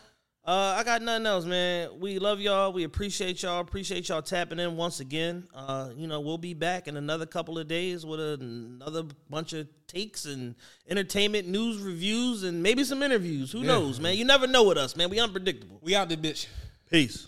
Uh, 0.46 0.76
I 0.78 0.84
got 0.84 1.02
nothing 1.02 1.26
else, 1.26 1.46
man. 1.46 1.90
We 2.02 2.20
love 2.20 2.42
y'all. 2.42 2.74
We 2.74 2.84
appreciate 2.84 3.42
y'all. 3.44 3.62
Appreciate 3.62 4.10
y'all 4.10 4.22
tapping 4.22 4.60
in 4.60 4.76
once 4.76 5.00
again. 5.00 5.48
Uh, 5.56 5.92
you 5.96 6.06
know, 6.06 6.20
we'll 6.20 6.38
be 6.38 6.54
back 6.54 6.90
in 6.90 6.98
another 6.98 7.26
couple 7.26 7.58
of 7.58 7.70
days 7.70 8.06
with 8.06 8.20
another 8.20 9.04
bunch 9.30 9.54
of 9.54 9.70
takes 9.88 10.26
and 10.26 10.56
entertainment 10.90 11.48
news 11.48 11.82
reviews 11.82 12.44
and 12.44 12.62
maybe 12.62 12.84
some 12.84 13.02
interviews. 13.02 13.54
Who 13.54 13.60
Yeah. 13.62 13.68
knows, 13.68 14.02
man? 14.02 14.18
You 14.18 14.26
never 14.26 14.46
know 14.46 14.64
with 14.66 14.78
us, 14.78 14.98
man. 14.98 15.10
We 15.10 15.18
unpredictable. 15.22 15.80
We 15.82 15.96
out 15.96 16.10
the 16.10 16.18
bitch. 16.18 16.48
Peace. 16.92 17.28